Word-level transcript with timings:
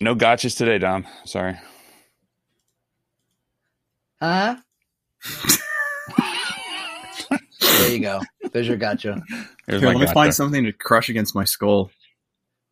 No 0.00 0.14
gotchas 0.14 0.56
today, 0.56 0.78
Dom. 0.78 1.06
Sorry. 1.24 1.56
Huh? 4.20 4.56
there 7.60 7.90
you 7.90 8.00
go. 8.00 8.20
There's 8.52 8.68
your 8.68 8.76
gotcha. 8.76 9.22
Here's 9.66 9.80
Here, 9.80 9.92
my 9.92 9.98
let 9.98 10.08
me 10.08 10.12
find 10.14 10.34
something 10.34 10.64
to 10.64 10.72
crush 10.72 11.08
against 11.08 11.34
my 11.34 11.44
skull. 11.44 11.90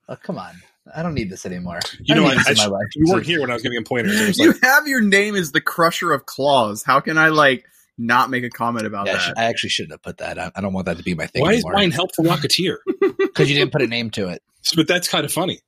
Oh, 0.09 0.17
come 0.17 0.39
on. 0.39 0.55
I 0.95 1.03
don't 1.03 1.15
need 1.15 1.31
this 1.31 1.47
anymore. 1.47 1.81
You 2.03 2.15
I 2.15 2.19
know, 2.19 2.25
don't 2.29 2.39
I, 2.39 2.43
I 2.47 2.51
in 2.53 2.57
my 2.59 2.67
life. 2.67 2.87
you 2.95 3.07
weren't 3.11 3.25
here 3.27 3.41
when 3.41 3.51
I 3.51 3.55
was 3.55 3.63
giving 3.63 3.79
him 3.79 3.85
pointers. 3.85 4.15
It 4.21 4.37
You 4.39 4.53
like, 4.53 4.63
have 4.63 4.87
your 4.87 5.01
name 5.01 5.35
as 5.35 5.53
the 5.53 5.61
Crusher 5.63 6.13
of 6.13 6.27
Claws. 6.27 6.83
How 6.83 7.01
can 7.01 7.17
I 7.17 7.29
like 7.31 7.65
not 7.97 8.29
make 8.29 8.45
a 8.45 8.51
comment 8.51 8.87
about 8.87 9.07
Yeah, 9.07 9.15
that? 9.17 9.39
I 9.39 9.45
actually 9.45 9.71
shouldn't 9.71 9.93
have 9.93 10.03
put 10.03 10.19
that. 10.19 10.39
I, 10.39 10.51
I 10.55 10.61
don't 10.61 10.75
want 10.75 10.85
that 10.87 10.99
to 10.99 11.03
be 11.03 11.15
my 11.15 11.27
thing 11.27 11.41
why 11.43 11.55
is 11.55 11.65
mine 11.65 11.91
help 11.91 12.15
for 12.15 12.23
Rocketeer? 12.23 12.77
Because 13.19 13.51
you 13.51 13.57
didn't 13.57 13.73
put 13.73 13.83
a 13.83 13.87
name 13.89 14.11
to 14.11 14.29
it. 14.29 14.43
but 14.77 14.87
that's 14.87 15.09
kind 15.09 15.25
of 15.25 15.33
funny, 15.33 15.61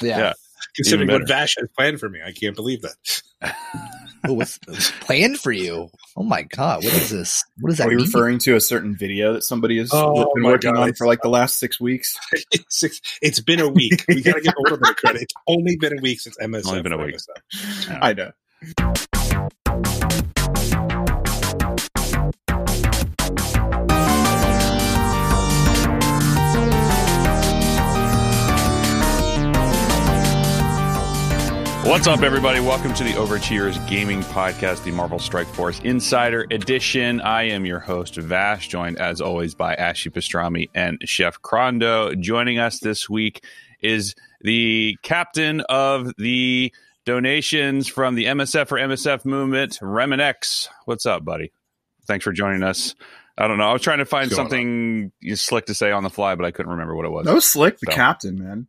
Yeah. 0.00 0.18
Yeah. 0.18 0.32
considering 0.76 1.10
what 1.10 1.26
Vash 1.28 1.56
has 1.58 1.68
planned 1.76 2.00
for 2.00 2.08
me. 2.08 2.20
I 2.24 2.32
can't 2.32 2.56
believe 2.56 2.82
that. 2.82 3.22
Oh, 4.24 4.34
what's, 4.34 4.60
what's 4.66 4.92
planned 5.00 5.40
for 5.40 5.50
you? 5.50 5.88
Oh 6.16 6.22
my 6.22 6.42
god, 6.42 6.84
what 6.84 6.92
is 6.92 7.10
this? 7.10 7.42
What 7.60 7.70
is 7.72 7.78
does 7.78 7.78
that 7.78 7.88
Are 7.88 7.90
you 7.90 7.96
mean? 7.96 8.06
referring 8.06 8.38
to 8.38 8.54
a 8.54 8.60
certain 8.60 8.96
video 8.96 9.32
that 9.32 9.42
somebody 9.42 9.78
has 9.78 9.90
Oh 9.92 10.30
been 10.36 10.44
working 10.44 10.74
God. 10.74 10.80
on 10.80 10.94
for 10.94 11.08
like 11.08 11.22
the 11.22 11.28
last 11.28 11.58
six 11.58 11.80
weeks? 11.80 12.16
it's, 12.52 13.00
it's 13.20 13.40
been 13.40 13.58
a 13.58 13.66
week. 13.66 14.04
We 14.06 14.22
got 14.22 14.34
to 14.34 14.40
give 14.40 14.54
a 14.56 14.62
little 14.62 14.78
bit 14.78 14.90
of 14.90 14.96
credit. 14.96 15.22
It's 15.22 15.34
only 15.48 15.76
been 15.76 15.98
a 15.98 16.00
week 16.00 16.20
since 16.20 16.38
MSF. 16.38 16.68
Only 16.68 16.82
been 16.82 16.92
a 16.92 16.98
week. 17.04 17.16
MSF. 17.16 17.98
I 18.00 18.12
know. 18.12 18.30
What's 31.92 32.06
up, 32.06 32.22
everybody? 32.22 32.58
Welcome 32.58 32.94
to 32.94 33.04
the 33.04 33.10
Overachievers 33.10 33.86
Gaming 33.86 34.22
Podcast, 34.22 34.82
the 34.82 34.90
Marvel 34.90 35.18
Strike 35.18 35.46
Force 35.48 35.78
Insider 35.80 36.46
Edition. 36.50 37.20
I 37.20 37.42
am 37.42 37.66
your 37.66 37.80
host, 37.80 38.16
Vash, 38.16 38.68
joined 38.68 38.98
as 38.98 39.20
always 39.20 39.54
by 39.54 39.74
Ashley 39.74 40.10
Pastrami 40.10 40.70
and 40.74 40.98
Chef 41.04 41.42
Crondo. 41.42 42.18
Joining 42.18 42.58
us 42.58 42.80
this 42.80 43.10
week 43.10 43.44
is 43.82 44.14
the 44.40 44.96
captain 45.02 45.60
of 45.68 46.10
the 46.16 46.72
donations 47.04 47.88
from 47.88 48.14
the 48.14 48.24
MSF 48.24 48.68
for 48.68 48.78
MSF 48.78 49.26
movement, 49.26 49.78
Remin 49.82 50.18
X. 50.18 50.70
What's 50.86 51.04
up, 51.04 51.26
buddy? 51.26 51.52
Thanks 52.06 52.24
for 52.24 52.32
joining 52.32 52.62
us. 52.62 52.94
I 53.36 53.46
don't 53.48 53.58
know. 53.58 53.68
I 53.68 53.72
was 53.74 53.82
trying 53.82 53.98
to 53.98 54.06
find 54.06 54.32
something 54.32 55.12
slick 55.34 55.66
to 55.66 55.74
say 55.74 55.92
on 55.92 56.04
the 56.04 56.10
fly, 56.10 56.36
but 56.36 56.46
I 56.46 56.52
couldn't 56.52 56.72
remember 56.72 56.96
what 56.96 57.04
it 57.04 57.10
was. 57.10 57.26
No 57.26 57.38
slick, 57.38 57.80
the 57.80 57.90
So. 57.90 57.94
captain, 57.94 58.42
man. 58.42 58.66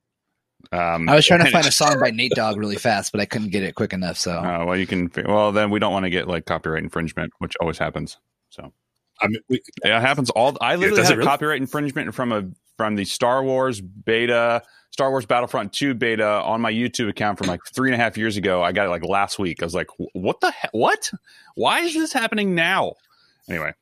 Um, 0.73 1.07
I 1.07 1.16
was 1.16 1.25
trying 1.25 1.45
to 1.45 1.52
find 1.52 1.67
a 1.67 1.71
song 1.71 1.99
by 1.99 2.09
Nate 2.09 2.31
Dogg 2.33 2.57
really 2.57 2.77
fast, 2.77 3.11
but 3.11 3.21
I 3.21 3.25
couldn't 3.25 3.49
get 3.49 3.61
it 3.63 3.75
quick 3.75 3.93
enough. 3.93 4.17
So 4.17 4.31
Uh, 4.31 4.66
well, 4.66 4.75
you 4.77 4.88
can. 4.88 5.11
Well, 5.25 5.52
then 5.52 5.69
we 5.69 5.79
don't 5.79 5.93
want 5.93 6.05
to 6.05 6.09
get 6.09 6.27
like 6.27 6.45
copyright 6.45 6.83
infringement, 6.83 7.31
which 7.38 7.53
always 7.61 7.77
happens. 7.77 8.17
So 8.49 8.73
I 9.21 9.27
mean, 9.27 9.39
we, 9.49 9.61
yeah, 9.85 9.99
it 9.99 10.01
happens 10.01 10.29
all. 10.31 10.57
I 10.59 10.75
literally 10.75 10.97
does 11.01 11.05
it 11.09 11.11
have 11.11 11.17
really? 11.19 11.27
copyright 11.27 11.61
infringement 11.61 12.13
from 12.16 12.31
a 12.31 12.49
from 12.77 12.95
the 12.95 13.05
Star 13.05 13.44
Wars 13.44 13.81
beta, 13.81 14.63
Star 14.89 15.11
Wars 15.11 15.25
Battlefront 15.27 15.73
Two 15.73 15.94
beta 15.94 16.27
on 16.27 16.59
my 16.59 16.71
YouTube 16.73 17.07
account 17.09 17.38
from 17.38 17.47
like 17.47 17.61
three 17.71 17.89
and 17.89 17.95
a 17.95 18.03
half 18.03 18.17
years 18.17 18.35
ago. 18.38 18.63
I 18.63 18.71
got 18.71 18.88
it 18.88 18.89
like 18.89 19.05
last 19.05 19.38
week. 19.38 19.61
I 19.61 19.66
was 19.66 19.75
like, 19.75 19.88
what 20.13 20.41
the 20.41 20.51
he- 20.51 20.67
what? 20.71 21.11
Why 21.55 21.81
is 21.81 21.94
this 21.94 22.11
happening 22.11 22.55
now? 22.55 22.94
Anyway, 23.47 23.73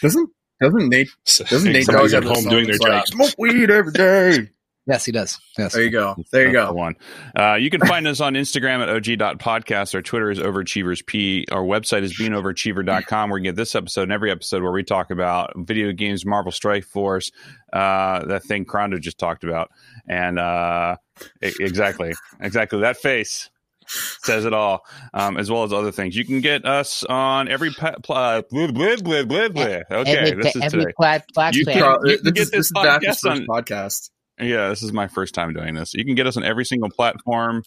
Doesn't 0.00 0.30
doesn't 0.60 0.88
Nate 0.88 1.08
doesn't 1.26 1.72
Nate 1.72 1.84
somebody's 1.84 2.12
Dogg 2.12 2.22
at 2.22 2.28
have 2.28 2.36
home 2.36 2.50
doing 2.50 2.66
their 2.66 2.76
songs 2.76 2.88
like, 2.88 3.04
job. 3.04 3.08
Smoke 3.08 3.34
weed 3.38 3.70
every 3.70 3.92
day. 3.92 4.48
Yes, 4.86 5.04
he 5.04 5.12
does. 5.12 5.38
Yes. 5.58 5.74
There 5.74 5.82
you 5.82 5.90
go. 5.90 6.14
There 6.32 6.46
you 6.46 6.52
That's 6.52 6.68
the 6.68 6.72
go. 6.72 6.78
one. 6.78 6.94
Uh, 7.38 7.54
you 7.54 7.70
can 7.70 7.80
find 7.80 8.06
us 8.06 8.20
on 8.20 8.34
Instagram 8.34 8.80
at 8.82 8.88
og.podcast. 8.88 9.94
Our 9.94 10.02
Twitter 10.02 10.30
is 10.30 10.38
overachieversp. 10.38 11.44
Our 11.52 11.62
website 11.62 12.02
is 12.02 12.16
beingoverachiever.com 12.18 13.30
where 13.30 13.38
you 13.38 13.44
get 13.44 13.56
this 13.56 13.74
episode 13.74 14.02
and 14.04 14.12
every 14.12 14.30
episode 14.30 14.62
where 14.62 14.72
we 14.72 14.82
talk 14.82 15.10
about 15.10 15.52
video 15.56 15.92
games, 15.92 16.24
Marvel 16.26 16.52
Strike 16.52 16.84
Force, 16.84 17.30
uh, 17.72 18.24
that 18.26 18.44
thing 18.44 18.64
Crondo 18.64 19.00
just 19.00 19.18
talked 19.18 19.44
about. 19.44 19.70
And 20.08 20.38
uh, 20.38 20.96
exactly, 21.42 22.12
exactly. 22.40 22.80
That 22.80 22.96
face 22.96 23.50
says 23.88 24.44
it 24.44 24.52
all, 24.52 24.84
um, 25.14 25.36
as 25.36 25.48
well 25.50 25.62
as 25.62 25.72
other 25.72 25.92
things. 25.92 26.16
You 26.16 26.24
can 26.24 26.40
get 26.40 26.64
us 26.64 27.04
on 27.04 27.48
every. 27.48 27.70
Pa- 27.72 27.94
pl- 28.02 28.16
uh, 28.16 28.42
blah, 28.50 28.66
blah, 28.72 28.96
blah, 28.96 29.24
blah, 29.24 29.48
blah. 29.48 29.62
Okay, 29.64 30.16
every, 30.16 30.42
this 30.42 30.56
is 30.56 30.62
every 30.62 30.80
today. 30.80 30.92
plat- 30.96 31.24
plat- 31.32 31.54
You 31.54 31.64
can- 31.64 31.76
you 31.76 31.82
can 32.18 32.24
this, 32.24 32.32
get 32.32 32.34
this 32.34 32.50
this 32.50 32.72
podcast 32.72 33.30
on- 33.30 33.46
podcast. 33.46 34.10
Yeah, 34.40 34.68
this 34.68 34.82
is 34.82 34.92
my 34.92 35.08
first 35.08 35.34
time 35.34 35.52
doing 35.52 35.74
this. 35.74 35.94
You 35.94 36.04
can 36.04 36.14
get 36.14 36.26
us 36.26 36.36
on 36.36 36.44
every 36.44 36.64
single 36.64 36.90
platform. 36.90 37.62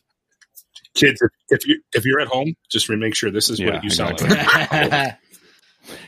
kids, 0.96 1.22
if, 1.22 1.32
if 1.62 1.68
you 1.68 1.82
if 1.94 2.06
you're 2.06 2.20
at 2.20 2.28
home, 2.28 2.54
just 2.70 2.90
make 2.90 3.16
sure 3.16 3.32
this 3.32 3.50
is 3.50 3.60
Yeah, 3.60 3.76
what 3.76 3.84
you 3.84 3.90
sound 3.90 4.14
exactly. 4.22 4.90
like. 4.90 5.18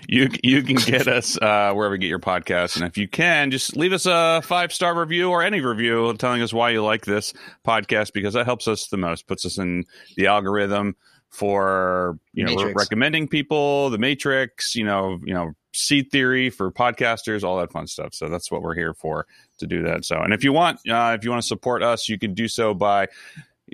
You 0.08 0.30
you 0.44 0.62
can 0.62 0.76
get 0.76 1.08
us 1.08 1.38
uh, 1.42 1.74
wherever 1.74 1.96
you 1.96 2.02
get 2.02 2.08
your 2.08 2.20
podcast, 2.20 2.76
and 2.76 2.86
if 2.86 2.98
you 2.98 3.08
can, 3.08 3.50
just 3.50 3.76
leave 3.76 3.94
us 3.94 4.06
a 4.06 4.42
five 4.44 4.72
star 4.72 5.00
review 5.00 5.32
or 5.32 5.42
any 5.42 5.62
review 5.62 6.14
telling 6.18 6.42
us 6.42 6.54
why 6.54 6.70
you 6.70 6.84
like 6.84 7.06
this 7.06 7.34
podcast 7.66 8.14
because 8.14 8.34
that 8.36 8.46
helps 8.46 8.68
us 8.68 8.88
the 8.88 8.98
most, 8.98 9.28
puts 9.28 9.46
us 9.46 9.58
in 9.58 9.86
the 10.18 10.28
algorithm 10.28 10.96
for 11.30 12.20
you 12.34 12.44
know 12.44 12.54
Matrix. 12.56 12.76
recommending 12.78 13.28
people, 13.28 13.90
the 13.90 13.98
Matrix, 13.98 14.76
you 14.76 14.84
know, 14.84 15.20
you 15.26 15.34
know, 15.34 15.54
seed 15.74 16.12
theory 16.12 16.50
for 16.50 16.72
podcasters, 16.72 17.44
all 17.44 17.58
that 17.60 17.72
fun 17.72 17.88
stuff. 17.88 18.14
So 18.14 18.30
that's 18.30 18.52
what 18.52 18.62
we're 18.62 18.76
here 18.76 18.94
for 18.94 19.26
to 19.62 19.68
do 19.68 19.84
that. 19.84 20.06
So, 20.06 20.18
and 20.18 20.34
if 20.34 20.44
you 20.44 20.54
want, 20.54 20.80
uh, 20.88 21.16
if 21.18 21.24
you 21.24 21.32
want 21.32 21.42
to 21.42 21.48
support 21.48 21.82
us, 21.82 22.10
you 22.10 22.20
can 22.20 22.34
do 22.34 22.48
so 22.48 22.74
by 22.74 23.08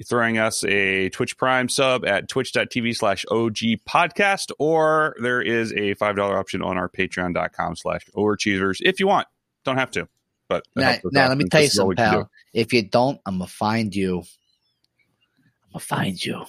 throwing 0.05 0.37
us 0.37 0.63
a 0.65 1.09
Twitch 1.09 1.37
Prime 1.37 1.69
sub 1.69 2.05
at 2.05 2.29
twitch.tv 2.29 2.95
slash 2.95 3.25
OG 3.31 3.81
podcast, 3.87 4.51
or 4.59 5.15
there 5.21 5.41
is 5.41 5.71
a 5.71 5.95
$5 5.95 6.19
option 6.19 6.61
on 6.61 6.77
our 6.77 6.87
patreon.com 6.87 7.75
slash 7.75 8.05
overachievers 8.15 8.77
if 8.81 8.99
you 8.99 9.07
want. 9.07 9.27
Don't 9.65 9.77
have 9.77 9.91
to, 9.91 10.07
but 10.47 10.63
now, 10.75 10.95
now 11.05 11.27
let 11.27 11.37
me 11.37 11.45
tell 11.45 11.61
you 11.61 11.67
this 11.67 11.73
is 11.73 11.79
all 11.79 11.87
we 11.87 11.95
something, 11.95 12.21
pal. 12.21 12.31
If 12.53 12.73
you 12.73 12.83
don't, 12.83 13.19
I'm 13.25 13.39
gonna 13.39 13.47
find 13.47 13.93
you. 13.93 14.19
I'm 14.19 15.71
gonna 15.73 15.79
find 15.79 16.23
you. 16.23 16.45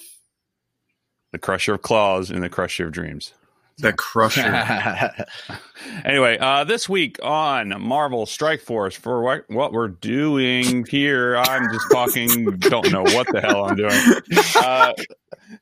The 1.32 1.38
crusher 1.38 1.74
of 1.74 1.82
claws 1.82 2.30
and 2.30 2.42
the 2.42 2.48
crusher 2.48 2.86
of 2.86 2.92
dreams. 2.92 3.34
The 3.78 3.92
crusher. 3.92 4.42
Anyway, 6.04 6.36
uh, 6.38 6.64
this 6.64 6.88
week 6.88 7.18
on 7.22 7.80
Marvel 7.80 8.26
Strike 8.26 8.60
Force, 8.60 8.96
for 8.96 9.22
what, 9.22 9.44
what 9.48 9.72
we're 9.72 9.88
doing 9.88 10.84
here, 10.86 11.36
I'm 11.36 11.72
just 11.72 11.86
talking, 11.90 12.56
don't 12.58 12.90
know 12.90 13.02
what 13.04 13.26
the 13.28 13.40
hell 13.40 13.64
I'm 13.64 13.76
doing. 13.76 13.92
Uh, 14.56 14.92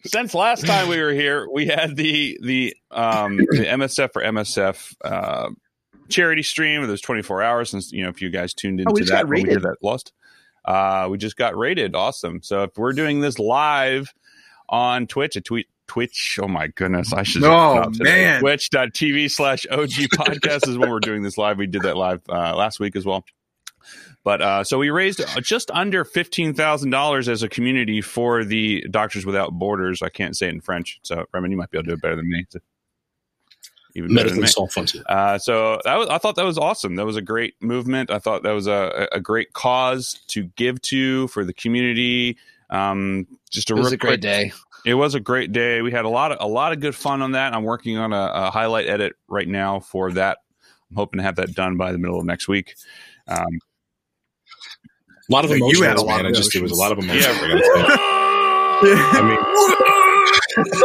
since 0.07 0.35
last 0.35 0.67
time 0.67 0.89
we 0.89 1.01
were 1.01 1.13
here, 1.13 1.47
we 1.53 1.67
had 1.67 1.97
the 1.97 2.39
the 2.43 2.75
um, 2.91 3.37
the 3.37 3.67
MSF 3.69 4.13
for 4.13 4.23
MSF 4.23 4.95
uh, 5.05 5.51
charity 6.09 6.43
stream. 6.43 6.83
It 6.83 6.87
was 6.89 7.01
24 7.03 7.43
hours 7.43 7.71
since 7.71 7.93
you 7.93 8.03
know 8.03 8.09
if 8.09 8.21
you 8.23 8.31
guys 8.31 8.55
tuned 8.55 8.81
into 8.81 8.91
Oh, 8.91 8.95
we 8.95 9.03
that 9.05 9.27
we 9.29 9.37
rated. 9.43 9.55
did 9.55 9.63
that 9.63 9.77
lost. 9.83 10.13
Uh, 10.65 11.09
we 11.11 11.19
just 11.19 11.37
got 11.37 11.57
rated. 11.57 11.95
Awesome. 11.95 12.43
So 12.43 12.65
if 12.65 12.77
we're 12.77 12.95
doing 12.95 13.21
this 13.21 13.39
live 13.39 14.13
on 14.69 15.07
Twitch, 15.07 15.37
a 15.37 15.41
tweet. 15.41 15.69
Twitch, 15.87 16.39
oh 16.43 16.49
my 16.49 16.69
goodness, 16.69 17.13
I 17.13 17.23
should. 17.23 17.45
Oh, 17.45 17.49
stop 17.83 17.93
today. 17.93 18.05
man. 18.05 18.41
Twitch.tv 18.41 19.31
slash 19.31 19.67
OG 19.71 19.89
podcast 20.15 20.69
is 20.69 20.77
when 20.79 20.91
we're 20.91 21.01
doing 21.01 21.23
this 21.23 21.39
live. 21.39 21.59
We 21.59 21.67
did 21.67 21.83
that 21.83 21.97
live 21.97 22.21
uh, 22.29 22.55
last 22.57 22.81
week 22.81 22.97
as 22.97 23.05
well. 23.05 23.25
But 24.25 24.43
uh, 24.43 24.65
so 24.65 24.79
we 24.79 24.91
raised 24.91 25.23
just 25.43 25.71
under 25.71 26.05
fifteen 26.05 26.53
thousand 26.55 26.91
dollars 26.91 27.29
as 27.29 27.45
a 27.45 27.49
community 27.49 28.01
for 28.01 28.45
the 28.45 28.85
Doctors 28.91 29.25
Without 29.25 29.53
Borders. 29.53 30.03
I 30.03 30.09
can't 30.09 30.37
say 30.37 30.49
it 30.49 30.55
in 30.55 30.61
French, 30.61 30.99
so 31.03 31.25
Remen, 31.33 31.53
you 31.53 31.57
might 31.57 31.71
be 31.71 31.79
able 31.79 31.85
to 31.85 31.91
do 31.91 31.95
it 31.95 32.03
better 32.03 32.17
than 32.17 32.29
me. 32.29 32.45
Even 33.95 34.15
better 34.15 34.29
than 34.29 34.41
Medically 34.41 34.83
me. 34.83 35.03
Uh, 35.09 35.39
so 35.39 35.81
that 35.85 35.95
was, 35.97 36.09
I 36.09 36.19
thought 36.19 36.35
that 36.37 36.45
was 36.45 36.59
awesome. 36.59 36.97
That 36.97 37.07
was 37.07 37.17
a 37.17 37.23
great 37.23 37.55
movement. 37.63 38.11
I 38.11 38.19
thought 38.19 38.43
that 38.43 38.51
was 38.53 38.67
a, 38.67 39.09
a 39.13 39.21
great 39.21 39.53
cause 39.55 40.21
to 40.29 40.45
give 40.57 40.83
to 40.83 41.29
for 41.29 41.45
the 41.45 41.55
community. 41.55 42.37
Um, 42.69 43.27
just 43.49 43.71
a 43.71 43.75
it 43.75 43.77
was 43.79 43.87
real 43.87 43.95
a 43.95 43.97
great 43.97 44.09
quick- 44.11 44.21
day. 44.21 44.53
It 44.87 44.95
was 44.95 45.15
a 45.15 45.21
great 45.21 45.53
day. 45.53 45.83
We 45.83 45.91
had 45.93 46.05
a 46.07 46.09
lot 46.09 46.33
of 46.33 46.39
a 46.41 46.47
lot 46.47 46.73
of 46.73 46.81
good 46.81 46.95
fun 46.95 47.21
on 47.21 47.33
that. 47.33 47.53
I'm 47.53 47.65
working 47.65 47.99
on 47.99 48.13
a, 48.13 48.31
a 48.35 48.51
highlight 48.51 48.89
edit 48.89 49.15
right 49.29 49.47
now 49.49 49.81
for 49.81 50.13
that. 50.13 50.39
I'm 50.91 50.97
hoping 50.97 51.19
to 51.19 51.25
have 51.25 51.37
that 51.37 51.55
done 51.55 51.77
by 51.77 51.93
the 51.93 51.99
middle 51.99 52.19
of 52.21 52.25
next 52.25 52.47
week. 52.49 52.75
Um, 53.29 53.47
A 55.29 55.33
lot 55.33 55.45
of 55.45 55.51
Yeah, 55.51 55.57
you 55.57 55.65
emotions, 55.65 55.87
had 55.87 55.97
a 55.99 56.03
lot 56.03 56.17
man. 56.19 56.27
of 56.27 56.31
I 56.33 56.35
just 56.37 56.53
there 56.53 56.63
was 56.63 56.71
a 56.73 56.77
lot 56.77 56.93
of 56.93 56.99
emotions. 56.99 57.27
Yeah. 57.27 57.33
I 58.79 59.11
gotta 59.13 59.27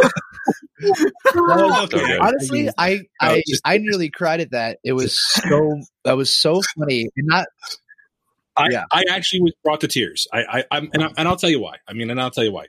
Okay. 1.94 2.18
Honestly, 2.18 2.68
I 2.76 2.94
No, 2.94 3.02
I, 3.20 3.42
just- 3.46 3.62
I 3.64 3.78
nearly 3.78 4.10
cried 4.10 4.40
at 4.40 4.50
that. 4.50 4.78
It 4.82 4.92
was 4.94 5.16
so 5.18 5.80
that 6.04 6.16
was 6.16 6.34
so 6.34 6.60
funny, 6.76 7.08
and 7.16 7.26
not 7.28 7.46
I, 8.56 8.68
Yeah. 8.70 8.84
I 8.90 9.04
actually 9.10 9.42
was 9.42 9.52
brought 9.62 9.80
to 9.82 9.88
tears. 9.88 10.26
I, 10.32 10.42
I, 10.42 10.64
I'm, 10.72 10.90
and, 10.92 11.04
I, 11.04 11.10
and 11.16 11.28
I'll 11.28 11.36
tell 11.36 11.48
you 11.50 11.60
why. 11.60 11.76
I 11.88 11.92
mean, 11.94 12.10
and 12.10 12.20
I'll 12.20 12.30
tell 12.32 12.44
you 12.44 12.52
why. 12.52 12.66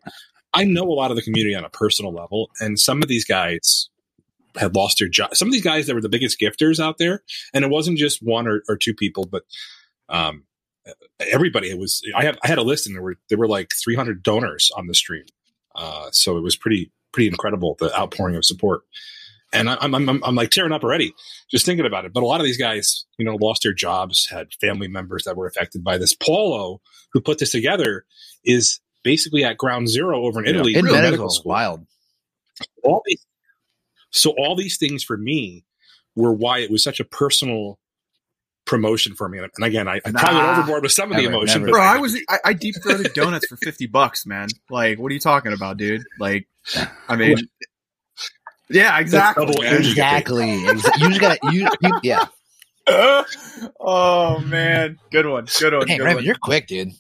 I 0.54 0.66
know 0.66 0.84
a 0.84 0.94
lot 0.94 1.12
of 1.12 1.18
the 1.18 1.24
community 1.24 1.56
on 1.56 1.66
a 1.66 1.70
personal 1.70 2.14
level, 2.14 2.52
and 2.60 2.80
some 2.80 3.02
of 3.02 3.08
these 3.08 3.26
guys 3.26 3.90
had 4.56 4.76
lost 4.76 5.00
their 5.00 5.08
job. 5.08 5.36
Some 5.36 5.48
of 5.48 5.52
these 5.52 5.64
guys 5.64 5.88
that 5.88 5.96
were 5.96 6.02
the 6.02 6.10
biggest 6.10 6.40
gifters 6.40 6.80
out 6.80 6.98
there, 7.00 7.24
and 7.54 7.66
it 7.66 7.72
wasn't 7.72 7.98
just 7.98 8.20
one 8.22 8.48
or, 8.48 8.62
or 8.70 8.78
two 8.78 8.94
people, 8.94 9.26
but 9.26 9.44
um, 10.10 10.44
everybody 11.20 11.70
it 11.70 11.78
was 11.78 12.02
I 12.16 12.24
had 12.24 12.38
I 12.44 12.48
had 12.48 12.58
a 12.58 12.64
list 12.64 12.88
and 12.88 12.96
there 12.96 13.02
were 13.02 13.16
there 13.30 13.38
were 13.38 13.48
like 13.48 13.72
300 13.84 14.24
donors 14.24 14.72
on 14.76 14.88
the 14.88 14.94
stream. 14.94 15.26
Uh, 15.76 16.10
so 16.12 16.38
it 16.38 16.42
was 16.42 16.56
pretty 16.56 16.92
pretty 17.12 17.28
incredible 17.28 17.76
the 17.80 17.96
outpouring 17.98 18.36
of 18.36 18.46
support. 18.46 18.82
And 19.52 19.70
I, 19.70 19.78
I'm, 19.82 19.94
I'm 19.94 20.24
I'm 20.24 20.36
like 20.36 20.50
tearing 20.50 20.72
up 20.72 20.84
already 20.84 21.14
just 21.50 21.66
thinking 21.66 21.86
about 21.86 22.06
it. 22.06 22.14
But 22.14 22.24
a 22.24 22.26
lot 22.26 22.40
of 22.40 22.46
these 22.46 22.58
guys, 22.58 23.06
you 23.18 23.26
know, 23.26 23.36
lost 23.36 23.62
their 23.64 23.74
jobs, 23.74 24.28
had 24.30 24.54
family 24.60 24.88
members 24.88 25.24
that 25.24 25.38
were 25.38 25.48
affected 25.48 25.84
by 25.84 25.98
this. 25.98 26.14
Paulo, 26.14 26.82
who 27.14 27.22
put 27.22 27.38
this 27.38 27.52
together, 27.52 28.06
is 28.44 28.80
basically 29.04 29.44
at 29.44 29.58
ground 29.58 29.90
zero 29.90 30.24
over 30.26 30.40
in 30.40 30.46
Yeah. 30.46 30.52
Italy 30.62 30.76
In 30.76 30.86
for 30.88 30.92
medical, 30.94 31.30
school 31.30 31.50
wild. 31.52 31.86
all 32.84 33.02
these 33.06 33.26
so 34.12 34.32
all 34.38 34.56
these 34.56 34.78
things 34.78 35.04
for 35.04 35.18
me 35.18 35.66
were 36.16 36.32
why 36.34 36.60
it 36.60 36.70
was 36.72 36.84
such 36.84 37.00
a 37.00 37.04
personal 37.06 37.80
promotion 38.66 39.14
for 39.16 39.28
me 39.28 39.40
and 39.40 39.50
and 39.58 39.66
again 39.66 39.88
i, 39.90 39.96
I 40.06 40.12
probably 40.12 40.38
went 40.38 40.58
overboard 40.58 40.84
with 40.84 40.92
some 40.94 41.12
of 41.12 41.18
the 41.18 41.24
Never, 41.24 41.34
emotion 41.36 41.62
never. 41.64 41.72
but 41.72 41.78
Bro, 41.78 41.82
I 41.82 41.98
was 41.98 42.18
I, 42.30 42.40
I 42.46 42.54
deep 42.54 42.76
throated 42.82 43.12
donuts 43.14 43.46
for 43.48 43.58
fifty 43.58 43.88
bucks, 43.88 44.26
man. 44.26 44.48
Like, 44.70 45.00
what 45.00 45.12
are 45.12 45.14
you 45.14 45.20
talking 45.20 45.52
about, 45.52 45.76
dude? 45.78 46.04
Like, 46.18 46.48
I 47.10 47.18
mean, 47.18 47.38
yeah, 48.70 48.98
exactly. 49.00 49.46
double 49.48 49.62
man. 49.62 49.74
energy. 49.74 49.90
Exactly. 49.90 50.54
You 50.62 50.76
just 51.10 51.20
gotta 51.20 51.40
you, 51.52 51.68
you 51.82 52.00
yeah. 52.04 52.26
oh 53.80 54.40
man, 54.46 54.98
good 55.12 55.26
one, 55.26 55.46
good 55.60 55.74
one. 55.74 55.88
Hey, 55.88 55.98
good 55.98 56.04
Raymond, 56.04 56.16
one. 56.20 56.26
you're 56.26 56.36
quick, 56.42 56.68
dude. 56.68 56.92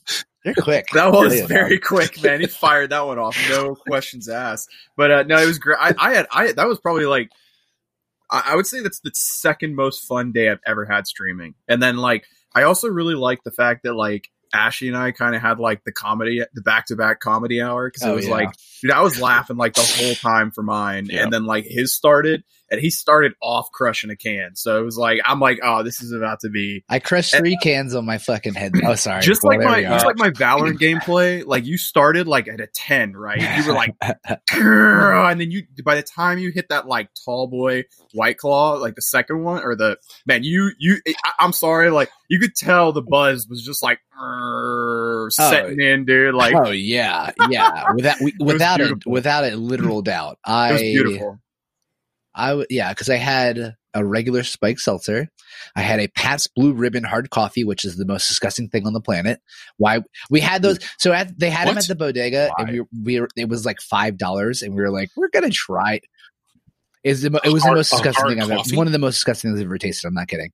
You're 0.45 0.55
quick. 0.55 0.87
That 0.93 1.11
was 1.11 1.35
Yeah. 1.39 1.47
very 1.47 1.79
quick, 1.79 2.21
man. 2.21 2.41
He 2.41 2.47
fired 2.47 2.89
that 2.91 3.05
one 3.05 3.17
off, 3.19 3.37
no 3.49 3.75
questions 3.87 4.27
asked. 4.29 4.69
But 4.97 5.11
uh, 5.11 5.23
no, 5.23 5.37
it 5.37 5.45
was 5.45 5.59
great. 5.59 5.77
I, 5.79 5.93
I 5.97 6.13
had, 6.15 6.27
I 6.31 6.51
that 6.51 6.67
was 6.67 6.79
probably 6.79 7.05
like, 7.05 7.29
I, 8.29 8.43
I 8.47 8.55
would 8.55 8.67
say 8.67 8.81
that's 8.81 8.99
the 8.99 9.11
second 9.13 9.75
most 9.75 10.05
fun 10.07 10.31
day 10.31 10.49
I've 10.49 10.59
ever 10.65 10.85
had 10.85 11.07
streaming. 11.07 11.55
And 11.67 11.81
then 11.81 11.97
like, 11.97 12.25
I 12.55 12.63
also 12.63 12.87
really 12.87 13.15
like 13.15 13.39
the 13.43 13.51
fact 13.51 13.83
that 13.83 13.93
like 13.93 14.29
Ashley 14.53 14.87
and 14.89 14.97
I 14.97 15.11
kind 15.11 15.35
of 15.35 15.41
had 15.41 15.59
like 15.59 15.83
the 15.83 15.91
comedy, 15.91 16.43
the 16.53 16.61
back 16.61 16.85
to 16.87 16.95
back 16.95 17.19
comedy 17.19 17.61
hour 17.61 17.89
because 17.89 18.03
it 18.03 18.09
Oh, 18.11 18.15
was 18.15 18.25
yeah. 18.27 18.31
like, 18.33 18.49
dude, 18.81 18.91
I 18.91 19.01
was 19.01 19.19
laughing 19.19 19.57
like 19.57 19.73
the 19.73 19.81
whole 19.81 20.13
time 20.15 20.51
for 20.51 20.61
mine, 20.61 21.07
Yeah. 21.09 21.23
and 21.23 21.33
then 21.33 21.45
like 21.45 21.65
his 21.67 21.93
started, 21.95 22.43
and 22.69 22.81
he 22.81 22.89
started 22.89 23.33
off 23.41 23.71
crushing 23.71 24.09
a 24.09 24.15
can. 24.15 24.55
So 24.55 24.79
it 24.79 24.83
was 24.83 24.97
like, 24.97 25.19
I'm 25.25 25.39
like, 25.39 25.59
oh, 25.63 25.83
this 25.83 26.01
is 26.01 26.11
about 26.11 26.39
to 26.41 26.49
be 26.49 26.83
I 26.89 26.99
crushed 26.99 27.35
three 27.35 27.57
cans 27.57 27.93
on 27.93 28.05
my 28.05 28.17
fucking 28.17 28.53
head. 28.55 28.73
Oh, 28.83 28.95
sorry. 28.95 29.21
just 29.21 29.43
Well, 29.43 29.57
like 29.57 29.65
my 29.65 29.83
just 29.83 30.05
like 30.05 30.17
my 30.17 30.29
Valorant 30.29 30.79
gameplay. 30.79 31.45
Like 31.45 31.65
you 31.65 31.77
started 31.77 32.27
like 32.27 32.47
at 32.47 32.59
a 32.59 32.67
ten, 32.67 33.13
right? 33.15 33.41
You 33.57 33.67
were 33.67 33.73
like, 33.73 33.95
and 34.51 35.39
then 35.39 35.51
you 35.51 35.63
by 35.83 35.95
the 35.95 36.03
time 36.03 36.39
you 36.39 36.51
hit 36.51 36.69
that 36.69 36.87
like 36.87 37.09
tall 37.25 37.47
boy 37.47 37.83
white 38.13 38.37
claw, 38.37 38.73
like 38.73 38.95
the 38.95 39.01
second 39.01 39.43
one 39.43 39.63
or 39.63 39.75
the 39.75 39.97
man, 40.25 40.43
you 40.43 40.71
you. 40.79 40.97
I, 41.07 41.31
I'm 41.39 41.53
sorry, 41.53 41.89
like 41.89 42.09
you 42.29 42.39
could 42.39 42.55
tell 42.55 42.91
the 42.91 43.01
buzz 43.01 43.47
was 43.47 43.63
just 43.63 43.83
like 43.83 43.99
oh, 44.19 45.27
setting 45.29 45.79
in, 45.79 46.05
dude. 46.05 46.33
Like 46.33 46.55
oh 46.55 46.71
yeah, 46.71 47.31
yeah. 47.49 47.85
Without 47.93 48.19
we, 48.21 48.33
without 48.39 48.81
a 48.81 48.99
without 49.05 49.43
a 49.43 49.55
literal 49.55 50.01
doubt, 50.01 50.39
it 50.47 50.51
was 50.51 50.81
I 50.81 50.83
beautiful. 50.83 51.39
I 52.35 52.49
w- 52.49 52.67
yeah, 52.69 52.89
because 52.93 53.09
I 53.09 53.17
had 53.17 53.75
a 53.93 54.03
regular 54.05 54.43
spike 54.43 54.79
seltzer. 54.79 55.29
I 55.75 55.81
had 55.81 55.99
a 55.99 56.07
Pabst 56.07 56.49
Blue 56.55 56.73
Ribbon 56.73 57.03
hard 57.03 57.29
coffee, 57.29 57.63
which 57.63 57.85
is 57.85 57.95
the 57.97 58.05
most 58.05 58.27
disgusting 58.27 58.67
thing 58.69 58.87
on 58.87 58.93
the 58.93 59.01
planet. 59.01 59.39
Why 59.77 59.99
we 60.29 60.39
had 60.39 60.61
those? 60.63 60.79
So 60.97 61.13
at, 61.13 61.37
they 61.37 61.49
had 61.51 61.67
them 61.67 61.77
at 61.77 61.87
the 61.87 61.95
bodega, 61.95 62.51
and 62.57 62.69
we, 62.71 62.81
we 63.03 63.19
were, 63.19 63.29
it 63.35 63.49
was 63.49 63.65
like 63.65 63.79
five 63.81 64.17
dollars, 64.17 64.61
and 64.63 64.73
we 64.73 64.81
were 64.81 64.89
like, 64.89 65.09
we're 65.15 65.29
gonna 65.29 65.49
try. 65.51 65.95
it. 65.95 66.03
Is 67.03 67.21
the 67.21 67.39
it 67.43 67.51
was 67.51 67.61
Hard- 67.63 67.73
the 67.73 67.79
most 67.79 67.91
disgusting 67.91 68.27
thing 68.29 68.41
I've 68.41 68.49
ever 68.49 68.75
one 68.77 68.87
of 68.87 68.93
the 68.93 68.99
most 68.99 69.15
disgusting 69.15 69.51
things 69.51 69.59
I've 69.59 69.65
ever 69.67 69.77
tasted. 69.77 70.07
I'm 70.07 70.13
not 70.13 70.27
kidding. 70.27 70.51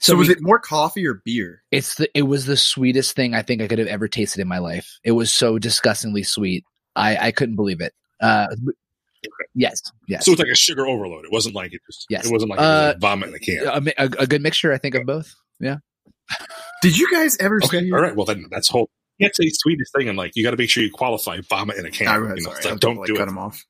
So, 0.00 0.16
was 0.16 0.28
we- 0.28 0.34
it 0.34 0.42
more 0.42 0.58
coffee 0.58 1.06
or 1.06 1.22
beer? 1.24 1.62
It's 1.70 1.94
the 1.94 2.10
it 2.18 2.22
was 2.22 2.46
the 2.46 2.56
sweetest 2.56 3.14
thing 3.16 3.34
I 3.34 3.42
think 3.42 3.62
I 3.62 3.68
could 3.68 3.78
have 3.78 3.88
ever 3.88 4.08
tasted 4.08 4.40
in 4.40 4.48
my 4.48 4.58
life. 4.58 4.98
It 5.04 5.12
was 5.12 5.32
so 5.32 5.58
disgustingly 5.58 6.22
sweet. 6.24 6.64
I 6.96 7.16
I 7.28 7.30
couldn't 7.30 7.56
believe 7.56 7.80
it. 7.80 7.94
Uh, 8.20 8.48
yes, 9.54 9.80
yes. 10.08 10.24
so 10.24 10.32
it's 10.32 10.40
like 10.40 10.50
a 10.50 10.56
sugar 10.56 10.86
overload 10.86 11.24
it 11.24 11.32
wasn't 11.32 11.54
like 11.54 11.72
it 11.72 11.80
just 11.86 12.06
Yes. 12.08 12.26
it 12.26 12.32
wasn't 12.32 12.50
like 12.50 12.60
Uh, 12.60 12.94
vomit 13.00 13.28
in 13.30 13.34
a 13.34 13.38
can 13.38 13.66
a, 13.66 14.04
a, 14.04 14.10
a 14.20 14.26
good 14.26 14.42
mixture, 14.42 14.72
I 14.72 14.78
think, 14.78 14.94
of 14.94 15.06
both. 15.06 15.34
Yeah. 15.60 15.76
Did 16.82 16.98
you 16.98 17.10
guys 17.10 17.36
ever 17.38 17.60
okay 17.64 17.80
see? 17.80 17.92
all 17.92 18.00
right 18.00 18.16
well 18.16 18.26
then 18.26 18.46
that's 18.50 18.68
whole 18.68 18.90
you 19.18 19.26
can't 19.26 19.36
say 19.36 19.48
sweetest 19.48 19.92
thing 19.96 20.08
and 20.08 20.18
like 20.18 20.32
you 20.34 20.42
got 20.42 20.50
to 20.50 20.56
make 20.56 20.70
sure 20.70 20.82
you 20.82 20.90
qualify 20.90 21.40
vomit 21.48 21.76
in 21.76 21.86
a 21.86 21.90
can 21.90 22.08
I, 22.08 22.16
you 22.16 22.22
know, 22.28 22.34
sorry, 22.36 22.66
I 22.66 22.70
like, 22.70 22.80
don't 22.80 22.96
like, 22.96 23.06
do 23.06 23.16
cut 23.16 23.28
it 23.28 23.30
him 23.30 23.38
off. 23.38 23.62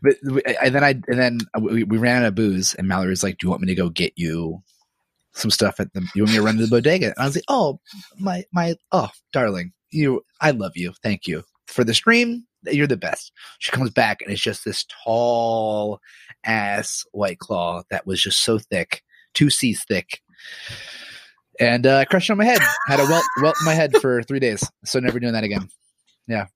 But 0.00 0.16
and 0.62 0.74
then 0.74 0.84
I 0.84 0.90
and 0.90 1.18
then 1.18 1.38
we, 1.60 1.82
we 1.84 1.98
ran 1.98 2.22
out 2.22 2.28
of 2.28 2.34
booze, 2.34 2.74
and 2.74 2.86
Mallory 2.86 3.10
was 3.10 3.24
like, 3.24 3.38
"Do 3.38 3.46
you 3.46 3.50
want 3.50 3.62
me 3.62 3.66
to 3.68 3.74
go 3.74 3.88
get 3.88 4.12
you 4.16 4.62
some 5.32 5.50
stuff 5.50 5.80
at 5.80 5.92
the? 5.92 6.06
You 6.14 6.22
want 6.22 6.32
me 6.32 6.36
to 6.36 6.42
run 6.44 6.56
to 6.56 6.62
the 6.62 6.68
bodega?" 6.68 7.06
And 7.06 7.14
I 7.18 7.26
was 7.26 7.34
like, 7.34 7.44
"Oh, 7.48 7.80
my 8.18 8.44
my 8.52 8.76
oh, 8.92 9.08
darling, 9.32 9.72
you, 9.90 10.22
I 10.40 10.52
love 10.52 10.72
you, 10.76 10.92
thank 11.02 11.26
you 11.26 11.42
for 11.66 11.82
the 11.82 11.94
stream. 11.94 12.46
You're 12.66 12.86
the 12.86 12.96
best." 12.96 13.32
She 13.58 13.70
comes 13.70 13.90
back, 13.90 14.22
and 14.22 14.32
it's 14.32 14.42
just 14.42 14.64
this 14.64 14.84
tall 15.04 16.00
ass 16.44 17.04
white 17.12 17.38
claw 17.38 17.82
that 17.90 18.06
was 18.06 18.22
just 18.22 18.42
so 18.42 18.58
thick, 18.58 19.02
two 19.34 19.50
C's 19.50 19.84
thick. 19.84 20.20
And 21.60 21.86
uh, 21.86 21.98
I 21.98 22.04
crushed 22.04 22.30
it 22.30 22.32
on 22.32 22.38
my 22.38 22.44
head. 22.44 22.60
Had 22.86 23.00
a 23.00 23.04
welt, 23.04 23.24
welt 23.40 23.56
in 23.60 23.64
my 23.64 23.74
head 23.74 23.96
for 24.00 24.22
three 24.22 24.40
days. 24.40 24.68
So 24.84 24.98
never 24.98 25.20
doing 25.20 25.34
that 25.34 25.44
again. 25.44 25.68
Yeah. 26.26 26.46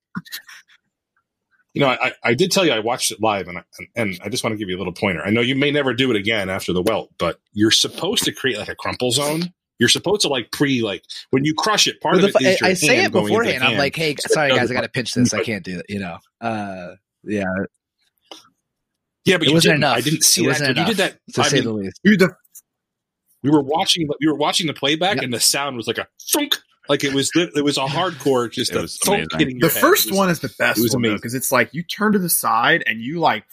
You 1.74 1.82
know 1.82 1.88
I, 1.90 2.12
I 2.24 2.34
did 2.34 2.50
tell 2.50 2.64
you 2.64 2.72
i 2.72 2.80
watched 2.80 3.12
it 3.12 3.20
live 3.20 3.46
and 3.46 3.58
I, 3.58 3.62
and, 3.78 3.88
and 3.94 4.20
I 4.24 4.30
just 4.30 4.42
want 4.42 4.54
to 4.54 4.58
give 4.58 4.68
you 4.68 4.76
a 4.76 4.78
little 4.78 4.92
pointer 4.92 5.22
i 5.22 5.30
know 5.30 5.42
you 5.42 5.54
may 5.54 5.70
never 5.70 5.94
do 5.94 6.10
it 6.10 6.16
again 6.16 6.50
after 6.50 6.72
the 6.72 6.82
welt 6.82 7.10
but 7.18 7.38
you're 7.52 7.70
supposed 7.70 8.24
to 8.24 8.32
create 8.32 8.58
like 8.58 8.68
a 8.68 8.74
crumple 8.74 9.12
zone 9.12 9.52
you're 9.78 9.88
supposed 9.88 10.22
to 10.22 10.28
like 10.28 10.50
pre 10.52 10.82
like 10.82 11.04
when 11.30 11.44
you 11.44 11.54
crush 11.54 11.86
it 11.86 12.00
part 12.00 12.16
Well, 12.16 12.24
of 12.26 12.32
the 12.32 12.38
it 12.40 12.54
f- 12.54 12.60
your 12.60 12.68
I, 12.68 12.70
I 12.72 12.74
say 12.74 12.96
hand 12.96 13.06
it 13.06 13.12
going 13.12 13.24
into 13.26 13.34
the 13.34 13.38
beforehand. 13.44 13.64
I'm 13.64 13.78
like, 13.78 13.94
hey, 13.96 14.16
So 14.18 14.32
sorry 14.34 14.50
guys, 14.50 14.70
I 14.70 14.74
got 14.74 14.80
to 14.82 14.88
pinch 14.88 15.14
this. 15.14 15.32
I 15.34 15.42
can't 15.42 15.64
do 15.64 15.78
it. 15.78 15.86
You 15.88 16.00
know. 16.00 16.18
Uh, 16.40 16.94
yeah, 17.24 17.44
yeah 19.24 19.36
but 19.36 19.42
it 19.46 19.48
you 19.48 19.54
wasn't 19.54 19.62
didn't. 19.74 19.76
enough. 19.84 19.96
i 19.96 20.00
didn't 20.00 20.22
see 20.24 20.42
It 20.42 20.46
that 20.46 20.50
wasn't 20.60 20.78
you 20.78 20.84
did 20.86 20.96
that 20.98 21.18
to 21.34 21.40
I 21.42 21.48
say 21.48 21.56
mean, 21.56 21.64
the 21.64 21.72
least. 21.72 22.00
Dude, 22.04 22.20
the 22.20 22.30
we 23.42 23.50
were 23.50 23.62
watching 23.62 24.08
we 24.20 24.26
were 24.26 24.36
watching 24.36 24.66
the 24.66 24.74
playback 24.74 25.16
Yep. 25.16 25.24
and 25.24 25.32
the 25.32 25.40
sound 25.40 25.76
was 25.76 25.86
like 25.86 25.98
a 25.98 26.06
thunk 26.32 26.56
like 26.88 27.04
it 27.04 27.12
was 27.12 27.30
it 27.34 27.62
was 27.64 27.76
a 27.76 27.82
hardcore 27.84 28.50
just 28.50 28.72
It 28.72 28.78
a 28.78 28.82
was 28.82 28.98
thunk 28.98 29.18
amazing. 29.32 29.38
hitting 29.38 29.58
the 29.60 29.68
head. 29.68 29.80
first 29.80 30.10
was- 30.10 30.16
one 30.18 30.30
is 30.30 30.40
the 30.40 30.52
best 30.58 30.78
it 30.78 30.82
was 30.82 30.92
one 30.94 31.02
amazing. 31.04 31.16
because 31.18 31.34
it's 31.34 31.52
like 31.52 31.72
you 31.72 31.82
turn 31.82 32.12
to 32.12 32.18
the 32.18 32.28
side 32.30 32.82
and 32.86 33.00
you 33.00 33.20
like 33.20 33.44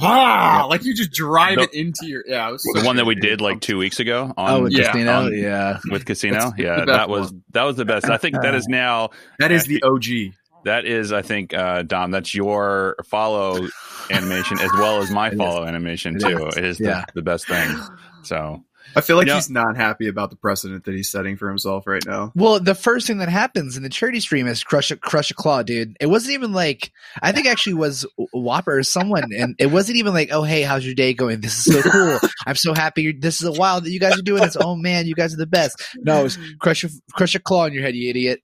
ah, 0.00 0.66
like 0.68 0.84
you 0.84 0.94
just 0.94 1.12
drive 1.12 1.56
The- 1.56 1.62
it 1.64 1.74
into 1.74 2.06
your 2.06 2.24
yeah. 2.26 2.48
It 2.48 2.52
was 2.52 2.62
The 2.62 2.80
so 2.80 2.86
one 2.86 2.96
that 2.96 3.06
we 3.06 3.14
did 3.14 3.40
like 3.40 3.60
two 3.60 3.78
weeks 3.78 4.00
ago 4.00 4.32
on 4.36 4.50
Oh, 4.50 4.62
with 4.64 4.72
yeah, 4.72 4.92
Casino, 4.92 5.12
on- 5.26 5.36
yeah. 5.36 5.78
with 5.90 6.04
Casino. 6.04 6.40
That's 6.40 6.58
Yeah, 6.58 6.84
that 6.84 7.08
was 7.08 7.32
one. 7.32 7.42
that 7.52 7.62
was 7.64 7.76
the 7.76 7.84
best. 7.84 8.08
I 8.08 8.16
think 8.16 8.40
that 8.42 8.54
is 8.54 8.66
now 8.68 9.10
that 9.38 9.50
is 9.52 9.64
the 9.64 9.82
OG. 9.82 10.34
that 10.64 10.84
is 10.84 11.12
I 11.12 11.22
think 11.22 11.54
uh, 11.54 11.82
Dom. 11.82 12.10
That's 12.10 12.34
your 12.34 12.96
follow 13.06 13.66
animation 14.10 14.58
as 14.60 14.70
well 14.74 15.00
as 15.02 15.10
my 15.10 15.30
follow 15.30 15.64
animation 15.66 16.18
too. 16.18 16.46
is. 16.48 16.56
It 16.56 16.64
is 16.64 16.78
the, 16.78 16.84
Yeah. 16.84 17.04
the 17.14 17.22
best 17.22 17.46
thing. 17.46 17.76
So 18.22 18.64
I 18.96 19.00
feel 19.00 19.16
like 19.16 19.26
Yeah. 19.26 19.34
he's 19.36 19.50
not 19.50 19.76
happy 19.76 20.08
about 20.08 20.30
the 20.30 20.36
precedent 20.36 20.84
that 20.84 20.94
he's 20.94 21.10
setting 21.10 21.36
for 21.36 21.48
himself 21.48 21.86
right 21.86 22.02
now. 22.06 22.32
Well, 22.34 22.58
the 22.60 22.74
first 22.74 23.06
thing 23.06 23.18
that 23.18 23.28
happens 23.28 23.76
in 23.76 23.82
the 23.82 23.88
charity 23.88 24.20
stream 24.20 24.46
is 24.46 24.64
crush 24.64 24.90
a 24.90 24.96
crush 24.96 25.30
a 25.30 25.34
claw, 25.34 25.62
dude. 25.62 25.96
It 26.00 26.06
wasn't 26.06 26.34
even 26.34 26.52
like 26.52 26.90
I 27.22 27.32
think 27.32 27.46
actually 27.46 27.74
was 27.74 28.06
Whopper 28.32 28.78
or 28.78 28.82
someone, 28.82 29.24
and 29.36 29.54
it 29.58 29.66
wasn't 29.66 29.98
even 29.98 30.14
like, 30.14 30.30
oh 30.32 30.42
hey, 30.42 30.62
how's 30.62 30.84
your 30.84 30.94
day 30.94 31.14
going? 31.14 31.40
This 31.40 31.66
is 31.66 31.74
so 31.74 31.82
cool. 31.90 32.18
I'm 32.46 32.56
so 32.56 32.74
happy. 32.74 33.02
You're, 33.02 33.12
this 33.18 33.40
is 33.40 33.46
a 33.46 33.52
while 33.52 33.80
that 33.80 33.90
you 33.90 34.00
guys 34.00 34.18
are 34.18 34.22
doing 34.22 34.42
this. 34.42 34.56
Oh 34.58 34.74
man, 34.76 35.06
you 35.06 35.14
guys 35.14 35.34
are 35.34 35.38
the 35.38 35.46
best. 35.46 35.82
No, 35.96 36.20
it 36.20 36.24
was 36.24 36.38
crush 36.60 36.84
a 36.84 36.88
crush 37.12 37.34
a 37.34 37.38
claw 37.40 37.66
in 37.66 37.72
your 37.72 37.82
head, 37.82 37.94
you 37.94 38.08
idiot. 38.10 38.40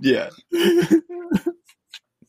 Yeah. 0.00 0.30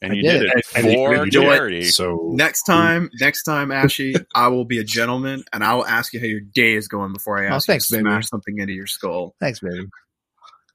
and 0.02 0.12
I 0.14 0.16
you 0.16 0.24
did 0.24 0.40
did, 0.40 0.42
it. 0.44 0.54
it 0.58 0.66
And 0.76 0.84
for 0.86 1.14
you 1.26 1.32
did 1.32 1.44
it. 1.44 1.50
charity. 1.50 1.84
so 1.84 2.32
next 2.34 2.64
time, 2.64 3.10
next 3.20 3.44
time, 3.44 3.72
Ashy, 3.72 4.16
I 4.36 4.48
will 4.48 4.66
be 4.66 4.80
a 4.80 4.84
gentleman 4.84 5.44
and 5.54 5.64
I 5.64 5.74
will 5.74 5.86
ask 5.86 6.14
you 6.14 6.20
how 6.20 6.26
your 6.26 6.40
day 6.42 6.74
is 6.74 6.88
going 6.88 7.14
before 7.14 7.38
I 7.44 7.50
Oh, 7.50 7.56
ask 7.56 7.68
thanks, 7.68 7.90
you 7.92 7.98
to 7.98 8.04
baby. 8.04 8.10
smash 8.12 8.28
something 8.28 8.58
into 8.60 8.74
your 8.74 8.88
skull. 8.88 9.36
Thanks, 9.40 9.60
baby. 9.60 9.86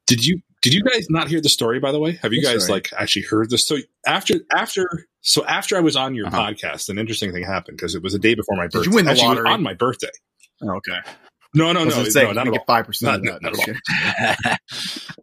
Did 0.06 0.24
you 0.26 0.40
did 0.60 0.72
you 0.74 0.82
guys 0.82 1.06
not 1.10 1.28
hear 1.28 1.40
the 1.40 1.48
story 1.48 1.78
by 1.80 1.92
the 1.92 1.98
way? 2.00 2.12
Have 2.22 2.32
you 2.32 2.40
What 2.40 2.52
guys 2.52 2.64
story? 2.64 2.76
like 2.78 2.92
actually 2.98 3.22
heard 3.22 3.50
the 3.50 3.58
story 3.58 3.86
after 4.06 4.34
after 4.54 4.86
so 5.22 5.44
after 5.46 5.76
I 5.76 5.80
was 5.80 5.96
on 5.96 6.14
your 6.14 6.26
Uh-huh. 6.26 6.38
podcast, 6.38 6.88
an 6.90 6.98
interesting 6.98 7.32
thing 7.32 7.44
happened 7.44 7.76
because 7.78 7.94
it 7.94 8.02
was 8.02 8.14
a 8.14 8.18
day 8.18 8.34
before 8.34 8.56
my 8.56 8.64
Did 8.64 8.72
birthday. 8.72 8.90
you 8.90 8.94
win 8.96 9.04
the 9.06 9.10
Actually, 9.12 9.28
lottery? 9.28 9.48
on 9.50 9.62
my 9.62 9.72
birthday. 9.74 10.10
Oh, 10.62 10.76
okay. 10.76 10.98
No, 11.54 11.72
no, 11.72 11.84
no, 11.84 12.04
say, 12.04 12.24
no, 12.24 12.32
not 12.32 12.46
at 12.48 12.52
get 12.52 12.58
all. 12.60 12.64
five 12.66 12.84
percent 12.86 13.16
of 13.16 13.22
Not- 13.22 13.42
not 13.42 13.58
at 13.58 13.68
all. 13.68 14.56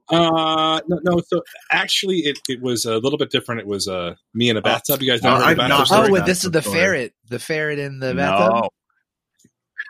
Uh, 0.09 0.81
no, 0.89 0.99
no. 1.03 1.21
So 1.25 1.41
actually, 1.71 2.17
it, 2.19 2.37
it 2.49 2.61
was 2.61 2.83
a 2.83 2.97
little 2.97 3.17
bit 3.17 3.29
different. 3.31 3.61
It 3.61 3.67
was 3.67 3.87
uh, 3.87 4.15
me 4.33 4.49
in 4.49 4.57
a 4.57 4.61
bathtub. 4.61 5.01
You 5.01 5.09
guys 5.09 5.23
know 5.23 5.35
Oh, 5.35 5.39
the 5.39 5.45
I've 5.45 5.55
bathtub 5.57 5.77
not 5.87 5.91
oh, 5.91 6.01
heard 6.01 6.11
with 6.11 6.21
that 6.21 6.25
this 6.25 6.43
is 6.43 6.51
the 6.51 6.61
story. 6.61 6.75
ferret, 6.77 7.13
the 7.29 7.39
ferret 7.39 7.79
in 7.79 7.99
the 7.99 8.13
bathtub. 8.13 8.53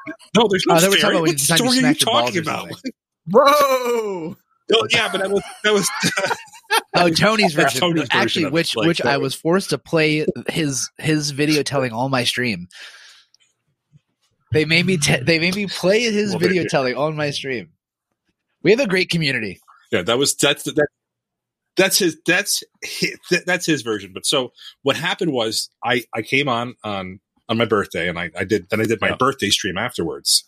no, 0.05 0.41
No, 0.43 0.47
there's 0.47 0.63
no 0.67 0.75
Oh, 0.75 0.79
they 0.79 0.89
were 0.89 0.97
story. 0.97 1.13
about 1.15 1.21
What 1.21 1.31
you- 1.31 1.37
story 1.39 1.61
are 1.69 1.73
you 1.73 1.79
smacked 1.79 2.01
your 2.01 2.11
balls 2.13 2.25
talking 2.29 2.41
about? 2.41 2.69
Bro, 3.27 3.45
Oh, 4.73 4.87
yeah, 4.91 5.09
but 5.11 5.21
that 5.21 5.31
was 5.31 5.43
that 5.63 5.73
was 5.73 5.89
Oh, 6.95 7.09
Tony's 7.09 7.53
version. 7.53 7.79
Tony's 7.79 8.01
version 8.03 8.09
Actually, 8.21 8.45
of 8.45 8.53
which 8.53 8.75
Like, 8.75 8.87
which 8.87 9.01
I 9.01 9.17
was 9.17 9.33
forced 9.33 9.71
to 9.71 9.77
play 9.79 10.25
his 10.49 10.89
his 10.99 11.31
video 11.31 11.63
telling 11.63 11.91
all 11.93 12.09
my 12.09 12.23
stream. 12.25 12.67
They 14.51 14.65
made 14.65 14.85
me 14.85 14.97
te- 14.97 15.23
they 15.23 15.39
made 15.39 15.55
me 15.55 15.67
play 15.67 16.01
his 16.11 16.31
Well, 16.31 16.39
video 16.39 16.63
telling 16.69 16.95
on 16.95 17.15
my 17.15 17.29
stream. 17.31 17.69
We 18.63 18.71
have 18.71 18.79
a 18.79 18.87
great 18.87 19.09
community. 19.09 19.59
yeah, 19.91 20.01
that 20.03 20.17
was 20.17 20.35
that's 20.35 20.63
that 20.63 20.87
that's 21.77 21.97
his 21.99 22.17
that's 22.25 22.63
his, 22.81 23.17
that's 23.45 23.65
his 23.65 23.81
version. 23.81 24.11
But 24.13 24.25
so 24.25 24.51
what 24.83 24.95
happened 24.95 25.31
was 25.31 25.69
I 25.83 26.03
I 26.13 26.21
came 26.21 26.47
on 26.49 26.75
on 26.83 27.19
on 27.49 27.57
my 27.57 27.65
birthday 27.65 28.07
and 28.09 28.19
I 28.19 28.29
I 28.37 28.43
did 28.43 28.67
then 28.69 28.81
I 28.81 28.85
did 28.85 28.99
my 29.01 29.09
Yeah. 29.09 29.15
birthday 29.15 29.49
stream 29.49 29.77
afterwards. 29.77 30.43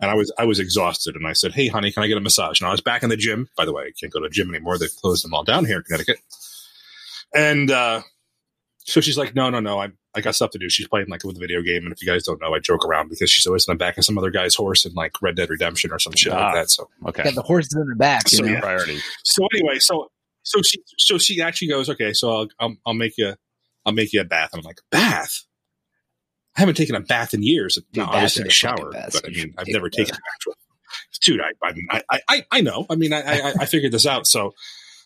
And 0.00 0.10
I 0.10 0.14
was 0.14 0.32
I 0.36 0.44
was 0.46 0.58
exhausted, 0.58 1.14
and 1.14 1.28
I 1.28 1.32
said, 1.32 1.52
"Hey, 1.52 1.68
honey, 1.68 1.92
can 1.92 2.02
I 2.02 2.08
get 2.08 2.16
a 2.16 2.20
massage?" 2.20 2.60
And 2.60 2.66
I 2.66 2.72
was 2.72 2.80
back 2.80 3.04
in 3.04 3.08
the 3.08 3.16
gym. 3.16 3.48
By 3.56 3.64
the 3.64 3.72
way, 3.72 3.84
I 3.84 3.90
can't 4.00 4.12
go 4.12 4.18
to 4.18 4.24
the 4.26 4.30
gym 4.34 4.48
anymore; 4.48 4.76
they've 4.76 4.90
closed 5.00 5.22
them 5.24 5.32
all 5.32 5.44
down 5.44 5.64
here 5.64 5.76
in 5.76 5.82
Connecticut. 5.84 6.18
And 7.32 7.70
uh, 7.70 8.02
so 8.78 9.00
she's 9.00 9.16
like, 9.16 9.36
"No, 9.36 9.48
no, 9.48 9.60
no, 9.60 9.80
I 9.80 9.90
I 10.14 10.20
got 10.20 10.34
stuff 10.34 10.50
to 10.52 10.58
do." 10.58 10.68
She's 10.68 10.88
playing 10.88 11.08
like 11.08 11.24
with 11.24 11.36
a 11.36 11.40
video 11.40 11.62
game, 11.62 11.84
and 11.84 11.92
if 11.92 12.02
you 12.02 12.08
guys 12.08 12.24
don't 12.24 12.40
know, 12.40 12.54
I 12.54 12.58
joke 12.58 12.84
around 12.84 13.08
because 13.10 13.30
she's 13.30 13.46
always 13.46 13.66
in 13.66 13.72
the 13.72 13.78
back 13.78 13.98
of 13.98 14.04
some 14.04 14.18
other 14.18 14.30
guy's 14.30 14.54
horse 14.54 14.84
in 14.84 14.92
like 14.94 15.20
Red 15.22 15.36
Dead 15.36 15.50
Redemption 15.50 15.92
or 15.92 15.98
some 15.98 16.14
shit 16.14 16.32
Ah. 16.32 16.46
like 16.46 16.54
that. 16.54 16.70
So 16.70 16.88
Okay. 17.06 17.22
Got 17.24 17.34
the 17.34 17.54
is 17.56 17.72
in 17.74 17.88
the 17.88 17.96
back. 17.96 18.28
So, 18.28 18.44
yeah. 18.44 18.60
Priority. 18.60 18.98
so 19.24 19.46
anyway, 19.54 19.78
so 19.78 20.10
so 20.42 20.60
she 20.62 20.82
so 20.98 21.18
she 21.18 21.40
actually 21.40 21.68
goes, 21.68 21.88
okay, 21.88 22.12
so 22.12 22.30
I'll 22.30 22.48
I'll, 22.58 22.76
I'll 22.86 22.94
make 22.94 23.14
you 23.16 23.34
I'll 23.86 23.92
make 23.92 24.12
you 24.12 24.20
a 24.20 24.24
bath. 24.24 24.50
And 24.52 24.60
I'm 24.60 24.64
like, 24.64 24.80
bath. 24.90 25.44
I 26.56 26.60
haven't 26.60 26.76
taken 26.76 26.94
a 26.94 27.00
bath 27.00 27.32
in 27.32 27.42
years. 27.42 27.76
Dude, 27.92 28.04
no, 28.04 28.10
I 28.12 28.20
just 28.20 28.36
take 28.36 28.46
a 28.46 28.50
shower, 28.50 28.90
but 28.92 29.22
I 29.26 29.30
mean, 29.30 29.54
I've 29.56 29.68
never 29.68 29.86
a 29.86 29.90
taken 29.90 30.14
an 30.14 30.20
actual. 30.34 30.54
Dude, 31.22 31.40
I, 31.40 31.66
I 31.66 31.72
mean, 31.72 31.86
I, 31.90 32.02
I, 32.28 32.44
I 32.50 32.60
know. 32.60 32.84
I 32.90 32.96
mean, 32.96 33.12
I, 33.14 33.22
I, 33.22 33.52
I 33.60 33.64
figured 33.64 33.92
this 33.92 34.04
out. 34.06 34.26
So, 34.26 34.52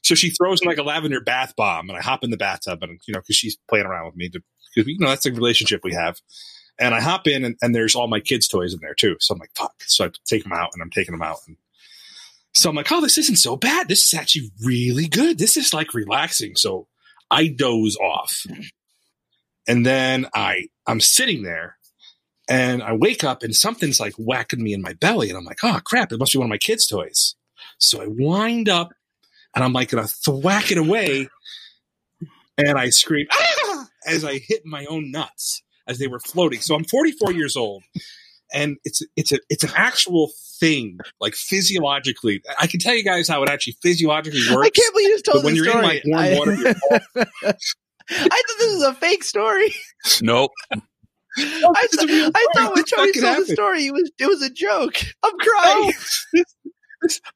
so 0.02 0.16
she 0.16 0.30
throws 0.30 0.60
in 0.62 0.66
like 0.66 0.78
a 0.78 0.82
lavender 0.82 1.20
bath 1.20 1.54
bomb, 1.56 1.88
and 1.88 1.96
I 1.96 2.02
hop 2.02 2.24
in 2.24 2.30
the 2.30 2.36
bathtub, 2.36 2.82
and 2.82 2.98
you 3.06 3.14
know, 3.14 3.20
because 3.20 3.36
she's 3.36 3.56
playing 3.68 3.86
around 3.86 4.06
with 4.06 4.16
me, 4.16 4.28
because 4.76 4.88
you 4.88 4.98
know 5.00 5.08
that's 5.08 5.24
the 5.24 5.32
relationship 5.32 5.80
we 5.82 5.94
have. 5.94 6.20
And 6.78 6.94
I 6.94 7.00
hop 7.00 7.26
in, 7.26 7.44
and, 7.44 7.56
and 7.62 7.74
there's 7.74 7.94
all 7.96 8.06
my 8.06 8.20
kids' 8.20 8.46
toys 8.46 8.74
in 8.74 8.80
there 8.80 8.94
too. 8.94 9.16
So 9.18 9.34
I'm 9.34 9.40
like, 9.40 9.50
fuck. 9.56 9.74
So 9.86 10.04
I 10.04 10.10
take 10.26 10.44
them 10.44 10.52
out, 10.52 10.70
and 10.74 10.82
I'm 10.82 10.90
taking 10.90 11.12
them 11.12 11.22
out, 11.22 11.38
and 11.48 11.56
so 12.56 12.70
I'm 12.70 12.76
like, 12.76 12.90
oh, 12.90 13.02
this 13.02 13.18
isn't 13.18 13.36
so 13.36 13.54
bad. 13.54 13.86
This 13.86 14.04
is 14.06 14.14
actually 14.14 14.50
really 14.64 15.08
good. 15.08 15.38
This 15.38 15.58
is 15.58 15.74
like 15.74 15.92
relaxing. 15.92 16.56
So 16.56 16.88
I 17.30 17.48
doze 17.48 17.96
off. 17.96 18.46
And 19.68 19.84
then 19.84 20.26
I 20.34 20.68
I'm 20.86 21.00
sitting 21.00 21.42
there 21.42 21.76
and 22.48 22.82
I 22.82 22.94
wake 22.94 23.24
up 23.24 23.42
and 23.42 23.54
something's 23.54 24.00
like 24.00 24.14
whacking 24.14 24.62
me 24.62 24.72
in 24.72 24.80
my 24.80 24.94
belly. 24.94 25.28
And 25.28 25.36
I'm 25.36 25.44
like, 25.44 25.58
oh 25.64 25.80
crap, 25.84 26.12
it 26.12 26.18
must 26.18 26.32
be 26.32 26.38
one 26.38 26.46
of 26.46 26.50
my 26.50 26.56
kids' 26.56 26.86
toys. 26.86 27.34
So 27.78 28.00
I 28.00 28.06
wind 28.08 28.70
up 28.70 28.94
and 29.54 29.62
I'm 29.62 29.74
like 29.74 29.90
gonna 29.90 30.06
thwack 30.06 30.70
it 30.70 30.78
away. 30.78 31.28
And 32.56 32.78
I 32.78 32.88
scream 32.88 33.26
ah! 33.30 33.65
As 34.06 34.24
I 34.24 34.38
hit 34.38 34.62
my 34.64 34.84
own 34.86 35.10
nuts 35.10 35.62
as 35.86 35.98
they 35.98 36.06
were 36.06 36.20
floating. 36.20 36.60
So 36.60 36.74
I'm 36.74 36.84
44 36.84 37.32
years 37.32 37.56
old 37.56 37.82
and 38.52 38.76
it's 38.84 39.02
it's 39.16 39.32
a 39.32 39.38
it's 39.50 39.64
an 39.64 39.70
actual 39.74 40.30
thing, 40.60 40.98
like 41.20 41.34
physiologically. 41.34 42.42
I 42.58 42.66
can 42.66 42.80
tell 42.80 42.94
you 42.94 43.02
guys 43.04 43.28
how 43.28 43.42
it 43.42 43.48
actually 43.48 43.76
physiologically 43.82 44.40
works. 44.54 44.66
I 44.66 44.70
can't 44.70 44.94
believe 44.94 45.08
you 45.08 45.14
just 45.14 45.24
told 45.24 45.36
But 45.38 45.44
when 45.44 45.54
the 45.54 45.60
you're 45.64 45.66
in, 45.66 45.72
story. 45.72 45.86
like, 45.86 46.02
warm 46.06 46.24
I, 46.24 46.38
water, 46.38 46.74
I 48.08 48.28
thought 48.28 48.58
this 48.58 48.72
was 48.74 48.82
a 48.84 48.94
fake 48.94 49.24
story. 49.24 49.74
Nope. 50.22 50.52
I, 51.38 51.86
th- 51.90 52.08
real 52.08 52.30
I 52.34 52.40
story. 52.40 52.44
thought 52.54 52.74
when 52.74 52.82
This 52.82 52.90
Tony 52.90 53.12
told 53.12 53.46
the 53.46 53.52
story, 53.52 53.86
it 53.86 53.92
was 53.92 54.10
it 54.18 54.26
was 54.26 54.42
a 54.42 54.50
joke. 54.50 54.96
I'm 55.22 55.36
crying. 55.38 55.92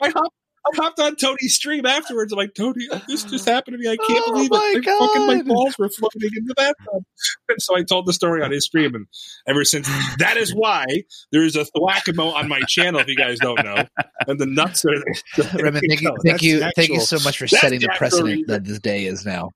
I 0.00 0.08
hopped, 0.10 0.34
I 0.66 0.76
hopped 0.76 1.00
on 1.00 1.16
Tony's 1.16 1.54
stream 1.54 1.86
afterwards. 1.86 2.32
I'm 2.32 2.38
like, 2.38 2.54
Tony, 2.54 2.86
this 3.08 3.24
just 3.24 3.48
happened 3.48 3.74
to 3.74 3.78
me. 3.78 3.88
I 3.90 3.96
can't 3.96 4.22
Oh 4.26 4.32
believe 4.32 4.50
my 4.50 4.72
it. 4.76 4.84
My 4.84 4.98
fucking 5.06 5.26
my 5.26 5.42
balls 5.42 5.74
were 5.78 5.88
floating 5.88 6.30
in 6.36 6.44
the 6.44 6.54
bathtub. 6.54 7.02
And 7.48 7.60
so 7.60 7.76
I 7.76 7.82
told 7.82 8.06
the 8.06 8.12
story 8.12 8.42
on 8.42 8.50
his 8.52 8.64
stream, 8.66 8.94
and 8.94 9.06
ever 9.48 9.64
since 9.64 9.88
that 10.18 10.36
is 10.36 10.54
why 10.54 10.84
there 11.32 11.42
is 11.42 11.56
a 11.56 11.64
thwackamo 11.76 12.32
on 12.32 12.48
my 12.48 12.60
channel. 12.68 13.00
If 13.00 13.08
you 13.08 13.16
guys 13.16 13.38
don't 13.40 13.62
know, 13.64 13.84
and 14.28 14.38
the 14.38 14.46
nuts 14.46 14.84
are. 14.84 14.90
Raymond, 15.60 15.82
thank 15.88 16.00
you, 16.00 16.16
thank 16.24 16.42
you, 16.42 16.60
the 16.60 16.72
thank 16.76 16.90
you 16.90 17.00
so 17.00 17.18
much 17.24 17.38
for 17.38 17.48
setting 17.48 17.80
the 17.80 17.86
the 17.88 17.94
precedent 17.96 18.26
reason. 18.28 18.44
that 18.48 18.64
this 18.64 18.78
day 18.78 19.04
is 19.06 19.26
now. 19.26 19.50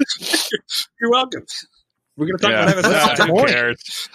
You're 1.00 1.10
welcome. 1.10 1.44
We're 2.16 2.26
gonna 2.26 2.38
talk 2.38 2.50
Yeah. 2.50 2.62
about 2.62 2.84
having 2.84 2.90
What's 2.90 3.18
sex. 3.18 3.30
the 3.30 3.46
cares? 3.46 4.08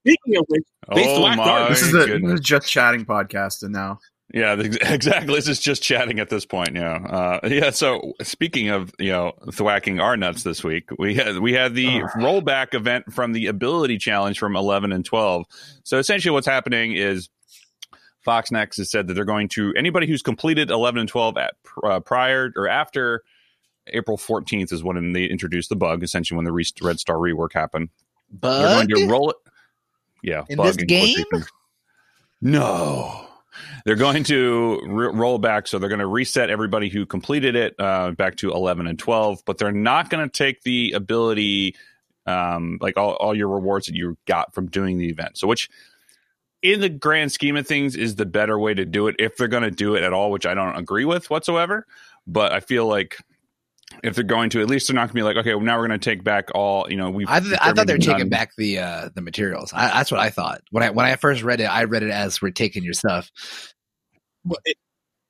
Speaking 0.00 0.36
of 0.36 0.44
which, 0.48 0.64
They 0.94 1.08
Oh 1.08 1.18
thwacked 1.18 1.36
my 1.36 1.48
ours. 1.48 1.68
This 1.70 1.82
is 1.82 1.94
a 1.94 1.96
this 1.98 2.06
goodness. 2.06 2.32
is 2.34 2.40
just 2.40 2.68
chatting 2.70 3.04
podcast, 3.04 3.62
and 3.62 3.72
now 3.72 3.98
Yeah, 4.34 4.54
exactly. 4.60 5.34
This 5.34 5.48
is 5.48 5.60
just 5.60 5.82
chatting 5.82 6.18
at 6.18 6.28
this 6.28 6.44
point. 6.44 6.74
Yeah, 6.74 6.94
uh, 6.96 7.48
yeah. 7.48 7.70
So 7.70 8.14
speaking 8.22 8.68
of 8.68 8.92
you 8.98 9.10
know 9.12 9.32
thwacking 9.46 10.00
our 10.00 10.16
nuts 10.16 10.42
this 10.42 10.64
week, 10.64 10.90
we 10.98 11.14
had 11.14 11.38
we 11.38 11.52
had 11.52 11.74
the 11.74 12.02
Ugh. 12.02 12.10
rollback 12.16 12.74
event 12.74 13.12
from 13.12 13.32
the 13.32 13.46
Ability 13.46 13.98
Challenge 13.98 14.38
from 14.38 14.56
eleven 14.56 14.92
and 14.92 15.04
twelve. 15.04 15.46
So 15.84 15.98
essentially, 15.98 16.32
what's 16.32 16.46
happening 16.46 16.92
is 16.94 17.28
Fox 18.22 18.50
Next 18.50 18.78
has 18.78 18.90
said 18.90 19.06
that 19.06 19.14
they're 19.14 19.24
going 19.24 19.48
to 19.50 19.72
anybody 19.76 20.08
who's 20.08 20.22
completed 20.22 20.70
eleven 20.70 20.98
and 20.98 21.08
twelve 21.08 21.36
at 21.38 21.54
uh, 21.84 22.00
prior 22.00 22.52
or 22.56 22.68
after 22.68 23.22
April 23.86 24.16
fourteenth 24.16 24.72
is 24.72 24.82
when 24.82 25.12
they 25.12 25.26
introduced 25.26 25.68
the 25.68 25.76
bug. 25.76 26.02
Essentially, 26.02 26.36
when 26.36 26.44
the 26.44 26.52
Re- 26.52 26.64
Red 26.82 26.98
Star 26.98 27.16
rework 27.16 27.52
happened, 27.52 27.90
they're 28.42 28.84
going 28.84 28.88
to 28.88 29.06
roll 29.08 29.30
it. 29.30 29.36
Yeah, 30.22 30.42
In 30.48 30.56
bug 30.56 30.74
this 30.74 30.84
game? 30.84 31.24
No, 32.40 33.25
they're 33.84 33.96
going 33.96 34.24
to 34.24 34.80
re- 34.86 35.08
roll 35.12 35.38
back. 35.38 35.66
So 35.66 35.78
they're 35.78 35.88
going 35.88 35.98
to 35.98 36.06
reset 36.06 36.50
everybody 36.50 36.88
who 36.88 37.06
completed 37.06 37.56
it 37.56 37.74
uh, 37.78 38.12
back 38.12 38.36
to 38.36 38.52
eleven 38.52 38.86
and 38.86 38.98
twelve. 38.98 39.42
But 39.44 39.58
they're 39.58 39.72
not 39.72 40.10
going 40.10 40.28
to 40.28 40.32
take 40.32 40.62
the 40.62 40.92
ability, 40.92 41.76
um, 42.26 42.78
like 42.80 42.96
all, 42.96 43.12
all 43.14 43.34
your 43.34 43.48
rewards 43.48 43.86
that 43.86 43.94
you 43.94 44.16
got 44.26 44.54
from 44.54 44.66
doing 44.66 44.98
the 44.98 45.08
event. 45.08 45.38
So 45.38 45.46
which. 45.46 45.68
In 46.62 46.80
the 46.80 46.88
grand 46.88 47.30
scheme 47.30 47.54
of 47.56 47.66
things, 47.66 47.94
is 47.94 48.16
the 48.16 48.26
better 48.26 48.58
way 48.58 48.74
to 48.74 48.84
do 48.84 49.06
it 49.06 49.16
if 49.20 49.36
they're 49.36 49.46
going 49.46 49.62
to 49.62 49.70
do 49.70 49.94
it 49.94 50.02
at 50.02 50.12
all, 50.12 50.32
which 50.32 50.46
I 50.46 50.54
don't 50.54 50.74
agree 50.74 51.04
with 51.04 51.30
whatsoever. 51.30 51.86
But 52.26 52.50
I 52.50 52.58
feel 52.58 52.86
like 52.86 53.18
if 54.02 54.14
they're 54.14 54.24
going 54.24 54.50
to, 54.50 54.60
at 54.60 54.68
least 54.68 54.88
they're 54.88 54.94
not 54.94 55.02
going 55.02 55.08
to 55.08 55.14
be 55.14 55.22
like, 55.22 55.36
okay, 55.36 55.54
well, 55.54 55.64
now 55.64 55.78
we're 55.78 55.86
going 55.88 55.98
to 55.98 56.10
take 56.10 56.22
back 56.24 56.50
all. 56.54 56.90
You 56.90 56.96
know, 56.96 57.10
we. 57.10 57.24
I, 57.28 57.40
th- 57.40 57.58
I 57.60 57.72
thought 57.72 57.86
they 57.86 57.94
were 57.94 57.98
taking 57.98 58.28
back 58.28 58.50
the 58.56 58.78
uh, 58.78 59.08
the 59.14 59.22
materials. 59.22 59.72
I, 59.72 59.88
that's 59.88 60.10
what 60.10 60.20
I 60.20 60.30
thought 60.30 60.62
when 60.70 60.82
I 60.82 60.90
when 60.90 61.06
I 61.06 61.16
first 61.16 61.42
read 61.42 61.60
it. 61.60 61.64
I 61.66 61.84
read 61.84 62.02
it 62.02 62.10
as 62.10 62.40
we're 62.42 62.50
taking 62.50 62.82
your 62.84 62.94
stuff. 62.94 63.30
Well, 64.44 64.58
it- 64.64 64.76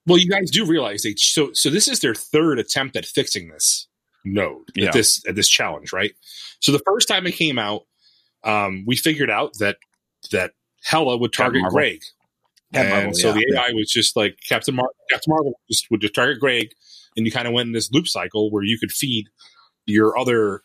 well, 0.06 0.18
you 0.18 0.28
guys 0.30 0.50
do 0.52 0.64
realize 0.64 1.02
they 1.02 1.14
so 1.16 1.50
so 1.52 1.68
this 1.68 1.88
is 1.88 1.98
their 1.98 2.14
third 2.14 2.60
attempt 2.60 2.94
at 2.96 3.04
fixing 3.04 3.48
this 3.48 3.88
node 4.24 4.68
Yeah. 4.76 4.86
at 4.88 4.92
this 4.92 5.20
at 5.26 5.34
this 5.34 5.48
challenge, 5.48 5.92
right? 5.92 6.12
So 6.60 6.70
the 6.70 6.80
first 6.86 7.08
time 7.08 7.26
it 7.26 7.32
came 7.32 7.58
out, 7.58 7.82
um, 8.44 8.84
we 8.86 8.94
figured 8.94 9.30
out 9.30 9.54
that 9.58 9.78
that 10.30 10.52
Hela 10.84 11.16
would 11.16 11.32
target 11.32 11.62
Greg, 11.70 12.02
and 12.72 12.88
Marvel, 12.88 13.14
so 13.14 13.28
yeah. 13.28 13.34
the 13.34 13.56
AI 13.56 13.72
was 13.74 13.90
just 13.90 14.14
like 14.16 14.36
Captain 14.48 14.76
Mar- 14.76 14.90
Captain 15.10 15.30
Marvel 15.32 15.58
just 15.68 15.86
would 15.90 16.00
just 16.02 16.14
target 16.14 16.38
Greg, 16.38 16.68
and 17.16 17.26
you 17.26 17.32
kind 17.32 17.46
of 17.46 17.54
went 17.54 17.66
in 17.68 17.72
this 17.72 17.90
loop 17.92 18.06
cycle 18.08 18.50
where 18.50 18.62
you 18.64 18.78
could 18.78 18.92
feed 18.92 19.26
your 19.86 20.18
other 20.18 20.62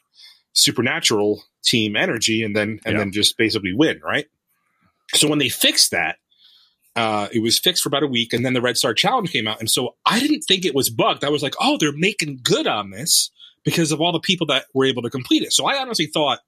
supernatural 0.54 1.44
team 1.64 1.96
energy, 1.96 2.44
and 2.44 2.56
then 2.56 2.80
and 2.86 2.94
Yeah. 2.94 2.98
then 3.00 3.12
just 3.12 3.38
basically 3.38 3.74
win, 3.74 4.00
right? 4.04 4.28
So 5.14 5.28
when 5.28 5.40
they 5.40 5.50
fixed 5.50 5.92
that, 5.92 6.18
uh, 6.96 7.28
it 7.32 7.40
was 7.42 7.58
fixed 7.60 7.84
for 7.84 7.90
about 7.90 8.04
a 8.04 8.08
week, 8.08 8.34
and 8.34 8.46
then 8.46 8.54
the 8.54 8.62
Red 8.62 8.78
Star 8.78 8.94
Challenge 8.94 9.32
came 9.32 9.48
out, 9.48 9.60
and 9.60 9.70
so 9.70 9.96
I 10.06 10.20
didn't 10.20 10.42
think 10.42 10.66
it 10.66 10.76
was 10.76 10.90
bugged. 10.90 11.24
I 11.24 11.30
was 11.30 11.44
like, 11.44 11.56
oh, 11.60 11.78
they're 11.80 11.96
making 11.96 12.40
good 12.44 12.68
on 12.68 12.90
this 12.90 13.32
because 13.64 13.92
of 13.92 14.02
all 14.02 14.12
the 14.12 14.20
people 14.20 14.48
that 14.48 14.66
were 14.74 14.86
able 14.86 15.02
to 15.04 15.10
complete 15.10 15.44
it. 15.44 15.54
So 15.54 15.66
I 15.66 15.78
honestly 15.80 16.08
thought, 16.08 16.40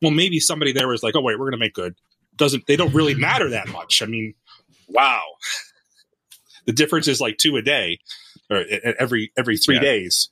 well, 0.00 0.10
maybe 0.10 0.40
somebody 0.40 0.72
there 0.72 0.88
was 0.88 1.02
like, 1.02 1.14
oh 1.14 1.20
wait, 1.20 1.38
we're 1.38 1.44
going 1.50 1.52
to 1.60 1.64
make 1.64 1.74
good. 1.74 1.94
Doesn't 2.34 2.66
they 2.66 2.76
don't 2.76 2.94
really 2.94 3.14
matter 3.14 3.50
that 3.50 3.68
much? 3.68 4.02
I 4.02 4.06
mean, 4.06 4.34
wow, 4.88 5.22
the 6.66 6.72
difference 6.72 7.06
is 7.08 7.20
like 7.20 7.36
two 7.36 7.56
a 7.56 7.62
day, 7.62 7.98
or 8.52 8.64
every 8.98 9.32
every 9.36 9.56
three 9.56 9.76
Yeah. 9.76 9.80
days. 9.82 10.30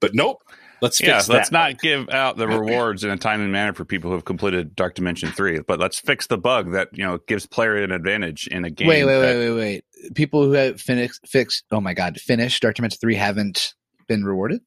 But 0.00 0.14
nope, 0.14 0.42
let's 0.82 1.00
Yeah, 1.00 1.16
fix 1.18 1.28
let's 1.28 1.48
that. 1.50 1.52
not 1.72 1.80
give 1.80 2.10
out 2.10 2.36
the 2.36 2.46
rewards 2.46 3.04
in 3.04 3.10
a 3.10 3.16
timely 3.16 3.46
manner 3.46 3.72
for 3.72 3.84
people 3.84 4.10
who 4.10 4.16
have 4.16 4.24
completed 4.24 4.74
Dark 4.76 4.94
Dimension 4.94 5.30
three, 5.32 5.60
but 5.60 5.78
let's 5.78 5.98
fix 5.98 6.26
the 6.26 6.36
bug 6.36 6.72
that 6.72 6.88
you 6.92 7.04
know 7.04 7.18
gives 7.26 7.46
player 7.46 7.76
an 7.76 7.90
advantage 7.92 8.46
in 8.48 8.64
a 8.64 8.70
game. 8.70 8.88
Wait, 8.88 9.04
wait, 9.04 9.18
that- 9.20 9.36
wait, 9.36 9.50
wait, 9.50 9.56
wait. 9.56 10.14
People 10.14 10.44
who 10.44 10.52
have 10.52 10.80
finished, 10.80 11.26
fixed. 11.26 11.64
Oh 11.70 11.80
my 11.80 11.94
god, 11.94 12.20
finished 12.20 12.60
Dark 12.62 12.76
Dimension 12.76 12.98
three 13.00 13.14
haven't 13.14 13.74
been 14.08 14.24
rewarded. 14.24 14.60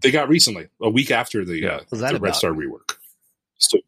They 0.00 0.10
got 0.10 0.28
recently 0.28 0.68
a 0.80 0.90
week 0.90 1.10
after 1.10 1.44
the, 1.44 1.58
Yeah. 1.58 1.68
uh, 1.68 1.80
What's 1.88 2.00
that 2.02 2.12
the 2.12 2.20
Red? 2.20 2.34
Star 2.36 2.52
rework. 2.52 2.96
So, 3.58 3.78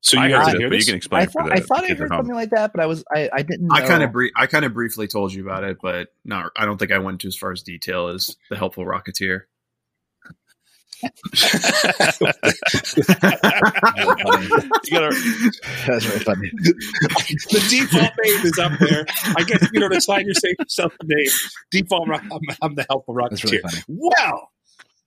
so 0.00 0.22
you 0.22 0.28
guys 0.28 0.46
heard 0.46 0.54
it, 0.54 0.58
hear 0.60 0.68
but 0.70 0.78
you 0.78 0.84
can 0.84 0.94
explain 0.94 1.20
I 1.20 1.24
it 1.24 1.30
for 1.32 1.42
thought 1.42 1.48
the 1.48 1.54
I 1.54 1.60
thought 1.60 1.84
I 1.90 1.94
heard 1.94 2.08
something 2.08 2.34
like 2.34 2.50
that, 2.50 2.72
but 2.72 2.82
I 2.82 2.86
was 2.86 3.04
I, 3.14 3.28
I 3.32 3.42
didn't. 3.42 3.66
Know. 3.66 3.74
I 3.74 3.80
kind 3.86 4.02
of 4.02 4.12
brie- 4.12 4.32
I 4.36 4.46
kind 4.46 4.64
of 4.64 4.72
briefly 4.74 5.08
told 5.08 5.32
you 5.32 5.42
about 5.42 5.64
it, 5.64 5.78
but 5.82 6.08
no, 6.24 6.48
I 6.56 6.64
don't 6.66 6.78
think 6.78 6.92
I 6.92 6.98
went 6.98 7.20
to 7.22 7.28
as 7.28 7.36
far 7.36 7.52
as 7.52 7.62
detail 7.62 8.08
as 8.08 8.36
the 8.50 8.56
helpful 8.56 8.84
Rocketeer. 8.84 9.42
You 11.00 11.10
gotta- 14.92 15.52
That's 15.86 16.06
really 16.06 16.20
funny. 16.20 16.50
the 16.60 17.66
default 17.70 18.12
name 18.24 18.46
is 18.46 18.58
up 18.58 18.72
there. 18.80 19.04
I 19.36 19.42
guess 19.44 19.62
if 19.62 19.72
you 19.72 19.80
don't 19.80 19.94
assign 19.94 20.26
yourself 20.26 20.94
a 21.00 21.04
name, 21.06 21.30
default. 21.70 22.08
I'm, 22.10 22.40
I'm 22.62 22.74
the 22.74 22.86
helpful 22.88 23.14
That's 23.30 23.44
really 23.44 23.58
rocketeer. 23.58 23.70
funny. 23.70 23.82
Well, 23.88 24.50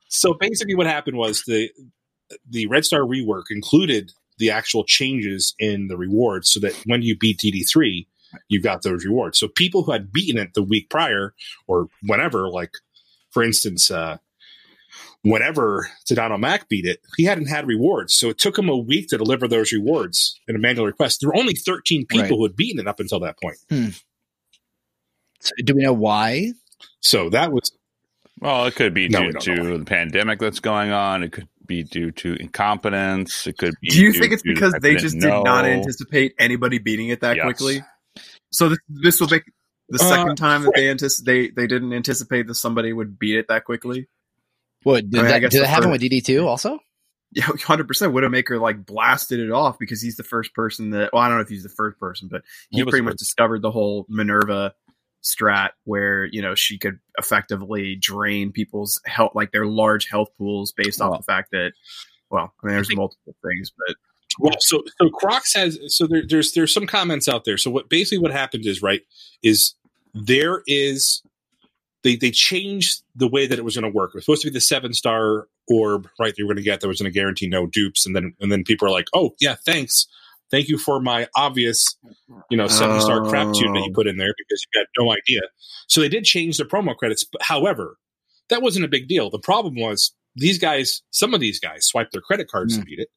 so 0.08 0.34
basically, 0.34 0.76
what 0.76 0.88
happened 0.88 1.18
was 1.18 1.44
the 1.44 1.70
the 2.50 2.68
Red 2.68 2.86
Star 2.86 3.02
rework 3.02 3.44
included 3.50 4.12
the 4.42 4.52
actual 4.52 4.84
changes 4.84 5.56
in 5.60 5.88
the 5.88 5.96
rewards, 5.96 6.50
so 6.52 6.60
that 6.60 6.74
when 6.86 7.02
you 7.02 7.16
beat 7.18 7.38
DD 7.40 7.64
three, 7.70 8.08
you 8.50 8.62
got 8.62 8.82
those 8.82 9.06
rewards. 9.06 9.40
So 9.40 9.48
people 9.48 9.84
who 9.84 9.92
had 9.94 10.12
beaten 10.12 10.38
it 10.42 10.54
the 10.54 10.64
week 10.64 10.90
prior 10.90 11.34
or 11.68 11.88
whenever, 12.04 12.50
like 12.50 12.72
for 13.32 13.44
instance, 13.44 13.90
uh, 13.92 14.18
whenever 15.22 15.90
Tadano 16.10 16.40
Mac 16.40 16.68
beat 16.68 16.86
it, 16.86 17.00
he 17.18 17.24
hadn't 17.26 17.48
had 17.48 17.68
rewards. 17.68 18.14
So 18.14 18.30
it 18.30 18.38
took 18.38 18.58
him 18.58 18.68
a 18.70 18.76
week 18.78 19.08
to 19.10 19.18
deliver 19.18 19.48
those 19.48 19.72
rewards 19.72 20.40
in 20.48 20.56
a 20.56 20.60
manual 20.60 20.86
request. 20.86 21.20
There 21.22 21.30
were 21.30 21.38
only 21.38 21.54
13 21.54 22.06
people 22.08 22.22
Right. 22.24 22.30
who 22.30 22.44
had 22.44 22.56
beaten 22.56 22.80
it 22.80 22.88
up 22.88 23.00
until 23.00 23.20
that 23.22 23.40
point. 23.42 23.58
So 25.40 25.52
do 25.64 25.76
we 25.76 25.84
know 25.84 25.94
why? 25.94 26.52
So 27.02 27.30
that 27.30 27.52
was 27.52 27.72
Well, 28.40 28.66
it 28.66 28.76
could 28.76 28.94
be 28.94 29.08
No, 29.08 29.32
due 29.32 29.40
to 29.40 29.56
know. 29.56 29.78
the 29.78 29.86
pandemic 29.86 30.40
that's 30.40 30.60
going 30.60 30.92
on. 30.92 31.24
It 31.24 31.32
could 31.32 31.48
be 31.72 31.84
due 31.84 32.12
to 32.12 32.36
incompetence. 32.40 33.48
It 33.48 33.58
could 33.58 33.74
be. 33.82 33.90
Do 33.90 34.02
you 34.02 34.12
due 34.14 34.20
think 34.20 34.34
it's 34.34 34.44
because 34.44 34.74
they 34.82 34.96
just 34.96 35.16
no- 35.16 35.38
did 35.38 35.44
not 35.46 35.66
anticipate 35.66 36.34
anybody 36.38 36.78
beating 36.80 37.08
it 37.10 37.22
that 37.22 37.38
Yes. 37.38 37.44
quickly? 37.46 37.82
So 38.52 38.70
this, 38.70 38.80
this 38.90 39.20
will 39.22 39.30
make 39.30 39.44
the 39.90 40.04
Uh, 40.04 40.10
second 40.10 40.36
time 40.36 40.64
that 40.64 40.74
they 40.76 40.88
antici- 40.88 41.24
they 41.24 41.50
they 41.50 41.68
didn't 41.68 41.94
anticipate 41.94 42.48
that 42.48 42.56
somebody 42.56 42.92
would 42.94 43.18
beat 43.18 43.38
it 43.38 43.48
that 43.48 43.64
quickly. 43.66 44.08
What 44.84 45.10
did 45.10 45.20
I 45.20 45.24
mean, 45.24 45.26
I 45.26 45.34
that, 45.34 45.40
guess 45.40 45.52
did 45.52 45.62
that 45.62 45.68
happen 45.68 45.84
first- 45.92 46.02
with 46.02 46.12
DD 46.12 46.22
two 46.26 46.48
also? 46.48 46.80
Yeah, 47.34 47.46
hundred 47.64 47.88
percent. 47.88 48.14
Widowmaker 48.14 48.60
like 48.60 48.86
blasted 48.86 49.40
it 49.40 49.52
off 49.52 49.80
because 49.80 50.02
he's 50.02 50.18
the 50.18 50.24
first 50.24 50.54
person 50.54 50.90
that. 50.90 51.12
Well, 51.14 51.22
I 51.24 51.30
don't 51.30 51.38
know 51.38 51.44
if 51.44 51.50
he's 51.50 51.64
the 51.64 51.70
first 51.70 51.98
person, 51.98 52.28
but 52.30 52.42
he, 52.70 52.80
He 52.80 52.84
pretty 52.86 53.06
much 53.06 53.16
discovered 53.18 53.62
the 53.62 53.72
whole 53.72 54.06
Minerva 54.10 54.74
strat 55.24 55.70
where 55.84 56.26
you 56.26 56.42
know 56.42 56.56
she 56.56 56.78
could 56.78 57.00
effectively 57.18 57.96
drain 58.00 58.52
people's 58.52 59.02
health, 59.06 59.32
like 59.36 59.52
their 59.52 59.66
large 59.66 60.08
health 60.10 60.30
pools, 60.38 60.74
based 60.76 61.02
off 61.02 61.18
the 61.18 61.24
fact 61.24 61.50
that. 61.52 61.74
Well, 62.30 62.54
I 62.64 62.68
mean, 62.68 62.76
there's 62.76 62.88
think- 62.88 62.98
multiple 62.98 63.36
things, 63.46 63.72
but 63.78 63.96
Well, 64.40 64.56
so 64.60 64.84
so 65.02 65.10
Crocs 65.10 65.54
has 65.54 65.78
so 65.88 66.08
there, 66.08 66.24
there's 66.28 66.54
there's 66.54 66.74
some 66.74 66.88
comments 66.88 67.28
out 67.28 67.44
there. 67.44 67.58
So 67.58 67.70
what 67.70 67.90
basically 67.90 68.20
what 68.20 68.32
happened 68.32 68.66
is 68.66 68.82
right 68.82 69.02
is 69.44 69.76
there 70.14 70.62
is 70.66 71.22
they 72.04 72.16
they 72.16 72.32
changed 72.32 73.04
the 73.16 73.28
way 73.28 73.48
that 73.48 73.60
it 73.60 73.66
was 73.66 73.76
going 73.76 73.92
to 73.92 73.96
work. 73.96 74.12
It 74.12 74.16
was 74.16 74.26
supposed 74.26 74.42
to 74.44 74.50
be 74.50 74.54
the 74.54 74.62
seven 74.62 74.94
star 74.94 75.48
orb, 75.68 76.08
right? 76.20 76.34
They 76.36 76.44
were 76.44 76.48
going 76.48 76.58
to 76.58 76.64
get 76.64 76.80
that 76.82 76.88
was 76.88 77.02
going 77.02 77.12
to 77.12 77.20
guarantee 77.20 77.48
no 77.48 77.68
dupes, 77.68 78.06
and 78.06 78.16
then 78.16 78.34
and 78.40 78.52
then 78.52 78.64
people 78.64 78.88
are 78.88 78.92
like, 78.92 79.08
oh 79.14 79.36
yeah, 79.42 79.56
thanks, 79.66 80.08
thank 80.52 80.68
you 80.68 80.78
for 80.78 81.00
my 81.00 81.28
obvious, 81.36 81.98
you 82.50 82.58
know, 82.58 82.68
seven 82.68 83.00
star 83.02 83.22
crap 83.22 83.48
tune 83.54 83.72
that 83.74 83.80
you 83.80 83.92
Oh. 83.92 83.96
put 83.96 84.08
in 84.08 84.18
there 84.18 84.34
because 84.38 84.66
you 84.74 84.80
had 84.80 84.88
no 85.00 85.12
idea. 85.12 85.42
So 85.88 86.02
they 86.02 86.10
did 86.10 86.24
change 86.26 86.58
the 86.58 86.66
promo 86.66 86.96
credits, 86.96 87.24
but 87.24 87.42
however, 87.42 87.98
that 88.50 88.62
wasn't 88.62 88.86
a 88.86 88.90
big 88.90 89.08
deal. 89.08 89.30
The 89.30 89.40
problem 89.40 89.76
was 89.76 90.14
these 90.36 90.60
guys, 90.60 91.02
some 91.12 91.34
of 91.34 91.40
these 91.40 91.60
guys 91.60 91.86
swiped 91.86 92.12
their 92.12 92.22
credit 92.22 92.48
cards 92.50 92.78
to 92.78 92.84
beat 92.86 93.00
it. 93.00 93.08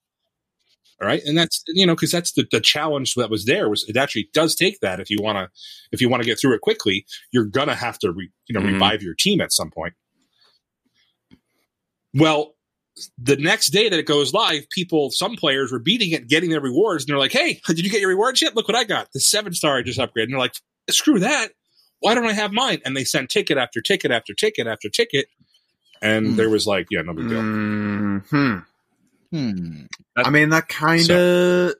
All 1.03 1.09
right, 1.09 1.23
and 1.25 1.37
that's 1.37 1.63
you 1.67 1.85
know 1.87 1.95
because 1.97 2.13
that's 2.13 2.33
the, 2.33 2.47
the 2.53 2.61
challenge 2.61 3.15
that 3.17 3.29
was 3.29 3.47
there 3.47 3.69
was 3.69 3.85
it 3.89 3.97
actually 3.97 4.29
does 4.33 4.55
take 4.55 4.79
that 4.81 5.01
if 5.01 5.11
you 5.11 5.19
want 5.21 5.37
to 5.37 5.51
if 5.91 6.01
you 6.01 6.09
want 6.09 6.23
to 6.23 6.27
get 6.27 6.39
through 6.41 6.55
it 6.55 6.61
quickly 6.61 7.05
you're 7.33 7.45
gonna 7.45 7.75
have 7.75 7.99
to 7.99 8.13
re, 8.13 8.31
you 8.47 8.55
know 8.55 8.61
Mhm. 8.65 8.75
revive 8.75 9.03
your 9.03 9.15
team 9.15 9.41
at 9.41 9.53
some 9.53 9.71
point. 9.73 9.95
Well, 12.15 12.54
the 13.19 13.37
next 13.37 13.69
day 13.69 13.89
that 13.89 13.99
it 13.99 14.07
goes 14.07 14.33
live, 14.33 14.69
people 14.71 15.11
some 15.11 15.37
players 15.37 15.73
were 15.73 15.79
beating 15.79 16.13
it, 16.13 16.29
getting 16.29 16.51
their 16.51 16.61
rewards, 16.61 17.05
and 17.05 17.09
they're 17.11 17.19
like, 17.19 17.33
"Hey, 17.33 17.61
did 17.67 17.81
you 17.85 17.91
get 17.91 18.01
your 18.01 18.11
rewards 18.11 18.41
yet? 18.41 18.55
Look 18.55 18.69
what 18.69 18.77
I 18.77 18.85
got! 18.85 19.13
The 19.13 19.21
seven 19.21 19.53
star 19.53 19.79
I 19.79 19.83
just 19.83 19.99
upgraded." 19.99 20.25
And 20.25 20.33
they're 20.33 20.39
like, 20.39 20.55
"Screw 20.91 21.19
that! 21.21 21.53
Why 22.01 22.15
don't 22.15 22.27
I 22.27 22.33
have 22.33 22.53
mine?" 22.53 22.81
And 22.85 22.97
they 22.97 23.05
sent 23.05 23.31
ticket 23.31 23.59
after 23.59 23.81
ticket 23.81 24.11
after 24.11 24.35
ticket 24.35 24.67
after 24.67 24.89
ticket, 24.89 25.27
and 26.03 26.29
Hmm. 26.29 26.37
there 26.37 26.51
was 26.51 26.67
like, 26.67 26.87
"Yeah, 26.91 27.03
no 27.03 27.15
big 27.15 27.29
deal." 27.29 27.41
hmm 27.41 28.59
Hmm. 29.33 29.87
I 30.17 30.31
mean, 30.31 30.51
that 30.51 30.69
kind 30.69 31.11
of 31.11 31.75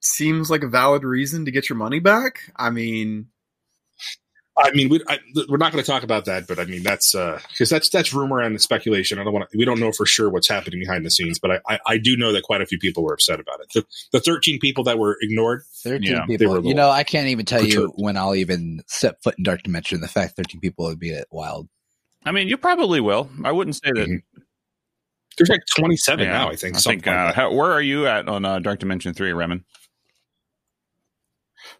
seems 0.00 0.50
like 0.50 0.64
a 0.64 0.68
valid 0.68 1.04
reason 1.04 1.44
to 1.44 1.50
get 1.52 1.68
your 1.68 1.76
money 1.76 2.00
back. 2.00 2.50
I 2.56 2.70
mean, 2.70 3.28
I 4.60 4.70
mean, 4.72 4.88
we, 4.90 5.00
I, 5.08 5.18
we're 5.48 5.56
not 5.56 5.72
going 5.72 5.82
to 5.82 5.90
talk 5.90 6.02
about 6.02 6.26
that, 6.26 6.46
but 6.46 6.58
I 6.58 6.64
mean, 6.66 6.82
that's 6.82 7.12
because 7.12 7.70
that's 7.70 7.88
that's 7.88 8.12
rumor 8.12 8.40
and 8.40 8.60
speculation. 8.60 9.18
I 9.18 9.24
don't 9.24 9.32
want 9.32 9.50
to. 9.50 9.58
We 9.58 9.64
don't 9.64 9.80
know 9.80 9.90
for 9.92 10.04
sure 10.06 10.28
what's 10.30 10.48
happening 10.48 10.80
behind 10.80 11.04
the 11.06 11.10
scenes, 11.10 11.38
but 11.38 11.50
I, 11.50 11.60
I, 11.68 11.78
I 11.86 11.98
do 11.98 12.16
know 12.16 12.32
that 12.32 12.42
quite 12.42 12.60
a 12.60 12.66
few 12.66 12.78
people 12.78 13.02
were 13.02 13.14
upset 13.14 13.40
about 13.40 13.60
it. 13.60 13.68
The, 13.74 13.84
the 14.12 14.20
13 14.20 14.58
people 14.60 14.84
that 14.84 14.98
were 14.98 15.16
ignored, 15.22 15.62
Thirteen 15.82 16.12
Yeah, 16.12 16.36
they 16.36 16.46
were 16.46 16.56
people. 16.56 16.68
You 16.68 16.74
know, 16.74 16.90
I 16.90 17.04
can't 17.04 17.28
even 17.28 17.46
tell 17.46 17.64
you 17.64 17.92
when 17.96 18.16
I'll 18.16 18.34
even 18.34 18.82
set 18.86 19.22
foot 19.22 19.36
in 19.38 19.44
Dark 19.44 19.62
Dimension. 19.62 20.00
The 20.00 20.08
fact 20.08 20.36
thirteen 20.36 20.60
people 20.60 20.84
would 20.86 20.98
be 21.00 21.18
wild. 21.30 21.68
I 22.24 22.32
mean, 22.32 22.48
you 22.48 22.56
probably 22.58 23.00
will. 23.00 23.30
I 23.44 23.52
wouldn't 23.52 23.76
say 23.76 23.90
that. 23.94 24.08
Mhm. 24.08 24.22
there's 25.38 25.48
like 25.48 25.62
27 25.74 26.24
Yeah, 26.26 26.32
now. 26.32 26.50
I 26.50 26.56
think. 26.56 26.76
I 26.76 26.80
think. 26.80 27.06
like 27.06 27.14
Uh, 27.16 27.26
that. 27.28 27.34
how, 27.34 27.54
where 27.54 27.72
are 27.72 27.80
you 27.80 28.06
at 28.06 28.28
on 28.28 28.44
uh, 28.44 28.58
Dark 28.58 28.78
Dimension 28.80 29.14
Three, 29.14 29.32
Remen? 29.32 29.64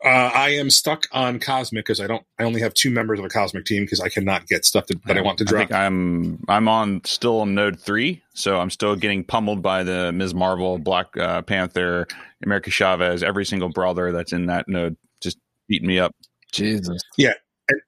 Uh, 0.03 0.31
I 0.35 0.51
am 0.51 0.71
stuck 0.71 1.07
on 1.13 1.39
Cosmic 1.39 1.85
because 1.85 2.01
I 2.01 2.07
don't. 2.07 2.25
I 2.39 2.45
only 2.45 2.63
have 2.63 2.73
two 2.73 2.91
members 2.91 3.19
of 3.19 3.25
a 3.25 3.29
Cosmic 3.29 3.67
team 3.67 3.85
because 3.85 4.01
I 4.01 4.09
cannot 4.09 4.47
get 4.47 4.65
stuff 4.65 4.87
that, 4.87 5.05
that 5.05 5.19
I 5.19 5.21
want 5.21 5.39
to 5.39 5.45
I 5.45 5.47
drop. 5.47 5.69
think 5.69 5.73
I'm 5.73 6.43
I'm 6.49 6.69
on 6.69 7.03
still 7.05 7.41
on 7.41 7.55
Node 7.55 7.79
Three, 7.79 8.23
so 8.33 8.59
I'm 8.59 8.71
still 8.71 8.97
getting 8.97 9.25
pummeled 9.25 9.61
by 9.61 9.83
the 9.83 10.11
Ms. 10.13 10.33
Marvel, 10.33 10.79
Black 10.79 11.15
uh, 11.19 11.43
Panther, 11.43 12.07
America 12.43 12.71
Chavez, 12.71 13.23
every 13.23 13.45
single 13.45 13.69
brawler 13.69 14.11
that's 14.11 14.33
in 14.33 14.47
that 14.47 14.69
node, 14.69 14.97
just 15.21 15.39
beating 15.69 15.89
me 15.89 15.99
up. 15.99 16.15
Jesus. 16.51 17.03
Yeah. 17.19 17.35
And 17.69 17.81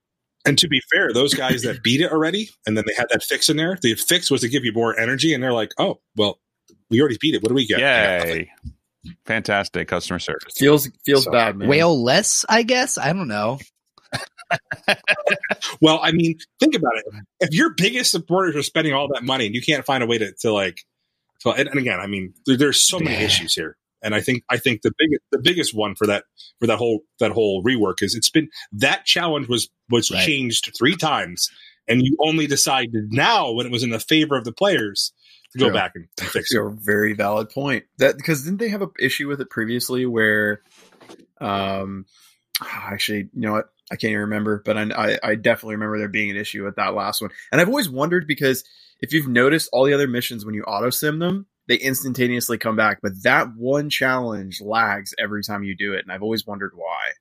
and 0.45 0.59
to 0.59 0.69
be 0.69 0.83
fair, 0.93 1.15
those 1.15 1.33
guys 1.33 1.63
that 1.63 1.83
beat 1.83 2.03
it 2.03 2.13
already, 2.13 2.51
and 2.67 2.77
then 2.77 2.85
they 2.87 2.95
had 2.95 3.07
that 3.11 3.23
fix 3.23 3.49
in 3.49 3.57
there. 3.57 3.79
The 3.81 3.95
fix 3.95 4.31
was 4.31 4.43
to 4.43 4.49
give 4.49 4.65
you 4.65 4.73
more 4.75 4.99
energy, 4.99 5.33
and 5.33 5.43
they're 5.43 5.53
like, 5.55 5.73
"Oh, 5.79 6.01
well, 6.17 6.41
we 6.91 7.01
already 7.01 7.17
beat 7.21 7.35
it. 7.35 7.43
What 7.43 7.49
do 7.49 7.55
we 7.55 7.67
get?" 7.67 7.79
I 7.79 8.19
got. 8.19 8.29
Yay! 8.29 8.51
Fantastic 9.27 9.89
customer 9.89 10.19
service. 10.19 10.55
feels 10.57 10.89
feels 11.05 11.25
So- 11.25 11.33
bad, 11.33 11.57
man. 11.57 11.69
Whale 11.69 12.03
less, 12.03 12.45
I 12.49 12.63
guess. 12.63 12.99
I 12.99 13.13
don't 13.13 13.29
know. 13.29 13.59
Well, 15.81 15.99
I 16.03 16.13
mean, 16.13 16.37
think 16.61 16.75
about 16.75 16.93
it. 16.97 17.05
If 17.41 17.55
your 17.55 17.71
biggest 17.75 18.11
supporters 18.11 18.55
are 18.57 18.63
spending 18.63 18.93
all 18.93 19.09
that 19.15 19.25
money 19.25 19.47
and 19.47 19.55
you 19.55 19.63
can't 19.63 19.85
find 19.85 20.03
a 20.03 20.07
way 20.07 20.19
to, 20.19 20.33
to 20.41 20.53
like, 20.53 20.83
so 21.41 21.53
and, 21.53 21.69
and 21.69 21.79
again, 21.79 21.99
I 21.99 22.07
mean, 22.07 22.35
there, 22.47 22.57
there's 22.57 22.79
so 22.79 22.99
many 22.99 23.13
Yeah. 23.17 23.23
issues 23.23 23.55
here, 23.55 23.77
and 24.03 24.15
I 24.15 24.21
think 24.21 24.45
I 24.49 24.59
think 24.59 24.83
the 24.83 24.93
biggest 24.99 25.21
the 25.33 25.39
biggest 25.39 25.75
one 25.75 25.95
for 25.97 26.07
that 26.07 26.25
for 26.61 26.67
that 26.69 26.79
whole 26.79 27.01
that 27.21 27.33
whole 27.33 27.65
rework 27.65 27.97
is 28.03 28.15
it's 28.15 28.31
been 28.31 28.49
that 28.73 29.05
challenge 29.07 29.49
was 29.49 29.69
was 29.91 30.11
Right. 30.11 30.25
changed 30.25 30.71
three 30.79 30.95
times, 30.97 31.49
and 31.89 32.03
you 32.03 32.17
only 32.25 32.47
decided 32.47 33.13
now 33.13 33.51
when 33.53 33.67
it 33.67 33.73
was 33.73 33.83
in 33.83 33.91
the 33.91 33.99
favor 34.01 34.37
of 34.37 34.45
the 34.45 34.53
players 34.53 35.13
to 35.15 35.22
go 35.59 35.67
True. 35.67 35.75
back 35.75 35.93
and, 35.95 36.09
fix 36.31 36.53
it. 36.53 36.61
a 36.61 36.71
very 36.71 37.15
valid 37.15 37.51
point. 37.51 37.85
That 37.99 38.17
because 38.17 38.45
didn't 38.45 38.59
they 38.59 38.69
have 38.69 38.83
an 38.83 38.91
issue 38.99 39.29
with 39.29 39.41
it 39.41 39.51
previously 39.51 40.07
where, 40.07 40.63
um, 41.41 42.07
actually, 42.61 43.29
you 43.35 43.47
know 43.47 43.53
what? 43.53 43.67
I 43.91 43.97
can't 43.97 44.11
even 44.11 44.21
remember, 44.23 44.63
but 44.65 44.79
I, 44.79 44.83
I, 44.83 45.19
I 45.23 45.35
definitely 45.35 45.75
remember 45.75 45.99
there 45.99 46.09
being 46.09 46.31
an 46.31 46.37
issue 46.37 46.65
with 46.65 46.77
that 46.77 46.95
last 46.95 47.21
one. 47.21 47.31
And 47.51 47.61
I've 47.61 47.69
always 47.69 47.91
wondered 47.91 48.27
because 48.27 48.65
if 49.01 49.13
you've 49.13 49.29
noticed 49.29 49.69
all 49.73 49.85
the 49.85 49.93
other 49.93 50.09
missions 50.09 50.47
when 50.47 50.55
you 50.55 50.63
auto 50.63 50.89
sim 50.89 51.19
them, 51.19 51.47
they 51.69 51.77
instantaneously 51.77 52.59
come 52.59 52.77
back, 52.77 53.01
but 53.03 53.13
that 53.23 53.49
one 53.57 53.91
challenge 53.91 54.61
lags 54.61 55.15
every 55.19 55.43
time 55.43 55.63
you 55.63 55.77
do 55.77 55.93
it, 55.93 56.03
and 56.03 56.11
I've 56.11 56.23
always 56.23 56.47
wondered 56.47 56.73
why. 56.75 57.13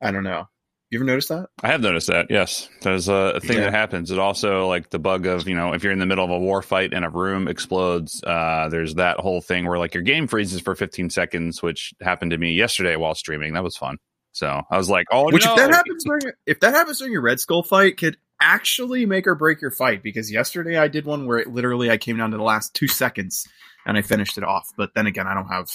I 0.00 0.10
don't 0.10 0.24
know. 0.24 0.48
You 0.92 0.98
ever 0.98 1.06
noticed 1.06 1.30
that? 1.30 1.48
I 1.62 1.68
have 1.68 1.80
noticed 1.80 2.08
that. 2.08 2.26
Yes, 2.28 2.68
there's 2.82 3.08
a 3.08 3.40
thing 3.40 3.56
Yeah. 3.56 3.64
that 3.64 3.72
happens. 3.72 4.10
It 4.10 4.18
also 4.18 4.68
like 4.68 4.90
the 4.90 4.98
bug 4.98 5.24
of 5.24 5.48
you 5.48 5.54
know 5.54 5.72
if 5.72 5.82
you're 5.82 5.92
in 5.92 5.98
the 5.98 6.04
middle 6.04 6.22
of 6.22 6.30
a 6.30 6.38
war 6.38 6.60
fight 6.60 6.92
and 6.92 7.02
a 7.02 7.08
room 7.08 7.48
explodes. 7.48 8.22
Uh, 8.22 8.68
there's 8.70 8.96
that 8.96 9.18
whole 9.18 9.40
thing 9.40 9.64
where 9.66 9.78
like 9.78 9.94
your 9.94 10.02
game 10.02 10.26
freezes 10.26 10.60
for 10.60 10.74
15 10.74 11.08
seconds, 11.08 11.62
which 11.62 11.94
happened 12.02 12.32
to 12.32 12.36
me 12.36 12.52
yesterday 12.52 12.96
while 12.96 13.14
streaming. 13.14 13.54
That 13.54 13.64
was 13.64 13.74
fun. 13.74 13.96
So 14.32 14.64
I 14.70 14.76
was 14.76 14.90
like, 14.90 15.06
oh 15.10 15.32
Which 15.32 15.46
no! 15.46 15.52
if 15.52 15.56
that 15.56 15.70
happens 15.70 16.04
during 16.04 16.22
if 16.44 16.60
that 16.60 16.74
happens 16.74 16.98
during 16.98 17.14
your 17.14 17.22
Red 17.22 17.40
Skull 17.40 17.62
fight, 17.62 17.96
could 17.96 18.18
actually 18.38 19.06
make 19.06 19.26
or 19.26 19.34
break 19.34 19.62
your 19.62 19.70
fight. 19.70 20.02
Because 20.02 20.30
yesterday 20.30 20.76
I 20.76 20.88
did 20.88 21.06
one 21.06 21.24
where 21.26 21.38
it 21.38 21.48
literally 21.48 21.90
I 21.90 21.96
came 21.96 22.18
down 22.18 22.32
to 22.32 22.36
the 22.36 22.42
last 22.42 22.74
two 22.74 22.88
seconds 22.88 23.48
and 23.86 23.96
I 23.96 24.02
finished 24.02 24.36
it 24.36 24.44
off. 24.44 24.68
But 24.76 24.90
then 24.94 25.06
again, 25.06 25.26
I 25.26 25.32
don't 25.32 25.48
have 25.48 25.70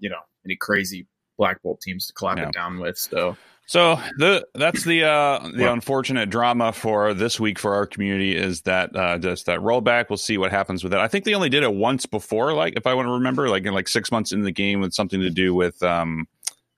you 0.00 0.08
know 0.08 0.20
any 0.46 0.56
crazy 0.56 1.06
Black 1.36 1.62
Bolt 1.62 1.82
teams 1.82 2.06
to 2.06 2.14
clap 2.14 2.38
it 2.38 2.50
down 2.54 2.78
with. 2.80 2.96
So 2.96 3.36
So 3.68 4.00
the 4.16 4.46
that's 4.54 4.82
the 4.84 5.04
uh, 5.04 5.46
the 5.54 5.70
unfortunate 5.70 6.30
drama 6.30 6.72
for 6.72 7.12
this 7.12 7.38
week 7.38 7.58
for 7.58 7.74
our 7.74 7.86
community 7.86 8.34
is 8.34 8.62
that 8.62 8.96
uh, 8.96 9.18
just 9.18 9.44
that 9.44 9.60
rollback. 9.60 10.08
We'll 10.08 10.16
see 10.16 10.38
what 10.38 10.50
happens 10.50 10.82
with 10.82 10.94
it. 10.94 11.00
I 11.00 11.06
think 11.06 11.26
they 11.26 11.34
only 11.34 11.50
did 11.50 11.62
it 11.62 11.74
once 11.74 12.06
before, 12.06 12.54
like 12.54 12.78
if 12.78 12.86
I 12.86 12.94
want 12.94 13.08
to 13.08 13.12
remember, 13.12 13.50
like 13.50 13.66
in 13.66 13.74
like 13.74 13.86
six 13.86 14.10
months 14.10 14.32
in 14.32 14.42
the 14.42 14.52
game 14.52 14.80
with 14.80 14.94
something 14.94 15.20
to 15.20 15.28
do 15.28 15.54
with 15.54 15.82
um, 15.82 16.26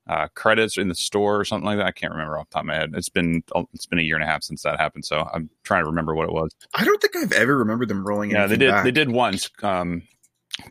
uh, 0.08 0.26
credits 0.34 0.78
in 0.78 0.88
the 0.88 0.94
store 0.96 1.38
or 1.38 1.44
something 1.44 1.64
like 1.64 1.78
that. 1.78 1.86
I 1.86 1.92
can't 1.92 2.12
remember 2.12 2.36
off 2.36 2.48
the 2.50 2.54
top 2.54 2.62
of 2.62 2.66
my 2.66 2.74
head. 2.74 2.90
It's 2.94 3.08
been 3.08 3.44
it's 3.72 3.86
been 3.86 4.00
a 4.00 4.02
year 4.02 4.16
and 4.16 4.24
a 4.24 4.26
half 4.26 4.42
since 4.42 4.64
that 4.64 4.80
happened, 4.80 5.04
so 5.04 5.28
I'm 5.32 5.48
trying 5.62 5.84
to 5.84 5.90
remember 5.90 6.16
what 6.16 6.28
it 6.28 6.32
was. 6.32 6.50
I 6.74 6.84
don't 6.84 7.00
think 7.00 7.14
I've 7.14 7.32
ever 7.32 7.56
remembered 7.58 7.86
them 7.86 8.04
rolling. 8.04 8.32
Yeah, 8.32 8.48
they 8.48 8.56
did 8.56 8.72
back. 8.72 8.82
they 8.82 8.90
did 8.90 9.12
once 9.12 9.48
um, 9.62 10.02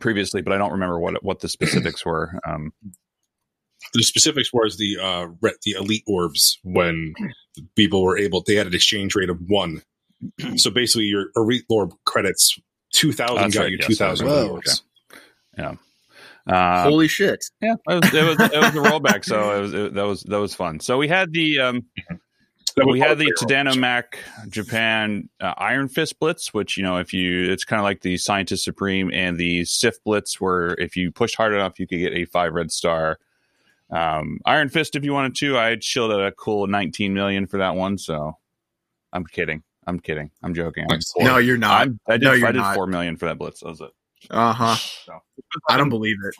previously, 0.00 0.42
but 0.42 0.52
I 0.52 0.58
don't 0.58 0.72
remember 0.72 0.98
what 0.98 1.24
what 1.24 1.40
the 1.40 1.48
specifics 1.48 2.04
were. 2.04 2.38
Um, 2.46 2.74
The 3.94 4.02
specifics 4.02 4.52
was 4.52 4.76
the 4.76 4.98
uh, 4.98 5.26
re- 5.40 5.56
the 5.64 5.72
elite 5.72 6.04
orbs 6.06 6.58
when 6.62 7.14
people 7.76 8.02
were 8.02 8.18
able. 8.18 8.42
They 8.46 8.54
had 8.54 8.66
an 8.66 8.74
exchange 8.74 9.14
rate 9.14 9.30
of 9.30 9.38
one. 9.48 9.82
So 10.56 10.70
basically, 10.70 11.06
your 11.06 11.26
elite 11.34 11.64
orb 11.68 11.92
credits 12.04 12.58
two 12.92 13.12
thousand 13.12 13.36
That's 13.36 13.54
got 13.54 13.62
right, 13.62 13.72
you 13.72 13.78
yes, 13.80 13.88
two 13.88 13.94
thousand 13.94 14.26
Whoa. 14.26 14.44
rewards. 14.44 14.82
Uh, 16.46 16.82
Holy 16.82 17.06
shit! 17.06 17.44
yeah, 17.60 17.74
it 17.88 18.02
was, 18.02 18.14
it 18.14 18.24
was 18.24 18.40
it 18.52 18.58
was 18.58 18.74
a 18.74 18.90
rollback, 18.90 19.24
so 19.24 19.56
it 19.56 19.60
was 19.60 19.74
it, 19.74 19.94
that 19.94 20.02
was 20.02 20.22
that 20.22 20.38
was 20.38 20.54
fun. 20.54 20.80
So 20.80 20.98
we 20.98 21.06
had 21.06 21.32
the 21.32 21.60
um, 21.60 21.84
we 22.86 22.98
had 22.98 23.18
the 23.18 23.26
all. 23.26 23.46
Tadano 23.46 23.78
Mac 23.78 24.18
Japan 24.48 25.28
uh, 25.40 25.54
Iron 25.58 25.88
Fist 25.88 26.18
Blitz, 26.18 26.52
which 26.54 26.76
you 26.76 26.82
know 26.82 26.96
if 26.96 27.12
you 27.12 27.50
it's 27.52 27.64
kind 27.64 27.78
of 27.78 27.84
like 27.84 28.00
the 28.00 28.16
Scientist 28.16 28.64
Supreme 28.64 29.10
and 29.12 29.38
the 29.38 29.64
Sif 29.64 30.02
Blitz, 30.02 30.40
where 30.40 30.74
if 30.80 30.96
you 30.96 31.12
pushed 31.12 31.36
hard 31.36 31.52
enough, 31.52 31.78
you 31.78 31.86
could 31.86 31.98
get 31.98 32.14
a 32.14 32.24
five 32.24 32.52
red 32.52 32.72
star. 32.72 33.18
Um, 33.92 34.38
Iron 34.46 34.68
Fist, 34.68 34.94
if 34.96 35.04
you 35.04 35.12
wanted 35.12 35.34
to, 35.36 35.58
I 35.58 35.76
chilled 35.76 36.12
at 36.12 36.20
a 36.20 36.32
cool 36.32 36.66
19 36.66 37.12
million 37.14 37.46
for 37.46 37.58
that 37.58 37.74
one. 37.74 37.98
So 37.98 38.34
I'm 39.12 39.24
kidding. 39.26 39.62
I'm 39.86 39.98
kidding. 39.98 40.30
I'm 40.42 40.54
joking. 40.54 40.86
I'm 40.90 41.00
No, 41.18 41.38
you're 41.38 41.56
not. 41.58 41.80
I'm- 41.80 42.00
I 42.08 42.12
did, 42.18 42.22
No, 42.22 42.32
you're 42.34 42.48
I 42.48 42.52
did 42.52 42.58
not. 42.58 42.74
four 42.74 42.86
million 42.86 43.16
for 43.16 43.26
that 43.26 43.38
blitz. 43.38 43.60
That 43.60 43.68
was 43.70 43.80
it. 43.80 43.90
Uh 44.30 44.52
huh. 44.52 44.74
So. 44.76 45.18
I 45.68 45.76
don't 45.78 45.88
believe 45.88 46.16
it. 46.22 46.34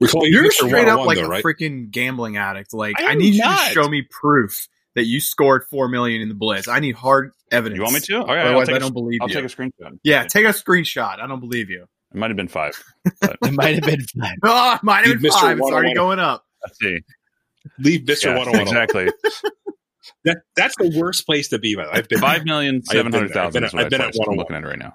We 0.00 0.08
call 0.08 0.26
you 0.26 0.32
You're 0.42 0.50
Mr. 0.50 0.66
straight 0.66 0.88
up 0.88 1.06
like 1.06 1.16
though, 1.16 1.26
a 1.26 1.28
right? 1.28 1.44
freaking 1.44 1.90
gambling 1.90 2.36
addict. 2.36 2.74
Like 2.74 3.00
I 3.00 3.06
I, 3.06 3.12
am 3.12 3.18
need 3.18 3.34
you 3.34 3.42
to 3.42 3.56
show 3.72 3.88
me 3.88 4.02
proof 4.10 4.66
that 4.96 5.04
you 5.04 5.20
scored 5.20 5.62
four 5.70 5.88
million 5.88 6.20
in 6.22 6.28
the 6.28 6.34
blitz. 6.34 6.66
I 6.66 6.80
need 6.80 6.96
hard 6.96 7.30
evidence. 7.52 7.76
You 7.78 7.82
want 7.84 7.94
me 7.94 8.00
to? 8.00 8.16
Okay, 8.22 8.32
I'll 8.32 8.46
Otherwise, 8.48 8.66
take 8.66 8.74
I 8.74 8.76
a- 8.78 8.80
don't 8.80 8.92
believe 8.92 9.12
you. 9.14 9.18
I'll 9.22 9.28
you. 9.28 9.34
take 9.34 9.44
a 9.44 9.48
screenshot. 9.56 9.98
yeah, 10.02 10.24
take 10.24 10.44
a 10.44 10.48
screenshot. 10.48 11.20
I 11.20 11.28
don't 11.28 11.38
believe 11.40 11.70
you. 11.70 11.84
It 12.12 12.16
might 12.18 12.30
have 12.30 12.36
been 12.36 12.48
five. 12.48 12.74
It 13.22 13.52
might 13.52 13.76
have 13.76 13.84
been 13.84 14.00
fun. 14.04 14.34
Oh, 14.42 14.78
mine 14.82 15.04
have 15.04 15.20
been 15.22 15.30
Mr. 15.30 15.40
five. 15.40 15.58
It's 15.58 15.70
already 15.70 15.94
going 15.94 16.18
up. 16.18 16.44
See. 16.80 16.98
Leave 17.78 18.00
Mr. 18.02 18.24
Yeah, 18.26 18.38
101 18.38 18.48
alone. 18.48 18.62
exactly. 18.62 19.08
That, 20.24 20.38
that's 20.56 20.74
the 20.76 20.98
worst 20.98 21.24
place 21.24 21.48
to 21.48 21.58
be. 21.58 21.76
I've 21.78 22.08
been. 22.08 22.18
Five 22.18 22.44
million 22.44 22.82
I 22.90 22.96
have 22.96 23.10
been. 23.10 23.14
I've 23.38 23.52
been 23.52 23.64
at- 23.64 23.72
what 23.72 23.82
I 23.82 23.84
I've 23.84 23.90
been 23.90 24.00
at 24.02 24.12
placed. 24.12 24.20
I'm 24.28 24.36
101. 24.36 24.38
looking 24.38 24.56
at 24.56 24.64
it 24.64 24.66
right 24.66 24.78
now. 24.78 24.94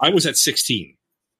I 0.00 0.10
was 0.10 0.26
at 0.26 0.36
16 0.36 0.96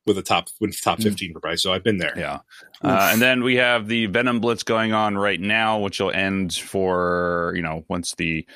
with 0.07 0.17
the 0.17 0.23
top 0.23 0.49
with 0.61 0.81
top 0.81 1.01
15 1.01 1.33
for 1.33 1.41
price, 1.41 1.63
so 1.63 1.73
I've 1.73 1.83
been 1.83 1.99
there. 1.99 2.13
Yeah. 2.17 2.41
Uh, 2.83 3.11
and 3.13 3.21
then 3.23 3.43
we 3.43 3.57
have 3.57 3.89
the 3.89 4.07
Venom 4.07 4.41
Blitz 4.41 4.63
going 4.63 4.93
on 4.93 5.17
right 5.17 5.41
now, 5.41 5.79
which 5.81 5.99
will 5.99 6.11
end 6.13 6.55
for, 6.55 7.53
you 7.57 7.63
know, 7.63 7.85
once 7.89 8.15
the 8.17 8.47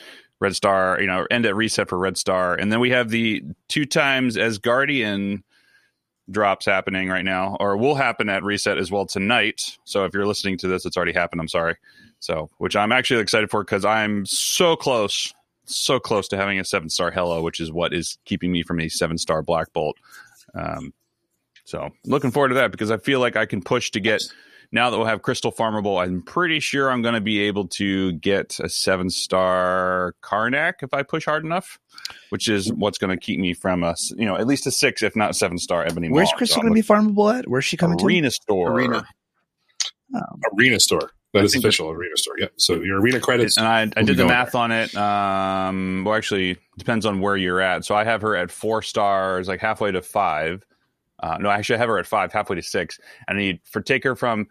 Red 0.40 0.54
Star, 0.54 1.00
you 1.00 1.06
know, 1.06 1.26
end 1.30 1.46
at 1.46 1.56
reset 1.56 1.88
for 1.88 1.98
Red 1.98 2.16
Star. 2.16 2.54
And 2.54 2.70
then 2.70 2.78
we 2.80 2.90
have 2.90 3.08
the 3.08 3.42
two 3.68 3.86
times 3.86 4.36
as 4.36 4.58
Guardian 4.58 5.42
drops 6.30 6.66
happening 6.66 7.08
right 7.08 7.24
now, 7.24 7.56
or 7.60 7.76
will 7.76 7.94
happen 7.94 8.28
at 8.28 8.42
reset 8.42 8.78
as 8.78 8.90
well 8.90 9.06
tonight. 9.06 9.78
So 9.84 10.04
if 10.04 10.14
you're 10.14 10.26
listening 10.26 10.58
to 10.58 10.68
this, 10.68 10.84
it's 10.84 10.96
already 10.96 11.12
happened. 11.12 11.40
I'm 11.40 11.48
sorry. 11.48 11.76
So, 12.20 12.50
which 12.58 12.76
I'm 12.76 12.92
actually 12.92 13.20
excited 13.20 13.50
for 13.50 13.62
because 13.62 13.84
I'm 13.84 14.26
so 14.26 14.76
close, 14.76 15.32
so 15.64 16.00
close 16.00 16.28
to 16.28 16.36
having 16.36 16.58
a 16.58 16.64
seven 16.64 16.88
star 16.88 17.10
Hello, 17.10 17.42
which 17.42 17.60
is 17.60 17.70
what 17.70 17.92
is 17.94 18.18
keeping 18.24 18.50
me 18.50 18.62
from 18.62 18.80
a 18.80 18.88
seven 18.88 19.18
star 19.18 19.42
Black 19.42 19.72
Bolt. 19.72 19.96
Um, 20.54 20.92
so 21.64 21.90
looking 22.06 22.30
forward 22.30 22.48
to 22.48 22.54
that 22.54 22.70
because 22.70 22.90
I 22.90 22.96
feel 22.96 23.20
like 23.20 23.36
I 23.36 23.46
can 23.46 23.62
push 23.62 23.90
to 23.92 24.00
get 24.00 24.22
now 24.72 24.90
that 24.90 24.98
we'll 24.98 25.06
have 25.06 25.22
Crystal 25.22 25.50
Farmable. 25.52 26.02
I'm 26.02 26.22
pretty 26.22 26.60
sure 26.60 26.90
I'm 26.90 27.00
going 27.02 27.14
to 27.14 27.20
be 27.20 27.40
able 27.40 27.66
to 27.68 28.12
get 28.12 28.58
a 28.60 28.68
seven 28.68 29.08
star 29.10 30.14
Karnak 30.22 30.74
if 30.82 30.92
I 30.92 31.02
push 31.02 31.24
hard 31.24 31.44
enough, 31.44 31.78
which 32.30 32.48
is 32.48 32.72
what's 32.72 32.98
going 32.98 33.10
to 33.10 33.16
keep 33.16 33.40
me 33.40 33.54
from 33.54 33.82
a 33.82 33.90
s- 33.90 34.12
you 34.16 34.26
know 34.26 34.36
at 34.36 34.46
least 34.46 34.66
a 34.66 34.70
six 34.70 35.02
if 35.02 35.16
not 35.16 35.34
seven 35.36 35.58
star 35.58 35.84
Ebony. 35.84 36.10
Where's 36.10 36.30
Maw. 36.32 36.36
Crystal 36.38 36.56
So 36.56 36.62
going 36.62 36.74
to 36.74 36.82
be 36.82 36.86
farmable 36.86 37.38
at? 37.38 37.48
Where's 37.48 37.64
she 37.64 37.76
coming 37.76 37.98
to? 37.98 38.04
Arena 38.04 38.30
store 38.30 38.72
Arena. 38.72 39.06
Arena 40.58 40.80
store. 40.80 41.10
That 41.34 41.40
I 41.40 41.42
is 41.44 41.52
think 41.52 41.64
official 41.64 41.90
arena 41.90 42.16
store. 42.16 42.36
Yeah. 42.38 42.46
So 42.56 42.80
your 42.80 43.00
arena 43.02 43.20
credits. 43.20 43.58
and 43.58 43.66
I, 43.66 43.82
I 43.82 43.84
did 44.02 44.06
the 44.08 44.14
going 44.14 44.28
math 44.28 44.54
on 44.54 44.72
it. 44.72 44.94
Um, 44.96 46.02
well, 46.06 46.14
actually, 46.14 46.56
depends 46.78 47.04
on 47.04 47.20
where 47.20 47.36
you're 47.36 47.60
at. 47.60 47.84
So 47.84 47.94
I 47.94 48.04
have 48.04 48.22
her 48.22 48.34
at 48.34 48.50
four 48.50 48.80
stars, 48.80 49.46
like 49.46 49.60
halfway 49.60 49.92
to 49.92 50.00
five. 50.00 50.64
Uh, 51.20 51.36
no, 51.38 51.50
actually, 51.50 51.76
I 51.76 51.78
have 51.78 51.88
her 51.88 51.98
at 51.98 52.06
five, 52.06 52.32
halfway 52.32 52.56
to 52.56 52.62
six. 52.62 52.98
And 53.26 53.38
I 53.38 53.40
need 53.40 53.60
for 53.64 53.80
take 53.80 54.04
her 54.04 54.14
from 54.16 54.46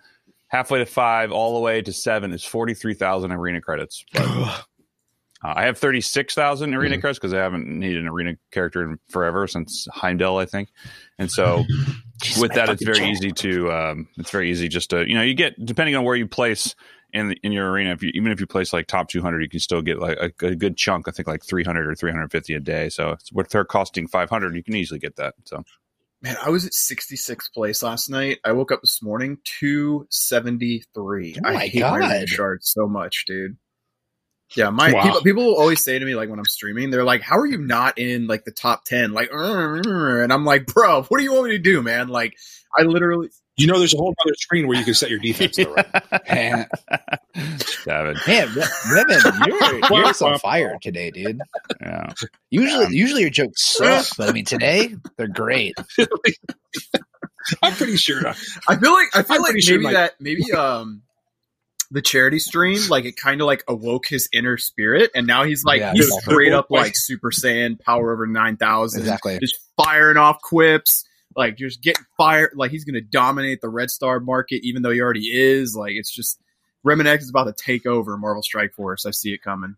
halfway 0.47 0.79
to 0.79 0.85
five 0.85 1.31
all 1.31 1.53
the 1.55 1.61
way 1.61 1.81
to 1.81 1.93
seven 1.93 2.31
is 2.33 2.43
forty 2.43 2.73
three 2.73 2.93
thousand 2.93 3.31
arena 3.31 3.61
credits. 3.61 4.03
But, 4.13 5.49
uh, 5.49 5.53
I 5.55 5.65
have 5.65 5.77
thirty 5.77 6.01
six 6.01 6.33
thousand 6.33 6.73
arena 6.73 6.97
Mhm. 6.97 7.01
credits 7.01 7.19
because 7.19 7.33
I 7.33 7.37
haven't 7.37 7.67
needed 7.67 8.01
an 8.01 8.07
arena 8.07 8.33
character 8.51 8.81
in 8.83 8.97
forever 9.09 9.45
since 9.45 9.87
Heimdall, 9.93 10.39
I 10.39 10.45
think. 10.45 10.69
And 11.19 11.31
so 11.31 11.63
Jeez, 12.23 12.41
with 12.41 12.53
that, 12.53 12.69
it's 12.69 12.83
very 12.83 13.07
easy 13.07 13.31
to 13.31 13.71
um, 13.71 14.07
it's 14.17 14.31
very 14.31 14.49
easy 14.49 14.67
just 14.67 14.89
to 14.89 15.07
you 15.07 15.13
know 15.13 15.21
you 15.21 15.35
get 15.35 15.63
depending 15.63 15.95
on 15.95 16.03
where 16.03 16.15
you 16.15 16.27
place 16.27 16.73
in 17.13 17.29
the, 17.29 17.37
in 17.43 17.51
your 17.51 17.69
arena. 17.69 17.91
If 17.91 18.01
you, 18.01 18.09
even 18.15 18.31
if 18.31 18.39
you 18.39 18.47
place 18.47 18.73
like 18.73 18.87
top 18.87 19.09
200, 19.09 19.41
you 19.43 19.47
can 19.47 19.59
still 19.59 19.83
get 19.83 19.99
like 19.99 20.17
a, 20.19 20.47
a 20.47 20.55
good 20.55 20.75
chunk. 20.75 21.07
I 21.07 21.11
think 21.11 21.27
like 21.27 21.45
300 21.45 21.87
or 21.87 21.93
350 21.95 22.53
a 22.55 22.59
day. 22.59 22.89
So 22.89 23.11
it's, 23.11 23.31
with 23.31 23.51
her 23.53 23.63
costing 23.63 24.07
500, 24.07 24.55
you 24.55 24.63
can 24.63 24.75
easily 24.75 24.99
get 24.99 25.15
that. 25.17 25.35
So 25.45 25.63
Man, 26.21 26.35
I 26.43 26.49
was 26.49 26.65
at 26.65 26.71
66th 26.71 27.53
place 27.53 27.83
last 27.83 28.09
night. 28.09 28.39
I 28.43 28.51
woke 28.51 28.71
up 28.71 28.81
this 28.81 29.03
morning 29.03 29.37
273. 29.59 31.35
Oh 31.45 31.47
I 31.47 31.67
hate 31.67 31.81
my 31.81 31.99
God. 31.99 32.11
arena 32.11 32.27
shard 32.27 32.63
so 32.63 32.87
much, 32.87 33.25
dude. 33.27 33.55
Yeah, 34.55 34.69
my 34.69 34.91
Wow. 34.93 35.03
people, 35.03 35.21
people 35.21 35.45
will 35.45 35.55
always 35.57 35.83
say 35.83 35.99
to 35.99 36.05
me 36.05 36.15
like 36.15 36.29
when 36.29 36.39
I'm 36.39 36.45
streaming, 36.45 36.89
they're 36.89 37.03
like, 37.03 37.21
"How 37.21 37.37
are 37.37 37.45
you 37.45 37.57
not 37.57 37.97
in 37.99 38.27
like 38.27 38.45
the 38.45 38.51
top 38.51 38.85
10?" 38.85 39.11
Like, 39.11 39.29
and 39.31 40.31
I'm 40.33 40.45
like, 40.45 40.65
"Bro, 40.67 41.03
what 41.03 41.17
do 41.17 41.23
you 41.23 41.33
want 41.33 41.45
me 41.45 41.51
to 41.51 41.59
do, 41.59 41.81
man?" 41.81 42.07
Like, 42.07 42.33
I 42.77 42.83
literally 42.83 43.29
You 43.57 43.67
know, 43.67 43.77
there's 43.79 43.93
a 43.93 43.97
whole 43.97 44.13
other 44.25 44.33
screen 44.35 44.67
where 44.67 44.77
you 44.77 44.85
can 44.85 44.93
set 44.93 45.09
your 45.09 45.19
defense. 45.19 45.57
Though, 45.57 45.73
right? 45.73 45.87
Man, 46.29 46.67
David, 47.85 48.17
man, 48.25 48.55
Re- 48.55 48.63
Revan, 49.03 49.45
you're, 49.45 49.81
you're 50.05 50.13
so 50.13 50.37
fire 50.37 50.77
today, 50.81 51.11
dude. 51.11 51.39
yeah, 51.81 52.13
Usually, 52.49 52.85
Um, 52.85 52.93
usually 52.93 53.21
your 53.21 53.29
jokes 53.29 53.63
suck, 53.65 54.05
but 54.17 54.29
I 54.29 54.31
mean 54.31 54.45
today 54.45 54.95
they're 55.17 55.27
great. 55.27 55.75
I'm 57.63 57.73
pretty 57.73 57.97
sure. 57.97 58.27
I 58.67 58.75
feel 58.75 58.91
like 58.93 59.07
I 59.15 59.21
feel 59.23 59.35
I'm 59.37 59.41
like 59.41 59.51
pretty 59.51 59.61
sure 59.61 59.79
maybe 59.79 59.93
that 59.93 60.13
maybe 60.19 60.51
um 60.53 61.01
the 61.91 62.01
charity 62.01 62.39
stream 62.39 62.79
like 62.89 63.05
it 63.05 63.15
kind 63.15 63.39
of 63.39 63.47
like 63.47 63.63
awoke 63.67 64.05
his 64.07 64.27
inner 64.33 64.57
spirit 64.57 65.09
and 65.15 65.25
now 65.25 65.43
he's 65.43 65.63
like 65.63 65.79
Yeah, 65.79 65.93
he's 65.93 66.05
exactly. 66.07 66.33
straight 66.33 66.53
up 66.53 66.67
like 66.69 66.93
Super 66.95 67.31
Saiyan 67.31 67.79
power 67.79 68.11
over 68.11 68.27
9000 68.27 68.99
Exactly. 68.99 69.39
just 69.39 69.57
firing 69.77 70.17
off 70.17 70.41
quips 70.41 71.05
like 71.35 71.55
just 71.55 71.81
getting 71.81 72.03
fired 72.17 72.51
like 72.55 72.71
he's 72.71 72.83
going 72.83 72.95
to 72.95 73.01
dominate 73.01 73.61
the 73.61 73.69
red 73.69 73.89
star 73.89 74.19
market 74.19 74.61
even 74.65 74.81
though 74.81 74.89
he 74.91 74.99
already 74.99 75.27
is 75.31 75.75
like 75.75 75.93
it's 75.93 76.11
just 76.13 76.39
Remenex 76.85 77.19
is 77.19 77.29
about 77.29 77.45
to 77.45 77.53
take 77.53 77.85
over 77.85 78.17
Marvel 78.17 78.43
Strike 78.43 78.73
Force 78.73 79.05
I 79.05 79.11
see 79.11 79.31
it 79.33 79.41
coming 79.41 79.75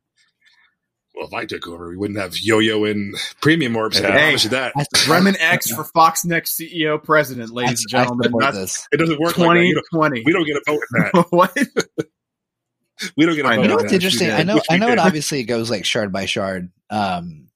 Well, 1.19 1.27
if 1.27 1.33
I 1.33 1.45
took 1.45 1.67
over, 1.67 1.89
we 1.89 1.97
wouldn't 1.97 2.17
have 2.17 2.37
Yo-Yo 2.37 2.85
and 2.85 3.13
Premium 3.41 3.75
Orbs. 3.75 3.97
I 3.97 4.01
Yeah. 4.01 4.07
can 4.07 4.17
promise 4.19 4.43
you 4.45 4.49
that. 4.51 4.71
I, 4.77 5.53
X 5.53 5.69
for 5.71 5.83
Fox 5.83 6.23
Next 6.23 6.57
CEO 6.57 7.03
president 7.03 7.51
ladies 7.51 7.81
and 7.81 7.89
gentlemen 7.89 8.23
support 8.23 8.53
that's. 8.53 8.87
It 8.93 8.97
doesn't 8.97 9.19
work 9.19 9.37
like 9.37 9.49
that. 9.49 9.83
2020 9.91 10.23
we 10.25 10.31
don't 10.31 10.45
get 10.45 10.55
a 10.55 10.61
vote 10.65 10.81
in 10.95 11.03
that. 11.03 11.25
what 11.31 11.57
We 13.17 13.25
don't 13.25 13.35
get 13.35 13.45
a 13.45 13.49
I 13.49 13.55
vote. 13.57 13.61
You 13.63 13.67
know 13.67 13.75
what's 13.75 13.91
interesting? 13.93 14.31
I 14.31 14.43
know, 14.43 14.61
I 14.69 14.77
know, 14.77 14.89
it 14.89 14.99
obviously 14.99 15.43
goes 15.43 15.69
like 15.69 15.83
shard 15.83 16.13
by 16.13 16.25
shard. 16.25 16.71
Um, 16.89 17.49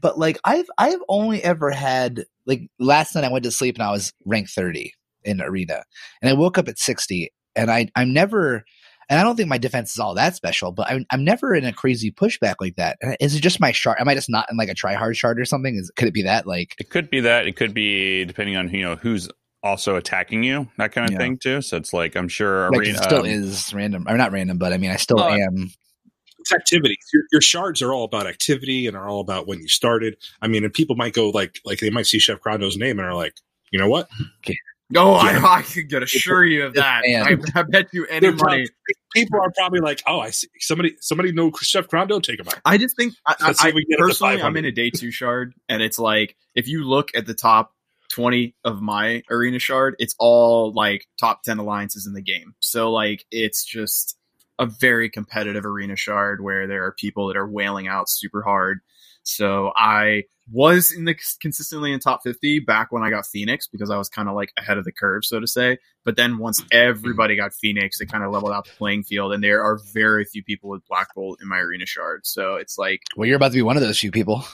but 0.00 0.18
like 0.18 0.38
I've, 0.42 0.70
I've 0.78 1.00
only 1.08 1.42
ever 1.44 1.70
had 1.70 2.24
like 2.46 2.70
last 2.78 3.14
night 3.14 3.24
I 3.24 3.30
went 3.30 3.44
to 3.44 3.50
sleep 3.50 3.76
and 3.76 3.82
I 3.82 3.90
was 3.90 4.14
ranked 4.24 4.50
thirty 4.52 4.94
in 5.24 5.42
arena, 5.42 5.84
and 6.22 6.30
I 6.30 6.32
woke 6.32 6.56
up 6.56 6.68
at 6.68 6.78
sixty, 6.78 7.32
and 7.54 7.70
I, 7.70 7.88
I'm 7.94 8.14
never, 8.14 8.64
and 9.10 9.18
I 9.18 9.24
don't 9.24 9.36
think 9.36 9.48
my 9.48 9.58
defense 9.58 9.90
is 9.90 9.98
all 9.98 10.14
that 10.14 10.36
special, 10.36 10.70
but 10.70 10.88
I'm, 10.88 11.04
I'm 11.10 11.24
never 11.24 11.54
in 11.54 11.64
a 11.64 11.72
crazy 11.72 12.12
pushback 12.12 12.54
like 12.60 12.76
that. 12.76 12.96
Is 13.20 13.34
it 13.34 13.40
just 13.40 13.60
my 13.60 13.72
shard? 13.72 13.98
Am 14.00 14.08
I 14.08 14.14
just 14.14 14.30
not 14.30 14.50
in 14.50 14.56
like 14.56 14.68
a 14.68 14.74
try 14.74 14.94
hard 14.94 15.16
shard 15.16 15.38
or 15.40 15.44
something? 15.44 15.74
Is 15.74 15.90
could 15.96 16.08
it 16.08 16.14
be 16.14 16.22
that 16.22 16.46
like? 16.46 16.76
it 16.78 16.88
could 16.88 17.10
be 17.10 17.20
that. 17.20 17.46
It 17.46 17.56
could 17.56 17.74
be 17.74 18.24
depending 18.24 18.56
on 18.56 18.72
you 18.72 18.82
know 18.82 18.94
who's 18.96 19.28
also 19.62 19.96
attacking 19.96 20.44
you, 20.44 20.68
that 20.78 20.92
kind 20.92 21.06
of 21.06 21.12
Yeah. 21.12 21.18
thing 21.18 21.38
too. 21.38 21.60
So 21.60 21.76
it's 21.76 21.92
like 21.92 22.16
I'm 22.16 22.28
sure 22.28 22.70
Like 22.70 22.82
arena 22.82 22.92
it 22.92 23.02
still 23.02 23.20
um, 23.20 23.26
is 23.26 23.74
random, 23.74 24.06
or 24.08 24.16
not 24.16 24.32
random, 24.32 24.58
but 24.58 24.72
I 24.72 24.78
mean, 24.78 24.90
I 24.90 24.96
still 24.96 25.18
Well, 25.18 25.28
am. 25.28 25.70
It's 26.38 26.52
activities. 26.52 26.96
Your, 27.12 27.24
your 27.32 27.40
shards 27.42 27.82
are 27.82 27.92
all 27.92 28.04
about 28.04 28.26
activity 28.26 28.86
and 28.86 28.96
are 28.96 29.06
all 29.08 29.20
about 29.20 29.46
when 29.46 29.60
you 29.60 29.68
started. 29.68 30.16
I 30.40 30.48
mean, 30.48 30.64
and 30.64 30.72
people 30.72 30.96
might 30.96 31.12
go 31.12 31.28
like, 31.28 31.60
like 31.66 31.80
they 31.80 31.90
might 31.90 32.06
see 32.06 32.18
Chef 32.18 32.40
Grondo's 32.40 32.78
name 32.78 32.98
and 32.98 33.06
are 33.06 33.14
like, 33.14 33.34
you 33.72 33.78
know 33.78 33.88
what? 33.88 34.08
Oh, 34.96 35.14
Yeah. 35.24 35.42
I, 35.44 35.58
I 35.58 35.62
can 35.62 36.02
assure 36.02 36.44
you 36.44 36.66
of 36.66 36.74
that. 36.74 37.02
I, 37.06 37.36
I 37.58 37.62
bet 37.62 37.88
you 37.92 38.06
any 38.06 38.20
They're 38.20 38.32
money. 38.32 38.66
prob- 38.66 38.96
people 39.14 39.40
are 39.40 39.52
probably 39.56 39.80
like, 39.80 40.02
oh, 40.06 40.20
I 40.20 40.30
see. 40.30 40.48
Somebody, 40.58 40.96
somebody 41.00 41.32
know 41.32 41.52
Chef 41.60 41.88
Grondo. 41.88 42.22
Take 42.22 42.40
him 42.40 42.48
out. 42.48 42.60
I 42.64 42.78
just 42.78 42.96
think 42.96 43.14
I, 43.26 43.34
Let's 43.40 43.64
I, 43.64 43.68
if 43.68 43.74
we 43.74 43.84
can 43.84 43.90
get 43.90 43.94
up 43.94 43.98
to 43.98 44.08
personally 44.08 44.42
I'm 44.42 44.56
in 44.56 44.64
a 44.64 44.72
day 44.72 44.90
two 44.90 45.10
shard, 45.10 45.54
and 45.68 45.82
it's 45.82 45.98
like 45.98 46.36
if 46.54 46.68
you 46.68 46.84
look 46.84 47.10
at 47.14 47.26
the 47.26 47.34
top 47.34 47.72
twenty 48.10 48.54
of 48.64 48.80
my 48.82 49.22
arena 49.30 49.58
shard, 49.58 49.94
it's 49.98 50.14
all 50.18 50.72
like 50.72 51.06
top 51.18 51.42
ten 51.42 51.58
alliances 51.58 52.06
in 52.06 52.12
the 52.12 52.22
game. 52.22 52.54
So 52.60 52.90
like 52.90 53.24
it's 53.30 53.64
just 53.64 54.16
a 54.58 54.66
very 54.66 55.08
competitive 55.08 55.64
arena 55.64 55.96
shard 55.96 56.42
where 56.42 56.66
there 56.66 56.84
are 56.84 56.92
people 56.92 57.28
that 57.28 57.36
are 57.36 57.48
wailing 57.48 57.88
out 57.88 58.10
super 58.10 58.42
hard. 58.42 58.80
So 59.30 59.72
I 59.76 60.24
was 60.52 60.90
in 60.92 61.04
the 61.04 61.14
consistently 61.40 61.92
in 61.92 62.00
top 62.00 62.22
50 62.24 62.60
back 62.60 62.90
when 62.90 63.02
I 63.04 63.10
got 63.10 63.24
Phoenix 63.24 63.68
because 63.68 63.88
I 63.88 63.96
was 63.96 64.08
kind 64.08 64.28
of 64.28 64.34
like 64.34 64.52
ahead 64.58 64.78
of 64.78 64.84
the 64.84 64.90
curve, 64.92 65.24
so 65.24 65.38
to 65.38 65.46
say. 65.46 65.78
But 66.04 66.16
then 66.16 66.38
once 66.38 66.60
everybody 66.72 67.36
got 67.36 67.52
Phoenix, 67.54 68.00
it 68.00 68.06
kind 68.10 68.24
of 68.24 68.32
leveled 68.32 68.52
out 68.52 68.64
the 68.64 68.72
playing 68.72 69.04
field, 69.04 69.32
and 69.32 69.44
there 69.44 69.62
are 69.62 69.78
very 69.92 70.24
few 70.24 70.42
people 70.42 70.68
with 70.70 70.84
Black 70.88 71.14
Bolt 71.14 71.38
in 71.40 71.48
my 71.48 71.58
arena 71.58 71.86
shard. 71.86 72.26
So 72.26 72.56
it's 72.56 72.76
like, 72.78 73.02
Well, 73.16 73.26
you're 73.26 73.36
about 73.36 73.48
to 73.52 73.54
be 73.58 73.62
one 73.62 73.76
of 73.76 73.82
those 73.82 74.00
few 74.00 74.10
people. 74.10 74.44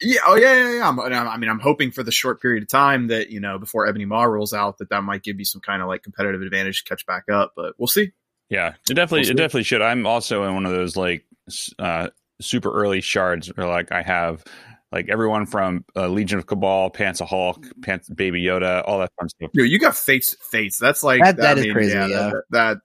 yeah, 0.00 0.20
oh 0.26 0.36
yeah, 0.36 0.54
yeah, 0.54 0.76
yeah. 0.76 0.88
I'm, 0.88 1.00
I 1.00 1.36
mean, 1.36 1.50
I'm 1.50 1.58
hoping 1.58 1.90
for 1.90 2.02
the 2.04 2.12
short 2.12 2.40
period 2.40 2.62
of 2.62 2.68
time 2.68 3.08
that 3.08 3.30
you 3.30 3.40
know 3.40 3.58
before 3.58 3.86
Ebony 3.86 4.04
Maw 4.04 4.24
rolls 4.24 4.52
out 4.52 4.78
that 4.78 4.90
that 4.90 5.02
might 5.02 5.22
give 5.24 5.38
you 5.38 5.44
some 5.44 5.60
kind 5.60 5.82
of 5.82 5.88
like 5.88 6.02
competitive 6.04 6.42
advantage 6.42 6.84
to 6.84 6.88
catch 6.88 7.04
back 7.06 7.24
up. 7.32 7.54
But 7.56 7.74
we'll 7.78 7.86
see. 7.88 8.12
Yeah, 8.50 8.74
it 8.88 8.94
definitely 8.94 9.20
We'll 9.20 9.24
see. 9.26 9.30
it 9.32 9.36
definitely 9.36 9.62
should. 9.64 9.82
I'm 9.82 10.06
also 10.06 10.44
in 10.44 10.54
one 10.54 10.66
of 10.66 10.72
those 10.72 10.96
like 10.96 11.24
uh, 11.78 12.08
super 12.40 12.72
early 12.72 13.00
shards 13.00 13.48
where 13.48 13.66
like 13.66 13.92
I 13.92 14.02
have 14.02 14.44
like 14.92 15.08
everyone 15.08 15.46
from 15.46 15.84
uh, 15.94 16.08
Legion 16.08 16.38
of 16.38 16.46
Cabal, 16.46 16.90
Pants 16.90 17.20
of 17.20 17.28
Hulk, 17.28 17.64
Pants 17.82 18.08
Baby 18.10 18.42
Yoda, 18.42 18.82
all 18.86 18.98
that 18.98 19.12
fun 19.18 19.28
stuff. 19.28 19.50
Yo, 19.54 19.62
you 19.64 19.78
got 19.78 19.94
fates, 19.96 20.36
fates. 20.50 20.78
That's 20.78 21.02
like 21.02 21.22
That- 21.22 21.36
that 21.36 21.56
I 21.56 21.60
is 21.60 21.66
mean, 21.66 21.74
crazy, 21.74 21.92
Yeah, 21.94 22.06
yeah. 22.06 22.30
That, 22.30 22.42
that, 22.50 22.78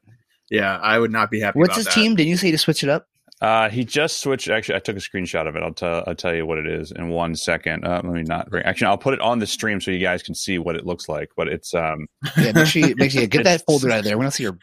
yeah, 0.52 0.78
I 0.78 1.00
would 1.00 1.12
not 1.12 1.32
be 1.32 1.40
happy. 1.40 1.58
What's 1.60 1.70
about 1.70 1.78
his 1.78 1.86
that. 1.86 1.94
team? 1.94 2.16
Didn't 2.16 2.30
you 2.30 2.38
say 2.38 2.52
to 2.52 2.58
switch 2.60 2.84
it 2.84 2.90
up? 2.90 3.08
Uh, 3.42 3.70
he 3.70 3.84
just 3.84 4.22
switched. 4.22 4.48
Actually, 4.48 4.76
I 4.76 4.80
took 4.80 4.96
a 4.96 5.00
screenshot 5.00 5.46
of 5.48 5.56
it. 5.58 5.62
I'll 5.64 5.74
tell 5.74 6.04
I'll 6.08 6.16
tell 6.16 6.34
you 6.34 6.46
what 6.46 6.58
it 6.58 6.68
is 6.68 6.92
in 6.92 7.10
one 7.10 7.36
second. 7.36 7.84
Uh, 7.86 8.00
let 8.04 8.14
me 8.14 8.24
not 8.24 8.50
bring. 8.50 8.64
Actually, 8.64 8.88
I'll 8.88 8.98
put 8.98 9.14
it 9.14 9.20
on 9.20 9.40
the 9.40 9.48
stream 9.48 9.82
so 9.82 9.92
you 9.92 10.00
guys 10.00 10.24
can 10.24 10.34
see 10.36 10.58
what 10.58 10.76
it 10.78 10.86
looks 10.86 11.10
like. 11.10 11.30
But 11.36 11.50
it's 11.50 11.74
um 11.74 12.08
Yeah, 12.38 12.54
make 12.54 12.68
sure 12.68 12.82
you, 12.88 12.96
make 12.96 13.12
sure 13.12 13.22
you 13.22 13.28
get 13.38 13.44
that 13.44 13.64
folder 13.68 13.92
out 13.92 14.00
of 14.00 14.06
there. 14.06 14.18
We 14.18 14.24
don't 14.24 14.32
see 14.32 14.44
your. 14.44 14.58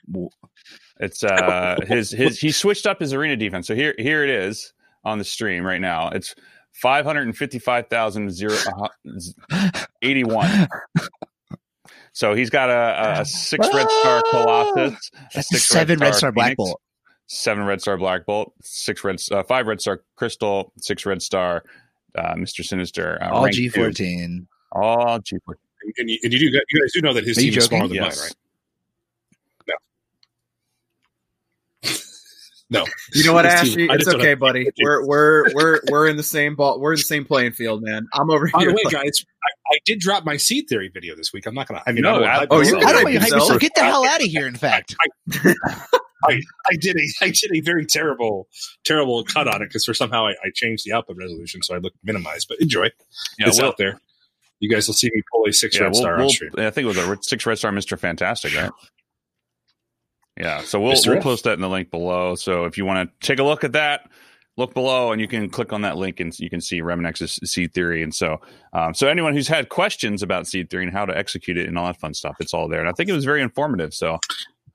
It's 1.01 1.23
uh 1.23 1.77
his 1.87 2.11
his 2.11 2.39
he 2.39 2.51
switched 2.51 2.87
up 2.87 3.01
his 3.01 3.13
arena 3.13 3.37
defense. 3.37 3.67
So 3.67 3.75
here 3.75 3.95
here 3.99 4.25
it 4.25 4.31
is 4.31 4.73
on 5.05 5.19
the 5.19 5.25
stream 5.25 5.65
right 5.65 5.81
now. 5.81 6.09
It's 6.11 6.35
five 6.73 7.05
hundred 7.05 7.23
and 7.23 7.37
fifty 7.37 7.59
five 7.59 7.89
thousand 7.89 8.31
zero 8.31 8.57
eighty 10.03 10.25
one. 10.25 10.69
So 12.13 12.35
he's 12.35 12.51
got 12.51 12.69
a, 12.69 13.19
a, 13.19 13.21
a 13.23 13.25
six 13.25 13.67
red 13.73 13.89
star 13.91 14.23
Colossus, 14.31 15.11
a 15.15 15.19
That's 15.35 15.49
six 15.49 15.65
seven 15.65 15.99
red 15.99 16.15
star 16.15 16.31
Black 16.31 16.49
Phoenix, 16.49 16.57
Bolt. 16.59 16.81
seven 17.27 17.65
red 17.65 17.81
star 17.81 17.97
Black 17.97 18.27
Bolt, 18.27 18.53
six 18.63 19.03
red 19.03 19.21
uh, 19.31 19.43
five 19.43 19.67
red 19.67 19.81
star 19.81 20.03
Crystal, 20.17 20.73
six 20.77 21.07
red 21.07 21.23
star 21.23 21.65
uh, 22.17 22.35
Mister 22.37 22.63
Sinister, 22.63 23.19
uh, 23.23 23.31
All 23.31 23.45
rank 23.45 23.55
G 23.55 23.69
two. 23.71 23.81
fourteen. 23.81 24.47
all 24.73 25.19
G 25.21 25.39
fourteen. 25.45 25.63
And 25.99 26.09
you, 26.11 26.19
and 26.23 26.33
you 26.33 26.39
do 26.39 26.45
you 26.47 26.81
guys 26.81 26.93
do 26.93 27.01
know 27.01 27.13
that 27.15 27.25
his 27.25 27.39
Are 27.39 27.41
team 27.41 27.57
is 27.57 27.65
smaller 27.65 27.89
than 27.89 27.97
Yes. 27.97 28.19
mine, 28.19 28.27
right? 28.27 28.35
No. 32.73 32.87
You 33.15 33.25
know 33.25 33.33
what, 33.35 33.47
Ashley? 33.47 33.87
It's 33.91 34.09
okay, 34.09 34.35
buddy. 34.35 34.69
We're 34.83 35.07
we're 35.07 35.45
we're 35.55 35.81
we're 35.91 36.09
in 36.09 36.17
the 36.17 36.23
same 36.23 36.57
ball. 36.57 36.81
We're 36.81 36.93
in 36.95 36.99
the 36.99 37.03
same 37.05 37.25
playing 37.25 37.53
field, 37.53 37.83
man. 37.83 38.09
I'm 38.15 38.31
over 38.31 38.49
By 38.53 38.61
here. 38.61 38.69
the 38.71 38.75
way, 38.77 38.83
like- 38.85 38.93
guys, 38.95 39.25
I, 39.45 39.75
I 39.75 39.79
did 39.85 39.99
drop 40.01 40.25
my 40.25 40.37
seed 40.37 40.69
theory 40.69 40.91
video 40.93 41.15
this 41.15 41.33
week. 41.33 41.47
I'm 41.47 41.55
not 41.55 41.69
gonna. 41.69 41.83
I 41.87 41.93
mean, 41.93 42.03
No, 42.03 42.11
I 42.11 42.13
won't 42.13 42.25
I- 42.25 42.47
oh, 42.51 42.61
you 42.63 42.77
I 42.79 42.81
don't 42.81 42.83
hype 42.83 42.95
want 43.05 43.07
to 43.15 43.21
hype 43.21 43.31
yourself. 43.31 43.41
yourself. 43.43 43.61
Get 43.61 43.75
the 43.75 43.83
hell 43.85 44.05
out 44.07 44.21
of 44.21 44.27
here. 44.27 44.47
In 44.47 44.55
fact, 44.57 44.97
I, 46.25 46.41
I 46.71 46.77
did 46.81 46.97
a 46.97 47.25
I 47.25 47.31
did 47.31 47.51
a 47.55 47.61
very 47.61 47.85
terrible 47.85 48.49
terrible 48.85 49.25
cut 49.25 49.49
on 49.49 49.61
it 49.63 49.67
because 49.67 49.85
for 49.85 49.95
somehow 49.95 50.27
I, 50.27 50.31
I 50.45 50.51
changed 50.55 50.85
the 50.87 50.93
output 50.93 51.17
resolution 51.17 51.63
so 51.63 51.75
I 51.75 51.79
looked 51.79 51.97
minimized. 52.05 52.47
But 52.49 52.61
enjoy, 52.61 52.85
Yeah, 53.39 53.49
it's 53.49 53.59
we'll- 53.59 53.69
out 53.69 53.77
there. 53.79 54.01
You 54.61 54.71
guys 54.71 54.87
will 54.87 54.95
see 54.95 55.11
me 55.13 55.21
pull 55.33 55.45
a 55.49 55.53
six 55.53 55.75
yeah, 55.77 55.83
red 55.85 55.93
we'll- 55.93 56.01
star 56.01 56.15
on 56.15 56.21
we'll- 56.21 56.31
stream. 56.31 56.53
I 56.57 56.71
think 56.71 56.85
it 56.85 56.89
was 56.89 56.97
a 56.99 57.19
six 57.23 57.45
red 57.45 57.59
star 57.59 57.73
Mister 57.73 57.97
Fantastic, 57.97 58.55
right? 58.55 58.71
Yeah, 60.37 60.63
so 60.63 60.81
we'll 60.81 60.95
we'll 61.07 61.21
post 61.21 61.45
that 61.45 61.55
in 61.55 61.61
the 61.61 61.69
link 61.69 61.91
below. 61.91 62.35
So 62.35 62.65
if 62.65 62.79
you 62.79 62.85
want 62.85 63.11
to 63.11 63.27
take 63.27 63.39
a 63.39 63.43
look 63.43 63.65
at 63.65 63.73
that, 63.73 64.09
look 64.57 64.73
below, 64.73 65.13
and 65.13 65.21
you 65.21 65.29
can 65.29 65.51
click 65.51 65.73
on 65.73 65.83
that 65.83 65.97
link, 65.97 66.21
and 66.21 66.37
you 66.39 66.49
can 66.49 66.61
see 66.61 66.81
Reminex's 66.81 67.39
seed 67.45 67.75
theory. 67.75 68.03
And 68.03 68.15
so, 68.15 68.41
um, 68.73 68.95
so 68.95 69.09
anyone 69.09 69.35
who's 69.35 69.49
had 69.49 69.69
questions 69.69 70.23
about 70.23 70.47
seed 70.47 70.71
theory 70.71 70.85
and 70.85 70.93
how 70.93 71.05
to 71.05 71.17
execute 71.17 71.59
it 71.59 71.69
and 71.69 71.77
all 71.77 71.87
that 71.87 72.01
fun 72.01 72.15
stuff, 72.15 72.37
it's 72.41 72.55
all 72.55 72.69
there. 72.69 72.81
And 72.81 72.89
I 72.89 72.93
think 72.93 73.11
it 73.11 73.13
was 73.13 73.25
very 73.25 73.43
informative. 73.43 73.93
So 73.93 74.19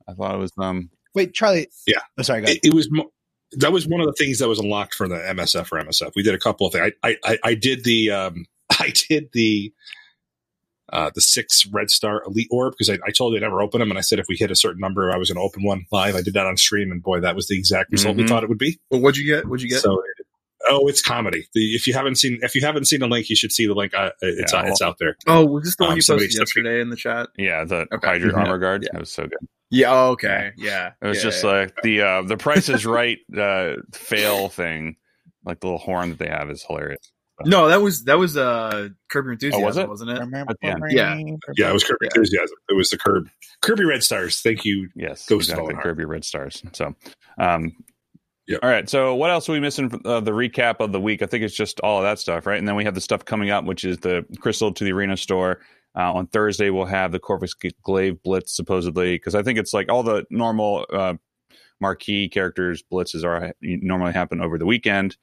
I 0.08 0.14
thought 0.14 0.36
it 0.36 0.40
was 0.40 0.52
um 0.60 0.90
wait, 1.16 1.34
Charlie. 1.34 1.70
Yeah. 1.88 2.00
Oh, 2.18 2.22
sorry. 2.22 2.42
Go 2.42 2.46
ahead. 2.46 2.58
It, 2.58 2.68
it 2.68 2.74
was 2.74 2.90
mo- 2.92 3.12
that 3.54 3.72
was 3.72 3.88
one 3.88 4.02
of 4.02 4.08
the 4.08 4.14
things 4.14 4.40
that 4.40 4.48
was 4.48 4.60
unlocked 4.60 4.94
for 4.94 5.08
the 5.08 5.16
MSF 5.16 5.72
or 5.72 5.84
MSF. 5.84 6.12
We 6.16 6.24
did 6.24 6.36
a 6.36 6.40
couple 6.40 6.68
of 6.68 6.74
things. 6.74 6.92
I 7.04 7.10
I, 7.10 7.18
I, 7.24 7.38
I 7.44 7.54
did 7.56 7.84
the 7.84 8.12
um, 8.12 8.46
I 8.70 8.94
did 9.10 9.30
the 9.34 9.74
uh, 10.94 11.12
the 11.14 11.22
six 11.22 11.66
red 11.68 11.90
star 11.90 12.24
elite 12.26 12.48
orb 12.52 12.74
because 12.78 12.90
I, 12.90 12.98
I 13.06 13.12
told 13.12 13.34
you 13.34 13.38
I'd 13.38 13.42
never 13.44 13.62
open 13.62 13.80
them, 13.80 13.90
and 13.90 13.98
I 13.98 14.02
said 14.02 14.20
if 14.20 14.26
we 14.30 14.36
hit 14.36 14.52
a 14.52 14.56
certain 14.56 14.80
number, 14.80 15.12
I 15.12 15.18
was 15.18 15.30
going 15.30 15.38
to 15.38 15.42
open 15.48 15.64
one 15.64 15.86
live. 15.92 16.16
I 16.16 16.22
did 16.22 16.34
that 16.36 16.46
on 16.46 16.58
stream, 16.58 16.92
and 16.92 17.02
boy, 17.04 17.20
that 17.22 17.36
was 17.36 17.48
the 17.48 17.58
exact 17.58 17.92
result 17.92 18.18
we 18.18 18.24
Mhm. 18.24 18.30
thought 18.30 18.44
it 18.44 18.50
would 18.50 18.58
be. 18.58 18.80
Well, 18.92 19.02
what'd 19.02 19.18
you 19.18 19.26
get? 19.26 19.48
What'd 19.48 19.62
you 19.64 19.70
get? 19.70 19.82
So, 19.82 20.02
oh, 20.70 20.88
it's 20.88 21.02
comedy. 21.02 21.48
The, 21.54 21.76
if 21.76 21.88
you 21.88 21.94
haven't 21.94 22.16
seen 22.16 22.40
if 22.42 22.56
you 22.56 22.62
haven't 22.62 22.86
seen 22.86 23.00
the 23.02 23.08
link, 23.08 23.30
you 23.30 23.36
should 23.36 23.52
see 23.52 23.68
the 23.68 23.74
link. 23.76 23.94
Uh, 23.94 24.12
it's 24.22 24.54
Yeah, 24.54 24.60
uh, 24.62 24.66
it's 24.68 24.82
out 24.82 24.98
there. 25.00 25.16
oh, 25.28 25.46
was 25.46 25.64
this 25.66 25.76
the 25.76 25.84
um, 25.84 25.90
one 25.90 25.98
you 25.98 26.04
posted 26.08 26.34
yesterday 26.34 26.82
in 26.82 26.90
the 26.90 26.96
chat? 26.96 27.28
yeah 27.38 27.64
the 27.64 27.88
Okay. 27.94 28.08
Hydra 28.08 28.32
Mhm. 28.34 28.38
armor 28.38 28.58
guard. 28.58 28.84
Yeah. 28.84 28.96
It 28.98 29.00
was 29.00 29.12
so 29.12 29.24
good. 29.24 29.38
Yeah. 29.70 29.92
Oh, 29.94 30.12
okay. 30.12 30.52
Yeah. 30.58 30.92
It 31.02 31.08
was 31.08 31.18
Yeah, 31.18 31.24
just 31.24 31.44
yeah. 31.44 31.50
like 31.50 31.76
the 31.84 32.02
uh, 32.02 32.22
the 32.22 32.38
Price 32.38 32.70
is 32.70 32.86
Right 32.86 33.18
uh, 33.38 33.74
fail 33.94 34.48
thing, 34.50 34.96
like 35.46 35.60
the 35.60 35.68
little 35.68 35.80
horn 35.80 36.10
that 36.12 36.20
they 36.20 36.30
have 36.30 36.50
is 36.50 36.64
hilarious. 36.66 37.12
No, 37.46 37.68
that 37.68 37.82
was 37.82 38.04
that 38.06 38.18
was 38.18 38.36
uh 38.38 38.90
Curb 39.12 39.26
Your 39.26 39.34
Enthusiasm, 39.34 39.64
Oh, 39.64 39.66
was 39.68 39.78
it? 39.78 39.88
wasn't 39.90 40.10
it? 40.12 40.22
At 40.22 40.48
the. 40.62 40.88
Yeah. 40.90 41.16
Yeah, 41.56 41.70
it 41.70 41.74
was 41.74 41.84
Kirby 41.84 41.98
Yeah. 42.06 42.10
enthusiasm. 42.16 42.58
It 42.70 42.74
was 42.74 42.90
the 42.90 42.98
Curb 42.98 43.30
Kirby 43.62 43.86
Red 43.86 44.04
Stars. 44.04 44.42
Thank 44.42 44.66
you. 44.66 44.90
Yes, 44.96 45.26
Ghost 45.28 45.50
exactly. 45.50 45.74
Olenheart. 45.76 45.84
Curb 45.84 46.00
your 46.00 46.08
red 46.08 46.26
stars. 46.26 46.64
So, 46.74 46.96
um, 47.40 47.74
Yep. 48.48 48.60
all 48.64 48.70
right. 48.70 48.90
So, 48.90 49.14
what 49.16 49.30
else 49.30 49.50
are 49.50 49.52
we 49.52 49.60
missing? 49.60 49.90
from 49.90 50.02
uh, 50.06 50.20
the 50.22 50.32
recap 50.32 50.78
of 50.80 50.92
the 50.94 51.02
week. 51.02 51.22
I 51.22 51.26
think 51.26 51.44
it's 51.44 51.54
just 51.56 51.80
all 51.82 51.98
of 51.98 52.04
that 52.04 52.18
stuff, 52.18 52.46
right? 52.46 52.58
And 52.58 52.68
then 52.68 52.76
we 52.76 52.86
have 52.86 52.96
the 52.96 53.02
stuff 53.02 53.26
coming 53.26 53.50
up, 53.50 53.66
which 53.66 53.84
is 53.84 53.98
the 53.98 54.26
Crystal 54.40 54.72
to 54.74 54.84
the 54.84 54.94
Arena 54.94 55.18
store. 55.18 55.60
Uh, 55.96 56.14
on 56.14 56.28
Thursday, 56.28 56.70
we'll 56.70 56.86
have 56.86 57.12
the 57.12 57.20
Corvus 57.20 57.54
Glaive 57.84 58.22
Blitz, 58.24 58.56
supposedly, 58.56 59.16
because 59.16 59.36
I 59.36 59.44
think 59.44 59.60
it's 59.60 59.74
like 59.74 59.92
all 59.92 60.02
the 60.04 60.26
normal 60.30 60.86
uh, 60.94 61.16
marquee 61.82 62.30
characters 62.30 62.84
blitzes 62.90 63.24
are 63.26 63.52
normally 63.62 64.14
happen 64.14 64.40
over 64.40 64.58
the 64.58 64.66
weekend 64.66 65.18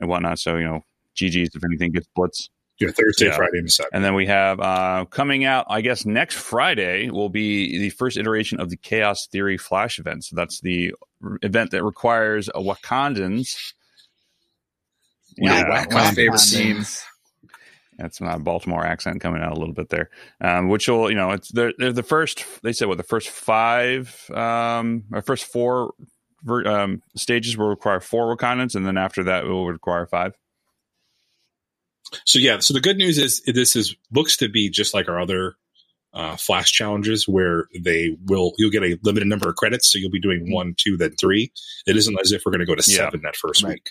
and 0.00 0.08
whatnot. 0.08 0.38
So, 0.38 0.56
you 0.56 0.64
know, 0.64 0.80
GG's 1.16 1.54
if 1.54 1.62
anything 1.64 1.92
gets 1.92 2.06
blitz. 2.14 2.50
Yeah, 2.80 2.90
Thursday, 2.90 3.26
Yeah. 3.26 3.36
Friday, 3.36 3.58
and 3.58 3.72
Saturday. 3.72 3.94
And 3.94 4.04
then 4.04 4.14
we 4.14 4.26
have 4.26 4.58
uh, 4.58 5.04
coming 5.10 5.44
out, 5.44 5.64
I 5.68 5.80
guess 5.80 6.04
next 6.04 6.34
Friday 6.34 7.08
will 7.08 7.28
be 7.28 7.78
the 7.78 7.90
first 7.90 8.16
iteration 8.16 8.58
of 8.60 8.68
the 8.68 8.76
Chaos 8.76 9.28
Theory 9.28 9.56
Flash 9.56 10.00
event. 10.00 10.24
So 10.24 10.34
that's 10.34 10.60
the 10.60 10.92
r- 11.22 11.38
event 11.42 11.70
that 11.70 11.84
requires 11.84 12.48
a 12.48 12.60
Wakandans. 12.60 13.72
Yeah, 15.36 15.60
Yeah, 15.68 15.86
my 15.92 16.10
favorite 16.12 16.40
team. 16.40 16.84
that's 17.98 18.20
my 18.20 18.38
Baltimore 18.38 18.84
accent 18.84 19.20
coming 19.20 19.40
out 19.42 19.52
a 19.52 19.58
little 19.58 19.74
bit 19.74 19.88
there. 19.90 20.10
Um, 20.40 20.68
which 20.68 20.88
will, 20.88 21.10
you 21.10 21.16
know, 21.16 21.30
it's 21.30 21.50
they're, 21.52 21.72
they're 21.78 21.92
the 21.92 22.02
first. 22.02 22.44
They 22.62 22.72
said 22.72 22.88
what 22.88 22.96
the 22.96 23.02
first 23.04 23.28
five, 23.28 24.28
um, 24.34 25.04
or 25.12 25.22
first 25.22 25.44
four 25.44 25.94
ver- 26.42 26.66
um, 26.66 27.02
stages 27.16 27.56
will 27.56 27.68
require 27.68 28.00
four 28.00 28.36
Wakandans, 28.36 28.74
and 28.74 28.84
then 28.84 28.96
after 28.96 29.22
that 29.24 29.44
it 29.44 29.48
will 29.48 29.68
require 29.68 30.06
five. 30.06 30.34
So 32.24 32.38
yeah, 32.38 32.58
so 32.60 32.74
the 32.74 32.80
good 32.80 32.96
news 32.96 33.18
is 33.18 33.42
this 33.46 33.76
is 33.76 33.96
looks 34.12 34.36
to 34.38 34.48
be 34.48 34.70
just 34.70 34.94
like 34.94 35.08
our 35.08 35.20
other 35.20 35.56
uh, 36.12 36.36
flash 36.36 36.70
challenges 36.70 37.26
where 37.26 37.66
they 37.78 38.16
will 38.26 38.52
you'll 38.58 38.70
get 38.70 38.82
a 38.84 38.98
limited 39.02 39.26
number 39.26 39.48
of 39.48 39.56
credits, 39.56 39.90
so 39.92 39.98
you'll 39.98 40.10
be 40.10 40.20
doing 40.20 40.52
one, 40.52 40.74
two, 40.76 40.96
then 40.96 41.12
three. 41.20 41.52
It 41.86 41.96
isn't 41.96 42.16
as 42.20 42.30
if 42.32 42.42
we're 42.46 42.52
going 42.52 42.60
to 42.60 42.66
go 42.66 42.74
to 42.76 42.88
Yeah. 42.90 42.96
seven 42.98 43.22
that 43.24 43.36
first 43.36 43.62
Right. 43.64 43.74
week. 43.74 43.90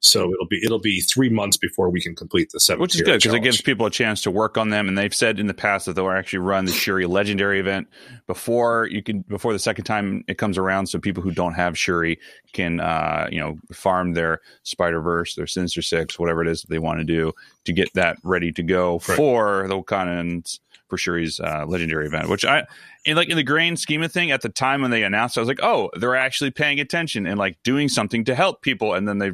So 0.00 0.32
it'll 0.32 0.46
be 0.46 0.60
it'll 0.64 0.78
be 0.78 1.00
three 1.00 1.28
months 1.28 1.56
before 1.56 1.90
we 1.90 2.00
can 2.00 2.14
complete 2.14 2.50
the 2.52 2.60
seven. 2.60 2.80
which 2.80 2.94
is 2.94 3.02
good 3.02 3.20
because 3.20 3.34
it 3.34 3.40
gives 3.40 3.60
people 3.60 3.84
a 3.86 3.90
chance 3.90 4.22
to 4.22 4.30
work 4.30 4.56
on 4.56 4.70
them. 4.70 4.86
And 4.86 4.96
they've 4.96 5.14
said 5.14 5.40
in 5.40 5.48
the 5.48 5.54
past 5.54 5.86
that 5.86 5.94
they'll 5.94 6.08
actually 6.10 6.38
run 6.38 6.66
the 6.66 6.72
Shuri 6.72 7.04
Legendary 7.06 7.58
event 7.58 7.88
before 8.28 8.86
you 8.90 9.02
can 9.02 9.22
before 9.22 9.52
the 9.52 9.58
second 9.58 9.84
time 9.86 10.22
it 10.28 10.38
comes 10.38 10.56
around, 10.56 10.86
so 10.86 10.98
people 11.00 11.22
who 11.22 11.32
don't 11.32 11.54
have 11.54 11.76
Shuri 11.76 12.18
can 12.52 12.78
uh, 12.78 13.28
you 13.32 13.40
know 13.40 13.56
farm 13.72 14.12
their 14.14 14.40
Spider 14.62 15.00
Verse, 15.00 15.34
their 15.34 15.48
Sinister 15.48 15.82
Six, 15.82 16.18
whatever 16.18 16.42
it 16.42 16.48
is 16.48 16.60
that 16.62 16.70
they 16.70 16.78
want 16.78 17.00
to 17.00 17.04
do 17.04 17.32
to 17.64 17.72
get 17.72 17.88
that 17.94 18.18
ready 18.22 18.52
to 18.52 18.62
go 18.62 19.00
Right. 19.08 19.16
for 19.16 19.66
the 19.68 19.74
Wakandans 19.82 20.60
for 20.88 20.96
Shuri's 20.96 21.40
uh, 21.40 21.64
Legendary 21.66 22.06
event. 22.06 22.28
Which 22.28 22.44
I 22.44 22.66
in 23.04 23.16
like 23.16 23.28
in 23.30 23.36
the 23.36 23.42
grand 23.42 23.78
scheme 23.80 24.02
of 24.02 24.12
thing 24.12 24.30
at 24.30 24.42
the 24.42 24.48
time 24.48 24.80
when 24.82 24.90
they 24.92 25.02
announced, 25.02 25.36
I 25.36 25.40
was 25.40 25.48
like, 25.48 25.60
oh, 25.62 25.90
they're 25.98 26.16
actually 26.16 26.52
paying 26.52 26.78
attention 26.78 27.26
and 27.26 27.36
like 27.38 27.58
doing 27.64 27.88
something 27.88 28.24
to 28.26 28.34
help 28.36 28.62
people, 28.62 28.94
and 28.94 29.08
then 29.08 29.18
they 29.18 29.32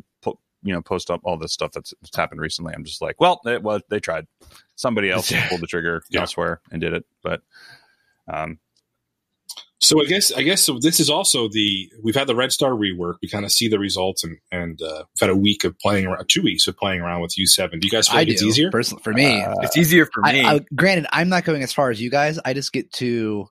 you 0.64 0.72
know 0.72 0.82
post 0.82 1.10
up 1.10 1.20
all 1.24 1.36
this 1.36 1.52
stuff 1.52 1.70
that's, 1.72 1.94
that's 2.02 2.16
happened 2.16 2.40
recently. 2.40 2.74
I'm 2.74 2.84
just 2.84 3.00
like, 3.00 3.20
well, 3.20 3.40
it 3.46 3.62
was 3.62 3.82
they 3.90 4.00
tried. 4.00 4.26
Somebody 4.74 5.10
else 5.10 5.30
pulled 5.48 5.60
the 5.60 5.66
trigger 5.68 6.02
Yeah. 6.10 6.20
elsewhere 6.22 6.60
and 6.72 6.80
did 6.80 6.92
it, 6.94 7.04
but 7.22 7.42
um, 8.26 8.58
So 9.80 10.00
I 10.02 10.06
guess 10.06 10.32
I 10.32 10.42
guess 10.42 10.62
so. 10.62 10.78
This 10.80 10.98
is 10.98 11.10
also 11.10 11.48
the 11.48 11.90
we've 12.02 12.14
had 12.14 12.26
the 12.26 12.34
Red 12.34 12.50
Star 12.52 12.70
rework. 12.70 13.16
We 13.22 13.28
kind 13.28 13.44
of 13.44 13.52
see 13.52 13.68
the 13.68 13.78
results, 13.78 14.24
and 14.24 14.38
and 14.50 14.80
uh, 14.80 15.04
we've 15.14 15.20
had 15.20 15.30
a 15.30 15.36
week 15.36 15.64
of 15.64 15.78
playing 15.78 16.06
around, 16.06 16.26
two 16.28 16.42
weeks 16.42 16.66
of 16.66 16.76
playing 16.76 17.00
around 17.02 17.20
with 17.20 17.36
U 17.36 17.46
seven. 17.46 17.78
Do 17.80 17.86
you 17.86 17.90
guys 17.90 18.08
feel 18.08 18.16
I 18.16 18.20
like 18.20 18.28
do. 18.28 18.32
it's 18.34 18.42
easier? 18.42 18.70
Personally, 18.70 19.02
for 19.02 19.12
me, 19.12 19.42
Uh, 19.42 19.54
It's 19.60 19.76
easier 19.76 20.06
for 20.06 20.22
me. 20.22 20.42
I, 20.42 20.54
I, 20.54 20.60
granted, 20.74 21.06
I'm 21.12 21.28
not 21.28 21.44
going 21.44 21.62
as 21.62 21.72
far 21.72 21.90
as 21.90 22.00
you 22.00 22.10
guys. 22.10 22.38
I 22.44 22.54
just 22.54 22.72
get 22.72 22.90
to. 22.94 23.46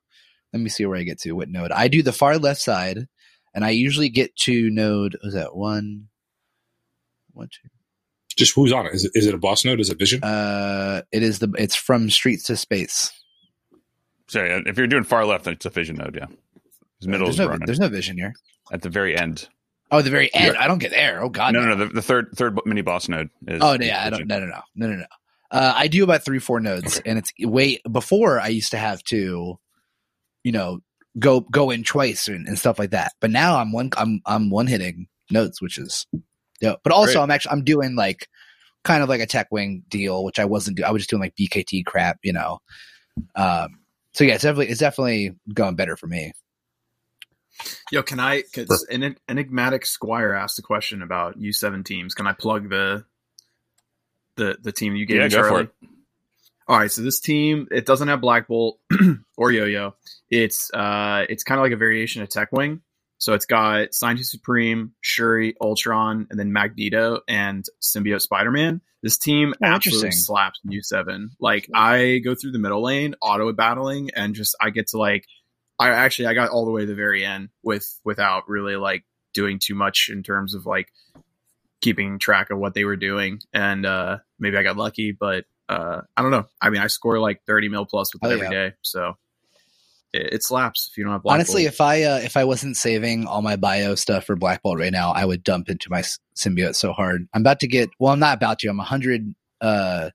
Let 0.52 0.62
me 0.62 0.69
see 0.69 0.86
where 0.86 0.97
I 0.97 1.04
get 1.04 1.19
to. 1.21 1.34
What 1.34 1.49
node? 1.49 1.71
I 1.71 1.88
do 1.88 2.02
the 2.02 2.12
far 2.13 2.38
left 2.39 2.62
side, 2.62 3.08
and 3.54 3.63
I 3.63 3.69
usually 3.69 4.10
get 4.10 4.36
to 4.38 4.69
node. 4.71 5.17
Was 5.23 5.36
that 5.36 5.56
one? 5.56 6.10
One, 7.34 7.50
two. 7.50 7.69
Just 8.36 8.56
who's 8.56 8.72
on 8.72 8.88
it? 8.88 8.93
Is 8.93 9.06
it, 9.06 9.12
is 9.13 9.28
it 9.28 9.36
a 9.36 9.38
boss 9.38 9.63
node? 9.63 9.80
Is 9.80 9.89
it 9.89 10.00
Vision? 10.00 10.24
Uh, 10.24 11.04
it 11.12 11.22
is 11.22 11.39
the 11.39 11.54
it's 11.58 11.76
from 11.76 12.10
streets 12.10 12.43
to 12.46 12.56
space. 12.58 13.12
So 14.28 14.43
yeah, 14.43 14.62
if 14.65 14.78
you're 14.78 14.88
doing 14.88 15.04
far 15.04 15.26
left, 15.26 15.46
then 15.46 15.54
it's 15.54 15.65
a 15.65 15.69
vision 15.69 15.98
node. 15.98 16.15
Yeah, 16.15 16.28
His 17.00 17.08
middle 17.08 17.28
there's 17.28 17.36
is 17.36 17.39
no 17.39 17.48
running 17.48 17.65
there's 17.65 17.80
no 17.80 17.89
vision 17.89 18.17
here. 18.17 18.34
at 18.72 18.82
the 18.82 18.89
very 18.89 19.15
end. 19.15 19.48
Oh, 19.91 20.02
the 20.02 20.10
very 20.10 20.34
end. 20.34 20.58
I 20.58 20.67
don't 20.67 20.80
get 20.80 20.89
there. 20.89 21.22
Oh 21.22 21.30
God. 21.30 21.54
no, 21.54 21.62
no, 21.62 21.76
no. 21.76 21.86
The, 21.86 21.93
the 21.93 22.02
third 22.02 22.30
third 22.36 22.58
mini 22.65 22.82
boss 22.82 23.08
node 23.08 23.30
is. 23.48 23.62
Oh 23.62 23.74
is 23.74 23.86
yeah, 23.86 24.04
I 24.04 24.10
don't. 24.10 24.26
No, 24.26 24.39
no, 24.39 24.48
no, 24.48 24.62
no, 24.76 24.88
no, 24.88 24.96
no. 24.96 25.06
Uh, 25.52 25.74
I 25.76 25.88
do 25.88 26.04
about 26.04 26.26
three, 26.26 26.39
four 26.39 26.60
nodes, 26.60 27.00
and 27.06 27.19
it's 27.19 27.32
way 27.39 27.80
before 27.91 28.39
I 28.39 28.48
used 28.48 28.72
to 28.72 28.78
have 28.78 29.04
to, 29.06 29.60
you 30.43 30.52
know, 30.52 30.80
go 31.19 31.41
go 31.41 31.69
in 31.69 31.84
twice 31.84 32.28
and, 32.28 32.48
and 32.48 32.58
stuff 32.58 32.80
like 32.80 32.89
that. 32.89 33.12
But 33.19 33.30
now 33.30 33.60
I'm 33.60 33.72
one. 33.72 33.91
I'm 33.96 34.22
I'm 34.26 34.50
one 34.50 34.65
hitting 34.65 35.08
nodes, 35.30 35.62
which 35.62 35.78
is, 35.78 36.08
yeah. 36.62 36.76
But 36.84 36.94
also, 36.94 37.20
Great. 37.20 37.24
I'm 37.24 37.32
actually 37.32 37.52
I'm 37.52 37.63
doing 37.63 37.96
like 37.96 38.28
kind 38.84 39.04
of 39.04 39.10
like 39.10 39.22
a 39.22 39.26
tech 39.26 39.48
wing 39.52 39.84
deal, 39.89 40.24
which 40.24 40.39
I 40.39 40.46
wasn't. 40.46 40.78
do- 40.78 40.84
I 40.84 40.92
was 40.92 41.02
just 41.02 41.10
doing 41.10 41.22
like 41.22 41.36
BKT 41.36 41.86
crap, 41.86 42.20
you 42.24 42.34
know. 42.34 42.60
Um. 43.36 43.80
So 44.13 44.24
yeah, 44.24 44.36
it's 44.36 44.44
definitely 44.44 44.70
it's 44.70 44.80
definitely 44.80 45.36
going 45.54 45.76
better 45.76 45.96
for 45.98 46.08
me. 46.08 46.34
Yo, 47.92 48.02
can 48.04 48.20
I? 48.20 48.42
Because 48.44 48.86
an 48.89 49.16
enigmatic 49.30 49.86
Squire 49.86 50.34
asked 50.34 50.58
a 50.60 50.63
question 50.63 51.02
about 51.02 51.38
U 51.39 51.54
seven 51.54 51.84
teams. 51.84 52.13
Can 52.13 52.28
I 52.28 52.34
plug 52.34 52.70
the 52.70 53.06
the 54.38 54.58
the 54.62 54.72
team 54.72 54.96
you 54.96 55.06
gave 55.06 55.18
Yeah, 55.18 55.24
me, 55.24 55.30
go 55.30 55.44
for 55.44 55.48
Charlie? 55.50 55.63
it. 55.63 55.70
All 56.68 56.78
right, 56.78 56.92
so 56.92 57.02
this 57.02 57.20
team 57.20 57.68
it 57.72 57.86
doesn't 57.86 58.08
have 58.08 58.22
Black 58.22 58.48
Bolt 58.48 58.80
or 59.38 59.52
Yo 59.52 59.66
Yo. 59.66 59.96
It's 60.30 60.72
uh, 60.74 61.26
it's 61.30 61.44
kind 61.44 61.60
of 61.60 61.63
like 61.63 61.74
a 61.74 61.78
variation 61.78 62.22
of 62.22 62.30
Tech 62.30 62.52
Wing. 62.52 62.82
So 63.24 63.32
it's 63.32 63.46
got 63.46 63.94
Scientist 63.94 64.32
Supreme, 64.32 64.92
Shuri, 65.00 65.56
Ultron, 65.62 66.28
and 66.30 66.38
then 66.38 66.52
Magneto 66.52 67.22
and 67.26 67.64
Symbiote 67.82 68.20
Spider 68.20 68.52
Man. 68.52 68.82
This 69.02 69.18
team 69.18 69.54
Oh, 69.64 69.66
absolutely 69.66 70.12
slaps 70.12 70.60
U 70.66 70.82
seven. 70.84 71.30
Like 71.40 71.70
I 71.74 72.18
go 72.22 72.36
through 72.36 72.52
the 72.52 72.60
middle 72.60 72.84
lane, 72.84 73.16
auto 73.22 73.50
battling, 73.54 74.10
and 74.14 74.36
just 74.36 74.58
I 74.62 74.72
get 74.72 74.88
to 74.88 74.98
like 74.98 75.26
I 75.80 75.92
actually 75.92 76.26
I 76.28 76.34
got 76.34 76.50
all 76.50 76.66
the 76.66 76.72
way 76.72 76.82
to 76.82 76.88
the 76.88 76.96
very 76.96 77.24
end 77.24 77.48
with 77.64 77.98
without 78.04 78.50
really 78.50 78.76
like 78.76 79.06
doing 79.34 79.58
too 79.58 79.74
much 79.76 80.10
in 80.12 80.22
terms 80.22 80.54
of 80.54 80.66
like 80.66 80.90
keeping 81.80 82.20
track 82.20 82.50
of 82.50 82.58
what 82.60 82.74
they 82.74 82.84
were 82.84 82.98
doing 82.98 83.40
and 83.54 83.86
uh 83.86 84.18
maybe 84.38 84.58
I 84.58 84.64
got 84.64 84.76
lucky 84.76 85.14
but 85.14 85.46
uh 85.70 86.02
I 86.18 86.22
don't 86.22 86.32
know. 86.32 86.46
I 86.62 86.72
mean 86.72 86.82
I 86.82 86.88
score 86.88 87.20
like 87.20 87.42
30 87.48 87.70
mil 87.70 87.86
plus 87.86 88.14
with 88.14 88.22
it 88.24 88.28
Oh, 88.28 88.32
every 88.32 88.50
day, 88.50 88.66
yeah. 88.66 88.72
so 88.82 89.18
it, 90.13 90.34
it 90.36 90.43
slaps 90.43 90.88
if 90.91 90.97
you 90.97 91.04
don't 91.04 91.13
have 91.13 91.23
Black 91.23 91.34
Honestly, 91.36 91.63
Bolt. 91.63 91.73
if 91.73 91.82
I 91.82 92.04
uh, 92.04 92.17
if 92.19 92.38
I 92.38 92.43
wasn't 92.43 92.78
saving 92.78 93.26
all 93.28 93.41
my 93.41 93.56
bio 93.56 93.95
stuff 93.95 94.26
for 94.26 94.36
Black 94.36 94.62
Bolt 94.62 94.80
right 94.80 94.91
now, 94.93 95.12
I 95.12 95.26
would 95.26 95.43
dump 95.43 95.69
into 95.69 95.89
my 95.89 96.04
symbiote 96.36 96.76
so 96.76 96.91
hard. 96.93 97.28
I'm 97.34 97.41
about 97.41 97.60
to 97.62 97.67
get 97.67 97.89
well, 97.99 98.13
I'm 98.13 98.19
not 98.19 98.38
about 98.38 98.60
to. 98.60 98.67
I'm 98.69 98.80
a 98.80 98.84
hundred 98.84 99.34
uh 99.62 100.10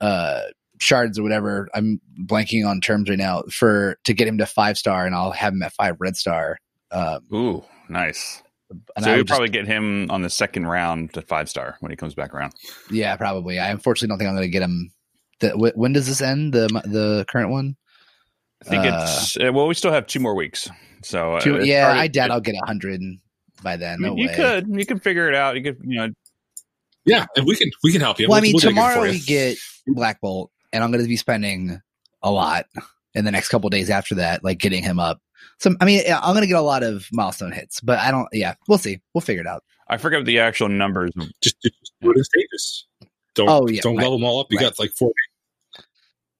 uh 0.00 0.40
shards 0.80 1.18
or 1.18 1.22
whatever. 1.22 1.68
I'm 1.74 2.00
blanking 2.24 2.66
on 2.66 2.80
terms 2.80 3.08
right 3.10 3.18
now 3.18 3.42
for 3.50 3.98
to 4.04 4.14
get 4.14 4.28
him 4.28 4.38
to 4.38 4.46
five 4.46 4.78
star, 4.78 5.06
and 5.06 5.14
I'll 5.14 5.32
have 5.32 5.52
him 5.52 5.62
at 5.62 5.72
five 5.72 5.96
red 5.98 6.16
star. 6.16 6.58
Um, 6.90 7.20
Ooh, 7.34 7.64
nice. 7.88 8.42
and 8.70 8.80
so 9.04 9.10
I 9.10 9.14
you'll 9.14 9.18
would 9.20 9.26
just- 9.26 9.36
probably 9.36 9.50
get 9.50 9.66
him 9.66 10.10
on 10.10 10.22
the 10.22 10.30
second 10.30 10.66
round 10.66 11.12
to 11.14 11.22
five 11.22 11.48
star 11.48 11.76
when 11.80 11.90
he 11.90 11.96
comes 11.96 12.14
back 12.14 12.34
around. 12.34 12.52
yeah, 12.90 13.16
probably. 13.16 13.58
I 13.58 13.70
unfortunately 13.70 14.08
don't 14.08 14.18
think 14.18 14.28
I'm 14.28 14.34
going 14.36 14.46
to 14.48 14.52
get 14.52 14.62
him. 14.62 14.92
The, 15.40 15.72
when 15.74 15.92
does 15.94 16.06
this 16.06 16.20
end? 16.20 16.52
The 16.52 16.66
the 16.84 17.24
current 17.28 17.50
one? 17.50 17.76
I 18.62 18.68
think 18.68 18.84
Uh, 18.84 19.00
it's 19.08 19.36
uh, 19.38 19.52
well, 19.52 19.66
we 19.66 19.74
still 19.74 19.92
have 19.92 20.06
two 20.06 20.20
more 20.20 20.34
weeks. 20.34 20.68
So 21.02 21.34
uh, 21.34 21.40
Two- 21.40 21.56
it's 21.56 21.66
yeah, 21.66 21.86
hard 21.86 21.96
I 21.98 22.08
doubt 22.08 22.30
I'll 22.30 22.40
get 22.40 22.54
a 22.54 22.66
hundred 22.66 23.00
by 23.62 23.76
then. 23.76 24.00
No 24.00 24.14
you 24.16 24.28
way. 24.28 24.34
could, 24.34 24.66
you 24.68 24.84
could 24.86 25.02
figure 25.02 25.28
it 25.28 25.34
out. 25.34 25.56
You 25.56 25.62
could, 25.62 25.78
you 25.82 25.96
know, 25.98 26.08
Yeah, 27.06 27.24
and 27.36 27.46
we 27.46 27.56
can 27.56 27.70
we 27.82 27.92
can 27.92 28.00
help 28.00 28.18
you. 28.20 28.28
well, 28.28 28.36
I 28.36 28.40
We'll- 28.40 28.42
mean, 28.42 28.52
we'll 28.54 28.60
tomorrow 28.60 29.02
we 29.02 29.18
get 29.20 29.56
Black 29.86 30.20
Bolt, 30.20 30.50
and 30.72 30.84
I'm 30.84 30.90
going 30.90 31.02
to 31.02 31.08
be 31.08 31.16
spending 31.16 31.80
a 32.22 32.30
lot 32.30 32.66
in 33.14 33.24
the 33.24 33.30
next 33.30 33.48
couple 33.48 33.68
days 33.70 33.88
after 33.90 34.14
that, 34.16 34.44
like 34.44 34.58
getting 34.58 34.82
him 34.82 34.98
up. 35.00 35.20
So, 35.58 35.74
I 35.80 35.84
mean, 35.86 36.02
I'm 36.10 36.32
going 36.34 36.42
to 36.42 36.46
get 36.46 36.56
a 36.58 36.62
lot 36.62 36.82
of 36.82 37.06
milestone 37.12 37.52
hits, 37.52 37.80
but 37.80 37.98
I 37.98 38.10
don't. 38.10 38.28
Yeah, 38.32 38.54
we'll 38.68 38.78
see. 38.78 39.00
We'll 39.14 39.22
figure 39.22 39.40
it 39.40 39.46
out. 39.46 39.64
I 39.88 39.96
forget 39.96 40.24
the 40.26 40.38
actual 40.38 40.68
numbers. 40.68 41.10
just, 41.42 41.60
just 41.62 41.92
do 42.02 42.10
it 42.10 42.16
in 42.18 42.24
stages. 42.24 42.86
Don't 43.34 43.48
Oh, 43.48 43.66
yeah, 43.68 43.80
don't 43.80 43.96
right. 43.96 44.02
level 44.02 44.18
them 44.18 44.24
all 44.24 44.40
up. 44.40 44.46
You 44.50 44.58
Right. 44.58 44.64
got 44.64 44.78
like 44.78 44.90
four. 44.92 45.12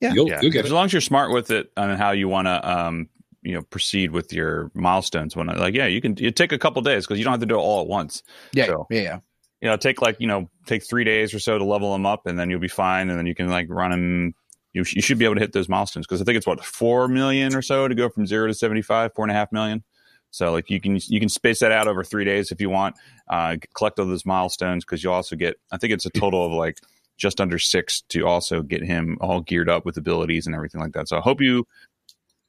Yeah. 0.00 0.12
you'll, 0.14 0.28
Yeah, 0.28 0.40
you'll 0.42 0.50
get 0.52 0.64
as 0.64 0.70
it. 0.70 0.74
long 0.74 0.86
as 0.86 0.92
you're 0.92 1.00
smart 1.00 1.32
with 1.32 1.50
it 1.50 1.70
and 1.76 1.98
how 1.98 2.10
you 2.12 2.28
want 2.28 2.46
to, 2.46 2.70
um, 2.78 3.08
you 3.42 3.54
know, 3.54 3.62
proceed 3.62 4.10
with 4.10 4.32
your 4.32 4.70
milestones. 4.74 5.34
When 5.36 5.46
like, 5.48 5.74
yeah, 5.74 5.86
you 5.86 6.00
can. 6.00 6.16
You 6.16 6.30
take 6.30 6.52
a 6.52 6.58
couple 6.58 6.82
days 6.82 7.06
because 7.06 7.18
you 7.18 7.24
don't 7.24 7.32
have 7.32 7.40
to 7.40 7.46
do 7.46 7.54
it 7.56 7.62
all 7.62 7.80
at 7.82 7.86
once. 7.86 8.22
Yeah, 8.52 8.66
So- 8.66 8.86
yeah, 8.90 9.00
yeah. 9.00 9.18
you 9.62 9.68
know, 9.68 9.76
take 9.76 10.00
like, 10.02 10.16
you 10.20 10.26
know, 10.26 10.48
take 10.66 10.86
three 10.88 11.04
days 11.04 11.32
or 11.34 11.38
so 11.38 11.58
to 11.58 11.64
level 11.64 11.92
them 11.92 12.06
up 12.06 12.26
and 12.26 12.38
then 12.38 12.50
you'll 12.50 12.60
be 12.60 12.68
fine. 12.68 13.08
And 13.10 13.18
then 13.18 13.26
you 13.26 13.34
can 13.34 13.48
like 13.48 13.66
run 13.70 13.90
them. 13.90 14.34
You, 14.72 14.84
sh- 14.84 14.94
you 14.96 15.02
should 15.02 15.18
be 15.18 15.24
able 15.24 15.34
to 15.34 15.40
hit 15.40 15.52
those 15.52 15.68
milestones 15.68 16.06
because 16.06 16.20
I 16.20 16.24
think 16.24 16.36
it's 16.36 16.46
what, 16.46 16.64
4 16.64 17.08
million 17.08 17.54
or 17.56 17.60
so 17.62 17.88
to 17.88 17.94
go 17.94 18.08
from 18.08 18.24
zero 18.26 18.46
to 18.46 18.54
75, 18.54 19.12
four 19.14 19.24
and 19.24 19.32
a 19.32 19.34
half 19.34 19.50
million. 19.52 19.82
So 20.30 20.52
like 20.52 20.70
you 20.70 20.80
can, 20.80 20.98
you 21.08 21.18
can 21.18 21.28
space 21.28 21.58
that 21.58 21.72
out 21.72 21.88
over 21.88 22.04
three 22.04 22.24
days 22.24 22.52
if 22.52 22.60
you 22.60 22.70
want, 22.70 22.94
uh, 23.28 23.56
collect 23.74 23.98
all 23.98 24.06
those 24.06 24.24
milestones 24.24 24.84
because 24.84 25.02
you 25.02 25.10
also 25.10 25.34
get, 25.34 25.56
I 25.72 25.76
think 25.76 25.92
it's 25.92 26.06
a 26.06 26.10
total 26.10 26.46
of 26.46 26.52
like 26.52 26.78
just 27.20 27.40
under 27.40 27.58
six 27.58 28.00
to 28.08 28.26
also 28.26 28.62
get 28.62 28.82
him 28.82 29.18
all 29.20 29.40
geared 29.40 29.68
up 29.68 29.84
with 29.84 29.96
abilities 29.96 30.46
and 30.46 30.54
everything 30.56 30.80
like 30.80 30.92
that. 30.92 31.08
So 31.08 31.18
I 31.18 31.20
hope 31.20 31.40
you, 31.40 31.66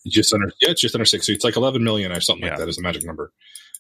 just 0.08 0.34
under 0.34 0.48
yeah, 0.62 0.72
it's 0.72 0.82
just 0.82 0.96
under 0.96 1.06
six. 1.06 1.28
So 1.28 1.34
it's 1.34 1.44
like 1.44 1.58
eleven 1.58 1.84
million 1.84 2.12
or 2.12 2.22
something 2.22 2.44
Yeah. 2.46 2.52
like 2.52 2.60
that 2.60 2.70
is 2.70 2.78
a 2.80 2.82
magic 2.82 3.04
number, 3.06 3.32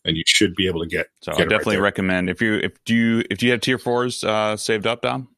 and 0.05 0.15
you 0.17 0.23
should 0.27 0.53
be 0.55 0.67
able 0.67 0.81
to 0.81 0.87
get. 0.87 1.07
so 1.21 1.31
get 1.31 1.39
I 1.39 1.41
it 1.41 1.45
right 1.45 1.49
definitely 1.49 1.77
recommend 1.77 2.29
if 2.29 2.41
you, 2.41 2.55
if 2.55 2.73
do 2.85 2.93
you, 2.93 3.23
if 3.31 3.39
do 3.39 3.45
you 3.47 3.53
have 3.53 3.61
tier 3.61 3.77
fours, 3.79 4.23
uh, 4.23 4.55
saved 4.57 4.85
up, 4.85 5.01
Dom? 5.01 5.29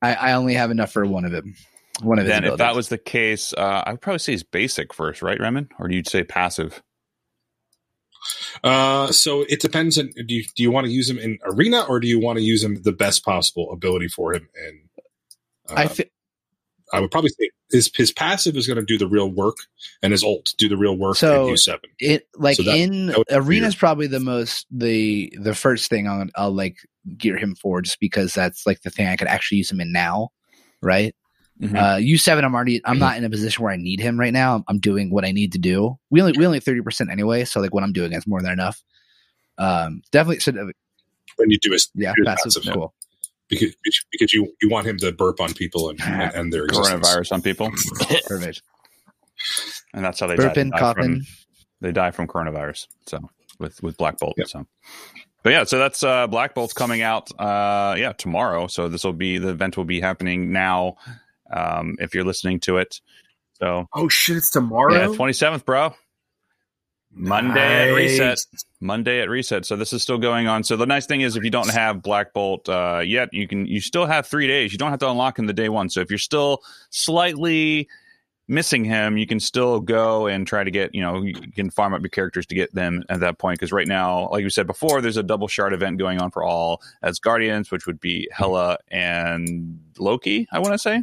I, 0.00 0.14
I 0.14 0.32
only 0.32 0.54
have 0.54 0.70
enough 0.70 0.92
for 0.92 1.04
one 1.04 1.26
of 1.26 1.32
them. 1.32 1.54
One 2.00 2.18
of 2.18 2.24
his 2.24 2.32
then 2.32 2.44
if 2.44 2.56
that 2.56 2.74
was 2.74 2.88
the 2.88 2.96
case, 2.96 3.52
uh, 3.52 3.82
I 3.84 3.90
would 3.90 4.00
probably 4.00 4.20
say 4.20 4.32
he's 4.32 4.42
basic 4.42 4.94
first, 4.94 5.20
right, 5.20 5.38
Remen? 5.38 5.68
Or 5.78 5.88
do 5.88 5.94
you 5.96 6.02
say 6.06 6.22
passive? 6.24 6.82
Uh, 8.62 9.10
so 9.12 9.44
it 9.48 9.60
depends. 9.60 9.98
On, 9.98 10.10
do 10.26 10.34
you 10.34 10.44
do 10.54 10.62
you 10.62 10.70
want 10.70 10.86
to 10.86 10.92
use 10.92 11.08
him 11.08 11.18
in 11.18 11.38
arena 11.44 11.84
or 11.88 12.00
do 12.00 12.06
you 12.06 12.20
want 12.20 12.38
to 12.38 12.42
use 12.42 12.62
him 12.62 12.80
the 12.82 12.92
best 12.92 13.24
possible 13.24 13.70
ability 13.72 14.08
for 14.08 14.34
him? 14.34 14.48
And 14.66 14.80
uh, 15.70 15.74
I 15.76 15.86
fi- 15.88 16.10
I 16.92 17.00
would 17.00 17.10
probably 17.10 17.30
say 17.30 17.50
his 17.70 17.90
his 17.94 18.10
passive 18.12 18.56
is 18.56 18.66
going 18.66 18.78
to 18.78 18.84
do 18.84 18.98
the 18.98 19.06
real 19.06 19.30
work, 19.30 19.56
and 20.02 20.12
his 20.12 20.24
ult 20.24 20.54
do 20.58 20.68
the 20.68 20.76
real 20.76 20.96
work 20.96 21.16
So- 21.16 21.54
seven. 21.56 21.88
it 21.98 22.26
like 22.36 22.56
So 22.56 22.64
that- 22.64 22.76
in 22.76 23.06
that 23.06 23.26
be 23.28 23.34
arena's 23.34 23.76
probably 23.76 24.06
the 24.08 24.20
most 24.20 24.66
the 24.70 25.32
the 25.40 25.54
first 25.54 25.88
thing 25.88 26.08
I'll, 26.08 26.26
I'll 26.34 26.50
like 26.54 26.78
gear 27.16 27.36
him 27.36 27.54
for 27.54 27.80
just 27.80 28.00
because 28.00 28.34
that's 28.34 28.66
like 28.66 28.82
the 28.82 28.90
thing 28.90 29.06
I 29.06 29.16
could 29.16 29.28
actually 29.28 29.58
use 29.58 29.70
him 29.70 29.80
in 29.80 29.92
now, 29.92 30.30
right? 30.82 31.14
Mhm. 31.62 31.76
Uh, 31.94 31.96
U 31.98 32.16
seven, 32.18 32.44
I'm 32.44 32.54
already. 32.54 32.80
I'm 32.86 32.98
not 32.98 33.18
in 33.18 33.24
a 33.24 33.30
position 33.30 33.62
where 33.62 33.72
I 33.72 33.76
need 33.76 34.00
him 34.00 34.18
right 34.18 34.32
now. 34.32 34.56
I'm, 34.56 34.64
I'm 34.66 34.78
doing 34.80 35.10
what 35.10 35.24
I 35.26 35.30
need 35.32 35.52
to 35.52 35.58
do. 35.58 35.98
We 36.08 36.22
only 36.22 36.32
we 36.36 36.46
only 36.46 36.58
thirty 36.60 36.80
percent 36.80 37.10
anyway, 37.10 37.44
so 37.44 37.60
like 37.60 37.74
what 37.74 37.84
I'm 37.84 37.92
doing 37.92 38.12
is 38.14 38.26
more 38.26 38.40
than 38.42 38.50
enough. 38.52 38.82
Um, 39.58 40.00
definitely. 40.10 40.40
So 40.40 40.52
When 41.36 41.50
you 41.50 41.58
do 41.60 41.70
his 41.72 41.90
yeah, 41.94 42.14
passive, 42.24 42.52
passive, 42.62 42.72
cool. 42.74 42.94
Because 43.50 43.74
because 44.10 44.32
you 44.32 44.52
you 44.62 44.70
want 44.70 44.86
him 44.86 44.96
to 44.98 45.12
burp 45.12 45.40
on 45.40 45.52
people 45.52 45.90
and 45.90 46.00
and, 46.00 46.34
and 46.34 46.52
their 46.52 46.64
existence. 46.64 47.06
Coronavirus 47.08 47.32
on 47.32 47.42
people, 47.42 47.66
and 49.92 50.04
that's 50.04 50.20
how 50.20 50.26
they 50.26 50.36
die. 50.36 50.44
Burping, 50.44 50.54
They 50.54 50.70
die 50.70 50.78
coughing. 50.78 51.14
From, 51.16 51.26
they 51.80 51.92
die 51.92 52.10
from 52.12 52.26
coronavirus. 52.28 52.86
So 53.06 53.18
with 53.58 53.82
with 53.82 53.96
Black 53.96 54.18
Bolt. 54.18 54.34
Yep. 54.38 54.48
So, 54.48 54.66
but 55.42 55.50
yeah, 55.50 55.64
so 55.64 55.78
that's 55.78 56.02
uh, 56.02 56.26
Black 56.26 56.54
Bolt's 56.54 56.72
coming 56.72 57.02
out. 57.02 57.30
Uh, 57.38 57.96
yeah, 57.98 58.12
tomorrow. 58.12 58.66
So 58.68 58.88
this 58.88 59.04
will 59.04 59.12
be 59.12 59.38
the 59.38 59.48
event 59.48 59.76
will 59.76 59.84
be 59.84 60.00
happening 60.00 60.52
now. 60.52 60.96
Um, 61.52 61.96
if 61.98 62.14
you're 62.14 62.24
listening 62.24 62.60
to 62.60 62.78
it, 62.78 63.00
so 63.54 63.88
Oh 63.92 64.08
shit, 64.08 64.36
it's 64.36 64.50
tomorrow. 64.50 64.94
yeah, 64.94 65.14
twenty 65.14 65.32
seventh, 65.32 65.66
bro. 65.66 65.94
Monday 67.12 67.90
at 67.90 67.94
reset. 67.94 68.38
Monday 68.80 69.20
at 69.20 69.28
reset. 69.28 69.66
So 69.66 69.76
this 69.76 69.92
is 69.92 70.02
still 70.02 70.18
going 70.18 70.46
on. 70.46 70.62
So 70.64 70.76
the 70.76 70.86
nice 70.86 71.06
thing 71.06 71.20
is, 71.22 71.36
if 71.36 71.44
you 71.44 71.50
don't 71.50 71.70
have 71.70 72.02
Black 72.02 72.32
Bolt 72.32 72.68
uh, 72.68 73.02
yet, 73.04 73.28
you 73.32 73.48
can 73.48 73.66
you 73.66 73.80
still 73.80 74.06
have 74.06 74.26
three 74.26 74.46
days. 74.46 74.72
You 74.72 74.78
don't 74.78 74.90
have 74.90 75.00
to 75.00 75.10
unlock 75.10 75.38
in 75.38 75.46
the 75.46 75.52
day 75.52 75.68
one. 75.68 75.90
So 75.90 76.00
if 76.00 76.10
you're 76.10 76.18
still 76.18 76.62
slightly 76.90 77.88
missing 78.48 78.84
him, 78.84 79.16
you 79.16 79.26
can 79.26 79.38
still 79.38 79.80
go 79.80 80.26
and 80.26 80.46
try 80.46 80.64
to 80.64 80.70
get 80.70 80.94
you 80.94 81.02
know 81.02 81.22
you 81.22 81.34
can 81.34 81.68
farm 81.70 81.94
up 81.94 82.00
your 82.00 82.10
characters 82.10 82.46
to 82.46 82.54
get 82.54 82.72
them 82.74 83.02
at 83.08 83.20
that 83.20 83.38
point. 83.38 83.58
Because 83.58 83.72
right 83.72 83.88
now, 83.88 84.28
like 84.30 84.44
we 84.44 84.50
said 84.50 84.66
before, 84.66 85.00
there's 85.00 85.16
a 85.16 85.22
double 85.22 85.48
shard 85.48 85.72
event 85.72 85.98
going 85.98 86.20
on 86.20 86.30
for 86.30 86.44
all 86.44 86.80
Asgardians, 87.02 87.70
which 87.72 87.86
would 87.86 88.00
be 88.00 88.28
Hela 88.32 88.78
and 88.88 89.80
Loki. 89.98 90.46
I 90.52 90.60
want 90.60 90.74
to 90.74 90.78
say, 90.78 91.02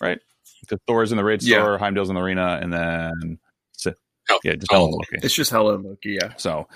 right? 0.00 0.18
Because 0.62 0.80
Thor's 0.88 1.12
in 1.12 1.16
the 1.16 1.24
raid 1.24 1.42
Yeah. 1.42 1.58
store, 1.62 1.78
Heimdall's 1.78 2.08
in 2.08 2.16
the 2.16 2.20
arena, 2.20 2.58
and 2.60 2.72
then 2.72 3.38
Hell- 4.28 4.40
yeah, 4.44 4.54
just 4.54 4.70
Hela 4.70 4.84
Hela 4.84 4.84
and 4.86 4.94
and 4.94 5.12
Loki. 5.12 5.26
It's 5.26 5.34
just 5.34 5.50
Hela 5.50 5.70
Loki, 5.76 6.18
yeah. 6.20 6.32
So 6.36 6.68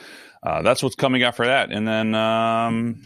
uh, 0.42 0.62
that's 0.62 0.82
what's 0.82 0.96
coming 0.96 1.22
up 1.22 1.34
for 1.36 1.46
that. 1.46 1.70
And 1.70 1.86
then 1.86 2.14
um, 2.14 3.02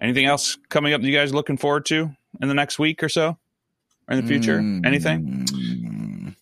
anything 0.00 0.26
else 0.26 0.56
coming 0.68 0.92
up 0.92 1.00
that 1.00 1.06
you 1.06 1.16
guys 1.16 1.32
looking 1.34 1.56
forward 1.56 1.86
to 1.86 2.10
in 2.40 2.48
the 2.48 2.54
next 2.54 2.78
week 2.78 3.02
or 3.02 3.08
so? 3.08 3.38
Or 4.08 4.16
in 4.16 4.20
the 4.22 4.26
future? 4.26 4.58
Mm. 4.58 4.86
Anything? 4.86 6.34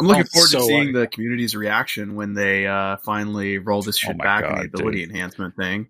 I'm 0.00 0.06
looking 0.06 0.24
Oh, 0.24 0.32
forward 0.32 0.48
so, 0.48 0.58
to 0.58 0.64
seeing 0.64 0.96
uh, 0.96 1.00
the 1.00 1.06
community's 1.06 1.54
reaction 1.54 2.14
when 2.16 2.34
they 2.34 2.66
uh, 2.66 2.96
finally 2.98 3.58
roll 3.58 3.82
this 3.82 3.96
shit 3.96 4.16
Oh 4.16 4.18
back 4.18 4.42
God, 4.42 4.52
in 4.52 4.58
the 4.58 4.64
ability 4.66 5.02
enhancement 5.04 5.56
thing. 5.56 5.88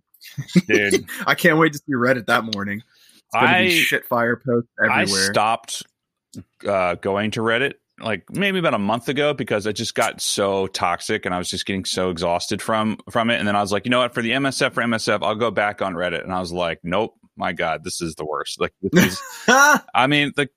dude. 0.69 1.07
I 1.27 1.35
can't 1.35 1.59
wait 1.59 1.73
to 1.73 1.79
see 1.79 1.93
Reddit 1.95 2.27
that 2.27 2.45
morning. 2.45 2.83
It's 3.17 3.35
gonna 3.35 3.47
I 3.47 3.63
be 3.65 3.71
shit 3.71 4.05
fire 4.07 4.37
posts 4.37 4.71
everywhere. 4.79 5.01
I 5.01 5.05
stopped 5.33 5.83
uh, 6.67 6.95
going 6.97 7.33
to 7.33 7.41
Reddit 7.41 7.75
like 8.03 8.25
maybe 8.31 8.59
about 8.59 8.75
a 8.75 8.79
month 8.79 9.09
ago 9.09 9.35
because 9.35 9.67
it 9.67 9.75
just 9.75 9.95
got 9.95 10.21
so 10.21 10.67
toxic 10.67 11.27
and 11.27 11.35
I 11.35 11.39
was 11.39 11.49
just 11.49 11.67
getting 11.67 11.85
so 11.85 12.11
exhausted 12.11 12.61
from 12.61 12.99
from 13.11 13.31
it. 13.31 13.39
And 13.39 13.49
then 13.49 13.57
I 13.57 13.61
was 13.61 13.73
like, 13.73 13.85
you 13.85 13.91
know 13.91 14.01
what? 14.01 14.15
For 14.15 14.23
the 14.23 14.31
MSF 14.31 14.73
for 14.73 14.83
MSF, 14.83 15.23
I'll 15.23 15.35
go 15.35 15.51
back 15.51 15.83
on 15.83 15.95
Reddit. 15.95 16.23
And 16.23 16.33
I 16.33 16.41
was 16.41 16.53
like, 16.53 16.81
nope, 16.83 17.15
my 17.37 17.53
God, 17.53 17.85
this 17.85 18.01
is 18.01 18.15
the 18.15 18.25
worst. 18.25 18.61
Like, 18.61 18.73
this 18.81 19.05
is, 19.05 19.23
I 19.49 20.07
mean, 20.07 20.33
the 20.37 20.49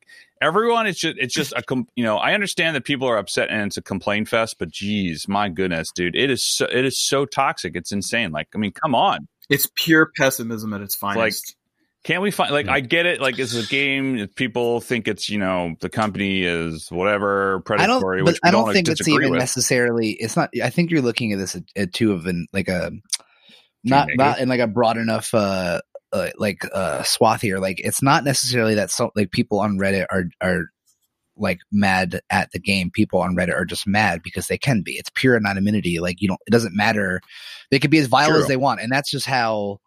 everyone 0.41 0.85
it's 0.85 0.99
just 0.99 1.17
it's 1.17 1.33
just 1.33 1.53
a 1.55 1.63
com- 1.63 1.87
you 1.95 2.03
know 2.03 2.17
I 2.17 2.33
understand 2.33 2.75
that 2.75 2.83
people 2.83 3.07
are 3.07 3.17
upset 3.17 3.49
and 3.49 3.67
it's 3.67 3.77
a 3.77 3.81
complaint 3.81 4.27
fest, 4.27 4.57
but 4.59 4.69
geez, 4.69 5.27
my 5.27 5.49
goodness, 5.49 5.91
dude, 5.91 6.15
it 6.15 6.29
is 6.29 6.43
so, 6.43 6.65
it 6.65 6.85
is 6.85 6.99
so 6.99 7.25
toxic. 7.25 7.75
It's 7.75 7.91
insane. 7.91 8.31
Like, 8.31 8.47
I 8.53 8.57
mean, 8.57 8.71
come 8.71 8.95
on. 8.95 9.27
it's 9.49 9.67
pure 9.75 10.11
pessimism 10.17 10.73
at 10.73 10.81
its 10.81 10.95
finest. 10.95 11.54
Can't 12.05 12.21
we 12.21 12.29
find 12.29 12.51
like 12.51 12.67
I 12.67 12.81
get 12.81 13.07
it 13.07 13.19
like 13.19 13.39
it's 13.39 13.55
a 13.55 13.65
game 13.65 14.15
if 14.15 14.35
people 14.35 14.79
think 14.79 15.07
it's 15.07 15.27
you 15.27 15.39
know 15.39 15.75
the 15.79 15.89
company 15.89 16.43
is 16.43 16.87
whatever 16.91 17.63
I 17.67 17.87
don't, 17.87 17.99
predatory 17.99 18.21
but 18.21 18.33
which 18.33 18.39
I 18.43 18.51
don't 18.51 18.65
don't 18.65 18.73
think 18.75 18.87
it's 18.87 19.07
even 19.07 19.31
with. 19.31 19.39
necessarily. 19.39 20.11
It's 20.11 20.37
not. 20.37 20.51
I 20.63 20.69
think 20.69 20.91
you're 20.91 21.01
looking 21.01 21.33
at 21.33 21.39
this 21.39 21.55
at, 21.55 21.63
at 21.75 21.93
two 21.93 22.11
of 22.11 22.27
an 22.27 22.45
like 22.53 22.67
a 22.67 22.91
not 23.83 24.09
not 24.13 24.39
in 24.39 24.49
like 24.49 24.59
a 24.59 24.67
broad 24.67 24.97
enough 24.97 25.33
uh, 25.33 25.81
uh 26.13 26.29
like 26.37 26.61
uh 26.71 27.01
swath 27.01 27.41
here. 27.41 27.57
Like 27.57 27.79
it's 27.79 28.03
not 28.03 28.23
necessarily 28.23 28.75
that 28.75 28.91
so 28.91 29.09
like 29.15 29.31
people 29.31 29.59
on 29.59 29.79
Reddit 29.79 30.05
are 30.11 30.25
are 30.41 30.65
like 31.35 31.57
mad 31.71 32.21
at 32.29 32.51
the 32.51 32.59
game. 32.59 32.91
People 32.91 33.19
on 33.19 33.35
Reddit 33.35 33.55
are 33.55 33.65
just 33.65 33.87
mad 33.87 34.21
because 34.23 34.45
they 34.45 34.59
can 34.59 34.83
be. 34.83 34.91
It's 34.91 35.09
pure 35.15 35.35
anonymity. 35.35 35.97
Like 35.97 36.21
you 36.21 36.27
don't. 36.27 36.39
It 36.45 36.51
doesn't 36.51 36.75
matter. 36.75 37.19
They 37.71 37.79
could 37.79 37.89
be 37.89 37.97
as 37.97 38.05
vile 38.05 38.29
True. 38.29 38.41
as 38.41 38.47
they 38.47 38.57
want, 38.57 38.79
and 38.79 38.91
that's 38.91 39.09
just 39.09 39.25
how 39.25 39.79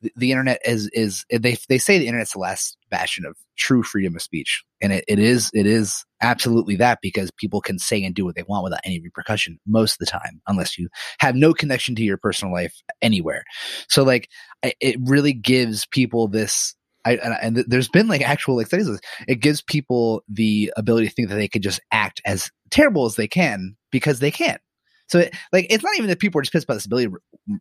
the, 0.00 0.12
the 0.16 0.30
internet 0.30 0.60
is 0.64 0.88
is 0.92 1.24
they 1.30 1.56
they 1.68 1.78
say 1.78 1.98
the 1.98 2.06
internet's 2.06 2.32
the 2.32 2.38
last 2.38 2.76
bastion 2.90 3.24
of 3.24 3.36
true 3.56 3.82
freedom 3.82 4.16
of 4.16 4.22
speech 4.22 4.64
and 4.80 4.92
it, 4.92 5.04
it 5.06 5.18
is 5.18 5.50
it 5.52 5.66
is 5.66 6.04
absolutely 6.22 6.76
that 6.76 6.98
because 7.02 7.30
people 7.32 7.60
can 7.60 7.78
say 7.78 8.02
and 8.02 8.14
do 8.14 8.24
what 8.24 8.34
they 8.34 8.42
want 8.44 8.64
without 8.64 8.80
any 8.84 9.00
repercussion 9.00 9.58
most 9.66 9.94
of 9.94 9.98
the 9.98 10.06
time 10.06 10.40
unless 10.46 10.78
you 10.78 10.88
have 11.18 11.34
no 11.34 11.52
connection 11.52 11.94
to 11.94 12.02
your 12.02 12.16
personal 12.16 12.52
life 12.52 12.74
anywhere 13.02 13.44
so 13.88 14.02
like 14.02 14.28
it 14.62 14.96
really 15.04 15.32
gives 15.32 15.86
people 15.86 16.28
this 16.28 16.74
I, 17.04 17.14
and, 17.14 17.56
there's 17.56 17.88
been 17.88 18.08
like 18.08 18.20
actual 18.20 18.56
like 18.56 18.66
studies. 18.66 19.00
It 19.26 19.36
gives 19.36 19.62
people 19.62 20.22
the 20.28 20.70
ability 20.76 21.08
to 21.08 21.14
think 21.14 21.30
that 21.30 21.36
they 21.36 21.48
could 21.48 21.62
just 21.62 21.80
act 21.90 22.20
as 22.26 22.50
terrible 22.70 23.06
as 23.06 23.16
they 23.16 23.26
can 23.26 23.76
because 23.90 24.18
they 24.18 24.30
can. 24.30 24.58
So 25.10 25.18
it, 25.18 25.34
like 25.52 25.66
it's 25.70 25.82
not 25.82 25.96
even 25.96 26.08
that 26.08 26.20
people 26.20 26.38
are 26.38 26.42
just 26.42 26.52
pissed 26.52 26.64
about 26.64 26.74
this 26.74 26.86
ability 26.86 27.08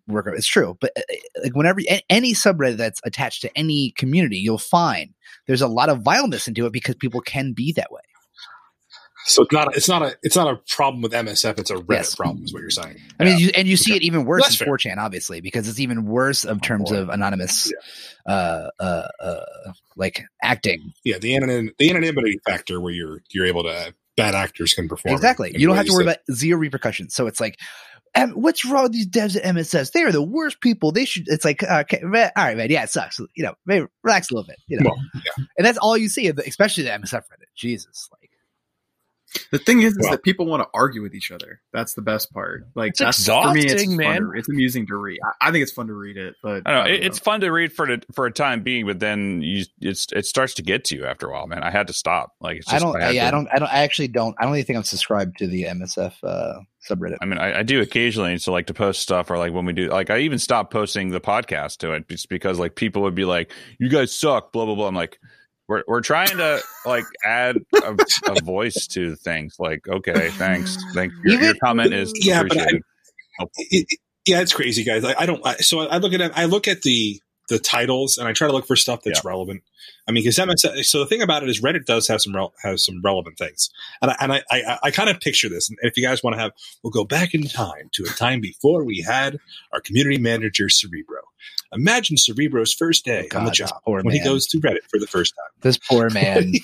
worker. 0.08 0.34
It's 0.36 0.48
true, 0.48 0.78
but 0.80 0.92
uh, 0.96 1.02
like 1.44 1.56
whenever 1.56 1.82
a- 1.90 2.04
any 2.10 2.34
subreddit 2.34 2.78
that's 2.78 3.02
attached 3.04 3.42
to 3.42 3.58
any 3.58 3.92
community, 3.98 4.38
you'll 4.38 4.60
find 4.60 5.14
there's 5.48 5.62
a 5.64 5.68
lot 5.68 5.90
of 5.90 6.02
vileness 6.02 6.48
into 6.48 6.68
it 6.68 6.74
because 6.74 6.96
people 6.96 7.22
can 7.22 7.54
be 7.54 7.74
that 7.74 7.92
way. 7.92 8.02
So 9.26 9.44
it's 9.44 9.52
not 9.52 9.76
it's 9.76 9.90
not 9.90 10.02
a 10.04 10.16
it's 10.24 10.36
not 10.36 10.48
a 10.54 10.58
problem 10.76 11.02
with 11.02 11.12
MSF. 11.12 11.60
It's 11.60 11.70
a 11.72 11.76
Reddit 11.76 11.90
Yes. 11.92 12.16
problem, 12.16 12.44
is 12.44 12.54
what 12.54 12.62
you're 12.62 12.70
saying. 12.70 12.98
I 13.20 13.26
mean, 13.26 13.38
you, 13.38 13.50
and 13.56 13.68
you 13.68 13.78
see 13.78 13.92
Okay. 13.92 13.98
it 13.98 14.04
even 14.04 14.26
worse 14.26 14.44
That's 14.44 14.62
in 14.62 14.66
fair. 14.66 14.76
4chan, 14.78 14.98
obviously, 14.98 15.42
because 15.42 15.68
it's 15.68 15.80
even 15.80 16.06
worse 16.06 16.46
of 16.46 16.62
terms 16.62 16.92
of 16.92 17.10
anonymous, 17.10 17.72
uh, 18.26 18.70
uh, 18.80 19.08
uh, 19.22 19.46
like 19.98 20.24
acting. 20.42 20.94
Yeah, 21.04 21.18
the 21.18 21.36
anonymity, 21.36 21.76
the 21.78 21.90
anonymity 21.90 22.40
factor 22.46 22.80
where 22.80 22.94
you're 22.94 23.22
you're 23.32 23.46
able 23.46 23.64
to 23.64 23.94
bad 24.20 24.36
actors 24.36 24.74
can 24.74 24.88
perform. 24.88 25.16
Exactly. 25.16 25.52
You 25.56 25.68
don't 25.68 25.76
have 25.78 25.86
to 25.88 25.94
worry 25.94 26.06
that- 26.06 26.22
about 26.28 26.36
zero 26.38 26.60
repercussions. 26.60 27.14
So 27.16 27.28
it's 27.28 27.40
like, 27.40 27.58
um, 28.16 28.32
what's 28.32 28.66
wrong 28.66 28.84
with 28.84 28.92
these 28.94 29.08
devs 29.08 29.36
at 29.36 29.46
MSS? 29.46 29.92
They 29.92 30.02
are 30.04 30.12
the 30.12 30.22
worst 30.24 30.62
people. 30.62 30.92
They 30.92 31.06
should. 31.06 31.28
It's 31.28 31.46
like, 31.46 31.62
okay, 31.64 32.00
man, 32.02 32.32
all 32.36 32.44
right, 32.46 32.58
man. 32.58 32.70
Yeah, 32.72 32.84
it 32.84 32.90
sucks. 32.90 33.20
You 33.36 33.44
know, 33.44 33.54
maybe 33.66 33.86
relax 34.04 34.32
a 34.32 34.34
little 34.34 34.48
bit. 34.48 34.58
You 34.68 34.80
know, 34.80 34.90
Well, 34.90 35.00
yeah. 35.14 35.44
and 35.58 35.66
that's 35.66 35.78
all 35.78 35.96
you 35.96 36.10
see, 36.10 36.28
especially 36.28 36.84
the 36.86 36.90
MSF 36.92 37.14
Reddit. 37.20 37.54
Jesus, 37.56 38.10
the 39.52 39.60
thing 39.60 39.82
is, 39.82 39.94
is 39.94 40.00
Well- 40.02 40.12
that 40.12 40.24
people 40.24 40.46
want 40.46 40.64
to 40.64 40.70
argue 40.74 41.02
with 41.02 41.14
each 41.14 41.32
other. 41.32 41.62
That's 41.74 41.94
the 41.94 42.02
best 42.02 42.34
part. 42.34 42.66
Like 42.76 42.90
It's 42.92 43.00
that's 43.00 43.26
for 43.26 43.54
me, 43.54 43.62
it's 43.62 43.74
exhausting, 43.74 43.90
fun 43.92 43.98
man. 43.98 44.22
to- 44.24 44.32
it's 44.40 44.50
amusing 44.50 44.88
to 44.88 44.96
read. 44.96 45.20
I, 45.42 45.48
I 45.50 45.52
think 45.52 45.64
it's 45.64 45.72
fun 45.72 45.88
to 45.88 45.94
read 45.94 46.18
it, 46.18 46.36
but 46.42 46.64
I 46.66 46.72
don't 46.72 46.84
know. 46.84 46.84
don't 46.86 46.94
It, 46.94 47.06
it's 47.06 47.20
fun 47.20 47.42
to 47.42 47.50
read 47.52 47.72
for 47.74 47.86
the, 47.88 48.02
for 48.14 48.26
a 48.26 48.32
time 48.32 48.64
being, 48.64 48.86
but 48.86 49.00
then 49.00 49.42
you 49.42 49.66
it's 49.82 50.08
it 50.14 50.26
starts 50.26 50.54
to 50.56 50.62
get 50.62 50.84
to 50.86 50.96
you 50.96 51.06
after 51.06 51.28
a 51.28 51.32
while, 51.32 51.48
man. 51.48 51.64
I 51.64 51.72
had 51.72 51.88
to 51.88 51.94
stop. 51.94 52.34
Like 52.42 52.58
it's 52.58 52.68
just, 52.68 52.76
I 52.76 52.80
don't. 52.92 53.00
had 53.02 53.14
yeah, 53.16 53.22
to- 53.24 53.28
I 53.28 53.32
don't. 53.32 53.48
I 53.54 53.60
don't. 53.60 53.70
I 53.74 53.80
actually 53.84 54.08
don't. 54.08 54.36
I 54.40 54.46
don't 54.46 54.56
even 54.56 54.66
think 54.66 54.78
I'm 54.78 54.84
subscribed 54.84 55.38
to 55.40 55.48
the 55.48 55.64
MSF 55.66 56.14
uh, 56.24 56.60
subreddit. 56.90 57.18
I 57.22 57.26
mean, 57.26 57.38
I, 57.38 57.60
I 57.60 57.64
do 57.64 57.82
occasionally 57.82 58.38
to 58.40 58.52
like 58.52 58.68
to 58.68 58.74
post 58.74 59.02
stuff 59.02 59.30
or 59.30 59.38
like 59.38 59.54
when 59.54 59.66
we 59.66 59.74
do, 59.74 59.90
like 59.90 60.10
I 60.10 60.20
even 60.20 60.40
stopped 60.40 60.72
posting 60.72 61.10
the 61.10 61.22
podcast 61.22 61.78
to 61.78 61.92
it 61.94 62.08
just 62.10 62.30
because 62.30 62.58
like 62.60 62.76
people 62.76 63.04
would 63.04 63.16
be 63.16 63.26
like, 63.26 63.52
"You 63.80 63.90
guys 63.90 64.12
suck," 64.14 64.52
blah 64.52 64.66
blah 64.66 64.76
blah. 64.76 64.88
I'm 64.88 64.96
like, 64.96 65.20
we're 65.70 65.84
we're 65.88 66.02
trying 66.02 66.36
to 66.38 66.62
like 66.86 67.06
add 67.24 67.58
a, 67.84 67.96
a 68.28 68.42
voice 68.44 68.88
to 68.88 69.16
things. 69.16 69.56
Like, 69.60 69.88
okay, 69.88 70.30
thanks, 70.32 70.78
thank 70.94 71.14
your, 71.24 71.42
your 71.42 71.54
comment 71.64 71.94
is 71.94 72.12
Yeah, 72.16 72.44
but 72.44 72.58
I- 72.58 72.62
appreciated. 72.64 72.84
it, 73.40 73.88
it- 73.92 74.00
yeah, 74.26 74.42
it's 74.42 74.54
crazy, 74.54 74.84
guys. 74.84 75.04
I, 75.06 75.16
I 75.18 75.26
don't. 75.26 75.44
I, 75.46 75.56
so 75.58 75.80
I 75.80 75.98
look 75.98 76.14
at. 76.14 76.38
I 76.38 76.46
look 76.46 76.68
at 76.68 76.82
the 76.82 77.20
the 77.48 77.58
titles 77.58 78.20
and 78.20 78.28
I 78.28 78.34
try 78.34 78.46
to 78.48 78.54
look 78.54 78.68
for 78.68 78.76
stuff 78.76 79.02
that's 79.04 79.26
relevant. 79.26 79.64
I 80.08 80.12
mean, 80.12 80.24
because 80.24 80.38
MS. 80.46 80.88
So 80.88 81.00
the 81.00 81.06
thing 81.08 81.24
about 81.24 81.42
it 81.42 81.50
is 81.50 81.62
Reddit 81.62 81.86
does 81.86 82.08
have 82.10 82.22
some 82.22 82.36
rel- 82.36 82.54
has 82.62 82.86
some 82.86 83.02
relevant 83.04 83.38
things, 83.40 83.70
and 84.02 84.12
I 84.12 84.16
and 84.20 84.34
I 84.34 84.44
I, 84.52 84.80
I 84.84 84.92
kind 84.92 85.10
of 85.10 85.20
picture 85.20 85.50
this. 85.50 85.70
And 85.70 85.80
if 85.82 85.98
you 85.98 86.04
guys 86.04 86.22
want 86.22 86.36
to 86.36 86.40
have, 86.42 86.52
we'll 86.84 86.92
go 86.92 87.06
back 87.06 87.34
in 87.34 87.44
time 87.44 87.90
to 87.94 88.04
a 88.04 88.08
time 88.08 88.40
before 88.42 88.84
we 88.84 89.02
had 89.02 89.40
our 89.74 89.80
community 89.82 90.20
manager 90.20 90.68
Cerebro. 90.70 91.22
Imagine 91.72 92.18
Cerebro's 92.18 92.74
first 92.74 93.06
day 93.06 93.28
Oh, 93.34 93.40
on 93.40 93.46
the 93.46 93.52
job 93.52 93.72
when 93.86 94.10
he 94.12 94.24
goes 94.24 94.48
to 94.48 94.60
Reddit 94.60 94.84
for 94.90 95.00
the 95.00 95.08
first 95.08 95.36
time. 95.36 95.52
This 95.62 95.78
poor 95.78 96.10
man. 96.10 96.54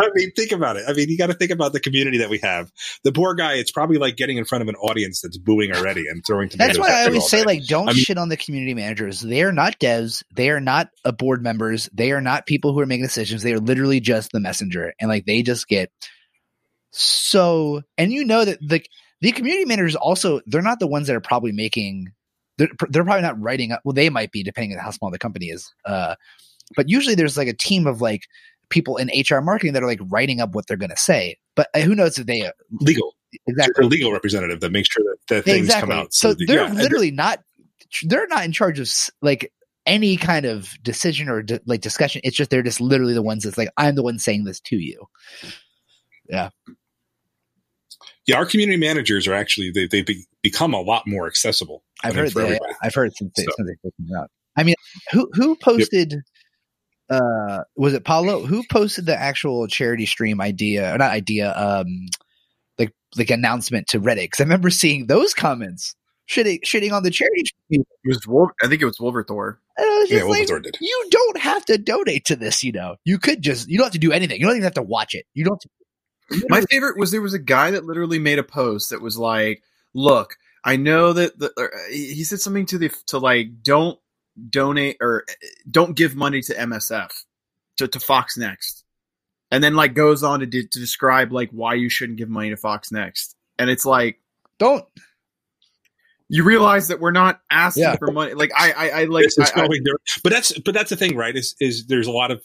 I 0.00 0.08
mean, 0.14 0.30
think 0.32 0.52
about 0.52 0.76
it. 0.78 0.84
I 0.88 0.94
mean, 0.94 1.10
you 1.10 1.18
got 1.18 1.26
to 1.26 1.34
think 1.34 1.50
about 1.50 1.74
the 1.74 1.80
community 1.80 2.18
that 2.18 2.30
we 2.30 2.38
have. 2.38 2.72
The 3.04 3.12
poor 3.12 3.34
guy, 3.34 3.54
it's 3.54 3.70
probably 3.70 3.98
like 3.98 4.16
getting 4.16 4.38
in 4.38 4.46
front 4.46 4.62
of 4.62 4.68
an 4.68 4.76
audience 4.76 5.20
that's 5.20 5.36
booing 5.36 5.72
already 5.74 6.06
and 6.08 6.24
throwing 6.24 6.48
tomatoes. 6.48 6.76
That's 6.76 6.88
why 6.88 7.02
I 7.02 7.06
always 7.06 7.28
say, 7.28 7.40
day. 7.40 7.44
like, 7.44 7.66
don't 7.66 7.88
I 7.88 7.92
mean- 7.92 8.02
shit 8.02 8.16
on 8.16 8.30
the 8.30 8.38
community 8.38 8.72
managers. 8.72 9.20
They 9.20 9.42
are 9.42 9.52
not 9.52 9.78
devs. 9.78 10.22
They 10.34 10.48
are 10.48 10.60
not 10.60 10.88
uh, 11.04 11.12
board 11.12 11.42
members. 11.42 11.90
They 11.92 12.12
are 12.12 12.22
not 12.22 12.46
people 12.46 12.72
who 12.72 12.80
are 12.80 12.86
making 12.86 13.04
decisions. 13.04 13.42
They 13.42 13.52
are 13.52 13.58
literally 13.60 14.00
just 14.00 14.32
the 14.32 14.40
messenger, 14.40 14.94
and 14.98 15.10
like 15.10 15.26
they 15.26 15.42
just 15.42 15.68
get 15.68 15.90
so. 16.92 17.82
And 17.98 18.10
you 18.12 18.24
know 18.24 18.44
that 18.44 18.58
the 18.66 18.82
the 19.20 19.32
community 19.32 19.66
managers 19.66 19.96
also 19.96 20.40
they're 20.46 20.62
not 20.62 20.80
the 20.80 20.86
ones 20.86 21.08
that 21.08 21.16
are 21.16 21.20
probably 21.20 21.52
making. 21.52 22.12
They're, 22.60 22.68
they're 22.90 23.04
probably 23.04 23.22
not 23.22 23.40
writing 23.40 23.72
up. 23.72 23.80
Well, 23.84 23.94
they 23.94 24.10
might 24.10 24.32
be 24.32 24.42
depending 24.42 24.76
on 24.76 24.84
how 24.84 24.90
small 24.90 25.10
the 25.10 25.18
company 25.18 25.46
is. 25.46 25.72
Uh, 25.86 26.14
but 26.76 26.90
usually 26.90 27.14
there's 27.14 27.38
like 27.38 27.48
a 27.48 27.56
team 27.56 27.86
of 27.86 28.02
like 28.02 28.24
people 28.68 28.98
in 28.98 29.08
HR 29.08 29.40
marketing 29.40 29.72
that 29.72 29.82
are 29.82 29.86
like 29.86 30.00
writing 30.08 30.40
up 30.40 30.54
what 30.54 30.66
they're 30.66 30.76
going 30.76 30.90
to 30.90 30.96
say. 30.96 31.38
But 31.56 31.68
uh, 31.74 31.80
who 31.80 31.94
knows 31.94 32.18
if 32.18 32.26
they 32.26 32.42
uh, 32.42 32.52
legal, 32.80 33.14
exactly 33.46 33.84
a 33.84 33.88
legal 33.88 34.12
representative 34.12 34.60
that 34.60 34.72
makes 34.72 34.90
sure 34.90 35.04
that, 35.04 35.34
that 35.34 35.44
things 35.44 35.66
exactly. 35.66 35.90
come 35.90 35.98
out. 35.98 36.12
So 36.12 36.34
that- 36.34 36.44
they're 36.46 36.66
yeah, 36.66 36.72
literally 36.72 37.10
not 37.10 37.40
they're 38.04 38.28
not 38.28 38.44
in 38.44 38.52
charge 38.52 38.78
of 38.78 38.90
like 39.22 39.52
any 39.86 40.16
kind 40.16 40.46
of 40.46 40.76
decision 40.82 41.28
or 41.28 41.42
di- 41.42 41.60
like 41.66 41.80
discussion. 41.80 42.20
It's 42.24 42.36
just 42.36 42.50
they're 42.50 42.62
just 42.62 42.80
literally 42.80 43.14
the 43.14 43.22
ones 43.22 43.44
that's 43.44 43.58
like 43.58 43.70
I'm 43.76 43.94
the 43.94 44.02
one 44.02 44.18
saying 44.18 44.44
this 44.44 44.60
to 44.60 44.76
you. 44.76 45.06
Yeah. 46.28 46.50
Yeah, 48.26 48.36
our 48.36 48.46
community 48.46 48.78
managers 48.78 49.26
are 49.26 49.34
actually 49.34 49.70
they 49.70 49.86
they 49.86 50.02
be, 50.02 50.24
become 50.42 50.72
a 50.72 50.80
lot 50.80 51.02
more 51.06 51.26
accessible. 51.26 51.82
I've 52.04 52.14
heard 52.14 52.30
that. 52.32 52.40
everybody. 52.40 52.74
I've 52.82 52.94
heard 52.94 53.12
since 53.16 53.32
they, 53.36 53.44
So- 53.44 53.52
since 53.56 53.68
they 53.68 53.74
first 53.82 54.12
out. 54.18 54.30
I 54.56 54.62
mean, 54.64 54.74
who 55.12 55.30
who 55.34 55.56
posted? 55.56 56.14
Uh, 57.08 57.64
was 57.76 57.92
it 57.94 58.04
Paulo 58.04 58.44
who 58.46 58.62
posted 58.70 59.06
the 59.06 59.16
actual 59.16 59.66
charity 59.66 60.06
stream 60.06 60.40
idea 60.40 60.94
or 60.94 60.98
not 60.98 61.10
idea? 61.10 61.52
Um, 61.56 61.86
like 62.78 62.92
like 63.16 63.30
announcement 63.30 63.88
to 63.88 64.00
Reddit 64.00 64.22
because 64.24 64.40
I 64.40 64.44
remember 64.44 64.70
seeing 64.70 65.06
those 65.06 65.34
comments 65.34 65.94
shitting 66.28 66.60
shitting 66.62 66.92
on 66.92 67.02
the 67.02 67.10
charity 67.10 67.44
stream. 67.46 67.82
It 68.04 68.08
was 68.08 68.26
Wolver- 68.26 68.54
I 68.62 68.68
think 68.68 68.80
it 68.82 68.86
was 68.86 68.98
Wolverthor. 68.98 69.56
Was 69.78 70.10
Yeah, 70.10 70.22
like, 70.24 70.48
Wolverthor 70.48 70.60
did. 70.60 70.76
you 70.80 71.06
don't 71.10 71.38
have 71.40 71.64
to 71.66 71.78
donate 71.78 72.26
to 72.26 72.36
this, 72.36 72.62
you 72.62 72.72
know. 72.72 72.96
You 73.04 73.18
could 73.18 73.42
just 73.42 73.68
you 73.68 73.76
don't 73.78 73.86
have 73.86 73.92
to 73.94 73.98
do 73.98 74.12
anything. 74.12 74.38
You 74.40 74.46
don't 74.46 74.54
even 74.56 74.64
have 74.64 74.74
to 74.74 74.82
watch 74.82 75.14
it. 75.14 75.26
You 75.34 75.44
don't 75.44 75.60
to, 75.60 75.68
My 76.48 76.60
favorite 76.70 76.96
was 76.98 77.10
there 77.10 77.20
was 77.22 77.34
a 77.34 77.38
guy 77.40 77.72
that 77.72 77.84
literally 77.84 78.18
made 78.20 78.38
a 78.38 78.44
post 78.44 78.90
that 78.90 79.00
was 79.02 79.18
like, 79.18 79.62
"Look, 79.94 80.36
I 80.64 80.76
know 80.76 81.12
that 81.14 81.38
the, 81.38 81.52
uh, 81.56 81.90
he 81.90 82.22
said 82.24 82.40
something 82.40 82.66
to 82.66 82.78
the 82.78 82.90
to 83.08 83.18
like 83.18 83.62
don't 83.62 83.98
donate 84.48 84.96
or 85.00 85.24
uh, 85.28 85.32
don't 85.70 85.96
give 85.96 86.14
money 86.14 86.40
to 86.42 86.54
MSF 86.54 87.10
to, 87.78 87.88
to 87.88 88.00
Fox 88.00 88.36
Next," 88.36 88.84
and 89.50 89.62
then 89.64 89.74
like 89.74 89.94
goes 89.94 90.22
on 90.22 90.40
to 90.40 90.46
de- 90.46 90.66
to 90.66 90.78
describe 90.78 91.32
like 91.32 91.50
why 91.50 91.74
you 91.74 91.88
shouldn't 91.88 92.18
give 92.18 92.28
money 92.28 92.50
to 92.50 92.56
Fox 92.56 92.92
Next, 92.92 93.34
and 93.58 93.70
it's 93.70 93.86
like 93.86 94.18
don't 94.58 94.84
you 96.28 96.44
realize 96.44 96.88
that 96.88 97.00
we're 97.00 97.10
not 97.10 97.40
asking 97.50 97.82
Yeah. 97.82 97.96
for 97.96 98.12
money. 98.12 98.34
Like 98.34 98.52
I 98.56 98.72
I, 98.72 98.88
I 99.00 99.04
like 99.06 99.26
I- 99.40 99.62
I- 99.62 99.68
but 100.22 100.30
that's 100.30 100.56
but 100.60 100.74
that's 100.74 100.90
the 100.90 100.96
thing, 100.96 101.16
right? 101.16 101.34
Is 101.34 101.54
is 101.60 101.86
there's 101.86 102.06
a 102.06 102.12
lot 102.12 102.30
of 102.30 102.40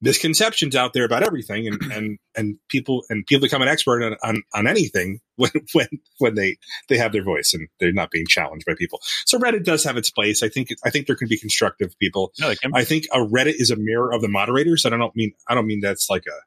misconceptions 0.00 0.76
out 0.76 0.92
there 0.92 1.04
about 1.04 1.22
everything, 1.22 1.66
and 1.66 1.80
and 1.92 2.18
and 2.36 2.58
people 2.68 3.04
and 3.08 3.26
people 3.26 3.42
become 3.42 3.62
an 3.62 3.68
expert 3.68 4.02
on, 4.02 4.16
on 4.22 4.42
on 4.54 4.66
anything 4.66 5.20
when 5.36 5.50
when 5.72 5.88
when 6.18 6.34
they 6.34 6.56
they 6.88 6.96
have 6.96 7.12
their 7.12 7.22
voice 7.22 7.54
and 7.54 7.68
they're 7.80 7.92
not 7.92 8.10
being 8.10 8.26
challenged 8.26 8.66
by 8.66 8.74
people. 8.74 9.00
So 9.24 9.38
Reddit 9.38 9.64
does 9.64 9.84
have 9.84 9.96
its 9.96 10.10
place. 10.10 10.42
I 10.42 10.48
think 10.48 10.68
I 10.84 10.90
think 10.90 11.06
there 11.06 11.16
can 11.16 11.28
be 11.28 11.38
constructive 11.38 11.98
people. 11.98 12.32
No. 12.40 12.52
I 12.74 12.84
think 12.84 13.04
a 13.12 13.18
Reddit 13.18 13.54
is 13.56 13.70
a 13.70 13.76
mirror 13.76 14.12
of 14.12 14.22
the 14.22 14.28
moderators. 14.28 14.84
And 14.84 14.94
I 14.94 14.98
don't 14.98 15.14
mean 15.16 15.32
I 15.48 15.54
don't 15.54 15.66
mean 15.66 15.80
that's 15.80 16.08
like 16.10 16.24
a 16.26 16.38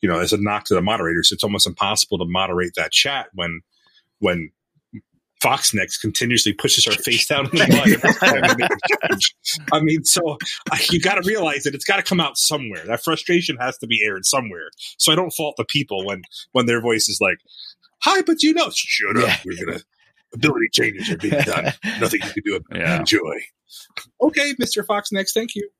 you 0.00 0.08
know 0.08 0.18
as 0.18 0.32
a 0.32 0.38
knock 0.40 0.64
to 0.66 0.74
the 0.74 0.82
moderators. 0.82 1.32
It's 1.32 1.44
almost 1.44 1.66
impossible 1.66 2.18
to 2.18 2.24
moderate 2.24 2.74
that 2.76 2.92
chat 2.92 3.28
when 3.34 3.60
when 4.18 4.50
Fox 5.40 5.72
Next 5.72 5.98
continuously 5.98 6.52
pushes 6.52 6.86
our 6.86 6.92
face 6.92 7.26
down 7.26 7.46
in 7.46 7.56
the 7.56 7.66
mud. 7.68 7.88
every 7.88 8.12
time 8.14 8.56
we 8.58 8.62
make 8.62 8.70
a 8.70 9.08
change. 9.08 9.34
I 9.72 9.80
mean, 9.80 10.04
so 10.04 10.36
I, 10.70 10.80
you 10.90 11.00
got 11.00 11.14
to 11.14 11.22
realize 11.26 11.62
that 11.62 11.74
it's 11.74 11.84
got 11.84 11.96
to 11.96 12.02
come 12.02 12.20
out 12.20 12.36
somewhere. 12.36 12.84
That 12.86 13.02
frustration 13.02 13.56
has 13.56 13.78
to 13.78 13.86
be 13.86 14.02
aired 14.04 14.26
somewhere. 14.26 14.70
So 14.98 15.12
I 15.12 15.14
don't 15.14 15.30
fault 15.30 15.56
the 15.56 15.64
people 15.64 16.04
when 16.04 16.22
when 16.52 16.66
their 16.66 16.80
voice 16.80 17.08
is 17.08 17.20
like, 17.20 17.38
"Hi, 18.02 18.22
but 18.22 18.42
you 18.42 18.52
know, 18.52 18.70
shut 18.74 19.16
up. 19.16 19.24
Yeah. 19.24 19.36
We're 19.44 19.64
gonna 19.64 19.80
ability 20.34 20.66
changes 20.72 21.10
are 21.10 21.16
being 21.16 21.42
done. 21.42 21.72
Nothing 22.00 22.20
you 22.22 22.30
can 22.30 22.42
do 22.44 22.56
about 22.56 22.76
it. 22.76 22.80
Yeah. 22.80 22.98
Enjoy." 22.98 23.34
Okay, 24.20 24.54
Mister 24.58 24.82
Fox 24.82 25.10
Next. 25.10 25.32
Thank 25.32 25.54
you. 25.54 25.70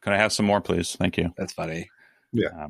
Can 0.00 0.14
I 0.14 0.16
have 0.16 0.32
some 0.32 0.46
more, 0.46 0.62
please? 0.62 0.96
Thank 0.96 1.18
you. 1.18 1.34
That's 1.36 1.52
funny. 1.52 1.90
Um, 2.34 2.54
all 2.54 2.68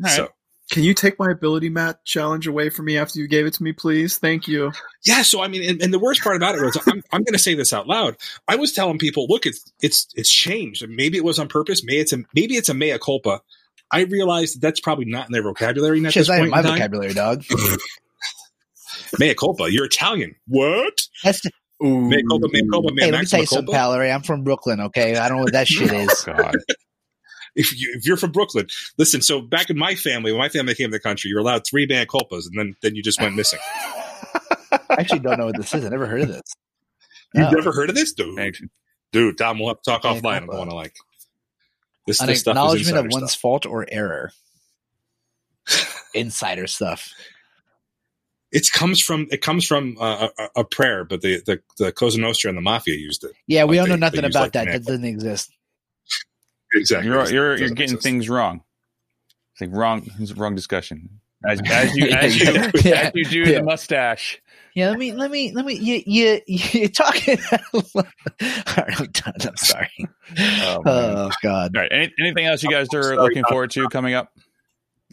right. 0.00 0.10
So 0.10 0.28
Can 0.72 0.84
you 0.84 0.94
take 0.94 1.18
my 1.18 1.30
ability 1.30 1.68
mat 1.68 2.02
challenge 2.06 2.46
away 2.46 2.70
from 2.70 2.86
me 2.86 2.96
after 2.96 3.18
you 3.18 3.28
gave 3.28 3.44
it 3.44 3.52
to 3.54 3.62
me, 3.62 3.74
please? 3.74 4.16
Thank 4.16 4.48
you. 4.48 4.72
Yeah, 5.04 5.20
so 5.20 5.42
I 5.42 5.48
mean, 5.48 5.68
and, 5.68 5.82
and 5.82 5.92
the 5.92 5.98
worst 5.98 6.22
part 6.22 6.34
about 6.34 6.54
it 6.54 6.62
was, 6.62 6.78
I'm, 6.86 7.02
I'm 7.12 7.20
going 7.22 7.34
to 7.34 7.38
say 7.38 7.52
this 7.54 7.74
out 7.74 7.86
loud. 7.86 8.16
I 8.48 8.56
was 8.56 8.72
telling 8.72 8.98
people, 8.98 9.26
look, 9.28 9.44
it's 9.44 9.70
it's 9.82 10.08
it's 10.14 10.32
changed. 10.32 10.82
Maybe 10.88 11.18
it 11.18 11.24
was 11.24 11.38
on 11.38 11.48
purpose. 11.48 11.84
Maybe 11.84 12.00
it's 12.00 12.14
a 12.14 12.24
maybe 12.34 12.54
it's 12.54 12.70
a 12.70 12.74
mea 12.74 12.98
culpa. 12.98 13.42
I 13.90 14.04
realized 14.04 14.62
that's 14.62 14.80
probably 14.80 15.04
not 15.04 15.26
in 15.26 15.32
their 15.32 15.42
vocabulary 15.42 16.02
at 16.06 16.14
this 16.14 16.28
not 16.28 16.38
point 16.38 16.50
my 16.50 16.60
in 16.60 16.64
time. 16.64 16.74
vocabulary, 16.78 17.12
dog. 17.12 17.44
Mea 19.18 19.34
culpa. 19.34 19.70
You're 19.70 19.84
Italian. 19.84 20.34
What? 20.48 21.02
That's 21.22 21.42
the, 21.42 21.50
Ooh. 21.84 22.08
Mea 22.08 22.22
culpa. 22.26 22.48
Mea 22.50 22.66
culpa. 22.70 22.92
Mea 22.94 23.04
hey, 23.04 23.12
let 23.12 23.20
me 23.20 23.26
tell 23.26 23.40
you 23.40 23.46
something, 23.46 23.66
culpa. 23.66 23.76
pal. 23.76 23.90
Larry. 23.90 24.10
I'm 24.10 24.22
from 24.22 24.42
Brooklyn. 24.42 24.80
Okay, 24.80 25.16
I 25.16 25.28
don't 25.28 25.36
know 25.36 25.44
what 25.44 25.52
that 25.52 25.68
shit 25.68 25.92
oh, 25.92 25.96
is. 25.96 26.24
God. 26.24 26.56
If 27.54 27.78
you 27.78 27.92
if 27.96 28.06
you're 28.06 28.16
from 28.16 28.32
Brooklyn, 28.32 28.66
listen. 28.98 29.20
So 29.22 29.40
back 29.40 29.68
in 29.70 29.76
my 29.78 29.94
family, 29.94 30.32
when 30.32 30.38
my 30.40 30.48
family 30.48 30.74
came 30.74 30.88
to 30.90 30.96
the 30.96 31.00
country, 31.00 31.28
you 31.28 31.36
were 31.36 31.42
allowed 31.42 31.66
three 31.66 31.86
mea 31.86 32.06
culpas, 32.06 32.46
and 32.46 32.58
then 32.58 32.76
then 32.82 32.94
you 32.94 33.02
just 33.02 33.20
went 33.20 33.34
missing. 33.36 33.58
I 34.72 34.78
actually 34.98 35.20
don't 35.20 35.38
know 35.38 35.46
what 35.46 35.56
this 35.56 35.74
is. 35.74 35.84
I 35.84 35.88
never 35.90 36.06
heard 36.06 36.22
of 36.22 36.28
this. 36.28 36.42
You've 37.34 37.50
No. 37.50 37.58
never 37.58 37.72
heard 37.72 37.88
of 37.90 37.94
this, 37.96 38.12
dude? 38.12 38.36
Thanks. 38.36 38.60
Dude, 39.12 39.36
Tom, 39.38 39.58
we'll 39.58 39.68
have 39.68 39.82
to 39.82 39.90
talk 39.90 40.02
offline. 40.02 40.14
I 40.26 40.38
culpa. 40.40 40.46
don't 40.46 40.58
want 40.58 40.70
to 40.70 40.76
like 40.76 40.94
this. 42.06 42.20
An 42.20 42.26
this 42.28 42.40
stuff 42.40 42.52
is 42.52 42.56
acknowledgement 42.58 42.96
of 42.98 43.06
one's 43.12 43.32
stuff. 43.32 43.40
fault 43.40 43.66
or 43.66 43.86
error. 43.90 44.32
Insider 46.14 46.66
stuff. 46.66 47.10
It 48.50 48.70
comes 48.72 49.00
from 49.00 49.28
it 49.30 49.40
comes 49.40 49.66
from 49.66 49.96
uh, 49.98 50.28
a, 50.38 50.60
a 50.60 50.64
prayer, 50.64 51.04
but 51.04 51.22
the 51.22 51.40
the 51.46 51.60
the 51.78 51.92
Cosa 51.92 52.20
Nostra 52.20 52.48
and 52.50 52.56
the 52.58 52.62
mafia 52.62 52.96
used 52.96 53.24
it. 53.24 53.32
Yeah, 53.46 53.64
we 53.64 53.78
Like 53.78 53.88
don't 53.88 54.00
know 54.00 54.06
nothing 54.06 54.24
about 54.24 54.42
like, 54.42 54.52
that. 54.52 54.66
mea 54.66 54.72
That 54.72 54.84
doesn't 54.84 55.04
exist. 55.04 55.50
Exactly, 56.74 57.08
You're 57.10 57.28
you're 57.30 57.56
you're 57.58 57.68
getting 57.68 57.82
exist. 57.84 58.02
things 58.02 58.28
wrong. 58.28 58.62
It's 59.52 59.60
like 59.60 59.70
wrong. 59.72 60.08
Wrong 60.36 60.54
discussion. 60.54 61.20
As, 61.46 61.60
as 61.70 61.94
you 61.96 62.06
Yeah, 62.06 62.16
as 62.18 62.40
you, 62.40 62.52
yeah, 62.84 63.00
as 63.00 63.12
you 63.14 63.24
do 63.24 63.40
yeah. 63.40 63.58
the 63.58 63.62
mustache. 63.64 64.40
Yeah, 64.74 64.88
let 64.90 64.98
me, 64.98 65.12
let 65.12 65.30
me, 65.30 65.52
let 65.52 65.66
me. 65.66 65.74
You, 65.74 66.02
you, 66.06 66.40
you're 66.46 66.88
talking. 66.88 67.36
All 67.74 67.82
right, 68.42 69.00
I'm 69.00 69.06
done. 69.10 69.34
I'm 69.46 69.56
sorry. 69.56 69.90
Oh. 70.38 70.82
Oh 70.86 71.30
God, 71.42 71.76
All 71.76 71.82
right. 71.82 71.92
Any, 71.92 72.12
anything 72.18 72.46
else 72.46 72.62
you 72.62 72.70
guys 72.70 72.86
are 72.94 73.02
Sorry, 73.02 73.16
looking 73.18 73.42
Tom. 73.42 73.50
forward 73.50 73.70
to 73.72 73.86
coming 73.90 74.14
up? 74.14 74.32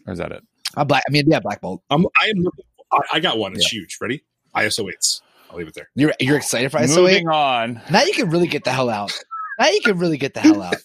Or 0.06 0.14
is 0.14 0.18
that 0.18 0.32
it? 0.32 0.42
I'm 0.76 0.86
black. 0.86 1.02
I 1.06 1.12
mean, 1.12 1.24
yeah, 1.26 1.40
Black 1.40 1.60
Bolt. 1.60 1.82
I'm, 1.90 2.06
I 2.22 2.28
am. 2.28 2.46
I, 2.92 2.98
I 3.14 3.20
got 3.20 3.36
one. 3.36 3.52
It's 3.54 3.66
huge. 3.66 3.98
Ready? 4.00 4.22
ISO 4.56 4.90
eights. 4.90 5.20
I'll 5.50 5.58
leave 5.58 5.68
it 5.68 5.74
there. 5.74 5.90
You're 5.94 6.14
you're 6.20 6.36
excited 6.38 6.70
for 6.72 6.78
ISO 6.78 7.06
eight. 7.08 7.24
Moving 7.24 7.28
on. 7.28 7.82
Now 7.90 8.02
you 8.04 8.12
can 8.14 8.30
really 8.30 8.46
get 8.46 8.64
the 8.64 8.72
hell 8.72 8.88
out. 8.88 9.12
Now 9.58 9.68
you 9.68 9.80
can 9.82 9.98
really 9.98 10.16
get 10.16 10.32
the 10.32 10.40
hell 10.40 10.62
out. 10.62 10.76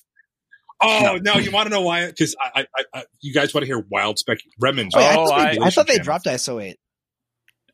Oh 0.82 1.18
no! 1.22 1.36
You 1.36 1.52
want 1.52 1.68
to 1.68 1.70
know 1.74 1.82
why? 1.82 2.08
Because 2.08 2.36
I, 2.40 2.66
I, 2.78 2.84
I, 2.94 3.04
you 3.22 3.34
guys 3.34 3.54
want 3.54 3.64
to 3.64 3.66
hear 3.66 3.84
wild 3.90 4.20
spec 4.20 4.40
Redmond's. 4.60 4.94
Oh, 4.96 5.00
Wait, 5.00 5.06
I, 5.08 5.16
oh, 5.16 5.26
thought 5.28 5.38
they, 5.54 5.60
I- 5.60 5.66
I 5.66 5.70
thought 5.70 5.88
they 5.88 5.98
dropped 6.00 6.26
ISO 6.26 6.62
eight. 6.64 6.78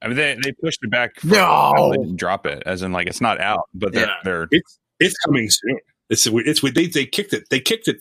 I 0.03 0.07
mean, 0.07 0.17
they, 0.17 0.35
they 0.43 0.51
pushed 0.53 0.79
it 0.81 0.89
back. 0.91 1.19
For, 1.19 1.27
No. 1.27 1.89
they 1.91 1.97
didn't 1.97 2.17
drop 2.17 2.45
it, 2.45 2.63
as 2.65 2.81
in 2.81 2.91
like 2.91 3.07
it's 3.07 3.21
not 3.21 3.39
out, 3.39 3.69
but 3.73 3.93
they're, 3.93 4.05
Yeah. 4.07 4.13
they're 4.23 4.47
It's 4.51 4.79
it's 4.99 5.15
coming 5.25 5.47
soon. 5.49 5.77
It's 6.09 6.27
it's 6.27 6.61
they 6.61 6.87
they 6.87 7.05
kicked 7.05 7.33
it. 7.33 7.43
They 7.49 7.59
kicked 7.59 7.87
it 7.87 7.97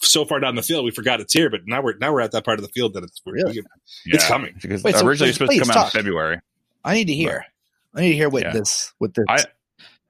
so 0.00 0.24
far 0.24 0.40
down 0.40 0.54
the 0.54 0.62
field. 0.62 0.84
We 0.84 0.90
forgot 0.92 1.20
it's 1.20 1.32
here, 1.32 1.50
but 1.50 1.60
now 1.66 1.82
we're 1.82 1.96
now 1.98 2.12
we're 2.12 2.20
at 2.20 2.32
that 2.32 2.44
part 2.44 2.58
of 2.58 2.64
the 2.64 2.70
field 2.72 2.94
that 2.94 3.04
it's 3.04 3.20
Really? 3.26 3.50
we- 3.52 3.56
yeah, 3.56 4.14
It's 4.16 4.26
coming. 4.26 4.54
because 4.60 4.82
Wait, 4.82 4.94
so 4.96 5.06
originally 5.06 5.32
please- 5.32 5.38
it 5.38 5.40
was 5.42 5.50
supposed 5.50 5.50
to 5.52 5.58
please 5.64 5.68
come 5.68 5.76
out 5.82 5.86
in 5.86 5.90
February. 5.90 6.38
I 6.84 6.94
need 6.94 7.06
to 7.06 7.14
hear. 7.14 7.44
I 7.94 8.00
need 8.02 8.10
to 8.10 8.16
hear 8.16 8.28
what 8.28 8.42
Yeah. 8.42 8.52
this. 8.52 8.92
What 8.98 9.14
this. 9.14 9.24
I- 9.28 9.44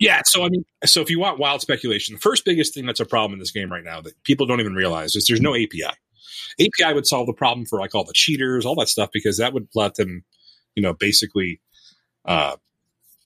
Yeah, 0.01 0.23
so 0.25 0.45
I 0.45 0.49
mean, 0.49 0.65
so 0.87 1.03
if 1.03 1.11
you 1.11 1.21
want 1.21 1.39
wild 1.39 1.61
speculation, 1.61 2.15
the 2.15 2.21
first 2.21 2.47
biggest 2.47 2.73
thing 2.73 2.87
that's 2.87 3.01
a 3.01 3.05
problem 3.05 3.35
in 3.35 3.39
this 3.39 3.51
game 3.51 3.71
right 3.71 3.85
now 3.85 4.01
that 4.01 4.21
people 4.25 4.47
don't 4.47 4.61
even 4.61 4.75
realize 4.75 5.15
is 5.15 5.27
there's 5.27 5.43
no 5.43 5.55
API. 5.55 5.95
API 6.59 6.95
would 6.95 7.07
solve 7.07 7.27
the 7.27 7.35
problem 7.35 7.67
for 7.67 7.79
like 7.79 7.95
all 7.95 8.05
the 8.05 8.15
cheaters, 8.15 8.65
all 8.65 8.75
that 8.77 8.89
stuff, 8.89 9.11
because 9.13 9.37
that 9.37 9.53
would 9.53 9.69
let 9.75 9.97
them, 9.97 10.25
you 10.75 10.83
know, 10.83 10.95
basically 10.95 11.61
uh, 12.25 12.57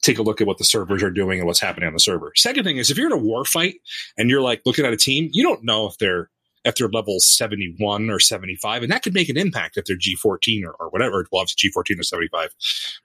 take 0.03 0.19
a 0.19 0.23
look 0.23 0.41
at 0.41 0.49
what 0.49 0.59
the 0.59 0.65
servers 0.65 1.03
are 1.03 1.11
doing 1.11 1.39
and 1.39 1.47
what's 1.47 1.61
happening 1.61 1.87
on 1.87 1.93
the 1.95 2.01
server. 2.01 2.33
Second 2.35 2.65
thing 2.65 2.77
is 2.77 2.91
if 2.91 2.99
you're 2.99 3.07
in 3.07 3.13
a 3.13 3.17
war 3.17 3.45
fight 3.45 3.77
and 4.19 4.29
you're 4.29 4.43
like 4.43 4.63
looking 4.67 4.85
at 4.85 4.93
a 4.93 4.97
team, 4.97 5.31
you 5.33 5.45
don't 5.45 5.63
know 5.63 5.87
if 5.87 5.97
they're 5.99 6.29
if 6.65 6.77
they're 6.77 6.89
level 6.89 7.21
71 7.21 8.11
or 8.11 8.19
75, 8.19 8.83
and 8.83 8.93
that 8.93 9.03
could 9.03 9.15
make 9.15 9.29
an 9.29 9.37
impact 9.37 9.77
if 9.77 9.85
they're 9.85 9.97
G14 9.97 10.65
or, 10.65 10.73
or 10.81 10.89
whatever. 10.91 11.27
Well, 11.31 11.43
it's 11.43 11.55
G14 11.55 12.01
or 12.01 12.03
75 12.03 12.55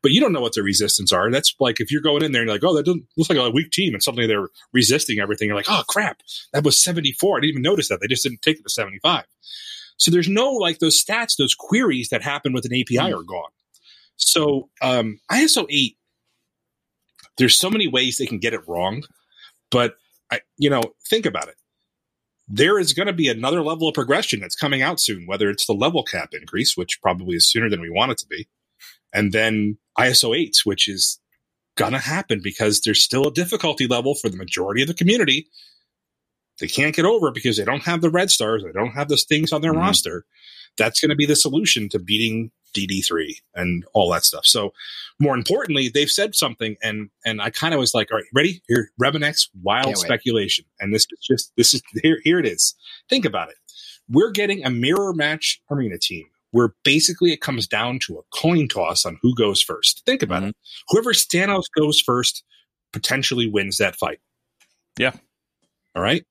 but 0.01 0.11
you 0.11 0.21
don't 0.21 0.31
know 0.31 0.41
what 0.41 0.53
their 0.53 0.63
resistance 0.63 1.11
are. 1.11 1.29
That's 1.31 1.55
like 1.59 1.79
if 1.79 1.91
you're 1.91 2.01
going 2.01 2.23
in 2.23 2.31
there 2.31 2.41
and 2.41 2.47
you're 2.47 2.55
like, 2.55 2.63
oh, 2.63 2.75
that 2.75 2.85
doesn't 2.85 3.05
looks 3.17 3.29
like 3.29 3.39
a 3.39 3.49
weak 3.51 3.71
team, 3.71 3.93
and 3.93 4.01
suddenly 4.01 4.27
they're 4.27 4.49
resisting 4.73 5.19
everything. 5.19 5.47
You're 5.47 5.57
like, 5.57 5.69
oh 5.69 5.83
crap, 5.87 6.21
that 6.53 6.63
was 6.63 6.81
74. 6.81 7.37
I 7.37 7.41
didn't 7.41 7.49
even 7.49 7.61
notice 7.61 7.89
that. 7.89 7.99
They 8.01 8.07
just 8.07 8.23
didn't 8.23 8.41
take 8.41 8.59
it 8.59 8.63
to 8.63 8.69
75. 8.69 9.25
So 9.97 10.11
there's 10.11 10.29
no 10.29 10.51
like 10.51 10.79
those 10.79 11.03
stats, 11.03 11.35
those 11.37 11.55
queries 11.55 12.09
that 12.09 12.23
happen 12.23 12.53
with 12.53 12.65
an 12.65 12.73
API 12.73 13.11
are 13.11 13.23
gone. 13.23 13.51
So 14.15 14.69
um, 14.81 15.19
ISO 15.31 15.65
8, 15.69 15.97
there's 17.37 17.57
so 17.57 17.69
many 17.69 17.87
ways 17.87 18.17
they 18.17 18.25
can 18.25 18.39
get 18.39 18.53
it 18.53 18.67
wrong, 18.67 19.03
but 19.71 19.95
I, 20.31 20.41
you 20.57 20.69
know, 20.69 20.81
think 21.09 21.25
about 21.25 21.47
it. 21.47 21.55
There 22.49 22.79
is 22.79 22.93
going 22.93 23.07
to 23.07 23.13
be 23.13 23.27
another 23.27 23.61
level 23.61 23.87
of 23.87 23.93
progression 23.93 24.39
that's 24.39 24.55
coming 24.55 24.81
out 24.81 24.99
soon, 24.99 25.27
whether 25.27 25.49
it's 25.49 25.67
the 25.67 25.73
level 25.73 26.03
cap 26.03 26.29
increase, 26.33 26.75
which 26.75 26.99
probably 27.01 27.35
is 27.35 27.49
sooner 27.49 27.69
than 27.69 27.79
we 27.81 27.91
want 27.91 28.11
it 28.11 28.17
to 28.19 28.25
be, 28.27 28.47
and 29.13 29.31
then 29.31 29.77
ISO 29.99 30.35
8, 30.35 30.57
which 30.63 30.87
is 30.87 31.19
going 31.77 31.91
to 31.91 31.99
happen 31.99 32.41
because 32.43 32.81
there's 32.81 33.03
still 33.03 33.27
a 33.27 33.31
difficulty 33.33 33.85
level 33.87 34.15
for 34.15 34.29
the 34.29 34.37
majority 34.37 34.81
of 34.81 34.87
the 34.87 34.93
community. 34.95 35.47
They 36.59 36.67
can't 36.67 36.95
get 36.95 37.05
over 37.05 37.31
because 37.31 37.57
they 37.57 37.63
don't 37.63 37.83
have 37.83 38.01
the 38.01 38.09
red 38.09 38.31
stars, 38.31 38.63
they 38.63 38.71
don't 38.71 38.91
have 38.91 39.09
those 39.09 39.23
things 39.23 39.53
on 39.53 39.61
their 39.61 39.73
Mhm. 39.73 39.77
roster. 39.77 40.25
That's 40.77 40.99
going 40.99 41.09
to 41.09 41.15
be 41.15 41.25
the 41.25 41.35
solution 41.35 41.87
to 41.89 41.99
beating 41.99 42.51
DD3 42.73 43.35
and 43.55 43.85
all 43.93 44.11
that 44.11 44.23
stuff. 44.23 44.45
So, 44.45 44.73
more 45.19 45.35
importantly, 45.35 45.89
they've 45.89 46.09
said 46.09 46.35
something, 46.35 46.75
and 46.81 47.09
and 47.25 47.41
I 47.41 47.49
kind 47.49 47.73
of 47.73 47.79
was 47.79 47.93
like, 47.93 48.11
all 48.11 48.17
right, 48.17 48.27
ready? 48.33 48.61
Here, 48.67 48.91
Remenex, 49.01 49.49
wild 49.61 49.85
Can't 49.85 49.97
wait. 49.97 50.05
speculation, 50.05 50.65
and 50.79 50.93
this 50.93 51.05
is 51.11 51.19
just 51.27 51.51
this 51.57 51.73
is 51.73 51.81
here 52.01 52.19
here 52.23 52.39
it 52.39 52.45
is. 52.45 52.75
Think 53.09 53.25
about 53.25 53.49
it. 53.49 53.55
We're 54.09 54.31
getting 54.31 54.63
a 54.65 54.69
mirror 54.69 55.13
match 55.13 55.61
arena 55.69 55.97
team 55.99 56.25
where 56.51 56.73
basically 56.83 57.31
it 57.31 57.41
comes 57.41 57.67
down 57.67 57.99
to 57.99 58.17
a 58.17 58.21
coin 58.35 58.67
toss 58.67 59.05
on 59.05 59.19
who 59.21 59.35
goes 59.35 59.61
first. 59.61 60.01
Think 60.05 60.23
about 60.23 60.41
it. 60.41 60.47
Mm-hmm. 60.47 60.83
Whoever 60.89 61.13
Stanos 61.13 61.65
goes 61.77 62.01
first 62.01 62.43
potentially 62.91 63.47
wins 63.47 63.77
that 63.77 63.95
fight. 63.95 64.19
Yeah. 64.97 65.11
All 65.95 66.01
right. 66.01 66.25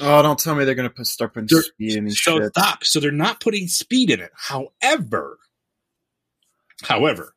Oh, 0.00 0.22
don't 0.22 0.38
tell 0.38 0.54
me 0.54 0.64
they're 0.64 0.74
going 0.76 0.88
to 0.88 0.94
put 0.94 1.06
start 1.08 1.34
putting 1.34 1.48
They're- 1.50 1.62
speed 1.62 1.96
in 1.96 2.04
these 2.04 2.20
So 2.22 2.38
shit. 2.38 2.52
stop. 2.56 2.84
So 2.84 3.00
they're 3.00 3.10
not 3.10 3.40
putting 3.40 3.66
speed 3.66 4.10
in 4.10 4.20
it. 4.20 4.30
However, 4.36 5.38
however, 6.84 7.34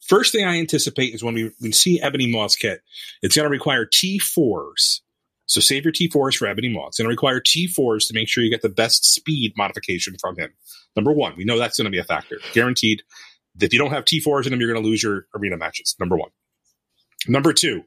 first 0.00 0.32
thing 0.32 0.46
I 0.46 0.58
anticipate 0.58 1.14
is 1.14 1.22
when 1.22 1.34
we, 1.34 1.50
we 1.60 1.72
see 1.72 2.00
Ebony 2.00 2.30
Maw's 2.30 2.56
kit, 2.56 2.80
it's 3.22 3.36
going 3.36 3.44
to 3.44 3.50
require 3.50 3.86
T4s. 3.86 5.00
So 5.46 5.60
save 5.60 5.84
your 5.84 5.92
T4s 5.92 6.36
for 6.36 6.46
Ebony 6.46 6.68
Maw. 6.68 6.88
It's 6.88 6.98
going 6.98 7.06
to 7.06 7.10
require 7.10 7.40
T4s 7.40 8.08
to 8.08 8.14
make 8.14 8.28
sure 8.28 8.42
you 8.42 8.50
get 8.50 8.62
the 8.62 8.68
best 8.68 9.04
speed 9.04 9.52
modification 9.56 10.16
from 10.20 10.36
him. 10.36 10.50
Number 10.96 11.12
one, 11.12 11.34
we 11.36 11.44
know 11.44 11.58
that's 11.58 11.76
going 11.76 11.84
to 11.84 11.90
be 11.90 11.98
a 11.98 12.04
factor. 12.04 12.38
Guaranteed. 12.52 13.02
If 13.60 13.72
you 13.72 13.78
don't 13.78 13.92
have 13.92 14.04
T4s 14.04 14.46
in 14.46 14.50
them, 14.50 14.60
you're 14.60 14.72
going 14.72 14.82
to 14.82 14.88
lose 14.88 15.02
your 15.02 15.26
arena 15.34 15.56
matches. 15.56 15.94
Number 16.00 16.16
one. 16.16 16.30
Number 17.28 17.52
two, 17.52 17.84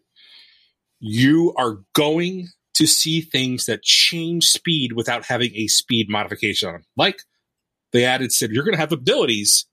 you 1.00 1.54
are 1.58 1.80
going 1.94 2.48
to 2.76 2.86
see 2.86 3.22
things 3.22 3.66
that 3.66 3.84
change 3.84 4.46
speed 4.46 4.94
without 4.94 5.26
having 5.26 5.56
a 5.56 5.68
speed 5.68 6.10
modification 6.10 6.68
on 6.68 6.74
them. 6.76 6.86
Like 6.96 7.22
they 7.92 8.06
added 8.06 8.32
said 8.32 8.52
you're 8.52 8.64
going 8.64 8.76
to 8.76 8.80
have 8.80 8.92
abilities 8.92 9.66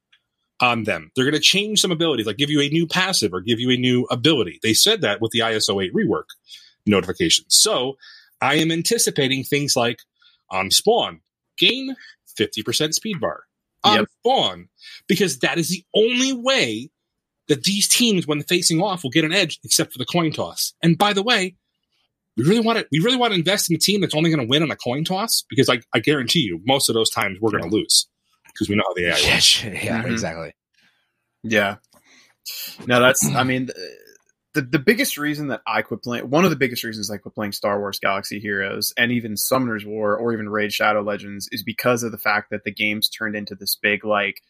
on 0.61 0.85
them. 0.85 1.11
They're 1.15 1.25
going 1.25 1.35
to 1.35 1.41
change 1.41 1.81
some 1.81 1.91
abilities, 1.91 2.27
like 2.27 2.37
give 2.37 2.51
you 2.51 2.61
a 2.61 2.69
new 2.69 2.87
passive 2.87 3.33
or 3.33 3.41
give 3.41 3.59
you 3.61 3.71
a 3.71 3.77
new 3.77 4.05
ability. 4.11 4.61
They 4.63 4.75
said 4.75 5.01
that 5.03 5.21
with 5.21 5.33
the 5.33 5.41
ISO 5.41 5.85
8 5.85 5.93
rework 5.93 6.25
notifications. 6.87 7.47
So 7.49 7.97
I 8.41 8.57
am 8.57 8.71
anticipating 8.71 9.43
things 9.45 9.75
like 9.77 9.99
on 10.51 10.71
spawn, 10.71 11.21
gain 11.59 11.97
50% 12.39 12.95
speed 12.95 13.21
bar 13.21 13.43
on 13.83 13.99
Yep. 13.99 14.09
spawn 14.21 14.69
because 15.09 15.39
that 15.41 15.59
is 15.59 15.69
the 15.69 15.85
only 15.95 16.33
way 16.33 16.91
that 17.49 17.65
these 17.65 17.89
teams, 17.89 18.27
when 18.27 18.43
facing 18.43 18.81
off, 18.81 19.03
will 19.03 19.11
get 19.11 19.25
an 19.25 19.33
edge, 19.33 19.61
except 19.65 19.93
for 19.93 19.99
the 19.99 20.07
coin 20.07 20.33
toss. 20.33 20.73
And 20.83 20.97
by 20.97 21.13
the 21.13 21.23
way, 21.23 21.57
we 22.37 22.45
really 22.45 22.61
want 22.61 22.79
to 22.79 22.87
we 22.91 22.99
really 23.01 23.17
want 23.17 23.33
to 23.33 23.39
invest 23.39 23.71
in 23.71 23.77
a 23.77 23.79
team 23.79 24.01
that's 24.01 24.15
only 24.15 24.31
going 24.31 24.41
to 24.41 24.49
win 24.49 24.63
on 24.63 24.71
a 24.71 24.77
coin 24.77 25.05
toss 25.05 25.45
because 25.49 25.69
I, 25.69 25.81
I 25.93 26.01
guarantee 26.01 26.41
you, 26.41 26.61
most 26.65 26.89
of 26.89 26.95
those 26.95 27.11
times 27.11 27.39
we're 27.41 27.51
going 27.51 27.69
to 27.69 27.75
lose 27.75 28.09
because 28.55 28.69
we 28.69 28.77
know 28.77 28.85
how 28.87 28.95
the 28.95 29.07
AI 29.09 29.19
Yeah, 29.19 29.35
works. 29.35 29.45
sh- 29.45 29.65
yeah 29.65 30.03
Mhm. 30.03 30.13
exactly. 30.13 30.55
Yeah. 31.43 31.77
No, 32.87 33.01
that's. 33.01 33.25
I 33.35 33.43
mean, 33.45 33.71
the 34.55 34.63
the 34.63 34.79
biggest 34.79 35.19
reason 35.19 35.49
that 35.49 35.63
I 35.67 35.83
quit 35.83 36.03
playing, 36.03 36.31
one 36.31 36.45
of 36.45 36.51
the 36.51 36.57
biggest 36.57 36.85
reasons 36.85 37.11
I 37.11 37.17
quit 37.17 37.35
playing 37.35 37.53
Star 37.53 37.79
Wars 37.79 37.99
Galaxy 37.99 38.39
Heroes 38.39 38.93
and 38.97 39.11
even 39.13 39.37
Summoner's 39.37 39.85
War 39.85 40.17
or 40.17 40.33
even 40.33 40.49
Raid 40.49 40.73
Shadow 40.73 41.03
Legends 41.03 41.49
is 41.53 41.63
because 41.63 42.03
of 42.03 42.13
the 42.13 42.19
fact 42.19 42.51
that 42.51 42.65
the 42.65 42.71
games 42.73 43.09
turned 43.09 43.35
into 43.37 43.55
this 43.55 43.77
big 43.77 44.05
like 44.05 44.43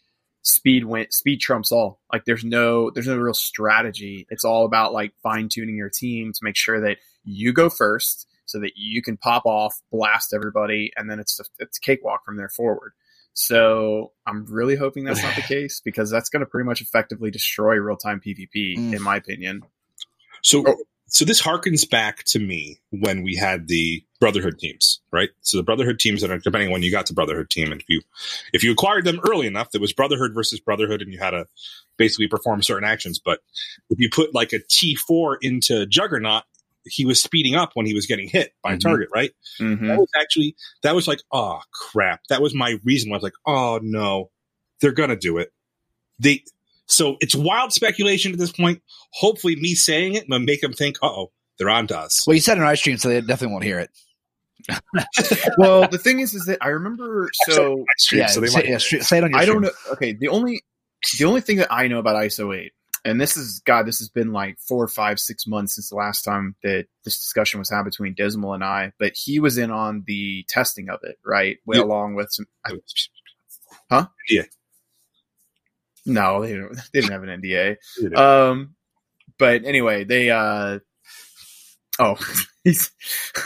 speed 0.43 0.85
win 0.85 1.07
speed 1.11 1.41
trumps 1.41 1.73
all. 1.73 2.01
Like 2.13 2.25
there's 2.27 2.45
no 2.45 2.91
there's 2.91 3.07
no 3.09 3.17
real 3.17 3.35
strategy. 3.35 4.27
It's 4.31 4.45
all 4.45 4.65
about 4.67 4.93
like 4.93 5.13
fine 5.23 5.49
tuning 5.49 5.77
your 5.77 5.91
team 5.91 6.33
to 6.33 6.41
make 6.43 6.57
sure 6.57 6.81
that 6.81 6.99
you 7.25 7.53
go 7.53 7.71
first 7.71 8.27
so 8.47 8.61
that 8.61 8.73
you 8.77 9.03
can 9.03 9.17
pop 9.17 9.47
off, 9.47 9.81
blast 9.91 10.35
everybody, 10.35 10.93
and 10.97 11.09
then 11.11 11.19
it's 11.19 11.41
it's 11.59 11.79
cakewalk 11.79 12.25
from 12.25 12.37
there 12.37 12.51
forward. 12.51 12.93
So 13.35 14.13
I'm 14.27 14.47
really 14.47 14.77
hoping 14.77 15.05
that's 15.05 15.23
not 15.23 15.35
the 15.37 15.43
case 15.49 15.81
because 15.85 16.11
that's 16.11 16.31
going 16.31 16.41
to 16.41 16.47
pretty 16.47 16.67
much 16.67 16.81
effectively 16.81 17.31
destroy 17.31 17.75
real 17.75 17.97
time 17.97 18.21
PvP, 18.25 18.77
Mm. 18.79 18.95
in 18.97 19.03
my 19.03 19.17
opinion. 19.17 19.63
So, 20.43 20.65
Oh. 20.67 20.77
so 21.09 21.25
this 21.25 21.43
harkens 21.43 21.89
back 21.89 22.25
to 22.29 22.39
me 22.39 22.81
when 22.91 23.23
we 23.23 23.35
had 23.35 23.67
the 23.69 24.05
Brotherhood 24.21 24.59
teams, 24.59 25.01
right? 25.13 25.31
So 25.41 25.57
the 25.57 25.63
Brotherhood 25.63 25.99
teams 25.99 26.23
that 26.23 26.31
are 26.31 26.39
depending 26.39 26.69
on 26.69 26.73
when 26.73 26.83
you 26.83 26.91
got 26.91 27.07
to 27.07 27.13
Brotherhood 27.15 27.51
team, 27.51 27.73
and 27.73 27.81
if 27.81 27.87
you 27.89 28.01
if 28.53 28.63
you 28.65 28.73
acquired 28.73 29.05
them 29.05 29.21
early 29.29 29.47
enough, 29.47 29.71
there 29.73 29.81
was 29.81 29.93
Brotherhood 29.93 30.33
versus 30.33 30.61
Brotherhood, 30.61 31.03
and 31.03 31.13
you 31.13 31.19
had 31.19 31.31
to 31.31 31.47
basically 31.99 32.29
perform 32.29 32.63
certain 32.63 32.89
actions. 32.89 33.19
But 33.23 33.41
if 33.91 33.99
you 33.99 34.09
put 34.11 34.35
like 34.35 34.53
a 34.53 34.61
T 34.71 34.95
four 34.95 35.39
into 35.43 35.87
Juggernaut, 35.87 36.45
he 36.87 37.05
was 37.07 37.21
speeding 37.23 37.55
up 37.55 37.71
when 37.75 37.87
he 37.87 37.95
was 37.95 38.07
getting 38.07 38.29
hit 38.29 38.53
by 38.63 38.73
a 38.75 38.77
Mhm. 38.77 38.81
target, 38.81 39.09
right? 39.15 39.33
Mm-hmm. 39.61 39.87
That 39.89 39.99
was 39.99 40.09
actually 40.21 40.57
that 40.83 40.95
was 40.95 41.09
like, 41.09 41.21
oh 41.33 41.61
crap. 41.73 42.21
That 42.29 42.43
was 42.43 42.55
my 42.55 42.79
reason. 42.85 43.11
I 43.13 43.17
was 43.17 43.23
like, 43.23 43.33
oh 43.47 43.81
no, 43.83 44.31
they're 44.81 44.93
gonna 44.93 45.17
do 45.17 45.39
it. 45.39 45.53
They 46.19 46.45
so 46.87 47.17
it's 47.21 47.35
wild 47.35 47.73
speculation 47.73 48.33
at 48.33 48.39
this 48.39 48.53
point. 48.53 48.83
Hopefully, 49.13 49.57
me 49.57 49.75
saying 49.75 50.15
it 50.15 50.25
will 50.29 50.39
make 50.41 50.61
them 50.61 50.73
think, 50.75 50.97
uh 51.03 51.07
oh, 51.09 51.33
they're 51.59 51.71
on 51.71 51.87
to 51.89 51.99
us. 51.99 52.27
Well, 52.27 52.35
you 52.35 52.41
said 52.41 52.59
it 52.59 52.61
on 52.61 52.67
our 52.67 52.77
stream, 52.77 52.99
so 52.99 53.09
they 53.09 53.21
definitely 53.21 53.53
won't 53.53 53.65
hear 53.65 53.79
it. 53.79 53.91
well, 55.59 55.89
the 55.89 55.99
thing 55.99 56.21
is, 56.21 56.35
is 56.35 56.45
that 56.47 56.59
I 56.61 56.69
remember. 56.69 57.29
So 57.51 57.81
I 57.81 57.85
stream, 57.99 58.21
Yeah, 58.21 58.27
so 58.27 58.41
they 58.41 58.47
say, 58.49 58.59
might. 58.59 58.69
yeah, 58.69 58.77
stre- 58.77 59.03
say 59.03 59.19
it 59.19 59.25
on 59.25 59.31
your. 59.31 59.39
I 59.41 59.45
don't 59.47 59.63
know. 59.63 59.71
Okay, 59.93 60.13
the 60.13 60.29
only 60.29 60.63
the 61.19 61.25
only 61.25 61.41
thing 61.41 61.57
that 61.59 61.73
I 61.73 61.89
know 61.89 61.99
about 61.99 62.17
ISO 62.17 62.55
eight, 62.57 62.73
and 63.05 63.21
this 63.21 63.37
is 63.37 63.61
God, 63.65 63.87
this 63.87 63.99
has 63.99 64.09
been 64.09 64.33
like 64.33 64.59
four, 64.67 64.87
five, 64.89 65.19
six 65.21 65.47
months 65.47 65.75
since 65.75 65.91
the 65.91 65.97
last 65.97 66.23
time 66.23 66.57
that 66.63 66.87
this 67.05 67.19
discussion 67.19 67.59
was 67.59 67.71
had 67.71 67.83
between 67.85 68.15
Dismal 68.15 68.55
and 68.55 68.65
I. 68.65 68.93
But 68.99 69.13
he 69.15 69.41
was 69.41 69.59
in 69.59 69.71
on 69.71 70.05
the 70.07 70.45
testing 70.49 70.89
of 70.89 71.01
it, 71.03 71.17
right? 71.25 71.59
Well, 71.67 71.79
Yeah. 71.81 71.85
along 71.85 72.15
with 72.15 72.29
some. 72.31 72.47
I, 73.91 74.07
Yeah. 74.29 74.43
no, 76.07 76.43
they 76.43 76.49
didn't. 76.53 76.77
They 76.93 77.01
didn't 77.01 77.13
have 77.13 77.23
an 77.23 77.41
NDA. 77.43 77.77
Know. 78.01 78.51
Um, 78.51 78.75
but 79.39 79.65
anyway, 79.65 80.05
they. 80.05 80.31
uh 80.31 80.79
Oh, 81.99 82.17
he's. 82.65 82.91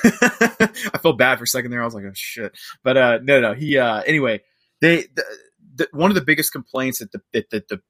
I 0.05 0.99
felt 1.03 1.19
bad 1.19 1.37
for 1.39 1.45
a 1.45 1.47
second 1.47 1.71
there. 1.71 1.83
I 1.83 1.85
was 1.85 1.95
like, 1.95 2.05
oh 2.05 2.13
shit. 2.15 2.57
But 2.83 2.97
uh 2.97 3.19
no, 3.23 3.41
no. 3.41 3.55
He. 3.55 3.77
uh 3.79 4.01
Anyway, 4.07 4.43
they. 4.81 5.03
The, 5.15 5.25
the, 5.79 5.89
one 5.93 6.11
of 6.11 6.15
the 6.15 6.25
biggest 6.25 6.53
complaints 6.53 6.99
that 6.99 7.13
the 7.13 7.21
that, 7.33 7.51
that 7.51 7.69
the 7.69 7.81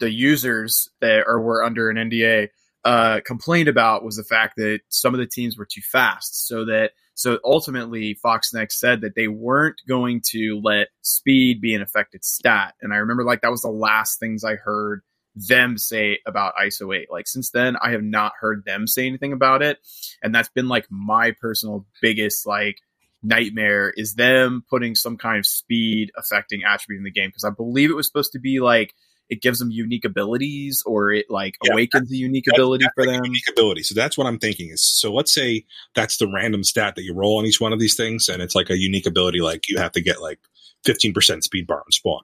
the 0.00 0.10
users 0.10 0.88
that 1.00 1.24
are 1.26 1.40
were 1.40 1.62
under 1.62 1.90
an 1.90 1.96
NDA 1.96 2.48
uh, 2.84 3.20
complained 3.24 3.68
about 3.68 4.04
was 4.04 4.16
the 4.16 4.24
fact 4.24 4.54
that 4.56 4.80
some 4.88 5.14
of 5.14 5.18
the 5.18 5.26
teams 5.26 5.56
were 5.56 5.68
too 5.70 5.80
fast. 5.80 6.46
So 6.46 6.64
that 6.66 6.90
so 7.14 7.38
ultimately, 7.44 8.18
Foxnext 8.24 8.72
said 8.72 9.02
that 9.02 9.14
they 9.14 9.28
weren't 9.28 9.80
going 9.88 10.20
to 10.30 10.60
let 10.62 10.88
speed 11.02 11.60
be 11.60 11.74
an 11.74 11.82
affected 11.82 12.24
stat. 12.24 12.74
And 12.82 12.92
I 12.92 12.96
remember 12.96 13.24
like 13.24 13.42
that 13.42 13.50
was 13.50 13.62
the 13.62 13.68
last 13.68 14.18
things 14.18 14.44
I 14.44 14.56
heard 14.56 15.02
them 15.36 15.78
say 15.78 16.18
about 16.26 16.54
ISO 16.60 16.96
8. 16.96 17.08
Like 17.10 17.26
since 17.26 17.50
then, 17.50 17.76
I 17.80 17.90
have 17.90 18.02
not 18.02 18.32
heard 18.40 18.64
them 18.64 18.86
say 18.86 19.06
anything 19.06 19.32
about 19.32 19.62
it. 19.62 19.78
And 20.22 20.34
that's 20.34 20.48
been 20.48 20.68
like 20.68 20.86
my 20.90 21.32
personal 21.40 21.86
biggest 22.02 22.46
like 22.46 22.78
nightmare 23.24 23.92
is 23.96 24.14
them 24.14 24.62
putting 24.70 24.94
some 24.94 25.16
kind 25.16 25.38
of 25.38 25.46
speed 25.46 26.12
affecting 26.16 26.62
attribute 26.62 26.98
in 26.98 27.04
the 27.04 27.10
game. 27.10 27.30
Because 27.30 27.44
I 27.44 27.50
believe 27.50 27.90
it 27.90 27.94
was 27.94 28.06
supposed 28.06 28.32
to 28.32 28.38
be 28.38 28.60
like 28.60 28.94
it 29.30 29.40
gives 29.40 29.58
them 29.58 29.70
unique 29.70 30.04
abilities 30.04 30.82
or 30.84 31.10
it 31.10 31.26
like 31.30 31.56
Yeah, 31.64 31.72
awakens 31.72 32.12
a 32.12 32.16
unique 32.16 32.44
ability 32.52 32.84
for 32.94 33.06
like 33.06 33.16
them. 33.16 33.24
unique 33.24 33.48
ability. 33.50 33.82
So 33.82 33.94
that's 33.94 34.18
what 34.18 34.26
I'm 34.26 34.38
thinking 34.38 34.68
is 34.68 34.84
so 34.84 35.12
let's 35.14 35.32
say 35.32 35.64
that's 35.94 36.18
the 36.18 36.30
random 36.30 36.62
stat 36.62 36.94
that 36.96 37.02
you 37.04 37.14
roll 37.14 37.38
on 37.38 37.46
each 37.46 37.60
one 37.60 37.72
of 37.72 37.80
these 37.80 37.96
things, 37.96 38.28
and 38.28 38.42
it's 38.42 38.54
like 38.54 38.68
a 38.70 38.76
unique 38.76 39.06
ability, 39.06 39.40
like 39.40 39.68
you 39.68 39.78
have 39.78 39.92
to 39.92 40.02
get 40.02 40.20
like 40.20 40.38
15% 40.86 41.42
speed 41.42 41.66
bar 41.66 41.78
on 41.78 41.90
spawn. 41.90 42.20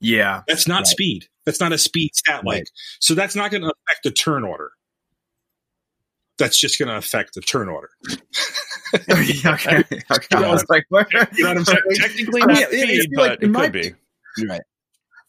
Yeah. 0.00 0.42
That's 0.46 0.68
not 0.68 0.80
Right. 0.80 0.86
speed. 0.86 1.28
That's 1.44 1.58
not 1.60 1.72
a 1.72 1.78
speed 1.78 2.14
stat 2.14 2.44
like. 2.44 2.58
Right. 2.58 2.70
So 3.00 3.14
that's 3.14 3.34
not 3.34 3.50
going 3.50 3.62
to 3.62 3.68
affect 3.88 4.04
the 4.04 4.12
turn 4.12 4.44
order. 4.44 4.70
That's 6.38 6.58
just 6.58 6.78
going 6.78 6.88
to 6.88 6.96
affect 6.96 7.34
the 7.34 7.40
turn 7.40 7.68
order. 7.68 7.90
okay. 9.10 9.84
okay. 10.10 10.36
I 10.36 10.50
was 10.50 10.64
like, 10.68 10.84
where? 10.88 11.06
You 11.34 11.44
know 11.44 11.50
what 11.50 11.58
I'm 11.58 11.64
saying? 11.64 11.80
Technically 11.94 12.42
I 12.42 12.46
not 12.46 12.54
mean, 12.56 12.62
it- 12.64 12.90
it's 12.90 13.04
speed, 13.04 13.16
like, 13.16 13.30
but 13.32 13.42
in 13.42 13.50
it 13.50 13.52
my 13.52 13.62
could 13.64 13.72
be. 13.72 13.94
You're 14.38 14.48
right. 14.48 14.62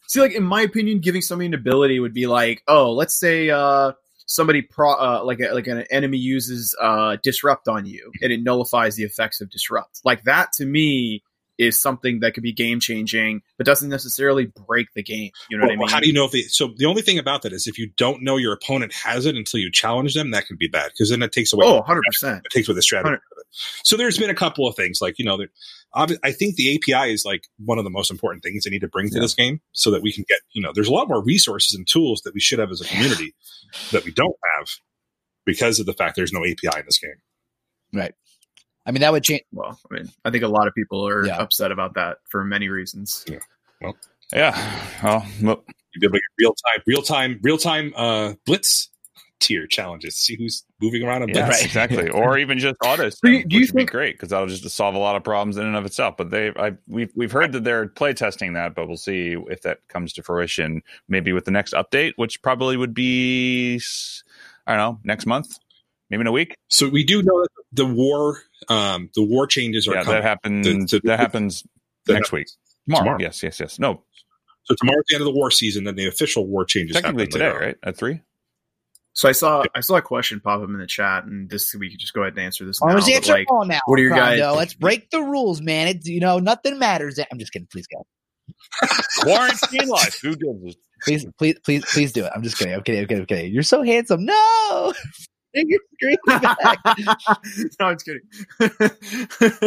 See, 0.08 0.20
like 0.20 0.32
in 0.32 0.44
my 0.44 0.62
opinion, 0.62 1.00
giving 1.00 1.20
somebody 1.22 1.46
an 1.46 1.54
ability 1.54 1.98
would 2.00 2.14
be 2.14 2.26
like, 2.26 2.62
oh, 2.68 2.92
let's 2.92 3.18
say 3.18 3.50
uh, 3.50 3.92
somebody 4.26 4.62
pro 4.62 4.92
uh, 4.92 5.22
like 5.24 5.40
a, 5.40 5.52
like 5.52 5.66
an 5.66 5.82
enemy 5.90 6.18
uses 6.18 6.74
uh, 6.80 7.16
disrupt 7.22 7.66
on 7.68 7.86
you, 7.86 8.12
and 8.22 8.32
it 8.32 8.42
nullifies 8.42 8.94
the 8.96 9.02
effects 9.02 9.40
of 9.40 9.50
disrupt. 9.50 10.00
Like 10.04 10.22
that 10.24 10.52
to 10.54 10.64
me 10.66 11.22
is 11.58 11.80
something 11.80 12.20
that 12.20 12.34
could 12.34 12.42
be 12.42 12.52
game 12.52 12.80
changing, 12.80 13.40
but 13.56 13.64
doesn't 13.66 13.88
necessarily 13.88 14.52
break 14.66 14.88
the 14.94 15.02
game. 15.02 15.30
You 15.48 15.56
know 15.58 15.62
Well, 15.62 15.68
what 15.70 15.76
I 15.76 15.78
mean? 15.78 15.88
How 15.88 16.00
do 16.00 16.06
you 16.06 16.12
know 16.12 16.24
if 16.26 16.32
they? 16.32 16.42
So 16.42 16.74
the 16.76 16.84
only 16.86 17.02
thing 17.02 17.18
about 17.18 17.42
that 17.42 17.52
is 17.52 17.66
if 17.66 17.78
you 17.78 17.90
don't 17.96 18.22
know 18.22 18.36
your 18.36 18.52
opponent 18.52 18.92
has 18.92 19.24
it 19.26 19.36
until 19.36 19.60
you 19.60 19.70
challenge 19.72 20.14
them, 20.14 20.30
that 20.32 20.46
can 20.46 20.56
be 20.58 20.68
bad 20.68 20.90
because 20.92 21.10
then 21.10 21.22
it 21.22 21.32
takes 21.32 21.52
away. 21.52 21.66
oh, 21.66 21.76
100 21.76 22.02
percent. 22.06 22.42
it 22.44 22.50
takes 22.52 22.68
away 22.68 22.74
the 22.74 22.82
strategy. 22.82 23.16
So 23.84 23.96
there's 23.96 24.18
been 24.18 24.28
a 24.30 24.34
couple 24.34 24.66
of 24.68 24.76
things 24.76 24.98
like 25.00 25.18
you 25.18 25.24
know, 25.24 25.38
there, 25.38 25.48
I 25.94 26.32
think 26.32 26.56
the 26.56 26.74
API 26.76 27.10
is 27.12 27.24
like 27.24 27.44
one 27.64 27.78
of 27.78 27.84
the 27.84 27.90
most 27.90 28.10
important 28.10 28.42
things 28.42 28.64
they 28.64 28.70
need 28.70 28.80
to 28.80 28.88
bring 28.88 29.08
to 29.08 29.14
Yeah. 29.14 29.20
this 29.22 29.34
game 29.34 29.60
so 29.72 29.90
that 29.92 30.02
we 30.02 30.12
can 30.12 30.24
get 30.28 30.40
you 30.52 30.60
know, 30.60 30.72
there's 30.74 30.88
a 30.88 30.92
lot 30.92 31.08
more 31.08 31.22
resources 31.24 31.74
and 31.74 31.86
tools 31.88 32.20
that 32.24 32.34
we 32.34 32.40
should 32.40 32.58
have 32.58 32.70
as 32.70 32.80
a 32.82 32.84
community 32.84 33.34
that 33.92 34.04
we 34.04 34.12
don't 34.12 34.36
have 34.58 34.68
because 35.46 35.80
of 35.80 35.86
the 35.86 35.94
fact 35.94 36.16
there's 36.16 36.32
no 36.32 36.40
API 36.44 36.78
in 36.80 36.84
this 36.86 36.98
game. 36.98 37.14
I 38.86 38.92
mean, 38.92 39.00
that 39.00 39.12
would 39.12 39.24
change. 39.24 39.42
Well, 39.52 39.78
I 39.90 39.94
mean, 39.94 40.08
I 40.24 40.30
think 40.30 40.44
a 40.44 40.48
lot 40.48 40.68
of 40.68 40.74
people 40.74 41.06
are 41.06 41.26
Yeah. 41.26 41.38
upset 41.38 41.72
about 41.72 41.94
that 41.94 42.18
for 42.28 42.44
many 42.44 42.68
reasons. 42.68 43.24
Yeah. 43.28 43.38
Well, 43.82 43.96
yeah. 44.32 44.86
well, 45.02 45.26
You 45.94 46.00
did 46.00 46.12
like 46.12 46.22
real 46.38 46.54
time, 46.54 46.82
real 46.86 47.02
time, 47.02 47.40
real 47.42 47.58
time 47.58 47.92
uh, 47.96 48.34
blitz 48.44 48.88
tier 49.38 49.66
challenges. 49.66 50.14
See 50.16 50.34
who's 50.36 50.64
moving 50.80 51.02
around 51.02 51.22
in 51.22 51.26
blitz. 51.32 51.38
yeah, 51.38 51.48
Right. 51.48 51.64
exactly. 51.64 52.08
Or 52.10 52.38
even 52.38 52.58
just 52.58 52.76
auto. 52.82 53.10
Do 53.22 53.30
you- 53.30 53.44
do 53.44 53.56
you 53.56 53.62
which 53.62 53.72
would 53.72 53.76
think- 53.80 53.90
be 53.90 53.92
great 53.92 54.14
because 54.14 54.30
that'll 54.30 54.46
just 54.46 54.68
solve 54.70 54.94
a 54.94 54.98
lot 54.98 55.14
of 55.16 55.24
problems 55.24 55.56
in 55.58 55.66
and 55.66 55.76
of 55.76 55.84
itself. 55.84 56.16
But 56.16 56.30
they, 56.30 56.52
I, 56.56 56.72
we've 56.86 57.10
we've 57.14 57.32
heard 57.32 57.52
that 57.52 57.64
they're 57.64 57.88
play 57.88 58.14
testing 58.14 58.54
that, 58.54 58.74
but 58.74 58.88
we'll 58.88 58.96
see 58.96 59.36
if 59.50 59.60
that 59.62 59.80
comes 59.88 60.12
to 60.14 60.22
fruition. 60.22 60.82
Maybe 61.08 61.32
with 61.32 61.44
the 61.44 61.50
next 61.50 61.74
update, 61.74 62.14
which 62.16 62.40
probably 62.40 62.76
would 62.78 62.94
be, 62.94 63.80
I 64.66 64.76
don't 64.76 64.78
know, 64.78 65.00
next 65.04 65.26
month, 65.26 65.58
maybe 66.10 66.20
in 66.22 66.26
a 66.26 66.32
week. 66.32 66.54
So 66.68 66.88
we 66.88 67.04
do 67.04 67.22
know 67.22 67.42
that 67.42 67.48
the 67.72 67.86
war, 67.86 68.40
um, 68.68 69.10
the 69.14 69.22
war 69.24 69.46
changes 69.46 69.86
are 69.88 69.94
Yeah, 69.94 70.04
coming. 70.04 70.20
that 70.20 70.28
happens. 70.28 70.66
The- 70.90 70.98
the- 70.98 71.06
that 71.08 71.18
happens 71.20 71.64
the- 72.06 72.14
next 72.14 72.32
week. 72.32 72.46
Tomorrow. 72.86 73.02
Tomorrow. 73.02 73.18
Yes, 73.20 73.42
yes, 73.42 73.58
yes. 73.60 73.78
No, 73.78 74.02
So 74.64 74.74
tomorrow's 74.74 75.04
the 75.08 75.14
end 75.16 75.22
of 75.22 75.26
the 75.26 75.32
war 75.32 75.50
season, 75.50 75.84
then 75.84 75.94
the 75.96 76.06
official 76.08 76.46
war 76.46 76.64
changes. 76.64 76.96
technically 76.96 77.26
today, 77.28 77.46
later 77.46 77.58
right? 77.60 77.76
At 77.84 77.96
three. 77.96 78.20
So 79.14 79.28
I 79.28 79.32
saw 79.32 79.64
I 79.74 79.80
saw 79.80 79.94
a 79.96 80.02
question 80.02 80.40
pop 80.40 80.60
up 80.60 80.68
in 80.68 80.76
the 80.78 80.86
chat, 80.86 81.24
and 81.24 81.48
this 81.48 81.74
we 81.74 81.88
could 81.90 81.98
just 81.98 82.12
go 82.12 82.20
ahead 82.22 82.34
and 82.34 82.42
answer 82.44 82.66
this. 82.66 82.82
Now, 82.82 82.94
was 82.94 83.08
answer 83.08 83.32
like, 83.32 83.50
all 83.50 83.64
now. 83.64 83.80
what 83.86 83.98
are 83.98 84.02
your 84.02 84.10
guys- 84.10 84.38
Rondo. 84.40 84.56
Let's 84.58 84.74
break 84.74 85.08
the 85.10 85.22
rules, 85.22 85.62
man. 85.62 85.88
It's 85.88 86.06
you 86.06 86.20
know 86.20 86.38
nothing 86.38 86.78
matters. 86.78 87.18
I'm 87.32 87.38
just 87.38 87.50
kidding. 87.52 87.66
Please 87.72 87.86
go. 87.86 88.06
Quarantine 89.22 89.88
life. 89.88 90.20
Who 90.20 90.36
gives 90.36 90.74
a 90.74 90.78
Please, 91.02 91.26
please, 91.38 91.54
please, 91.64 91.84
please 91.86 92.12
do 92.12 92.24
it. 92.24 92.32
I'm 92.34 92.42
just 92.42 92.58
kidding. 92.58 92.74
I'm 92.74 92.82
kidding. 92.82 93.00
I'm 93.02 93.06
kidding. 93.06 93.20
I'm 93.22 93.26
kidding. 93.26 93.52
You're 93.52 93.62
so 93.62 93.82
handsome. 93.82 94.24
No. 94.24 94.94
Take 95.56 95.66
your 95.68 95.80
screen 95.94 96.16
back. 96.26 96.78
no, 97.80 97.86
I'm 97.86 97.96
just 97.96 98.04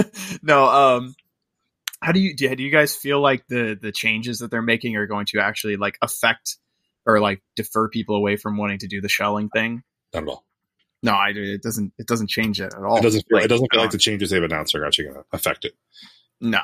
kidding. 0.03 0.39
no, 0.43 0.65
um, 0.65 1.15
how 2.01 2.11
do 2.11 2.19
you 2.19 2.35
do? 2.35 2.55
Do 2.55 2.63
you 2.63 2.71
guys 2.71 2.95
feel 2.95 3.19
like 3.19 3.47
the 3.47 3.77
the 3.81 3.91
changes 3.91 4.39
that 4.39 4.51
they're 4.51 4.61
making 4.61 4.95
are 4.97 5.07
going 5.07 5.25
to 5.27 5.39
actually 5.39 5.77
like 5.77 5.97
affect 6.01 6.57
or 7.05 7.19
like 7.19 7.41
defer 7.55 7.89
people 7.89 8.15
away 8.15 8.35
from 8.35 8.55
wanting 8.57 8.79
to 8.79 8.87
do 8.87 9.01
the 9.01 9.09
shelling 9.09 9.49
thing? 9.49 9.83
Not 10.13 10.23
at 10.23 10.29
all. 10.29 10.45
No, 11.01 11.13
I 11.13 11.29
it 11.33 11.61
doesn't. 11.63 11.93
It 11.97 12.07
doesn't 12.07 12.29
change 12.29 12.59
it 12.61 12.73
at 12.73 12.83
all. 12.83 12.97
It 12.97 13.01
doesn't. 13.03 13.25
Feel, 13.27 13.37
Like, 13.37 13.45
it 13.45 13.47
doesn't 13.47 13.67
feel 13.71 13.81
like 13.81 13.91
the 13.91 13.97
changes 13.97 14.29
they've 14.29 14.43
announced 14.43 14.75
are 14.75 14.85
actually 14.85 15.05
going 15.05 15.17
to 15.17 15.25
affect 15.33 15.65
it. 15.65 15.73
No. 16.41 16.59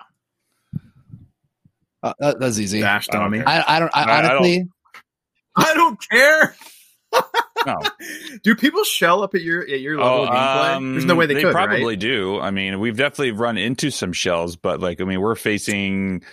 Uh, 2.04 2.14
that- 2.20 2.40
that's 2.40 2.60
easy. 2.60 2.82
Dashed 2.82 3.10
I 3.14 3.18
don't 3.18 3.24
on 3.26 3.32
me. 3.32 3.40
I, 3.42 3.78
I 3.78 3.80
don't. 3.80 3.92
I, 3.96 4.04
I- 4.04 4.18
I 4.18 4.22
don't- 4.22 4.32
honestly, 4.38 4.70
I 5.56 5.74
don't 5.74 6.00
care. 6.10 6.56
No. 7.66 7.82
Do 8.44 8.56
people 8.56 8.84
shell 8.84 9.24
up 9.24 9.34
at 9.34 9.42
your 9.42 9.64
at 9.64 9.80
your 9.80 9.98
level 9.98 10.26
of 10.26 10.30
gameplay? 10.30 10.94
There's 10.94 11.06
no 11.06 11.16
way 11.16 11.26
they, 11.26 11.34
could. 11.34 11.46
Oh, 11.46 11.48
um, 11.48 11.54
probably 11.54 11.84
right? 11.84 12.00
do. 12.00 12.40
I 12.40 12.52
mean, 12.52 12.80
we've 12.80 12.96
definitely 12.96 13.32
run 13.32 13.58
into 13.58 13.90
some 13.90 14.14
shells, 14.14 14.56
but 14.56 14.80
like, 14.80 15.02
I 15.02 15.04
mean, 15.04 15.20
we're 15.20 15.34
facing 15.34 16.24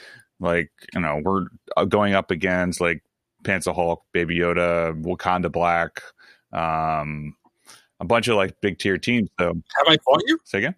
like 0.41 0.71
you 0.93 1.01
know 1.01 1.23
we're 1.25 1.47
uh, 1.75 1.87
going 1.87 2.13
up 2.13 2.31
against 2.31 2.83
like 2.83 3.03
Panther 3.45 3.73
Hulk, 3.73 4.03
Baby 4.13 4.41
Yoda, 4.41 5.01
Wakanda 5.03 5.51
Black, 5.51 6.03
um, 6.53 7.35
a 7.99 8.05
bunch 8.05 8.29
of 8.29 8.37
like 8.37 8.61
big 8.61 8.79
tier 8.79 8.99
teams. 8.99 9.31
So 9.41 9.47
Have 9.47 9.89
I 9.89 9.97
fought 10.05 10.23
you? 10.27 10.39
say 10.45 10.59
again, 10.59 10.75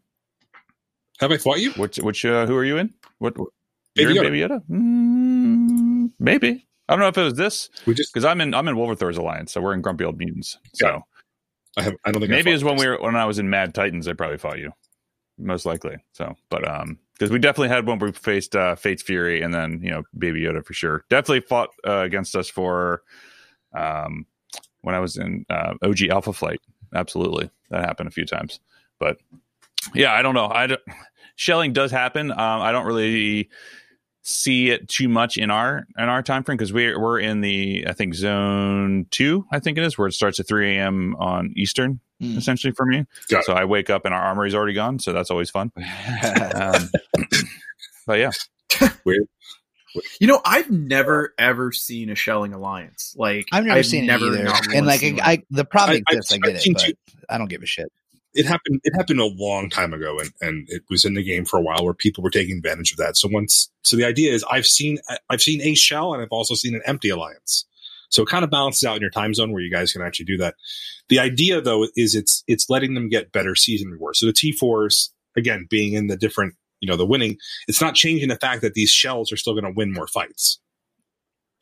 Have 1.18 1.32
I 1.32 1.36
fought 1.36 1.58
you? 1.58 1.72
which 1.72 1.96
which 1.96 2.24
uh, 2.24 2.46
who 2.46 2.54
are 2.54 2.64
you 2.64 2.76
in? 2.76 2.94
What 3.18 3.34
Baby 3.34 4.14
you're 4.14 4.24
in 4.24 4.32
Yoda. 4.32 4.32
Baby 4.32 4.40
Yoda? 4.40 4.62
Mm, 4.70 6.10
maybe. 6.20 6.68
I 6.88 6.92
don't 6.92 7.00
know 7.00 7.08
if 7.08 7.18
it 7.18 7.22
was 7.22 7.34
this 7.34 7.70
We 7.86 7.94
just. 7.94 8.12
because 8.12 8.24
I'm 8.24 8.40
in 8.40 8.54
I'm 8.54 8.68
in 8.68 8.76
Wolverthor's 8.76 9.16
alliance, 9.16 9.52
so 9.52 9.60
we're 9.60 9.74
in 9.74 9.80
Grumpy 9.80 10.04
Old 10.04 10.18
Mutants. 10.18 10.58
So. 10.74 10.86
Yeah. 10.86 10.98
I 11.76 11.82
have. 11.82 11.94
I 12.04 12.12
don't 12.12 12.20
think. 12.20 12.30
Maybe 12.30 12.50
fought 12.50 12.54
it's 12.54 12.64
when 12.64 12.76
we 12.76 12.86
were 12.86 12.98
when 13.00 13.16
I 13.16 13.24
was 13.24 13.38
in 13.38 13.50
Mad 13.50 13.74
Titans. 13.74 14.06
I 14.06 14.12
probably 14.12 14.38
fought 14.38 14.58
you, 14.58 14.72
most 15.38 15.66
likely. 15.66 15.96
So, 16.12 16.34
but 16.48 16.68
um, 16.68 16.98
because 17.14 17.30
we 17.30 17.38
definitely 17.38 17.68
had 17.68 17.86
one 17.86 17.98
where 17.98 18.10
we 18.10 18.12
faced 18.12 18.54
uh, 18.54 18.76
Fate's 18.76 19.02
Fury 19.02 19.42
and 19.42 19.52
then 19.52 19.80
you 19.82 19.90
know 19.90 20.02
Baby 20.16 20.42
Yoda 20.42 20.64
for 20.64 20.72
sure. 20.72 21.04
Definitely 21.10 21.40
fought 21.40 21.70
uh, 21.86 22.02
against 22.02 22.36
us 22.36 22.48
for 22.48 23.02
um 23.72 24.26
when 24.82 24.94
I 24.94 25.00
was 25.00 25.16
in 25.16 25.44
uh, 25.50 25.74
OG 25.82 26.02
Alpha 26.10 26.32
Flight. 26.32 26.60
Absolutely, 26.94 27.50
that 27.70 27.84
happened 27.84 28.08
a 28.08 28.12
few 28.12 28.24
times. 28.24 28.60
But 29.00 29.18
yeah, 29.94 30.12
I 30.12 30.22
don't 30.22 30.34
know. 30.34 30.46
I 30.46 30.68
don't, 30.68 30.80
shelling 31.36 31.72
does 31.72 31.90
happen. 31.90 32.30
Um, 32.30 32.38
I 32.38 32.70
don't 32.70 32.86
really 32.86 33.50
see 34.26 34.70
it 34.70 34.88
too 34.88 35.06
much 35.08 35.36
in 35.36 35.50
our 35.50 35.86
in 35.98 36.08
our 36.08 36.22
time 36.22 36.42
frame 36.42 36.56
because 36.56 36.72
we're 36.72 36.98
we're 36.98 37.20
in 37.20 37.42
the 37.42 37.84
I 37.86 37.92
think 37.92 38.14
zone 38.14 39.06
two 39.10 39.44
I 39.52 39.58
think 39.60 39.76
it 39.78 39.84
is 39.84 39.98
where 39.98 40.08
it 40.08 40.12
starts 40.12 40.40
at 40.40 40.48
three 40.48 40.76
a.m. 40.76 41.14
on 41.16 41.52
Eastern 41.56 42.00
Hmm. 42.20 42.38
essentially 42.38 42.72
for 42.72 42.86
me. 42.86 43.04
Got 43.28 43.40
it. 43.40 43.44
so 43.46 43.52
I 43.54 43.64
wake 43.64 43.90
up 43.90 44.04
and 44.04 44.14
our 44.14 44.22
armory's 44.22 44.54
already 44.54 44.72
gone, 44.72 44.98
so 45.00 45.12
that's 45.12 45.30
always 45.30 45.50
fun. 45.50 45.72
Um, 46.54 46.88
but 48.06 48.18
yeah, 48.20 48.30
Weird. 49.04 49.26
You 50.20 50.26
know, 50.28 50.40
I've 50.44 50.70
never 50.70 51.34
ever 51.38 51.70
seen 51.72 52.10
a 52.10 52.14
shelling 52.14 52.52
alliance. 52.52 53.14
Like 53.18 53.46
I've 53.52 53.64
never 53.64 53.78
I've 53.78 53.86
seen 53.86 54.08
it 54.08 54.12
either. 54.22 54.48
And 54.74 54.86
like, 54.86 55.00
seen 55.00 55.20
I, 55.20 55.42
the 55.50 55.64
problem 55.64 55.96
I- 55.96 56.02
I've- 56.08 56.16
exists. 56.18 56.32
I, 56.32 56.38
get 56.38 56.56
I've 56.56 56.66
it, 56.66 56.72
but 56.74 56.82
two- 56.82 56.92
I 57.28 57.38
don't 57.38 57.48
give 57.50 57.62
a 57.62 57.66
shit. 57.66 57.92
It 58.34 58.46
happened 58.46 58.80
it 58.84 58.94
happened 58.96 59.20
a 59.20 59.26
long 59.26 59.70
time 59.70 59.92
ago 59.92 60.18
and, 60.18 60.32
and 60.40 60.68
it 60.68 60.82
was 60.90 61.04
in 61.04 61.14
the 61.14 61.22
game 61.22 61.44
for 61.44 61.58
a 61.58 61.62
while 61.62 61.84
where 61.84 61.94
people 61.94 62.22
were 62.22 62.30
taking 62.30 62.56
advantage 62.56 62.92
of 62.92 62.98
that. 62.98 63.16
So 63.16 63.28
once 63.30 63.70
so 63.82 63.96
the 63.96 64.04
idea 64.04 64.32
is 64.32 64.44
i've 64.50 64.66
seen 64.66 64.98
i've 65.30 65.42
seen 65.42 65.60
a 65.62 65.74
shell 65.74 66.12
and 66.12 66.22
i've 66.22 66.32
also 66.32 66.54
seen 66.54 66.74
an 66.74 66.82
empty 66.84 67.08
alliance. 67.08 67.66
So 68.10 68.22
it 68.22 68.28
kind 68.28 68.44
of 68.44 68.50
balances 68.50 68.84
out 68.84 68.96
in 68.96 69.02
your 69.02 69.10
time 69.10 69.34
zone 69.34 69.52
where 69.52 69.62
you 69.62 69.72
guys 69.72 69.92
can 69.92 70.00
actually 70.00 70.26
do 70.26 70.36
that. 70.36 70.54
The 71.08 71.18
idea 71.18 71.60
though 71.60 71.86
is 71.96 72.14
it's 72.14 72.44
it's 72.46 72.68
letting 72.68 72.94
them 72.94 73.08
get 73.08 73.32
better 73.32 73.54
season 73.54 73.90
rewards. 73.90 74.20
So 74.20 74.26
the 74.26 74.32
t4s 74.32 75.10
again 75.36 75.66
being 75.68 75.94
in 75.94 76.06
the 76.08 76.16
different 76.16 76.54
you 76.80 76.88
know 76.88 76.96
the 76.96 77.06
winning 77.06 77.38
it's 77.68 77.80
not 77.80 77.94
changing 77.94 78.28
the 78.28 78.36
fact 78.36 78.62
that 78.62 78.74
these 78.74 78.90
shells 78.90 79.32
are 79.32 79.36
still 79.36 79.54
going 79.54 79.64
to 79.64 79.72
win 79.74 79.92
more 79.92 80.06
fights 80.06 80.60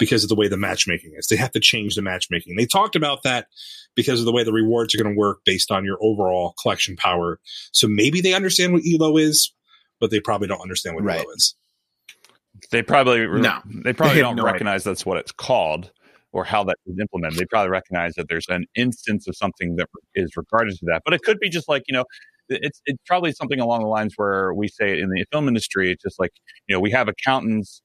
because 0.04 0.22
of 0.24 0.28
the 0.28 0.34
way 0.34 0.48
the 0.48 0.56
matchmaking 0.56 1.12
is 1.16 1.26
they 1.28 1.36
have 1.36 1.52
to 1.52 1.60
change 1.60 1.94
the 1.94 2.02
matchmaking 2.02 2.56
they 2.56 2.66
talked 2.66 2.96
about 2.96 3.22
that 3.22 3.46
because 3.94 4.18
of 4.20 4.26
the 4.26 4.32
way 4.32 4.42
the 4.42 4.52
rewards 4.52 4.94
are 4.94 4.98
going 5.02 5.14
to 5.14 5.18
work 5.18 5.38
based 5.44 5.70
on 5.70 5.84
your 5.84 5.98
overall 6.00 6.54
collection 6.60 6.96
power. 6.96 7.38
So 7.72 7.86
maybe 7.86 8.20
they 8.22 8.32
understand 8.32 8.72
what 8.72 8.82
ELO 8.90 9.16
is, 9.18 9.52
but 10.00 10.10
they 10.10 10.18
probably 10.20 10.48
don't 10.48 10.62
understand 10.62 10.96
what 10.96 11.04
Right. 11.04 11.20
ELO 11.20 11.30
is. 11.36 11.54
they 12.70 12.82
probably 12.82 13.26
No. 13.26 13.60
they 13.84 13.92
probably 13.92 14.14
They 14.16 14.20
don't 14.22 14.36
no 14.36 14.42
idea. 14.44 14.52
recognize 14.52 14.84
that's 14.84 15.04
what 15.04 15.18
it's 15.18 15.32
called 15.32 15.90
or 16.32 16.44
how 16.44 16.64
that 16.64 16.76
is 16.86 16.98
implemented. 16.98 17.38
They 17.38 17.44
probably 17.44 17.70
recognize 17.70 18.14
that 18.14 18.28
there's 18.28 18.46
an 18.48 18.64
instance 18.74 19.28
of 19.28 19.36
something 19.36 19.76
that 19.76 19.88
is 20.14 20.36
regarded 20.36 20.76
to 20.78 20.86
that, 20.86 21.02
but 21.04 21.12
it 21.12 21.22
could 21.22 21.38
be 21.38 21.48
just 21.48 21.68
like 21.68 21.82
you 21.88 21.92
know. 21.94 22.04
It's 22.48 22.80
it's 22.86 23.02
probably 23.06 23.32
something 23.32 23.60
along 23.60 23.82
the 23.82 23.88
lines 23.88 24.14
where 24.16 24.52
we 24.52 24.68
say 24.68 24.98
in 25.00 25.08
the 25.10 25.24
film 25.32 25.48
industry, 25.48 25.92
it's 25.92 26.02
just 26.02 26.18
like 26.18 26.32
you 26.66 26.74
know 26.74 26.80
we 26.80 26.90
have 26.90 27.08
accountants 27.08 27.80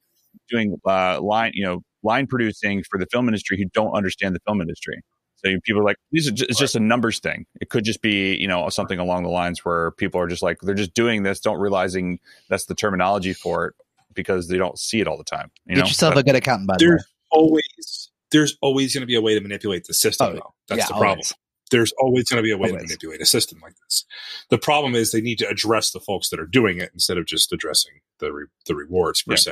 doing 0.49 0.75
uh, 0.85 1.21
line 1.21 1.51
you 1.53 1.63
know 1.65 1.81
line 2.03 2.27
producing 2.27 2.83
for 2.83 2.99
the 2.99 3.05
film 3.11 3.27
industry 3.27 3.57
who 3.57 3.65
don't 3.73 3.91
understand 3.91 4.35
the 4.35 4.39
film 4.45 4.61
industry. 4.61 5.01
So 5.35 5.51
people 5.63 5.81
are 5.81 5.85
like, 5.85 5.97
these 6.11 6.27
are 6.27 6.31
just, 6.31 6.49
it's 6.49 6.59
just 6.59 6.75
a 6.75 6.79
numbers 6.79 7.19
thing. 7.19 7.45
It 7.61 7.69
could 7.69 7.83
just 7.83 8.01
be, 8.01 8.35
you 8.35 8.47
know, 8.47 8.69
something 8.69 8.97
along 8.97 9.23
the 9.23 9.29
lines 9.29 9.63
where 9.63 9.91
people 9.91 10.19
are 10.19 10.27
just 10.27 10.41
like, 10.41 10.57
they're 10.61 10.73
just 10.73 10.95
doing 10.95 11.21
this, 11.23 11.39
don't 11.39 11.59
realizing 11.59 12.19
that's 12.49 12.65
the 12.65 12.73
terminology 12.73 13.33
for 13.33 13.67
it 13.67 13.75
because 14.15 14.47
they 14.47 14.57
don't 14.57 14.79
see 14.79 14.99
it 14.99 15.07
all 15.07 15.17
the 15.17 15.23
time. 15.23 15.51
You 15.65 15.75
Get 15.75 15.81
know, 15.81 15.87
yourself 15.87 16.15
But- 16.15 16.21
a 16.21 16.23
good 16.23 16.35
accountant, 16.35 16.67
by 16.67 16.77
the 16.77 16.85
way. 16.85 16.89
There's 16.89 17.05
always 17.29 18.11
there's 18.31 18.57
always 18.61 18.93
going 18.93 19.01
to 19.01 19.07
be 19.07 19.15
a 19.15 19.21
way 19.21 19.35
to 19.35 19.41
manipulate 19.41 19.85
the 19.85 19.93
system. 19.93 20.27
Oh, 20.27 20.33
though. 20.33 20.53
That's 20.67 20.79
yeah, 20.79 20.87
the 20.87 20.93
problem. 20.93 21.09
always. 21.09 21.33
There's 21.69 21.91
always 21.99 22.29
going 22.29 22.37
to 22.37 22.43
be 22.43 22.51
a 22.51 22.57
way 22.57 22.69
to 22.69 22.77
manipulate 22.77 23.21
a 23.21 23.25
system 23.25 23.59
like 23.61 23.73
this. 23.83 24.05
The 24.49 24.57
problem 24.57 24.95
is 24.95 25.11
they 25.11 25.21
need 25.21 25.39
to 25.39 25.47
address 25.49 25.91
the 25.91 25.99
folks 25.99 26.29
that 26.29 26.39
are 26.39 26.45
doing 26.45 26.79
it 26.79 26.91
instead 26.93 27.17
of 27.17 27.25
just 27.25 27.51
addressing 27.51 27.93
the 28.19 28.31
re- 28.31 28.45
the 28.65 28.75
rewards 28.75 29.21
per 29.21 29.33
Yeah. 29.33 29.37
se. 29.37 29.51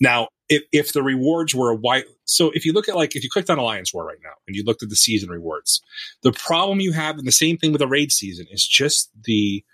Now, 0.00 0.28
if 0.48 0.62
if 0.72 0.92
the 0.92 1.02
rewards 1.02 1.54
were 1.54 1.70
a 1.70 1.76
white, 1.76 2.04
so 2.24 2.50
if 2.54 2.64
you 2.64 2.72
look 2.72 2.88
at 2.88 2.96
like 2.96 3.14
if 3.14 3.22
you 3.22 3.30
clicked 3.30 3.50
on 3.50 3.58
Alliance 3.58 3.92
War 3.94 4.04
right 4.04 4.18
now 4.22 4.32
and 4.46 4.56
you 4.56 4.64
looked 4.64 4.82
at 4.82 4.88
the 4.88 4.96
season 4.96 5.28
rewards, 5.28 5.80
the 6.22 6.32
problem 6.32 6.80
you 6.80 6.92
have, 6.92 7.18
and 7.18 7.26
the 7.26 7.32
same 7.32 7.56
thing 7.56 7.72
with 7.72 7.82
a 7.82 7.88
raid 7.88 8.10
season, 8.12 8.46
is 8.50 8.66
just 8.66 9.10
the 9.24 9.64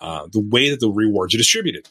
uh, 0.00 0.26
the 0.32 0.40
way 0.40 0.70
that 0.70 0.80
the 0.80 0.90
rewards 0.90 1.34
are 1.34 1.38
distributed. 1.38 1.88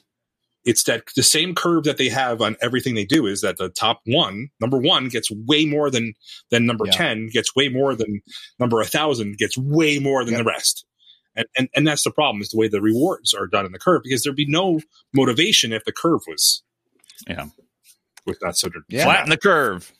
It's 0.65 0.83
that 0.83 1.03
the 1.15 1.23
same 1.23 1.55
curve 1.55 1.85
that 1.85 1.97
they 1.97 2.09
have 2.09 2.41
on 2.41 2.57
everything 2.61 2.93
they 2.95 3.05
do 3.05 3.25
is 3.25 3.41
that 3.41 3.57
the 3.57 3.69
top 3.69 4.01
one, 4.05 4.49
number 4.59 4.77
one, 4.77 5.07
gets 5.07 5.31
way 5.31 5.65
more 5.65 5.89
than 5.89 6.13
than 6.51 6.65
number 6.65 6.85
Yeah. 6.85 6.91
ten, 6.91 7.27
gets 7.27 7.55
way 7.55 7.69
more 7.69 7.95
than 7.95 8.21
number 8.59 8.81
a 8.81 8.85
thousand, 8.85 9.37
gets 9.37 9.57
way 9.57 9.99
more 9.99 10.23
than 10.25 10.33
Yep. 10.33 10.39
the 10.43 10.49
rest. 10.49 10.85
And, 11.35 11.45
and 11.57 11.69
and 11.75 11.87
that's 11.87 12.03
the 12.03 12.11
problem 12.11 12.41
is 12.41 12.49
the 12.49 12.57
way 12.57 12.67
the 12.67 12.81
rewards 12.81 13.33
are 13.33 13.47
done 13.47 13.65
in 13.65 13.71
the 13.71 13.79
curve 13.79 14.01
because 14.03 14.23
there'd 14.23 14.35
be 14.35 14.45
no 14.47 14.81
motivation 15.13 15.71
if 15.71 15.85
the 15.85 15.93
curve 15.93 16.21
was 16.27 16.61
Yeah. 17.27 17.45
was 18.25 18.37
not 18.41 18.57
so 18.57 18.69
Yeah. 18.89 19.05
flatten 19.05 19.29
the 19.29 19.37
curve. 19.37 19.93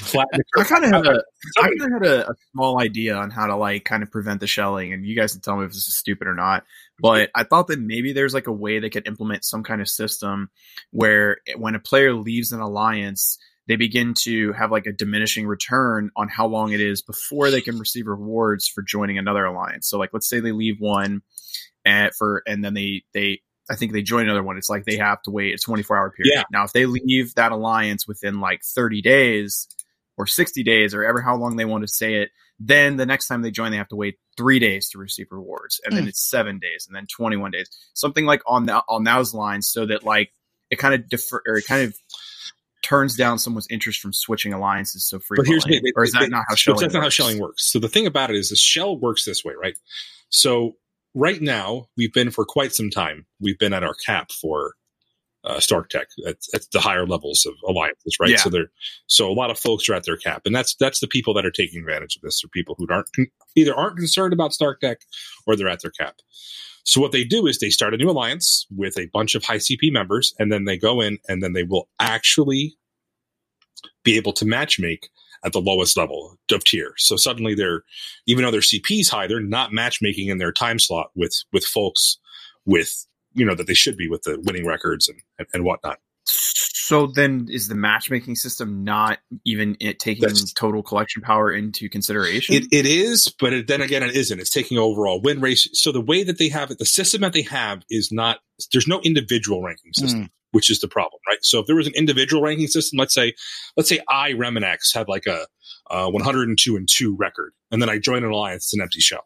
Flat. 0.00 0.28
in 0.32 0.40
the 0.40 0.60
I 0.60 0.64
kind 0.64 0.84
of 0.84 0.90
had 0.90 1.06
a, 1.06 1.22
I 1.58 1.70
had 1.92 2.06
a, 2.06 2.30
a 2.30 2.34
small 2.52 2.80
idea 2.80 3.14
on 3.16 3.30
how 3.30 3.46
to 3.46 3.56
like 3.56 3.84
kind 3.84 4.02
of 4.02 4.10
prevent 4.10 4.40
the 4.40 4.46
shelling, 4.46 4.92
and 4.92 5.06
you 5.06 5.16
guys 5.16 5.32
can 5.32 5.40
tell 5.40 5.56
me 5.56 5.64
if 5.64 5.72
this 5.72 5.88
is 5.88 5.96
stupid 5.96 6.26
or 6.26 6.34
not. 6.34 6.64
But 7.00 7.30
I 7.34 7.44
thought 7.44 7.68
that 7.68 7.80
maybe 7.80 8.12
there's 8.12 8.34
like 8.34 8.46
a 8.46 8.52
way 8.52 8.78
they 8.78 8.90
could 8.90 9.06
implement 9.06 9.44
some 9.44 9.62
kind 9.62 9.80
of 9.80 9.88
system 9.88 10.50
where 10.90 11.38
when 11.56 11.74
a 11.74 11.80
player 11.80 12.14
leaves 12.14 12.52
an 12.52 12.60
alliance, 12.60 13.38
they 13.66 13.76
begin 13.76 14.14
to 14.14 14.52
have 14.52 14.70
like 14.70 14.86
a 14.86 14.92
diminishing 14.92 15.46
return 15.46 16.10
on 16.16 16.28
how 16.28 16.46
long 16.46 16.72
it 16.72 16.80
is 16.80 17.02
before 17.02 17.50
they 17.50 17.60
can 17.60 17.78
receive 17.78 18.06
rewards 18.06 18.68
for 18.68 18.82
joining 18.82 19.18
another 19.18 19.44
alliance. 19.44 19.88
So 19.88 19.98
like, 19.98 20.10
let's 20.12 20.28
say 20.28 20.40
they 20.40 20.52
leave 20.52 20.80
one, 20.80 21.22
and 21.84 22.14
for 22.14 22.42
and 22.46 22.64
then 22.64 22.74
they 22.74 23.04
they 23.12 23.40
I 23.70 23.76
think 23.76 23.92
they 23.92 24.02
join 24.02 24.24
another 24.24 24.42
one. 24.42 24.56
It's 24.58 24.68
like 24.68 24.84
they 24.84 24.96
have 24.98 25.22
to 25.22 25.30
wait 25.30 25.54
a 25.54 25.58
24 25.58 25.96
hour 25.96 26.10
period. 26.10 26.32
Yeah. 26.34 26.42
Now, 26.50 26.64
if 26.64 26.72
they 26.72 26.86
leave 26.86 27.34
that 27.36 27.52
alliance 27.52 28.06
within 28.06 28.40
like 28.40 28.62
30 28.62 29.00
days 29.02 29.66
or 30.16 30.26
60 30.26 30.62
days 30.62 30.94
or 30.94 31.04
ever 31.04 31.20
how 31.22 31.36
long 31.36 31.56
they 31.56 31.64
want 31.64 31.82
to 31.82 31.88
say 31.88 32.16
it, 32.16 32.30
then 32.60 32.96
the 32.96 33.06
next 33.06 33.26
time 33.26 33.42
they 33.42 33.50
join, 33.50 33.70
they 33.72 33.78
have 33.78 33.88
to 33.88 33.96
wait 33.96 34.16
three 34.36 34.58
days 34.58 34.88
to 34.90 34.98
receive 34.98 35.26
rewards, 35.30 35.80
and 35.84 35.96
then 35.96 36.04
Hmm. 36.04 36.08
it's 36.10 36.28
seven 36.30 36.58
days, 36.60 36.86
and 36.86 36.94
then 36.94 37.06
21 37.06 37.50
days, 37.50 37.68
something 37.94 38.26
like 38.26 38.42
on 38.46 38.66
that 38.66 38.84
on 38.88 39.02
those 39.04 39.34
lines, 39.34 39.66
so 39.68 39.86
that 39.86 40.04
like 40.04 40.32
it 40.70 40.76
kind 40.76 40.94
of 40.94 41.08
defer 41.08 41.42
or 41.46 41.56
it 41.56 41.66
kind 41.66 41.82
of 41.88 41.96
turns 42.82 43.16
down 43.16 43.38
someone's 43.38 43.66
interest 43.70 44.00
from 44.00 44.12
switching 44.12 44.52
alliances 44.52 45.04
so 45.08 45.16
But 45.18 45.24
frequently. 45.24 45.52
here's 45.52 45.64
the, 45.82 45.92
or 45.96 46.04
is 46.04 46.12
that 46.12 46.20
the- 46.20 46.28
not 46.28 46.44
how 46.48 46.52
but 46.52 46.58
shelling? 46.58 46.80
That's 46.82 46.94
not 46.94 47.02
how 47.02 47.08
shelling 47.08 47.38
works. 47.40 47.64
So 47.72 47.78
the 47.78 47.88
thing 47.88 48.06
about 48.06 48.30
it 48.30 48.36
is, 48.36 48.50
the 48.50 48.56
shell 48.56 48.96
works 48.98 49.24
this 49.24 49.44
way, 49.44 49.54
right? 49.60 49.76
So 50.28 50.76
right 51.14 51.40
now, 51.40 51.86
we've 51.96 52.12
been 52.12 52.30
for 52.30 52.44
quite 52.44 52.74
some 52.74 52.90
time. 52.90 53.26
We've 53.40 53.58
been 53.58 53.72
at 53.72 53.84
our 53.84 53.94
cap 53.94 54.30
for 54.32 54.74
uh, 55.44 55.60
Stark 55.60 55.90
Tech 55.90 56.08
at, 56.26 56.36
at 56.54 56.62
the 56.72 56.80
higher 56.80 57.06
levels 57.06 57.46
of 57.46 57.54
alliances, 57.68 58.16
right? 58.18 58.30
Yeah. 58.30 58.36
So 58.36 58.50
they're 58.50 58.70
so 59.06 59.30
a 59.30 59.34
lot 59.34 59.50
of 59.50 59.58
folks 59.58 59.88
are 59.88 59.94
at 59.94 60.04
their 60.04 60.16
cap, 60.16 60.42
and 60.46 60.54
that's 60.54 60.74
that's 60.76 61.00
the 61.00 61.06
people 61.06 61.34
that 61.34 61.44
are 61.44 61.50
taking 61.50 61.80
advantage 61.80 62.16
of 62.16 62.22
this. 62.22 62.42
Are 62.44 62.48
people 62.48 62.74
who 62.78 62.86
aren't 62.90 63.08
either 63.54 63.74
aren't 63.74 63.98
concerned 63.98 64.32
about 64.32 64.52
Stark 64.52 64.80
Tech 64.80 64.98
or 65.46 65.54
they're 65.54 65.68
at 65.68 65.82
their 65.82 65.90
cap. 65.90 66.16
So 66.86 67.00
what 67.00 67.12
they 67.12 67.24
do 67.24 67.46
is 67.46 67.58
they 67.58 67.70
start 67.70 67.94
a 67.94 67.96
new 67.96 68.10
alliance 68.10 68.66
with 68.70 68.98
a 68.98 69.08
bunch 69.12 69.34
of 69.34 69.44
high 69.44 69.56
CP 69.56 69.92
members, 69.92 70.34
and 70.38 70.52
then 70.52 70.64
they 70.64 70.76
go 70.76 71.00
in 71.00 71.18
and 71.28 71.42
then 71.42 71.52
they 71.52 71.62
will 71.62 71.88
actually 71.98 72.76
be 74.02 74.16
able 74.16 74.32
to 74.34 74.44
matchmake 74.44 75.04
at 75.44 75.52
the 75.52 75.60
lowest 75.60 75.96
level 75.96 76.38
of 76.50 76.64
tier. 76.64 76.94
So 76.96 77.16
suddenly 77.16 77.54
they're, 77.54 77.82
even 78.26 78.44
though 78.44 78.50
their 78.50 78.60
CP 78.60 79.00
is 79.00 79.08
high, 79.08 79.26
they're 79.26 79.40
not 79.40 79.72
matchmaking 79.72 80.28
in 80.28 80.38
their 80.38 80.52
time 80.52 80.78
slot 80.78 81.10
with 81.14 81.34
with 81.52 81.64
folks 81.64 82.18
with 82.64 83.06
you 83.34 83.44
know 83.44 83.54
that 83.54 83.66
they 83.66 83.74
should 83.74 83.96
be 83.96 84.08
with 84.08 84.22
the 84.22 84.40
winning 84.44 84.66
records 84.66 85.08
and 85.08 85.20
and, 85.38 85.48
and 85.52 85.64
whatnot. 85.64 85.98
So 86.26 87.06
then, 87.06 87.48
is 87.50 87.68
the 87.68 87.74
matchmaking 87.74 88.36
system 88.36 88.84
not 88.84 89.18
even 89.44 89.76
it 89.80 89.98
taking 89.98 90.22
That's- 90.22 90.52
total 90.52 90.82
collection 90.82 91.22
power 91.22 91.50
into 91.50 91.88
consideration? 91.88 92.54
It, 92.54 92.64
it 92.72 92.86
is, 92.86 93.34
but 93.40 93.52
it, 93.52 93.66
then 93.66 93.80
again, 93.80 94.02
it 94.02 94.14
isn't. 94.14 94.38
It's 94.38 94.50
taking 94.50 94.78
overall 94.78 95.20
win 95.20 95.40
race. 95.40 95.68
So 95.72 95.92
the 95.92 96.00
way 96.00 96.24
that 96.24 96.38
they 96.38 96.48
have 96.48 96.70
it, 96.70 96.78
the 96.78 96.84
system 96.84 97.22
that 97.22 97.32
they 97.32 97.42
have 97.42 97.82
is 97.90 98.10
not. 98.12 98.40
There's 98.72 98.86
no 98.86 99.00
individual 99.00 99.62
ranking 99.62 99.92
system. 99.94 100.20
Hmm. 100.20 100.26
Which 100.54 100.70
is 100.70 100.80
the 100.80 100.88
problem, 100.88 101.20
right? 101.28 101.38
So 101.42 101.58
if 101.60 101.66
there 101.66 101.76
was 101.76 101.86
an 101.86 101.94
individual 101.96 102.42
ranking 102.42 102.68
system, 102.68 102.98
let's 102.98 103.12
say, 103.14 103.34
let's 103.76 103.88
say 103.88 104.00
I 104.08 104.32
Remenex 104.32 104.94
had 104.94 105.08
like 105.08 105.26
a, 105.26 105.46
uh 105.90 106.08
102 106.10 106.76
and 106.76 106.88
two 106.90 107.14
record, 107.16 107.52
and 107.70 107.82
then 107.82 107.88
I 107.90 107.98
join 107.98 108.24
an 108.24 108.30
alliance, 108.30 108.64
it's 108.64 108.74
an 108.74 108.80
empty 108.80 109.00
shell. 109.00 109.24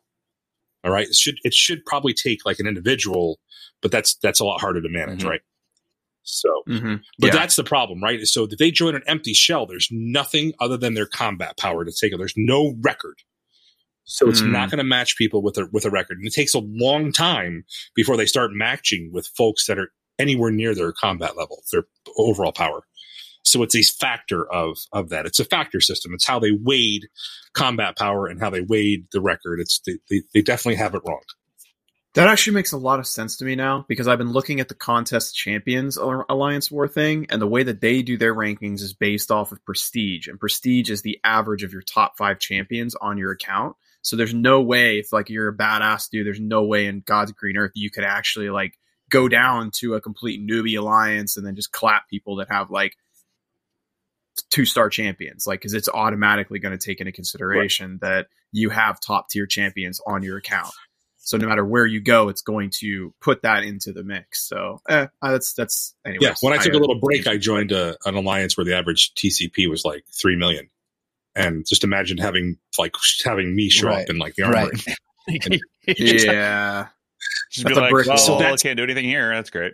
All 0.85 0.91
right, 0.93 1.07
it 1.09 1.15
should 1.15 1.37
it 1.45 1.55
should 1.55 1.85
probably 1.85 2.15
take 2.15 2.47
like 2.47 2.59
an 2.61 2.67
individual, 2.67 3.39
but 3.83 3.91
that's 3.91 4.15
that's 4.23 4.41
a 4.41 4.45
lot 4.45 4.61
harder 4.61 4.81
to 4.81 4.89
manage, 4.89 5.23
Mhm. 5.23 5.29
right? 5.29 5.41
So, 6.23 6.63
Mm-hmm. 6.69 6.97
but 7.19 7.27
yeah. 7.29 7.33
that's 7.33 7.57
the 7.57 7.65
problem, 7.65 8.03
right? 8.03 8.21
So 8.27 8.45
if 8.45 8.59
they 8.59 8.71
join 8.71 8.95
an 8.95 9.03
empty 9.07 9.33
shell, 9.35 9.67
there's 9.67 9.89
nothing 9.91 10.53
other 10.61 10.77
than 10.77 10.95
their 10.95 11.07
combat 11.07 11.57
power 11.57 11.85
to 11.85 11.93
take 11.93 12.13
it. 12.13 12.19
There's 12.19 12.35
no 12.37 12.77
record. 12.83 13.19
So 14.05 14.29
it's 14.29 14.41
Hmm. 14.41 14.53
not 14.53 14.71
going 14.71 14.79
to 14.79 14.85
match 14.85 15.17
people 15.17 15.43
with 15.43 15.59
a 15.59 15.69
with 15.73 15.85
a 15.85 15.91
record. 15.91 16.19
And 16.19 16.27
it 16.27 16.33
takes 16.33 16.55
a 16.55 16.61
long 16.61 17.13
time 17.13 17.65
before 17.95 18.17
they 18.17 18.27
start 18.27 18.53
matching 18.53 19.11
with 19.13 19.27
folks 19.37 19.67
that 19.67 19.79
are 19.79 19.93
anywhere 20.19 20.51
near 20.51 20.75
their 20.75 20.93
combat 20.93 21.37
level, 21.37 21.63
their 21.73 21.85
overall 22.17 22.53
power. 22.53 22.83
So 23.45 23.63
it's 23.63 23.77
a 23.77 23.83
factor 23.83 24.51
of 24.51 24.79
of 24.93 25.09
that. 25.11 25.27
It's 25.27 25.41
a 25.41 25.45
factor 25.45 25.81
system. 25.81 26.13
It's 26.13 26.27
how 26.27 26.39
they 26.39 26.51
weighed 26.53 27.09
combat 27.55 27.97
power 27.97 28.27
and 28.27 28.41
how 28.41 28.51
they 28.51 28.61
weighed 28.61 29.07
the 29.13 29.21
record. 29.21 29.61
It's 29.61 29.81
they, 29.87 29.99
they, 30.11 30.23
they 30.35 30.43
definitely 30.43 30.77
have 30.77 30.95
it 30.95 31.03
wrong. 31.07 31.23
That 32.15 32.29
actually 32.29 32.55
makes 32.55 32.73
a 32.73 32.79
lot 32.79 32.99
of 32.99 33.07
sense 33.07 33.37
to 33.37 33.45
me 33.45 33.55
now 33.55 33.85
because 33.89 34.09
I've 34.09 34.19
been 34.19 34.33
looking 34.33 34.61
at 34.61 34.69
the 34.69 34.75
contest 34.75 35.37
champions 35.37 35.97
alliance 35.97 36.71
war 36.71 36.89
thing, 36.89 37.27
and 37.31 37.41
the 37.41 37.47
way 37.47 37.63
that 37.63 37.81
they 37.81 38.03
do 38.03 38.17
their 38.17 38.35
rankings 38.35 38.81
is 38.81 38.93
based 38.93 39.31
off 39.31 39.53
of 39.53 39.65
prestige, 39.65 40.27
and 40.27 40.41
prestige 40.41 40.91
is 40.91 41.03
the 41.03 41.21
average 41.23 41.63
of 41.63 41.73
your 41.73 41.83
top 41.83 42.17
five 42.19 42.39
champions 42.39 42.95
on 42.95 43.19
your 43.19 43.33
account. 43.33 43.77
So 44.03 44.17
there's 44.17 44.35
no 44.35 44.63
way 44.63 44.99
if 44.99 45.13
like 45.13 45.29
you're 45.29 45.49
a 45.49 45.57
badass 45.57 46.11
dude, 46.11 46.27
there's 46.27 46.41
no 46.41 46.65
way 46.65 46.87
in 46.87 47.03
God's 47.07 47.33
green 47.33 47.57
earth 47.57 47.73
you 47.75 47.91
could 47.91 48.05
actually 48.05 48.51
like 48.51 48.75
go 49.11 49.29
down 49.29 49.71
to 49.77 49.95
a 49.95 50.01
complete 50.01 50.47
newbie 50.47 50.79
alliance 50.79 51.37
and 51.37 51.47
then 51.47 51.57
just 51.57 51.73
clap 51.73 52.09
people 52.09 52.37
that 52.37 52.49
have 52.51 52.71
like 52.71 52.95
two 54.51 54.65
star 54.65 54.89
champions, 54.89 55.47
like 55.47 55.61
because 55.61 55.75
it's 55.75 55.89
automatically 55.89 56.59
going 56.59 56.77
to 56.77 56.85
take 56.85 57.01
into 57.01 57.13
consideration 57.13 57.99
that 58.03 58.27
you 58.53 58.71
have 58.71 59.01
top 59.01 59.29
tier 59.29 59.47
champions 59.47 60.01
on 60.07 60.23
your 60.23 60.39
account. 60.39 60.73
So 61.19 61.37
no 61.37 61.47
matter 61.47 61.65
where 61.65 61.85
you 61.85 62.01
go, 62.01 62.31
it's 62.31 62.41
going 62.41 62.71
to 62.79 63.13
put 63.21 63.43
that 63.43 63.63
into 63.63 63.93
the 63.93 64.03
mix. 64.03 64.49
So 64.49 64.81
eh, 64.89 65.09
uh, 65.21 65.33
that's 65.33 65.53
that's 65.53 65.95
anyways. 66.07 66.23
Yeah, 66.23 66.35
when 66.41 66.59
I 66.59 66.63
took 66.63 66.73
a 66.73 66.79
a 66.79 66.81
little 66.81 66.99
break, 67.01 67.27
I 67.27 67.37
joined 67.37 67.71
a, 67.73 67.97
an 68.07 68.15
alliance 68.15 68.57
where 68.57 68.65
the 68.65 68.75
average 68.75 69.13
TCP 69.15 69.69
was 69.69 69.85
like 69.85 70.05
three 70.19 70.37
million, 70.37 70.71
and 71.35 71.67
just 71.67 71.85
imagine 71.85 72.17
having 72.17 72.57
like 72.79 72.95
having 73.25 73.55
me 73.55 73.69
show 73.69 73.89
Right. 73.89 74.05
up 74.05 74.11
in 74.11 74.19
like 74.19 74.37
the 74.37 74.45
armory. 74.45 74.71
Right. 75.29 75.61
yeah. 75.99 76.89
Just 77.51 77.67
be 77.67 77.71
That's 77.75 77.79
a 77.79 77.81
like, 77.83 77.91
brick 77.91 78.07
well, 78.07 78.17
wall. 78.17 78.25
So 78.27 78.39
that's- 78.39 78.63
can't 78.63 78.77
do 78.77 78.83
anything 78.85 79.05
here. 79.07 79.31
That's 79.31 79.51
great. 79.51 79.73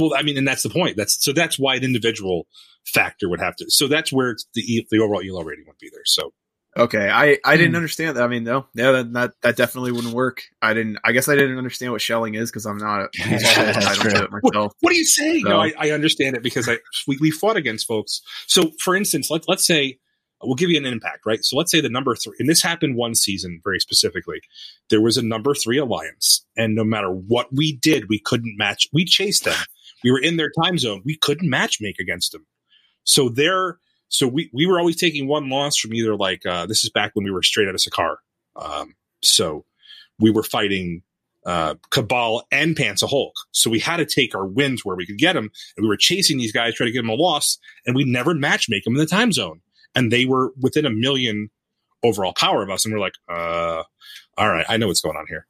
Well, 0.00 0.12
I 0.16 0.22
mean, 0.22 0.38
and 0.38 0.48
that's 0.48 0.62
the 0.62 0.70
point. 0.70 0.96
That's 0.96 1.22
so 1.22 1.32
that's 1.32 1.58
why 1.58 1.76
an 1.76 1.84
individual 1.84 2.46
factor 2.86 3.28
would 3.28 3.40
have 3.40 3.56
to. 3.56 3.66
So 3.68 3.86
that's 3.88 4.10
where 4.12 4.30
it's 4.30 4.46
the 4.54 4.62
E- 4.62 4.86
the 4.90 4.98
overall 5.00 5.20
ELO 5.22 5.42
rating 5.42 5.64
would 5.66 5.78
be 5.78 5.90
there. 5.92 6.04
So 6.06 6.32
Okay, 6.76 7.08
I 7.08 7.38
I 7.44 7.56
didn't 7.56 7.70
Hmm. 7.72 7.76
understand 7.76 8.16
that. 8.16 8.24
I 8.24 8.26
mean, 8.26 8.42
no, 8.42 8.66
yeah, 8.74 8.90
that, 8.90 9.12
that 9.12 9.30
that 9.42 9.56
definitely 9.56 9.92
wouldn't 9.92 10.12
work. 10.14 10.42
I 10.60 10.74
didn't. 10.74 10.98
I 11.04 11.12
guess 11.12 11.28
I 11.28 11.36
didn't 11.36 11.56
understand 11.56 11.92
what 11.92 12.00
shelling 12.00 12.34
is 12.34 12.50
because 12.50 12.66
I'm 12.66 12.78
not 12.78 13.10
That's 13.18 13.44
entitled 13.44 13.96
true. 14.00 14.10
to 14.10 14.24
it 14.24 14.30
myself. 14.32 14.72
what 14.80 14.90
are 14.92 14.96
you 14.96 15.04
saying? 15.04 15.42
So- 15.44 15.50
No, 15.50 15.60
I, 15.60 15.72
I 15.78 15.90
understand 15.92 16.36
it 16.36 16.42
because 16.42 16.68
I 16.68 16.78
we, 17.06 17.16
we 17.20 17.30
fought 17.30 17.56
against 17.56 17.86
folks. 17.86 18.22
So 18.48 18.72
for 18.80 18.96
instance, 18.96 19.30
let 19.30 19.42
let's 19.46 19.64
say 19.64 19.98
we'll 20.46 20.54
give 20.54 20.70
you 20.70 20.78
an 20.78 20.86
impact, 20.86 21.26
right? 21.26 21.44
So 21.44 21.56
let's 21.56 21.70
say 21.70 21.80
the 21.80 21.88
number 21.88 22.14
three, 22.14 22.34
and 22.38 22.48
this 22.48 22.62
happened 22.62 22.96
one 22.96 23.14
season 23.14 23.60
very 23.62 23.80
specifically. 23.80 24.40
There 24.90 25.00
was 25.00 25.16
a 25.16 25.22
number 25.22 25.54
three 25.54 25.78
alliance, 25.78 26.44
and 26.56 26.74
no 26.74 26.84
matter 26.84 27.10
what 27.10 27.48
we 27.52 27.76
did, 27.76 28.08
we 28.08 28.18
couldn't 28.18 28.56
match. 28.56 28.88
We 28.92 29.04
chased 29.04 29.44
them. 29.44 29.56
We 30.02 30.10
were 30.10 30.20
in 30.20 30.36
their 30.36 30.50
time 30.62 30.78
zone. 30.78 31.02
We 31.04 31.16
couldn't 31.16 31.48
match 31.48 31.78
make 31.80 31.98
against 31.98 32.32
them. 32.32 32.46
So 33.04 33.28
they're 33.28 33.78
so 34.08 34.28
we 34.28 34.50
we 34.52 34.66
were 34.66 34.78
always 34.78 34.96
taking 34.96 35.26
one 35.26 35.48
loss 35.48 35.76
from 35.76 35.94
either 35.94 36.16
like 36.16 36.44
uh, 36.46 36.66
this 36.66 36.84
is 36.84 36.90
back 36.90 37.12
when 37.14 37.24
we 37.24 37.30
were 37.30 37.42
straight 37.42 37.68
out 37.68 37.74
of 37.74 37.80
Sakaar. 37.80 38.16
Um, 38.56 38.94
so 39.22 39.64
we 40.18 40.30
were 40.30 40.42
fighting 40.42 41.02
uh, 41.46 41.74
Cabal 41.90 42.46
and 42.50 42.76
Panther 42.76 43.06
Hulk. 43.06 43.34
So 43.52 43.70
we 43.70 43.78
had 43.78 43.98
to 43.98 44.06
take 44.06 44.34
our 44.34 44.46
wins 44.46 44.84
where 44.84 44.96
we 44.96 45.06
could 45.06 45.18
get 45.18 45.34
them, 45.34 45.50
and 45.76 45.84
we 45.84 45.88
were 45.88 45.96
chasing 45.96 46.38
these 46.38 46.52
guys, 46.52 46.74
trying 46.74 46.88
to 46.88 46.92
get 46.92 47.00
them 47.00 47.10
a 47.10 47.14
loss, 47.14 47.58
and 47.86 47.94
we 47.96 48.04
never 48.04 48.34
match 48.34 48.68
make 48.68 48.84
them 48.84 48.94
in 48.94 49.00
the 49.00 49.06
time 49.06 49.32
zone. 49.32 49.60
And 49.94 50.12
they 50.12 50.24
were 50.24 50.52
within 50.60 50.86
a 50.86 50.90
million 50.90 51.50
overall 52.02 52.32
power 52.34 52.62
of 52.62 52.70
us, 52.70 52.84
and 52.84 52.92
we're 52.92 53.00
like, 53.00 53.14
uh, 53.28 53.82
all 54.36 54.50
right, 54.50 54.66
I 54.68 54.76
know 54.76 54.88
what's 54.88 55.00
going 55.00 55.16
on 55.16 55.26
here. 55.28 55.46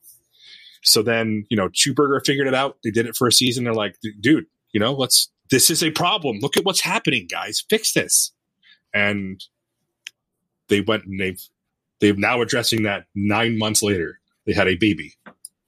So 0.82 1.02
then, 1.02 1.46
you 1.48 1.56
know, 1.56 1.68
Chewburger 1.68 2.24
figured 2.24 2.46
it 2.46 2.54
out. 2.54 2.76
They 2.84 2.90
did 2.90 3.06
it 3.06 3.16
for 3.16 3.26
a 3.26 3.32
season. 3.32 3.64
They're 3.64 3.74
like, 3.74 3.96
dude, 4.20 4.46
you 4.72 4.80
know, 4.80 4.92
let's. 4.92 5.30
This 5.50 5.70
is 5.70 5.82
a 5.82 5.90
problem. 5.90 6.38
Look 6.40 6.56
at 6.56 6.64
what's 6.64 6.80
happening, 6.80 7.26
guys. 7.30 7.62
Fix 7.68 7.92
this. 7.92 8.32
And 8.94 9.44
they 10.68 10.80
went 10.80 11.04
and 11.04 11.20
they've 11.20 11.40
they've 12.00 12.18
now 12.18 12.40
addressing 12.40 12.84
that 12.84 13.06
nine 13.14 13.58
months 13.58 13.82
later. 13.82 14.20
They 14.46 14.52
had 14.52 14.68
a 14.68 14.76
baby 14.76 15.14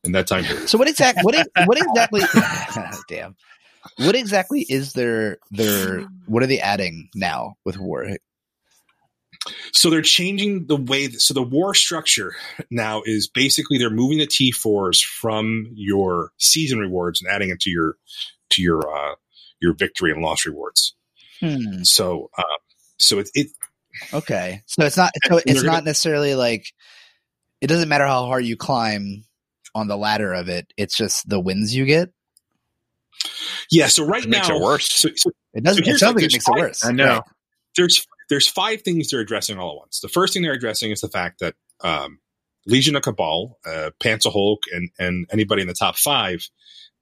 in 0.05 0.13
that 0.13 0.27
time 0.27 0.45
period. 0.45 0.69
So 0.69 0.79
what 0.79 0.89
exactly? 0.89 1.23
What 1.23 1.35
is, 1.35 1.47
what 1.67 1.79
exactly? 1.79 2.23
damn. 3.09 3.37
What 3.99 4.15
exactly 4.15 4.67
is 4.69 4.93
their 4.93 5.39
their? 5.51 6.03
What 6.27 6.43
are 6.43 6.47
they 6.47 6.61
adding 6.61 7.09
now 7.15 7.57
with 7.65 7.79
war? 7.79 8.07
So 9.73 9.91
they're 9.91 10.03
changing 10.03 10.67
the 10.67 10.77
way. 10.77 11.07
That, 11.07 11.21
so 11.21 11.35
the 11.35 11.43
war 11.43 11.75
structure 11.75 12.35
now 12.71 13.03
is 13.05 13.29
basically 13.29 13.79
they're 13.79 13.91
moving 13.91 14.19
the 14.19 14.27
T4s 14.27 15.01
from 15.03 15.67
your 15.75 16.33
season 16.39 16.79
rewards 16.79 17.23
and 17.23 17.31
adding 17.31 17.51
it 17.51 17.61
to 17.61 17.71
your 17.71 17.97
to 18.51 18.63
your 18.63 18.83
uh, 18.89 19.15
your 19.61 19.75
victory 19.75 20.11
and 20.11 20.23
loss 20.23 20.47
rewards. 20.47 20.95
Hmm. 21.41 21.83
So 21.83 22.31
uh, 22.37 22.43
so 22.99 23.19
it, 23.21 23.31
it 23.35 23.47
Okay, 24.13 24.63
so 24.67 24.85
it's 24.85 24.97
not. 24.97 25.13
So 25.29 25.39
it's 25.47 25.63
not 25.63 25.73
gonna- 25.73 25.85
necessarily 25.85 26.35
like. 26.35 26.67
It 27.63 27.69
doesn't 27.69 27.89
matter 27.89 28.07
how 28.07 28.27
hard 28.27 28.45
you 28.45 28.57
climb 28.57 29.25
on 29.75 29.89
the 29.89 29.97
ladder 29.97 30.35
of 30.35 30.49
it. 30.49 30.73
It's 30.77 30.97
just 30.97 31.29
the 31.29 31.41
wins 31.41 31.75
you 31.75 31.87
get. 31.87 32.11
yeah. 33.71 33.87
So 33.89 34.05
right 34.05 34.23
It 34.25 34.29
makes 34.29 34.49
now 34.49 34.57
it 34.57 34.63
worse. 34.63 34.89
So, 34.93 35.09
so 35.17 35.31
It 35.55 35.65
doesn't. 35.65 35.85
So 35.85 35.91
it 35.91 35.99
sounds 35.99 36.03
like 36.03 36.17
like 36.17 36.25
it 36.25 36.33
there's 36.33 36.35
makes 36.35 36.49
it 36.49 36.53
worse. 36.61 36.85
I 36.85 36.93
know. 36.93 37.07
Right. 37.15 37.23
there's 37.77 38.07
there's 38.29 38.49
five 38.49 38.83
things 38.83 39.11
they're 39.11 39.21
addressing 39.21 39.59
all 39.59 39.73
at 39.73 39.77
once. 39.77 40.01
The 40.01 40.09
first 40.09 40.33
thing 40.33 40.43
they're 40.43 40.53
addressing 40.53 40.91
is 40.91 41.01
the 41.01 41.09
fact 41.09 41.41
that 41.41 41.55
um, 41.81 42.19
Legion 42.67 42.97
of 42.97 43.03
Cabal, 43.03 43.59
uh, 43.65 43.91
Panther 44.03 44.31
Hulk, 44.31 44.65
and 44.73 44.91
and 44.99 45.27
anybody 45.33 45.63
in 45.63 45.69
the 45.69 45.75
top 45.75 45.97
five, 45.97 46.49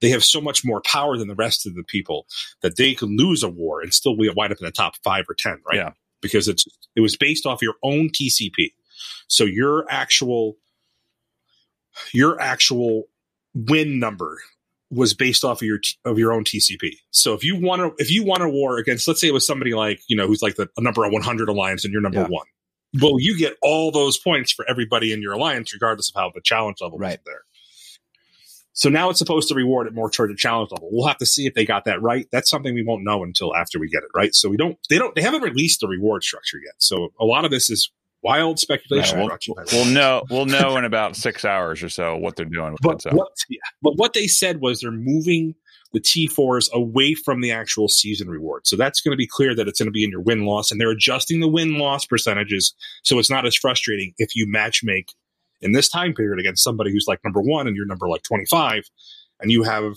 they 0.01 0.09
have 0.09 0.23
so 0.23 0.39
much 0.39 0.63
more 0.63 0.81
power 0.81 1.17
than 1.17 1.27
the 1.27 1.35
rest 1.35 1.65
of 1.65 1.75
the 1.75 1.83
people 1.83 2.27
that 2.61 2.77
they 2.77 2.93
could 2.93 3.09
lose 3.09 3.43
a 3.43 3.49
war 3.49 3.81
and 3.81 3.93
still 3.93 4.15
wind 4.17 4.51
up 4.51 4.59
in 4.59 4.65
the 4.65 4.71
top 4.71 4.95
five 5.03 5.25
or 5.29 5.33
ten, 5.33 5.59
right? 5.67 5.77
Yeah. 5.77 5.91
Because 6.21 6.47
it's 6.47 6.65
it 6.95 7.01
was 7.01 7.17
based 7.17 7.45
off 7.45 7.61
your 7.61 7.75
own 7.83 8.09
TCP, 8.09 8.73
so 9.27 9.43
your 9.43 9.85
actual 9.89 10.57
your 12.13 12.39
actual 12.39 13.03
win 13.53 13.99
number 13.99 14.39
was 14.95 15.13
based 15.13 15.43
off 15.43 15.61
of 15.61 15.67
your 15.67 15.79
of 16.05 16.17
your 16.17 16.31
own 16.33 16.43
TCP. 16.43 16.93
So 17.11 17.33
if 17.33 17.43
you 17.43 17.59
want 17.59 17.81
to 17.81 18.03
if 18.03 18.11
you 18.11 18.23
want 18.23 18.43
a 18.43 18.49
war 18.49 18.77
against 18.77 19.07
let's 19.07 19.21
say 19.21 19.27
it 19.27 19.33
was 19.33 19.45
somebody 19.45 19.73
like, 19.73 19.99
you 20.07 20.15
know, 20.15 20.27
who's 20.27 20.41
like 20.41 20.55
the 20.55 20.69
a 20.77 20.81
number 20.81 21.07
100 21.07 21.49
alliance 21.49 21.83
and 21.83 21.91
you're 21.91 22.01
number 22.01 22.21
Yeah. 22.21 22.27
1. 22.27 22.45
Well, 23.01 23.15
you 23.19 23.37
get 23.37 23.55
all 23.61 23.91
those 23.91 24.17
points 24.17 24.51
for 24.51 24.65
everybody 24.69 25.11
in 25.11 25.21
your 25.21 25.33
alliance 25.33 25.73
regardless 25.73 26.09
of 26.09 26.15
how 26.19 26.31
the 26.33 26.41
challenge 26.41 26.77
level 26.81 26.97
Right. 26.97 27.13
is 27.19 27.19
there. 27.25 27.41
So 28.73 28.89
now 28.89 29.09
it's 29.09 29.19
supposed 29.19 29.47
to 29.49 29.55
reward 29.55 29.87
it 29.87 29.93
more 29.93 30.09
toward 30.09 30.31
the 30.31 30.35
challenge 30.35 30.71
level. 30.71 30.89
We'll 30.91 31.07
have 31.07 31.17
to 31.19 31.25
see 31.25 31.45
if 31.45 31.53
they 31.53 31.65
got 31.65 31.85
that 31.85 32.01
right. 32.01 32.27
That's 32.31 32.49
something 32.49 32.73
we 32.73 32.83
won't 32.83 33.03
know 33.05 33.23
until 33.23 33.55
after 33.55 33.79
we 33.79 33.87
get 33.89 34.03
it 34.03 34.09
right. 34.13 34.35
So 34.35 34.49
we 34.49 34.57
don't 34.57 34.77
they 34.89 34.97
don't 34.97 35.15
they 35.15 35.21
haven't 35.21 35.43
released 35.43 35.79
the 35.79 35.87
reward 35.87 36.23
structure 36.23 36.57
yet. 36.63 36.75
So 36.77 37.09
a 37.19 37.25
lot 37.25 37.45
of 37.45 37.51
this 37.51 37.69
is 37.69 37.89
wild 38.25 38.57
speculation. 38.57 39.19
We'll, 39.19 39.27
brought 39.27 39.41
to 39.41 39.51
you 39.51 39.55
by 39.55 39.63
we'll 39.71 39.85
know. 39.85 40.23
We'll 40.29 40.47
know 40.47 40.77
in 40.77 40.83
about 40.83 41.15
six 41.15 41.45
hours 41.45 41.83
or 41.83 41.89
so 41.89 42.17
what 42.17 42.35
they're 42.35 42.45
doing 42.45 42.71
with 42.71 42.81
but 42.81 42.95
it. 42.95 43.01
So. 43.03 43.11
what, 43.11 43.31
yeah, 43.49 43.59
but 43.83 43.93
what 43.97 44.13
they 44.13 44.25
said 44.25 44.61
was 44.61 44.81
they're 44.81 44.91
moving 44.91 45.53
the 45.93 46.01
T4s 46.01 46.71
away 46.73 47.13
from 47.13 47.41
the 47.41 47.51
actual 47.51 47.87
season 47.87 48.27
reward. 48.27 48.65
So 48.65 48.75
that's 48.75 48.99
going 48.99 49.13
to 49.13 49.17
be 49.17 49.27
clear 49.27 49.55
that 49.55 49.67
it's 49.67 49.79
going 49.79 49.87
to 49.87 49.91
be 49.93 50.03
in 50.03 50.09
your 50.09 50.21
win 50.21 50.43
loss, 50.43 50.71
and 50.71 50.81
they're 50.81 50.89
adjusting 50.89 51.39
the 51.39 51.47
win 51.47 51.77
loss 51.77 52.05
percentages 52.05 52.73
so 53.03 53.19
it's 53.19 53.29
not 53.29 53.45
as 53.45 53.55
frustrating 53.55 54.13
if 54.17 54.35
you 54.35 54.45
match 54.49 54.81
make 54.83 55.13
in 55.61 55.71
this 55.71 55.87
time 55.87 56.13
period 56.13 56.39
against 56.39 56.63
somebody 56.63 56.91
who's 56.91 57.05
like 57.07 57.23
number 57.23 57.41
one 57.41 57.67
and 57.67 57.75
you're 57.75 57.85
number 57.85 58.09
like 58.09 58.23
25, 58.23 58.83
and 59.39 59.51
you 59.51 59.63
have 59.63 59.93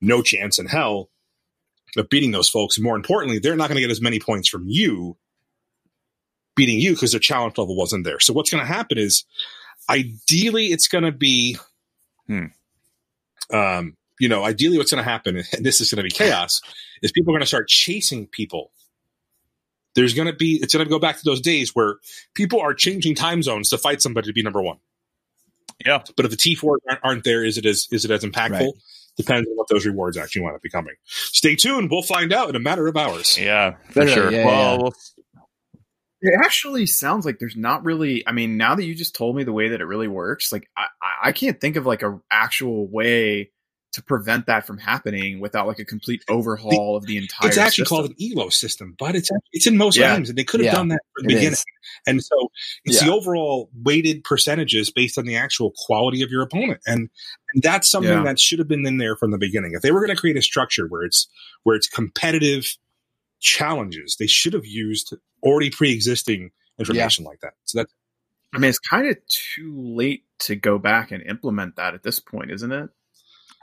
no 0.00 0.20
chance 0.20 0.58
in 0.58 0.66
hell 0.66 1.08
of 1.96 2.08
beating 2.10 2.32
those 2.32 2.50
folks. 2.50 2.76
And 2.76 2.84
more 2.84 2.96
importantly, 2.96 3.38
they're 3.38 3.56
not 3.56 3.68
going 3.68 3.76
to 3.76 3.80
get 3.80 3.90
as 3.90 4.02
many 4.02 4.20
points 4.20 4.48
from 4.48 4.64
you 4.66 5.16
beating 6.56 6.80
you 6.80 6.94
because 6.94 7.12
their 7.12 7.20
challenge 7.20 7.56
level 7.58 7.76
wasn't 7.76 8.04
there. 8.04 8.18
So 8.18 8.32
what's 8.32 8.50
going 8.50 8.66
to 8.66 8.72
happen 8.72 8.98
is 8.98 9.24
ideally 9.88 10.66
it's 10.66 10.88
going 10.88 11.04
to 11.04 11.12
be 11.12 11.56
Hmm. 12.26 12.46
um, 13.52 13.96
you 14.18 14.28
know, 14.28 14.44
ideally 14.44 14.78
what's 14.78 14.90
going 14.90 15.04
to 15.04 15.08
happen, 15.08 15.36
and 15.52 15.64
this 15.64 15.80
is 15.80 15.92
going 15.92 15.98
to 15.98 16.02
be 16.02 16.10
chaos, 16.10 16.60
is 17.02 17.12
people 17.12 17.30
are 17.32 17.34
going 17.34 17.42
to 17.42 17.46
start 17.46 17.68
chasing 17.68 18.26
people. 18.26 18.72
There's 19.94 20.12
going 20.14 20.26
to 20.26 20.34
be, 20.34 20.58
it's 20.60 20.74
going 20.74 20.84
to 20.84 20.90
go 20.90 20.98
back 20.98 21.16
to 21.18 21.22
those 21.24 21.40
days 21.40 21.74
where 21.74 21.96
people 22.34 22.60
are 22.60 22.74
changing 22.74 23.14
time 23.14 23.42
zones 23.42 23.68
to 23.70 23.78
fight 23.78 24.02
somebody 24.02 24.26
to 24.26 24.32
be 24.32 24.42
number 24.42 24.60
one. 24.60 24.78
Yeah. 25.84 26.02
But 26.16 26.24
if 26.24 26.30
the 26.30 26.36
T4 26.36 26.76
aren't, 26.88 27.00
aren't 27.04 27.24
there, 27.24 27.44
is 27.44 27.56
it 27.58 27.64
as, 27.66 27.86
is 27.92 28.04
it 28.04 28.10
as 28.10 28.24
impactful? 28.24 28.50
Right. 28.50 28.72
Depends 29.16 29.48
on 29.48 29.56
what 29.56 29.68
those 29.68 29.86
rewards 29.86 30.18
actually 30.18 30.42
wind 30.42 30.56
up 30.56 30.62
becoming. 30.62 30.94
Stay 31.04 31.56
tuned. 31.56 31.90
We'll 31.90 32.02
find 32.02 32.32
out 32.32 32.50
in 32.50 32.56
a 32.56 32.60
matter 32.60 32.86
of 32.86 32.96
hours. 32.96 33.38
Yeah, 33.38 33.76
for 33.90 34.04
Literally, 34.04 34.14
sure. 34.14 34.30
yeah, 34.32 34.46
well, 34.46 34.72
yeah. 34.72 34.82
we'll 34.82 34.94
It 36.22 36.32
actually 36.42 36.86
sounds 36.86 37.26
like 37.26 37.38
there's 37.38 37.56
not 37.56 37.84
really. 37.84 38.26
I 38.26 38.32
mean, 38.32 38.56
now 38.56 38.74
that 38.74 38.84
you 38.84 38.94
just 38.94 39.14
told 39.14 39.36
me 39.36 39.44
the 39.44 39.52
way 39.52 39.68
that 39.68 39.80
it 39.80 39.84
really 39.84 40.08
works, 40.08 40.50
like 40.50 40.68
I, 40.76 40.86
I- 41.24 41.32
can't 41.32 41.60
think 41.60 41.76
of 41.76 41.84
like 41.86 42.02
a 42.02 42.18
actual 42.30 42.88
way 42.88 43.50
to 43.92 44.02
prevent 44.02 44.46
that 44.46 44.66
from 44.66 44.76
happening 44.78 45.40
without 45.40 45.66
like 45.66 45.78
a 45.78 45.84
complete 45.84 46.22
overhaul 46.28 46.96
of 46.96 47.06
the 47.06 47.16
entire. 47.16 47.48
It's 47.48 47.56
actually 47.58 47.84
system. 47.84 47.96
called 47.96 48.10
an 48.10 48.16
ELO 48.20 48.48
system, 48.48 48.94
but 48.98 49.14
it's 49.14 49.30
it's 49.52 49.66
in 49.66 49.76
most 49.76 49.96
Yeah. 49.96 50.14
games, 50.14 50.28
and 50.30 50.36
they 50.38 50.44
could 50.44 50.60
have 50.60 50.66
Yeah, 50.66 50.72
done 50.72 50.88
that 50.88 51.00
from 51.14 51.26
the 51.26 51.32
it 51.32 51.36
beginning. 51.36 51.52
is. 51.52 51.64
And 52.06 52.22
so 52.22 52.50
it's 52.84 53.00
Yeah. 53.00 53.08
the 53.08 53.12
overall 53.14 53.70
weighted 53.84 54.24
percentages 54.24 54.90
based 54.90 55.18
on 55.18 55.24
the 55.26 55.36
actual 55.36 55.72
quality 55.86 56.22
of 56.22 56.30
your 56.30 56.42
opponent. 56.42 56.80
And, 56.86 57.08
and 57.54 57.62
that's 57.62 57.88
something 57.88 58.24
that 58.24 58.40
should 58.40 58.58
have 58.58 58.68
been 58.68 58.86
in 58.86 58.98
there 58.98 59.16
from 59.16 59.30
the 59.30 59.38
beginning. 59.38 59.72
If 59.74 59.82
they 59.82 59.92
were 59.92 60.00
going 60.04 60.14
to 60.14 60.20
create 60.20 60.36
a 60.36 60.42
structure 60.42 60.86
where 60.86 61.02
it's 61.02 61.28
where 61.62 61.76
it's 61.76 61.88
competitive 61.88 62.76
challenges, 63.40 64.16
they 64.18 64.26
should 64.26 64.52
have 64.52 64.66
used 64.66 65.14
already 65.46 65.70
pre-existing 65.70 66.50
information 66.78 67.24
like 67.24 67.40
that. 67.40 67.54
So 67.64 67.78
that 67.78 67.88
I 68.54 68.58
mean, 68.58 68.68
it's 68.68 68.78
kind 68.78 69.08
of 69.08 69.16
too 69.28 69.74
late 69.76 70.24
to 70.40 70.56
go 70.56 70.78
back 70.78 71.10
and 71.10 71.22
implement 71.22 71.76
that 71.76 71.94
at 71.94 72.02
this 72.02 72.20
point, 72.20 72.50
isn't 72.50 72.72
it? 72.72 72.90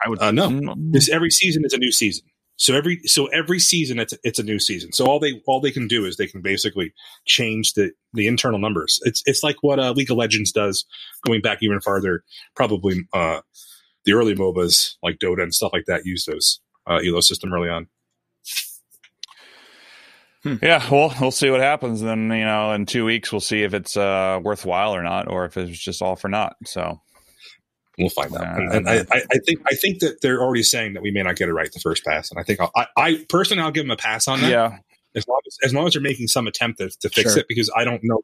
I 0.04 0.10
would 0.10 0.22
uh, 0.22 0.32
no, 0.32 0.76
this 0.78 1.10
every 1.10 1.32
season 1.32 1.64
is 1.66 1.74
a 1.74 1.78
new 1.78 1.92
season. 1.92 2.26
So 2.56 2.76
every 2.76 3.02
so 3.06 3.28
every 3.28 3.60
season 3.60 4.00
it's 4.00 4.14
it's 4.24 4.40
a 4.40 4.44
new 4.44 4.60
season. 4.60 4.92
So 4.92 5.06
all 5.06 5.20
they 5.20 5.42
all 5.48 5.60
they 5.60 5.72
can 5.72 5.88
do 5.88 6.06
is 6.06 6.18
they 6.18 6.28
can 6.28 6.42
basically 6.42 6.94
change 7.26 7.74
the 7.74 7.92
the 8.14 8.28
internal 8.28 8.60
numbers. 8.60 9.00
It's 9.04 9.24
it's 9.26 9.44
like 9.44 9.58
what 9.62 9.80
uh, 9.80 9.92
League 9.92 10.12
of 10.12 10.18
Legends 10.18 10.52
does, 10.52 10.86
going 11.26 11.42
back 11.42 11.60
even 11.62 11.80
farther. 11.82 12.24
Probably 12.56 13.08
uh, 13.14 13.42
the 14.06 14.14
early 14.14 14.36
MOBAs 14.36 14.96
like 15.02 15.18
Dota 15.20 15.44
and 15.44 15.54
stuff 15.54 15.72
like 15.74 15.86
that 15.88 16.06
use 16.06 16.26
those 16.26 16.60
uh, 16.88 17.00
Elo 17.06 17.22
system 17.22 17.54
early 17.54 17.70
on. 17.70 17.88
Hmm. 20.44 20.56
Yeah, 20.62 20.86
well, 20.92 21.14
we'll 21.22 21.32
see 21.32 21.50
what 21.50 21.62
happens. 21.62 22.02
Then 22.02 22.24
you 22.30 22.44
know, 22.46 22.74
in 22.74 22.86
two 22.86 23.06
weeks, 23.06 23.32
we'll 23.32 23.40
see 23.42 23.64
if 23.64 23.74
it's 23.74 23.96
uh, 23.96 24.40
worthwhile 24.44 24.94
or 24.94 25.02
not, 25.02 25.30
or 25.30 25.46
if 25.46 25.56
it's 25.58 25.78
just 25.80 26.02
all 26.02 26.16
for 26.16 26.28
naught. 26.28 26.56
So 26.66 27.00
We'll 27.98 28.10
find 28.10 28.36
out. 28.36 28.42
Yeah, 28.42 28.56
and 28.58 28.72
and 28.74 28.90
I, 28.90 28.98
uh, 28.98 29.04
I, 29.12 29.22
I 29.32 29.38
think 29.46 29.62
I 29.72 29.76
think 29.76 30.00
that 30.00 30.20
they're 30.22 30.42
already 30.42 30.64
saying 30.64 30.94
that 30.94 31.04
we 31.04 31.12
may 31.12 31.22
not 31.22 31.36
get 31.36 31.48
it 31.48 31.54
right 31.54 31.72
the 31.72 31.80
first 31.80 32.04
pass, 32.04 32.32
and 32.32 32.40
I 32.40 32.44
think 32.44 32.60
I'll, 32.60 32.72
I 32.76 32.88
I 32.98 33.26
personally 33.30 33.62
I'll 33.62 33.72
give 33.72 33.84
them 33.84 33.92
a 33.92 33.96
pass 33.98 34.28
on 34.28 34.42
that. 34.42 34.50
yeah, 34.50 34.78
as 35.16 35.28
long 35.28 35.40
as, 35.46 35.58
as 35.64 35.74
long 35.76 35.86
as 35.88 35.94
they're 35.94 36.02
making 36.02 36.28
some 36.28 36.48
attempt 36.48 36.80
to, 36.80 36.90
to 36.90 37.10
fix 37.10 37.34
Sure. 37.34 37.40
it 37.42 37.48
because 37.48 37.70
I 37.76 37.84
don't 37.84 38.02
know 38.04 38.22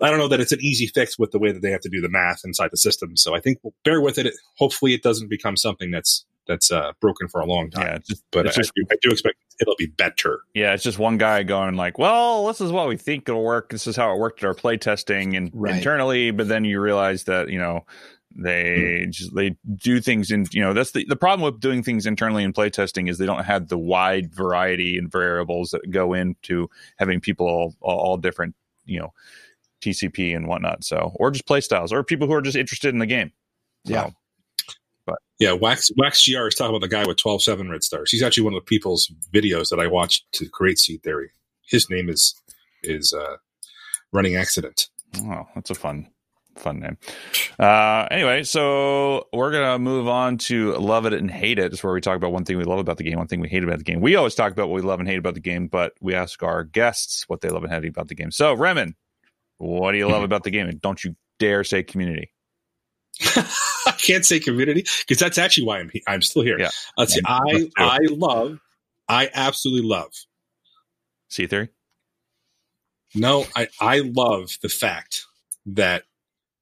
I 0.00 0.08
don't 0.10 0.18
know 0.18 0.28
that 0.28 0.40
it's 0.40 0.52
an 0.52 0.60
easy 0.60 0.86
fix 0.86 1.18
with 1.18 1.32
the 1.32 1.38
way 1.38 1.50
that 1.50 1.62
they 1.62 1.70
have 1.70 1.80
to 1.80 1.88
do 1.88 2.00
the 2.00 2.08
math 2.08 2.42
inside 2.44 2.70
the 2.70 2.76
system. 2.76 3.16
So 3.16 3.34
I 3.34 3.40
think 3.40 3.58
we'll 3.62 3.74
bear 3.84 4.00
with 4.00 4.18
it. 4.18 4.32
Hopefully 4.56 4.94
it 4.94 5.02
doesn't 5.02 5.28
become 5.28 5.56
something 5.56 5.90
that's 5.90 6.24
that's 6.46 6.70
uh, 6.70 6.92
broken 7.00 7.28
for 7.28 7.40
a 7.40 7.46
long 7.46 7.70
time. 7.70 7.86
yeah, 7.86 7.98
just, 7.98 8.24
But 8.30 8.46
I, 8.48 8.50
just 8.50 8.72
do, 8.74 8.84
I 8.90 8.96
do 9.02 9.10
expect 9.10 9.36
it'll 9.60 9.76
be 9.76 9.86
better. 9.86 10.40
yeah, 10.54 10.74
it's 10.74 10.82
just 10.82 10.98
one 10.98 11.16
guy 11.18 11.42
going 11.42 11.76
like, 11.76 11.98
"Well, 11.98 12.46
this 12.46 12.60
is 12.60 12.70
what 12.72 12.88
we 12.88 12.96
think 12.96 13.28
it'll 13.28 13.42
work. 13.44 13.70
This 13.70 13.86
is 13.86 13.96
how 13.96 14.12
it 14.14 14.18
worked 14.18 14.42
at 14.42 14.46
our 14.46 14.54
play 14.54 14.76
testing 14.76 15.36
and 15.36 15.50
Right. 15.54 15.76
internally." 15.76 16.30
But 16.32 16.48
then 16.48 16.64
you 16.64 16.80
realize 16.80 17.24
that 17.24 17.48
you 17.50 17.58
know 17.58 17.84
they 18.36 19.06
just 19.10 19.34
they 19.34 19.54
do 19.76 20.00
things 20.00 20.30
in 20.32 20.44
you 20.50 20.60
know 20.60 20.72
that's 20.72 20.90
the 20.90 21.04
the 21.08 21.16
problem 21.16 21.44
with 21.44 21.60
doing 21.60 21.82
things 21.84 22.04
internally 22.04 22.42
in 22.42 22.52
play 22.52 22.68
testing 22.68 23.06
is 23.06 23.16
they 23.18 23.26
don't 23.26 23.44
have 23.44 23.68
the 23.68 23.78
wide 23.78 24.34
variety 24.34 24.98
and 24.98 25.10
variables 25.10 25.70
that 25.70 25.88
go 25.90 26.14
into 26.14 26.68
having 26.98 27.20
people 27.20 27.46
all, 27.46 27.74
all, 27.80 27.98
all 27.98 28.16
different 28.16 28.54
you 28.86 28.98
know 28.98 29.12
TCP 29.82 30.34
and 30.34 30.48
whatnot. 30.48 30.82
So 30.82 31.12
or 31.16 31.30
just 31.30 31.46
play 31.46 31.60
styles 31.60 31.92
or 31.92 32.02
people 32.02 32.26
who 32.26 32.32
are 32.34 32.42
just 32.42 32.56
interested 32.56 32.92
in 32.92 32.98
the 32.98 33.06
game. 33.06 33.32
So, 33.86 33.92
Yeah. 33.92 34.10
Yeah, 35.38 35.52
Wax 35.52 35.90
Wax 35.96 36.26
GR 36.26 36.46
is 36.46 36.54
talking 36.54 36.74
about 36.74 36.80
the 36.80 36.88
guy 36.88 37.06
with 37.06 37.16
12 37.16 37.42
7 37.42 37.68
red 37.68 37.82
stars. 37.82 38.10
He's 38.10 38.22
actually 38.22 38.44
one 38.44 38.54
of 38.54 38.60
the 38.60 38.66
people's 38.66 39.10
videos 39.32 39.68
that 39.70 39.80
I 39.80 39.86
watched 39.86 40.24
to 40.32 40.48
create 40.48 40.78
Seed 40.78 41.02
Theory. 41.02 41.30
His 41.66 41.90
name 41.90 42.08
is 42.08 42.40
is 42.82 43.12
uh, 43.12 43.36
Running 44.12 44.36
Accident. 44.36 44.88
Oh, 45.18 45.44
that's 45.54 45.70
a 45.70 45.74
fun, 45.74 46.08
fun 46.56 46.80
name. 46.80 46.98
Uh, 47.58 48.06
anyway, 48.10 48.44
so 48.44 49.26
we're 49.32 49.50
gonna 49.50 49.78
move 49.78 50.06
on 50.06 50.38
to 50.38 50.74
love 50.76 51.04
it 51.04 51.12
and 51.12 51.30
hate 51.30 51.58
it. 51.58 51.72
Is 51.72 51.82
where 51.82 51.92
we 51.92 52.00
talk 52.00 52.16
about 52.16 52.32
one 52.32 52.44
thing 52.44 52.56
we 52.56 52.64
love 52.64 52.78
about 52.78 52.98
the 52.98 53.04
game, 53.04 53.18
one 53.18 53.26
thing 53.26 53.40
we 53.40 53.48
hate 53.48 53.64
about 53.64 53.78
the 53.78 53.84
game. 53.84 54.00
We 54.00 54.14
always 54.14 54.36
talk 54.36 54.52
about 54.52 54.68
what 54.68 54.76
we 54.76 54.82
love 54.82 55.00
and 55.00 55.08
hate 55.08 55.18
about 55.18 55.34
the 55.34 55.40
game, 55.40 55.66
but 55.66 55.94
we 56.00 56.14
ask 56.14 56.42
our 56.44 56.62
guests 56.62 57.24
what 57.28 57.40
they 57.40 57.48
love 57.48 57.64
and 57.64 57.72
hate 57.72 57.88
about 57.88 58.06
the 58.06 58.14
game. 58.14 58.30
So, 58.30 58.54
Remen, 58.54 58.94
what 59.58 59.92
do 59.92 59.98
you 59.98 60.08
love 60.08 60.22
about 60.22 60.44
the 60.44 60.50
game? 60.50 60.68
And 60.68 60.80
don't 60.80 61.02
you 61.02 61.16
dare 61.40 61.64
say 61.64 61.82
community. 61.82 62.30
I 63.94 63.96
can't 63.96 64.26
say 64.26 64.40
community 64.40 64.84
because 65.00 65.18
that's 65.18 65.38
actually 65.38 65.66
why 65.66 65.80
I'm 65.80 65.90
he- 65.90 66.02
I'm 66.06 66.22
still 66.22 66.42
here. 66.42 66.58
Yeah. 66.58 66.70
Let's 66.96 67.14
see. 67.14 67.20
I 67.24 67.40
Let's 67.44 67.58
do 67.58 67.66
it. 67.66 67.72
I 67.78 67.98
love 68.10 68.58
I 69.08 69.30
absolutely 69.34 69.88
love 69.88 70.12
Seed 71.28 71.50
Theory. 71.50 71.68
No, 73.14 73.46
I, 73.54 73.68
I 73.80 74.00
love 74.00 74.50
the 74.62 74.68
fact 74.68 75.24
that 75.66 76.04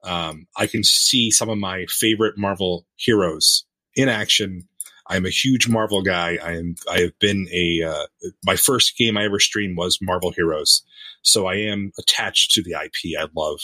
um, 0.04 0.46
I 0.56 0.66
can 0.66 0.84
see 0.84 1.30
some 1.30 1.48
of 1.48 1.58
my 1.58 1.86
favorite 1.88 2.36
Marvel 2.36 2.86
heroes 2.96 3.64
in 3.94 4.08
action. 4.08 4.68
I'm 5.08 5.24
a 5.24 5.30
huge 5.30 5.68
Marvel 5.68 6.02
guy. 6.02 6.38
I 6.42 6.52
am. 6.52 6.74
I 6.90 7.00
have 7.00 7.18
been 7.18 7.48
a. 7.52 7.82
Uh, 7.82 8.06
my 8.44 8.56
first 8.56 8.96
game 8.96 9.16
I 9.16 9.24
ever 9.24 9.40
streamed 9.40 9.76
was 9.76 9.98
Marvel 10.00 10.30
Heroes, 10.30 10.82
so 11.22 11.46
I 11.46 11.56
am 11.56 11.92
attached 11.98 12.52
to 12.52 12.62
the 12.62 12.72
IP. 12.72 13.18
I 13.18 13.28
love 13.36 13.60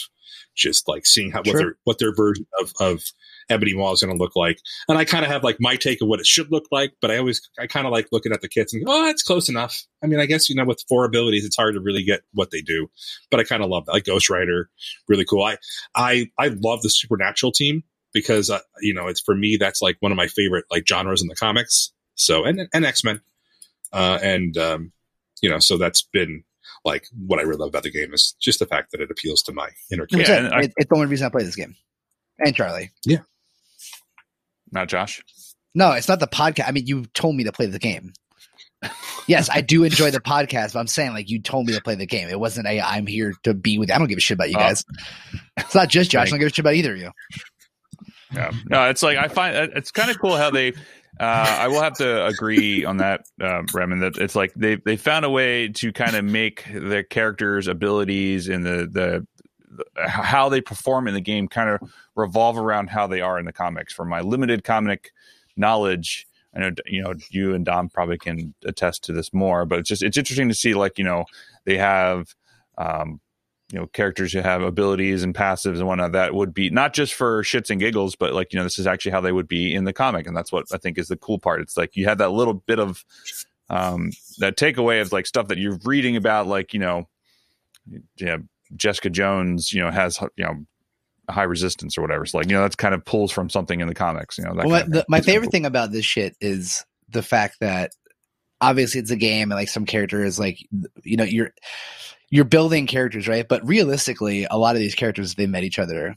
just 0.55 0.87
like 0.87 1.05
seeing 1.05 1.31
how 1.31 1.41
what 1.43 1.57
their 1.57 1.75
what 1.85 1.99
their 1.99 2.13
version 2.13 2.45
of 2.59 2.73
of 2.79 3.03
Ebony 3.49 3.73
Maw 3.73 3.91
is 3.93 4.01
going 4.03 4.15
to 4.15 4.21
look 4.21 4.35
like, 4.35 4.59
and 4.87 4.97
I 4.97 5.05
kind 5.05 5.25
of 5.25 5.31
have 5.31 5.43
like 5.43 5.57
my 5.59 5.75
take 5.75 6.01
of 6.01 6.07
what 6.07 6.19
it 6.19 6.25
should 6.25 6.51
look 6.51 6.65
like. 6.71 6.93
But 7.01 7.11
I 7.11 7.17
always 7.17 7.41
I 7.59 7.67
kind 7.67 7.85
of 7.87 7.91
like 7.91 8.07
looking 8.11 8.31
at 8.31 8.41
the 8.41 8.47
kits 8.47 8.73
and 8.73 8.83
oh, 8.87 9.05
that's 9.05 9.23
close 9.23 9.49
enough. 9.49 9.83
I 10.03 10.07
mean, 10.07 10.19
I 10.19 10.25
guess 10.25 10.49
you 10.49 10.55
know 10.55 10.65
with 10.65 10.83
four 10.87 11.05
abilities, 11.05 11.45
it's 11.45 11.55
hard 11.57 11.75
to 11.75 11.81
really 11.81 12.03
get 12.03 12.21
what 12.33 12.51
they 12.51 12.61
do, 12.61 12.89
but 13.31 13.39
I 13.39 13.43
kind 13.43 13.63
of 13.63 13.69
love 13.69 13.85
that. 13.85 13.93
Like 13.93 14.05
Ghost 14.05 14.29
Rider, 14.29 14.69
really 15.07 15.25
cool. 15.25 15.43
I 15.43 15.57
I 15.95 16.29
I 16.37 16.49
love 16.49 16.81
the 16.81 16.89
Supernatural 16.89 17.51
team 17.51 17.83
because 18.13 18.49
uh, 18.49 18.59
you 18.81 18.93
know 18.93 19.07
it's 19.07 19.21
for 19.21 19.35
me 19.35 19.57
that's 19.59 19.81
like 19.81 19.97
one 19.99 20.11
of 20.11 20.15
my 20.17 20.27
favorite 20.27 20.65
like 20.71 20.87
genres 20.87 21.21
in 21.21 21.27
the 21.27 21.35
comics. 21.35 21.91
So 22.15 22.43
and 22.45 22.67
and 22.73 22.85
X 22.85 23.03
Men, 23.03 23.21
uh, 23.93 24.19
and 24.21 24.57
um, 24.57 24.91
you 25.41 25.49
know 25.49 25.59
so 25.59 25.77
that's 25.77 26.01
been 26.03 26.43
like 26.85 27.05
what 27.25 27.39
I 27.39 27.43
really 27.43 27.57
love 27.57 27.69
about 27.69 27.83
the 27.83 27.91
game 27.91 28.13
is 28.13 28.35
just 28.39 28.59
the 28.59 28.65
fact 28.65 28.91
that 28.91 29.01
it 29.01 29.11
appeals 29.11 29.41
to 29.43 29.51
my 29.53 29.69
inner 29.91 30.05
kid. 30.05 30.27
Yeah, 30.27 30.49
I- 30.53 30.61
it's 30.77 30.89
the 30.89 30.95
only 30.95 31.07
reason 31.07 31.25
I 31.25 31.29
play 31.29 31.43
this 31.43 31.55
game. 31.55 31.75
And 32.39 32.55
Charlie. 32.55 32.91
Not 34.71 34.87
Josh. 34.89 35.21
No, 35.75 35.91
it's 35.91 36.07
not 36.07 36.19
the 36.19 36.27
podcast. 36.27 36.67
I 36.67 36.71
mean, 36.71 36.87
you 36.87 37.05
told 37.13 37.35
me 37.35 37.43
to 37.45 37.51
play 37.51 37.67
the 37.67 37.79
game. 37.79 38.13
yes, 39.27 39.49
I 39.51 39.61
do 39.61 39.83
enjoy 39.83 40.09
the 40.11 40.19
podcast, 40.21 40.73
but 40.73 40.79
I'm 40.79 40.87
saying 40.87 41.11
like 41.13 41.29
you 41.29 41.41
told 41.41 41.67
me 41.67 41.73
to 41.73 41.81
play 41.81 41.95
the 41.95 42.05
game. 42.07 42.29
It 42.29 42.39
wasn't 42.39 42.67
a 42.67 42.79
I'm 42.81 43.05
here 43.07 43.33
to 43.43 43.53
be 43.53 43.77
with. 43.77 43.89
You. 43.89 43.95
I 43.95 43.97
don't 43.99 44.07
give 44.07 44.17
a 44.17 44.21
shit 44.21 44.35
about 44.35 44.49
you 44.49 44.55
Oh. 44.57 44.61
guys. 44.61 44.83
It's 45.57 45.75
not 45.75 45.89
just 45.89 46.11
Josh. 46.11 46.27
I 46.27 46.29
don't 46.31 46.39
give 46.39 46.47
a 46.47 46.49
shit 46.49 46.59
about 46.59 46.75
either 46.75 46.93
of 46.93 46.97
you. 46.99 47.11
Yeah. 48.33 48.51
No, 48.69 48.89
it's 48.89 49.03
like 49.03 49.17
I 49.17 49.27
find 49.27 49.55
uh, 49.55 49.67
it's 49.75 49.91
kind 49.91 50.09
of 50.09 50.19
cool 50.19 50.35
how 50.37 50.49
they. 50.51 50.73
Uh, 51.19 51.57
I 51.59 51.67
will 51.67 51.81
have 51.81 51.95
to 51.97 52.25
agree 52.27 52.85
on 52.85 52.97
that, 52.97 53.21
uh, 53.41 53.63
Remen. 53.73 53.99
That 54.01 54.17
it's 54.17 54.35
like 54.35 54.53
they 54.55 54.75
they 54.75 54.95
found 54.95 55.25
a 55.25 55.29
way 55.29 55.67
to 55.69 55.91
kind 55.91 56.15
of 56.15 56.23
make 56.23 56.63
the 56.71 57.03
characters' 57.09 57.67
abilities 57.67 58.47
and 58.47 58.65
the 58.65 58.87
the- 58.89 59.27
how 59.97 60.49
they 60.49 60.61
perform 60.61 61.07
in 61.07 61.13
the 61.13 61.21
game 61.21 61.47
kind 61.47 61.69
of 61.69 61.89
revolve 62.15 62.57
around 62.57 62.89
how 62.89 63.07
they 63.07 63.21
are 63.21 63.39
in 63.39 63.45
the 63.45 63.53
comics. 63.53 63.93
From 63.93 64.09
my 64.09 64.21
limited 64.21 64.63
comic 64.63 65.11
knowledge, 65.55 66.27
I 66.55 66.59
know 66.59 66.71
you 66.85 67.01
know 67.01 67.13
you 67.29 67.53
and 67.53 67.65
Dom 67.65 67.89
probably 67.89 68.17
can 68.17 68.53
attest 68.65 69.03
to 69.05 69.13
this 69.13 69.33
more, 69.33 69.65
but 69.65 69.79
it's 69.79 69.89
just 69.89 70.03
it's 70.03 70.17
interesting 70.17 70.49
to 70.49 70.55
see 70.55 70.73
like 70.73 70.97
you 70.97 71.03
know 71.03 71.25
they 71.65 71.77
have. 71.77 72.35
Um, 72.77 73.19
you 73.71 73.79
know 73.79 73.87
characters 73.87 74.33
who 74.33 74.39
have 74.39 74.61
abilities 74.61 75.23
and 75.23 75.35
passives 75.35 75.77
and 75.77 75.87
whatnot 75.87 76.11
that 76.11 76.33
would 76.33 76.53
be 76.53 76.69
not 76.69 76.93
just 76.93 77.13
for 77.13 77.43
shits 77.43 77.69
and 77.69 77.79
giggles 77.79 78.15
but 78.15 78.33
like 78.33 78.51
you 78.51 78.57
know 78.57 78.63
this 78.63 78.79
is 78.79 78.87
actually 78.87 79.11
how 79.11 79.21
they 79.21 79.31
would 79.31 79.47
be 79.47 79.73
in 79.73 79.83
the 79.83 79.93
comic 79.93 80.25
and 80.25 80.35
that's 80.35 80.51
what 80.51 80.65
i 80.73 80.77
think 80.77 80.97
is 80.97 81.07
the 81.07 81.17
cool 81.17 81.37
part 81.37 81.61
it's 81.61 81.77
like 81.77 81.95
you 81.95 82.05
have 82.05 82.17
that 82.17 82.31
little 82.31 82.55
bit 82.55 82.79
of 82.79 83.05
um 83.69 84.11
that 84.39 84.57
takeaway 84.57 85.01
of 85.01 85.11
like 85.11 85.27
stuff 85.27 85.47
that 85.47 85.59
you're 85.59 85.77
reading 85.85 86.15
about 86.15 86.47
like 86.47 86.73
you 86.73 86.79
know 86.79 87.07
yeah 88.17 88.37
jessica 88.75 89.09
jones 89.09 89.73
you 89.73 89.81
know 89.81 89.91
has 89.91 90.19
you 90.37 90.43
know 90.43 90.65
high 91.31 91.43
resistance 91.43 91.97
or 91.97 92.01
whatever. 92.01 92.25
So 92.25 92.37
like 92.37 92.49
you 92.49 92.55
know 92.55 92.61
that's 92.61 92.75
kind 92.75 92.93
of 92.93 93.05
pulls 93.05 93.31
from 93.31 93.49
something 93.49 93.79
in 93.79 93.87
the 93.87 93.95
comics 93.95 94.37
you 94.37 94.43
know 94.43 94.53
that 94.55 94.65
Well, 94.65 94.81
kind 94.81 94.83
of 94.83 94.91
the, 94.91 95.05
my 95.07 95.21
favorite 95.21 95.47
cool. 95.47 95.51
thing 95.51 95.65
about 95.65 95.91
this 95.91 96.05
shit 96.05 96.35
is 96.41 96.85
the 97.09 97.23
fact 97.23 97.57
that 97.61 97.91
obviously 98.61 98.99
it's 98.99 99.11
a 99.11 99.15
game 99.15 99.51
and 99.51 99.57
like 99.57 99.69
some 99.69 99.85
characters 99.85 100.39
like 100.39 100.59
you 101.03 101.17
know 101.17 101.23
you're 101.23 101.51
you're 102.29 102.45
building 102.45 102.87
characters 102.87 103.27
right? 103.27 103.47
But 103.47 103.65
realistically 103.67 104.45
a 104.49 104.57
lot 104.57 104.75
of 104.75 104.79
these 104.79 104.95
characters 104.95 105.35
they 105.35 105.47
met 105.47 105.63
each 105.63 105.79
other 105.79 106.15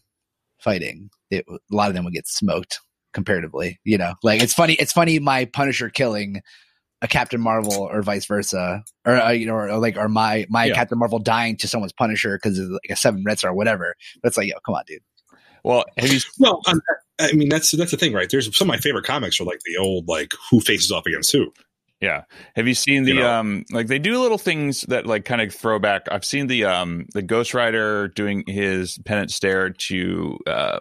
fighting. 0.58 1.10
It, 1.30 1.44
a 1.48 1.74
lot 1.74 1.88
of 1.88 1.94
them 1.94 2.04
would 2.04 2.14
get 2.14 2.28
smoked 2.28 2.80
comparatively 3.12 3.78
you 3.84 3.98
know? 3.98 4.14
Like 4.22 4.42
it's 4.42 4.54
funny 4.54 4.74
it's 4.74 4.92
funny 4.92 5.18
my 5.18 5.44
punisher 5.46 5.88
killing 5.90 6.42
a 7.02 7.08
captain 7.08 7.40
marvel 7.40 7.74
or 7.74 8.00
vice 8.02 8.24
versa 8.24 8.82
or 9.04 9.16
uh, 9.20 9.30
you 9.30 9.44
know 9.44 9.54
or, 9.54 9.76
like 9.78 9.96
or 9.98 10.08
my 10.08 10.46
my 10.48 10.64
Yeah. 10.66 10.74
captain 10.74 10.98
marvel 10.98 11.18
dying 11.18 11.56
to 11.58 11.68
someone's 11.68 11.92
punisher 11.92 12.38
because 12.38 12.58
of 12.58 12.70
like 12.70 12.80
a 12.90 12.96
seven 12.96 13.22
red 13.26 13.38
star 13.38 13.50
or 13.50 13.54
whatever 13.54 13.94
but 14.22 14.28
it's 14.28 14.36
like 14.38 14.48
yo 14.48 14.54
come 14.64 14.74
on 14.76 14.84
dude 14.86 15.02
well 15.64 15.84
have 15.98 16.10
you 16.10 16.20
Well, 16.38 16.62
um, 16.66 16.80
I 17.20 17.32
mean, 17.34 17.48
that's 17.50 17.70
that's 17.72 17.90
the 17.92 17.96
thing, 17.96 18.12
right? 18.14 18.28
There's 18.28 18.56
some 18.56 18.66
of 18.68 18.74
my 18.74 18.78
favorite 18.78 19.04
comics 19.04 19.40
are 19.40 19.44
like 19.44 19.60
the 19.64 19.76
old 19.76 20.08
like 20.08 20.32
who 20.50 20.60
faces 20.60 20.90
off 20.90 21.06
against 21.06 21.30
who. 21.30 21.52
Yeah. 22.00 22.24
Have 22.56 22.66
you 22.66 22.74
seen 22.74 23.04
the 23.04 23.12
You 23.12 23.20
know. 23.20 23.30
um 23.32 23.64
like 23.70 23.86
they 23.86 24.00
do 24.00 24.18
little 24.20 24.38
things 24.38 24.80
that 24.88 25.06
like 25.06 25.24
kind 25.24 25.40
of 25.40 25.54
throw 25.54 25.78
back? 25.78 26.08
I've 26.10 26.24
seen 26.24 26.48
the 26.48 26.64
um 26.64 27.06
the 27.14 27.22
Ghost 27.22 27.54
Rider 27.54 28.08
doing 28.08 28.42
his 28.48 28.98
penance 29.04 29.36
stare 29.36 29.70
to 29.70 30.38
uh, 30.48 30.80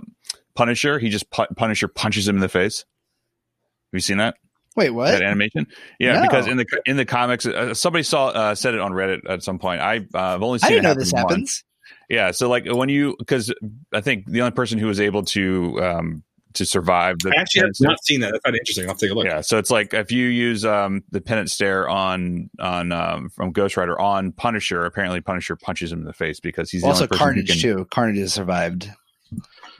Punisher. 0.55 0.97
He 0.97 1.09
just 1.09 1.29
pu- 1.29 1.53
Punisher 1.55 1.87
punches 1.87 2.27
him 2.27 2.37
in 2.37 2.41
the 2.41 2.49
face. 2.49 2.79
Have 2.79 3.97
you 3.97 3.99
seen 3.99 4.17
that 4.17 4.35
Wait, 4.75 4.89
what? 4.91 5.11
that 5.11 5.21
animation? 5.21 5.67
Yeah, 5.99 6.13
No. 6.15 6.21
because 6.23 6.47
in 6.47 6.57
the 6.57 6.65
in 6.85 6.97
the 6.97 7.05
comics, 7.05 7.45
uh, 7.45 7.73
somebody 7.73 8.03
saw 8.03 8.27
uh, 8.27 8.55
said 8.55 8.73
it 8.73 8.79
on 8.79 8.91
Reddit 8.91 9.29
at 9.29 9.43
some 9.43 9.59
point. 9.59 9.81
I 9.81 9.97
uh, 10.13 10.35
I've 10.35 10.41
only 10.43 10.59
seen 10.59 10.67
I 10.67 10.69
didn't 10.69 10.85
it 10.85 10.87
know 10.89 10.93
this 10.95 11.11
happen 11.11 11.29
happens. 11.29 11.63
Yeah, 12.09 12.31
so 12.31 12.49
like 12.49 12.65
when 12.67 12.89
you 12.89 13.15
because 13.19 13.53
I 13.93 14.01
think 14.01 14.25
the 14.25 14.41
only 14.41 14.51
person 14.51 14.79
who 14.79 14.87
was 14.87 14.99
able 14.99 15.23
to 15.25 15.81
um 15.83 16.23
to 16.53 16.65
survive 16.65 17.15
the 17.19 17.29
I 17.35 17.39
actually 17.39 17.61
have 17.61 17.75
stare- 17.75 17.87
not 17.89 18.03
seen 18.03 18.19
that. 18.21 18.31
That's 18.31 18.43
kind 18.43 18.53
of 18.55 18.59
interesting. 18.59 18.89
I'll 18.89 18.95
take 18.95 19.11
a 19.11 19.13
look. 19.13 19.25
yeah, 19.25 19.39
so 19.39 19.57
it's 19.57 19.71
like 19.71 19.93
if 19.93 20.11
you 20.11 20.25
use 20.27 20.65
um, 20.65 21.01
the 21.09 21.21
penance 21.21 21.53
stare 21.53 21.87
on 21.87 22.49
on 22.59 22.91
um, 22.91 23.29
from 23.29 23.51
Ghost 23.53 23.77
Rider 23.77 23.99
on 23.99 24.33
Punisher, 24.33 24.83
apparently 24.85 25.21
Punisher 25.21 25.55
punches 25.55 25.91
him 25.93 25.99
in 25.99 26.05
the 26.05 26.11
face 26.13 26.41
because 26.41 26.69
he's 26.69 26.81
the 26.81 26.87
Also, 26.87 27.03
only 27.03 27.07
person 27.07 27.17
who 27.19 27.23
Carnage 27.25 27.47
can, 27.47 27.57
too. 27.57 27.87
Carnage 27.89 28.17
has 28.19 28.33
survived. 28.33 28.89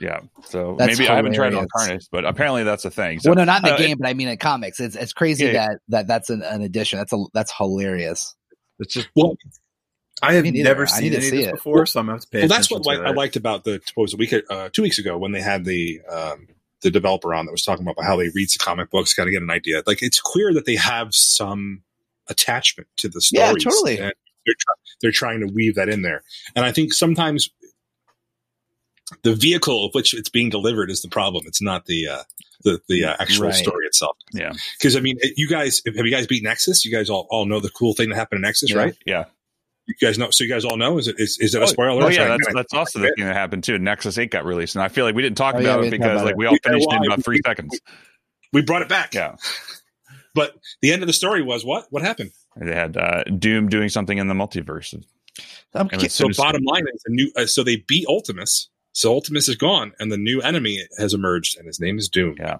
Yeah, 0.02 0.20
so 0.44 0.74
That's 0.78 0.98
maybe 0.98 1.08
I 1.08 1.14
haven't 1.14 1.34
tried 1.34 1.52
it 1.52 1.56
on. 1.58 1.68
Carnage, 1.76 2.08
but 2.10 2.24
apparently 2.24 2.64
that's 2.64 2.84
a 2.84 2.90
thing. 2.90 3.20
So, 3.20 3.30
well, 3.30 3.36
no, 3.36 3.44
not 3.44 3.58
in 3.62 3.68
the 3.68 3.74
uh, 3.74 3.78
game, 3.78 3.98
but 3.98 4.08
I 4.08 4.14
mean 4.14 4.26
in 4.26 4.36
comics. 4.36 4.80
It's 4.80 4.96
it's 4.96 5.12
crazy 5.12 5.44
Yeah. 5.46 5.52
that 5.52 5.78
that 5.88 6.06
that's 6.08 6.28
an, 6.30 6.42
an 6.42 6.60
addition. 6.62 6.98
That's 6.98 7.12
a 7.12 7.24
that's 7.32 7.52
hilarious. 7.56 8.34
it's 8.80 8.94
just 8.94 9.08
Well, 9.14 9.36
I 10.20 10.34
have 10.34 10.44
never 10.44 10.82
I 10.82 10.86
seen 10.86 11.02
need 11.04 11.10
to 11.10 11.16
any 11.18 11.26
of 11.26 11.30
see 11.30 11.36
this 11.36 11.46
it. 11.46 11.54
before, 11.54 11.86
so 11.86 12.00
I'm 12.00 12.06
gonna 12.06 12.16
have 12.16 12.22
to 12.22 12.28
pay 12.28 12.38
well, 12.40 12.48
that's 12.48 12.68
what 12.70 12.82
to 12.82 12.90
I, 12.90 12.94
I 12.96 13.10
liked 13.12 13.36
about 13.36 13.62
the 13.62 13.80
what 13.94 14.02
was 14.02 14.12
it, 14.12 14.16
a 14.16 14.18
week 14.18 14.34
uh, 14.50 14.70
two 14.72 14.82
weeks 14.82 14.98
ago 14.98 15.16
when 15.18 15.30
they 15.30 15.40
had 15.40 15.64
the 15.64 16.00
um, 16.10 16.48
the 16.80 16.90
developer 16.90 17.32
on 17.32 17.46
that 17.46 17.52
was 17.52 17.62
talking 17.62 17.86
about 17.86 18.02
how 18.04 18.16
they 18.16 18.28
read 18.34 18.48
the 18.48 18.58
comic 18.58 18.90
books, 18.90 19.14
kind 19.14 19.28
of 19.28 19.32
get 19.32 19.42
an 19.42 19.50
idea. 19.50 19.84
Like 19.86 20.02
it's 20.02 20.20
clear 20.20 20.52
that 20.54 20.64
they 20.66 20.74
have 20.74 21.14
some 21.14 21.82
attachment 22.26 22.88
to 22.96 23.08
the 23.08 23.20
story. 23.20 23.40
Yeah, 23.44 23.52
totally. 23.52 23.98
And 23.98 24.12
they're 24.46 24.54
try- 24.58 24.74
they're 25.00 25.10
trying 25.12 25.40
to 25.40 25.46
weave 25.46 25.76
that 25.76 25.88
in 25.88 26.02
there, 26.02 26.22
and 26.56 26.64
I 26.64 26.72
think 26.72 26.92
sometimes 26.92 27.50
the 29.22 29.34
vehicle 29.34 29.84
of 29.86 29.94
which 29.94 30.14
it's 30.14 30.28
being 30.30 30.50
delivered 30.50 30.90
is 30.90 31.02
the 31.02 31.08
problem. 31.08 31.44
It's 31.46 31.60
not 31.62 31.86
the 31.86 32.08
uh, 32.08 32.22
the 32.64 32.80
the 32.88 33.04
uh, 33.04 33.16
actual 33.18 33.46
Right. 33.46 33.54
story 33.54 33.86
itself. 33.86 34.16
Yeah. 34.32 34.52
because 34.78 34.96
I 34.96 35.00
mean, 35.00 35.18
you 35.36 35.48
guys 35.48 35.82
have 35.86 35.94
you 36.06 36.10
guys 36.10 36.26
beat 36.26 36.42
Nexus? 36.42 36.84
You 36.84 36.92
guys 36.92 37.10
all 37.10 37.26
all 37.30 37.44
know 37.46 37.60
the 37.60 37.70
cool 37.70 37.94
thing 37.94 38.08
that 38.10 38.14
happened 38.16 38.38
in 38.38 38.42
Nexus, 38.42 38.70
Yeah. 38.70 38.76
right? 38.76 38.94
yeah. 39.06 39.24
You 39.88 39.94
guys 40.00 40.16
know, 40.16 40.30
so 40.30 40.44
you 40.44 40.50
guys 40.50 40.64
all 40.64 40.76
know. 40.76 40.96
Is 40.98 41.08
it 41.08 41.16
is, 41.18 41.38
is 41.40 41.54
it 41.56 41.62
a 41.62 41.66
spoiler? 41.66 42.04
Oh 42.04 42.08
yeah, 42.08 42.14
Sorry, 42.18 42.28
that's 42.38 42.54
that's 42.54 42.74
also 42.74 43.00
the 43.00 43.12
thing 43.16 43.26
that 43.26 43.34
happened 43.34 43.64
too. 43.64 43.78
Nexus 43.80 44.16
Eight 44.16 44.30
got 44.30 44.44
released, 44.44 44.76
and 44.76 44.82
I 44.82 44.88
feel 44.88 45.04
like 45.04 45.16
we 45.16 45.22
didn't 45.22 45.36
talk 45.36 45.56
Oh, 45.56 45.60
about 45.60 45.80
we 45.80 45.88
it 45.88 45.90
because 45.90 46.12
about 46.12 46.24
like 46.24 46.32
it. 46.32 46.36
we 46.38 46.46
all 46.46 46.52
Yeah, 46.52 46.70
finished 46.70 46.86
in 46.92 47.04
about 47.04 47.18
we- 47.18 47.22
three 47.24 47.40
seconds. 47.44 47.80
we 48.52 48.62
brought 48.62 48.82
it 48.82 48.88
back. 48.88 49.12
Yeah, 49.12 49.34
But 50.34 50.54
the 50.80 50.92
end 50.92 51.02
of 51.02 51.08
the 51.08 51.12
story 51.12 51.42
was 51.42 51.64
what? 51.64 51.86
What 51.90 52.02
happened? 52.02 52.30
they 52.56 52.74
had 52.74 52.96
uh, 52.96 53.24
Doom 53.24 53.68
doing 53.68 53.88
something 53.88 54.18
in 54.18 54.28
the 54.28 54.34
multiverse. 54.34 54.94
I'm 55.74 55.88
And 55.88 55.98
cu- 55.98 56.04
it's 56.06 56.14
So 56.14 56.28
bottom 56.36 56.62
line 56.64 56.84
is 56.94 57.02
a 57.06 57.10
new. 57.10 57.32
Uh, 57.36 57.46
so 57.46 57.64
they 57.64 57.76
beat 57.76 58.06
Ultimus. 58.06 58.68
So 58.92 59.12
Ultimus 59.12 59.48
is 59.48 59.56
gone, 59.56 59.92
and 59.98 60.12
the 60.12 60.18
new 60.18 60.40
enemy 60.42 60.80
has 60.98 61.14
emerged, 61.14 61.56
and 61.58 61.66
his 61.66 61.80
name 61.80 61.98
is 61.98 62.08
Doom. 62.08 62.36
Yeah. 62.38 62.58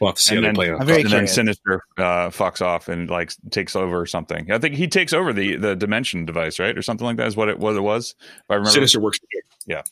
We'll 0.00 0.10
have 0.10 0.16
to 0.16 0.22
see 0.22 0.36
And 0.36 0.44
how 0.44 0.48
then- 0.52 0.54
they 0.54 0.70
play. 0.70 0.80
I'm 0.80 0.86
very 0.86 1.02
and 1.02 1.10
then. 1.10 1.26
Sinister 1.28 1.82
uh, 1.96 2.30
fucks 2.30 2.60
off 2.60 2.88
and 2.88 3.08
like 3.08 3.32
takes 3.50 3.76
over 3.76 4.00
or 4.00 4.06
something. 4.06 4.50
I 4.50 4.58
think 4.58 4.74
he 4.74 4.88
takes 4.88 5.12
over 5.12 5.32
the 5.32 5.56
the 5.56 5.76
dimension 5.76 6.24
device, 6.24 6.58
right, 6.58 6.76
or 6.76 6.82
something 6.82 7.06
like 7.06 7.16
that 7.18 7.26
is 7.28 7.36
what 7.36 7.48
it 7.48 7.58
what 7.58 7.76
it 7.76 7.80
was. 7.82 8.14
If 8.20 8.50
I 8.50 8.54
remember, 8.54 8.70
Sinister 8.72 9.00
works 9.00 9.18
for 9.18 9.26
Doom. 9.68 9.82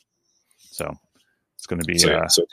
so 0.72 0.96
it's 1.56 1.66
going 1.66 1.80
to 1.80 1.84
be. 1.86 1.98
So, 1.98 2.08
uh, 2.08 2.12
yeah, 2.12 2.26
so 2.26 2.44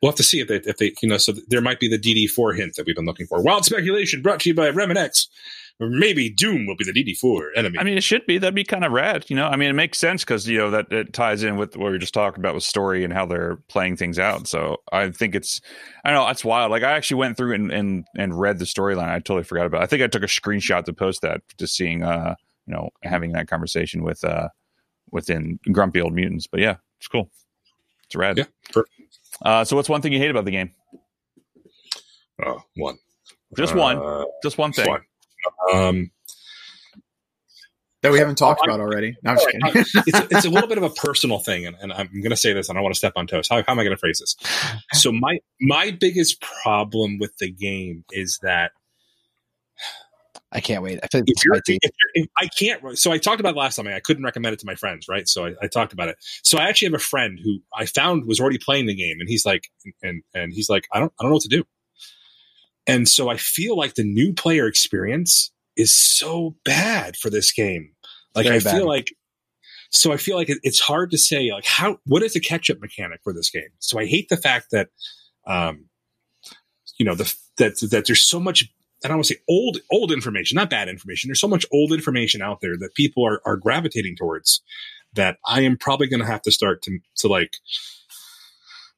we'll 0.00 0.12
have 0.12 0.16
to 0.18 0.22
see 0.22 0.40
if 0.40 0.48
they, 0.48 0.56
if 0.56 0.76
they, 0.76 0.92
you 1.02 1.08
know, 1.08 1.16
so 1.16 1.32
there 1.48 1.60
might 1.62 1.80
be 1.80 1.88
the 1.88 1.98
DD4 1.98 2.56
hint 2.56 2.76
that 2.76 2.86
we've 2.86 2.94
been 2.94 3.06
looking 3.06 3.26
for. 3.26 3.42
Wild 3.42 3.64
speculation 3.64 4.22
brought 4.22 4.40
to 4.40 4.50
you 4.50 4.54
by 4.54 4.70
Remenex. 4.70 5.26
Or 5.80 5.88
maybe 5.88 6.28
Doom 6.28 6.66
will 6.66 6.76
be 6.76 6.84
the 6.84 6.92
DD4 6.92 7.52
enemy. 7.56 7.78
I 7.78 7.84
mean, 7.84 7.96
it 7.96 8.02
should 8.02 8.26
be. 8.26 8.36
That'd 8.36 8.54
be 8.54 8.64
kind 8.64 8.84
of 8.84 8.92
rad, 8.92 9.24
you 9.28 9.36
know. 9.36 9.46
I 9.46 9.56
mean, 9.56 9.70
it 9.70 9.74
makes 9.74 9.98
sense 9.98 10.22
because 10.22 10.46
you 10.46 10.58
know 10.58 10.70
that 10.70 10.92
it 10.92 11.14
ties 11.14 11.42
in 11.42 11.56
with 11.56 11.74
what 11.74 11.86
we 11.86 11.92
were 11.92 11.98
just 11.98 12.12
talking 12.12 12.38
about 12.38 12.54
with 12.54 12.64
story 12.64 13.02
and 13.02 13.14
how 13.14 13.24
they're 13.24 13.56
playing 13.68 13.96
things 13.96 14.18
out. 14.18 14.46
So 14.46 14.76
I 14.92 15.10
think 15.10 15.34
it's, 15.34 15.62
I 16.04 16.10
don't 16.10 16.20
know, 16.20 16.26
that's 16.26 16.44
wild. 16.44 16.70
Like 16.70 16.82
I 16.82 16.92
actually 16.92 17.16
went 17.16 17.38
through 17.38 17.54
and 17.54 17.72
and, 17.72 18.04
and 18.14 18.38
read 18.38 18.58
the 18.58 18.66
storyline. 18.66 19.08
I 19.08 19.20
totally 19.20 19.42
forgot 19.44 19.64
about. 19.64 19.80
it. 19.80 19.84
I 19.84 19.86
think 19.86 20.02
I 20.02 20.06
took 20.06 20.22
a 20.22 20.26
screenshot 20.26 20.84
to 20.84 20.92
post 20.92 21.22
that, 21.22 21.40
just 21.56 21.74
seeing, 21.74 22.02
uh, 22.02 22.34
you 22.66 22.74
know, 22.74 22.90
having 23.02 23.32
that 23.32 23.48
conversation 23.48 24.02
with 24.02 24.22
uh 24.22 24.48
within 25.12 25.58
Grumpy 25.72 26.02
Old 26.02 26.12
Mutants. 26.12 26.46
But 26.46 26.60
yeah, 26.60 26.76
it's 26.98 27.08
cool. 27.08 27.30
It's 28.04 28.14
rad. 28.14 28.36
Yeah, 28.36 28.44
perfect. 28.70 29.18
Uh, 29.40 29.64
so 29.64 29.76
what's 29.76 29.88
one 29.88 30.02
thing 30.02 30.12
you 30.12 30.18
hate 30.18 30.30
about 30.30 30.44
the 30.44 30.50
game? 30.50 30.72
oh, 32.44 32.62
one. 32.76 32.98
Just 33.56 33.74
one. 33.74 33.96
Uh, 33.98 34.24
Just 34.42 34.58
one 34.58 34.72
thing. 34.72 34.86
one. 34.86 35.00
Um, 35.72 36.10
that 38.02 38.12
we 38.12 38.18
haven't 38.18 38.36
talked 38.36 38.62
I- 38.62 38.66
about 38.66 38.80
already. 38.80 39.16
No, 39.22 39.32
I'm 39.32 39.36
just 39.36 39.48
kidding. 39.48 39.84
it's, 40.06 40.32
it's 40.32 40.44
a 40.46 40.50
little 40.50 40.68
bit 40.68 40.78
of 40.78 40.84
a 40.84 40.90
personal 40.90 41.38
thing, 41.38 41.66
and, 41.66 41.76
and 41.80 41.92
I'm 41.92 42.08
going 42.20 42.30
to 42.30 42.36
say 42.36 42.52
this, 42.52 42.68
and 42.68 42.76
I 42.76 42.78
don't 42.78 42.84
want 42.84 42.94
to 42.94 42.98
step 42.98 43.12
on 43.16 43.26
toes. 43.26 43.48
How, 43.48 43.56
how 43.56 43.72
am 43.72 43.78
I 43.78 43.84
going 43.84 43.94
to 43.94 44.00
phrase 44.00 44.20
this? 44.20 44.36
So 44.94 45.12
my 45.12 45.38
my 45.60 45.90
biggest 45.90 46.42
problem 46.62 47.18
with 47.18 47.36
the 47.38 47.50
game 47.50 48.04
is 48.10 48.38
that 48.42 48.72
I 50.52 50.60
can't 50.60 50.82
wait. 50.82 50.98
I 51.02 51.06
feel 51.06 51.20
like 51.20 51.28
if 51.28 51.44
you're, 51.44 51.54
if 51.54 51.62
you're, 51.68 51.78
if 52.14 52.26
I 52.38 52.48
can't. 52.58 52.98
So 52.98 53.12
I 53.12 53.18
talked 53.18 53.38
about 53.38 53.54
it 53.54 53.58
last 53.58 53.76
time. 53.76 53.86
I 53.86 54.00
couldn't 54.00 54.24
recommend 54.24 54.52
it 54.54 54.58
to 54.60 54.66
my 54.66 54.74
friends, 54.74 55.06
right? 55.08 55.28
So 55.28 55.46
I, 55.46 55.54
I 55.62 55.66
talked 55.68 55.92
about 55.92 56.08
it. 56.08 56.16
So 56.42 56.58
I 56.58 56.68
actually 56.68 56.86
have 56.86 56.94
a 56.94 56.98
friend 56.98 57.38
who 57.42 57.58
I 57.76 57.86
found 57.86 58.26
was 58.26 58.40
already 58.40 58.58
playing 58.58 58.86
the 58.86 58.94
game, 58.94 59.20
and 59.20 59.28
he's 59.28 59.46
like, 59.46 59.70
and 60.02 60.22
and 60.34 60.52
he's 60.52 60.68
like, 60.68 60.88
I 60.92 60.98
don't, 60.98 61.12
I 61.20 61.22
don't 61.22 61.30
know 61.30 61.34
what 61.34 61.42
to 61.42 61.48
do. 61.48 61.64
And 62.90 63.08
so 63.08 63.28
I 63.28 63.36
feel 63.36 63.76
like 63.76 63.94
the 63.94 64.04
new 64.04 64.32
player 64.32 64.66
experience 64.66 65.52
is 65.76 65.92
so 65.92 66.56
bad 66.64 67.16
for 67.16 67.30
this 67.30 67.52
game. 67.52 67.92
Like 68.34 68.46
Very 68.46 68.56
I 68.56 68.60
feel 68.60 68.86
like, 68.86 69.14
so 69.90 70.12
I 70.12 70.16
feel 70.16 70.36
like 70.36 70.48
it's 70.48 70.80
hard 70.80 71.10
to 71.10 71.18
say 71.18 71.50
like 71.52 71.66
how 71.66 71.98
what 72.04 72.22
is 72.22 72.34
the 72.34 72.40
catch 72.40 72.70
up 72.70 72.80
mechanic 72.80 73.20
for 73.22 73.32
this 73.32 73.50
game. 73.50 73.70
So 73.78 73.98
I 73.98 74.06
hate 74.06 74.28
the 74.28 74.36
fact 74.36 74.68
that, 74.72 74.88
um, 75.46 75.86
you 76.98 77.04
know, 77.04 77.14
the 77.14 77.34
that 77.58 77.80
that 77.90 78.06
there's 78.06 78.22
so 78.22 78.38
much 78.38 78.70
and 79.02 79.10
I 79.10 79.14
don't 79.14 79.18
want 79.18 79.28
to 79.28 79.34
say 79.34 79.40
old 79.48 79.78
old 79.90 80.12
information, 80.12 80.56
not 80.56 80.70
bad 80.70 80.88
information. 80.88 81.28
There's 81.28 81.40
so 81.40 81.48
much 81.48 81.66
old 81.72 81.92
information 81.92 82.42
out 82.42 82.60
there 82.60 82.76
that 82.76 82.94
people 82.94 83.26
are 83.26 83.40
are 83.44 83.56
gravitating 83.56 84.16
towards 84.16 84.62
that 85.14 85.38
I 85.46 85.62
am 85.62 85.76
probably 85.76 86.06
going 86.06 86.20
to 86.20 86.26
have 86.26 86.42
to 86.42 86.52
start 86.52 86.82
to 86.82 86.98
to 87.16 87.28
like 87.28 87.56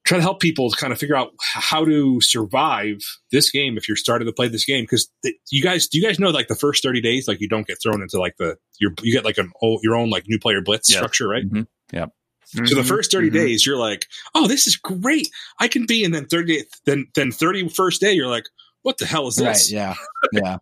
try 0.05 0.19
to 0.19 0.23
help 0.23 0.41
people 0.41 0.69
to 0.71 0.77
kind 0.77 0.93
of 0.93 0.99
figure 0.99 1.15
out 1.17 1.33
how 1.41 1.85
to 1.85 2.21
survive 2.21 2.97
this 3.31 3.51
game 3.51 3.77
if 3.77 3.87
you're 3.89 3.97
starting 3.97 4.27
to 4.27 4.33
play 4.33 4.49
this 4.49 4.65
game 4.65 4.83
because 4.85 5.09
you 5.51 5.63
guys 5.63 5.87
do 5.87 5.99
you 5.99 6.05
guys 6.05 6.19
know 6.19 6.31
like 6.31 6.49
the 6.49 6.57
first 6.57 6.83
30 6.83 7.01
days 7.01 7.29
like 7.29 7.41
you 7.41 7.49
don't 7.49 7.67
get 7.67 7.79
thrown 7.83 8.03
into 8.03 8.19
like 8.19 8.37
the 8.39 8.57
you 8.81 8.93
you 9.03 9.13
get 9.13 9.25
like 9.25 9.39
an 9.39 9.53
old, 9.63 9.81
your 9.83 9.95
own 9.97 10.11
like 10.11 10.25
new 10.27 10.39
player 10.39 10.61
blitz 10.61 10.91
Yeah. 10.91 10.97
structure 10.99 11.29
right 11.29 11.45
Mhm. 11.49 11.67
so 12.67 12.75
the 12.75 12.85
first 12.85 13.11
30 13.13 13.31
Mhm. 13.31 13.33
days 13.35 13.65
you're 13.67 13.77
like 13.79 14.07
oh 14.35 14.47
this 14.49 14.67
is 14.67 14.77
great 14.77 15.29
i 15.61 15.69
can 15.69 15.87
be 15.87 16.05
and 16.05 16.13
then 16.15 16.27
30 16.27 16.65
then 16.85 17.07
then 17.15 17.31
31st 17.31 18.01
day 18.01 18.13
you're 18.13 18.27
like 18.29 18.45
what 18.83 18.99
the 18.99 19.07
hell 19.07 19.29
is 19.29 19.39
Right? 19.41 19.49
this 19.53 19.71
Yeah. 19.71 19.95
Yeah. 20.33 20.59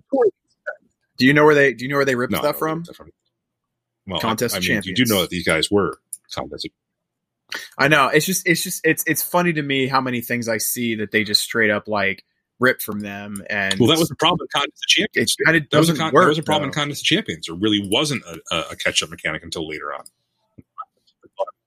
do 1.17 1.25
you 1.27 1.33
know 1.33 1.45
where 1.45 1.55
they? 1.55 1.73
Do 1.75 1.85
you 1.85 1.91
know 1.91 1.97
where 1.97 2.05
they 2.05 2.15
ripped 2.15 2.33
No, 2.33 2.43
that 2.43 2.55
I 2.55 2.59
from? 2.59 2.83
don't 2.83 2.89
know 2.99 3.05
where 3.05 3.09
it's 3.09 3.17
Well, 4.07 4.21
Contest 4.21 4.55
I, 4.55 4.57
I 4.57 4.61
of 4.61 4.69
mean, 4.69 4.83
you 4.85 4.95
do 4.95 5.05
know 5.07 5.21
that 5.23 5.31
these 5.31 5.47
guys 5.47 5.71
were 5.71 5.99
contest. 6.33 6.67
I 7.79 7.89
know. 7.89 8.09
It's 8.09 8.27
just. 8.27 8.47
It's 8.47 8.63
just. 8.63 8.81
It's. 8.85 9.05
It's 9.07 9.23
funny 9.23 9.53
to 9.53 9.63
me 9.63 9.87
how 9.87 10.01
many 10.01 10.21
things 10.21 10.49
I 10.49 10.59
see 10.59 10.95
that 10.97 11.11
they 11.11 11.25
just 11.25 11.43
straight 11.43 11.71
up 11.71 11.89
like 11.89 12.25
rip 12.59 12.83
from 12.83 13.01
them, 13.01 13.43
and 13.49 13.79
Well, 13.81 13.89
that 13.89 13.99
was 13.99 14.09
the 14.09 14.17
problem 14.17 14.41
in 14.43 14.49
Contest 14.61 14.85
of 14.85 14.85
it 14.85 14.89
Champions. 14.89 15.37
kind 15.45 15.57
of 15.57 15.63
That 15.71 15.79
was, 15.79 15.89
a 15.89 15.95
con- 15.97 16.13
work. 16.13 16.25
that 16.25 16.29
was 16.29 16.39
a 16.39 16.43
problem 16.43 16.65
in 16.65 16.71
though. 16.71 16.81
Contest 16.81 17.03
of 17.03 17.07
Champions. 17.07 17.47
There 17.47 17.55
really 17.57 17.89
wasn't 17.91 18.23
a, 18.25 18.39
a, 18.55 18.61
a 18.73 18.77
catch 18.77 19.03
up 19.03 19.11
mechanic 19.11 19.43
until 19.43 19.69
later 19.69 19.95
on. 19.95 20.05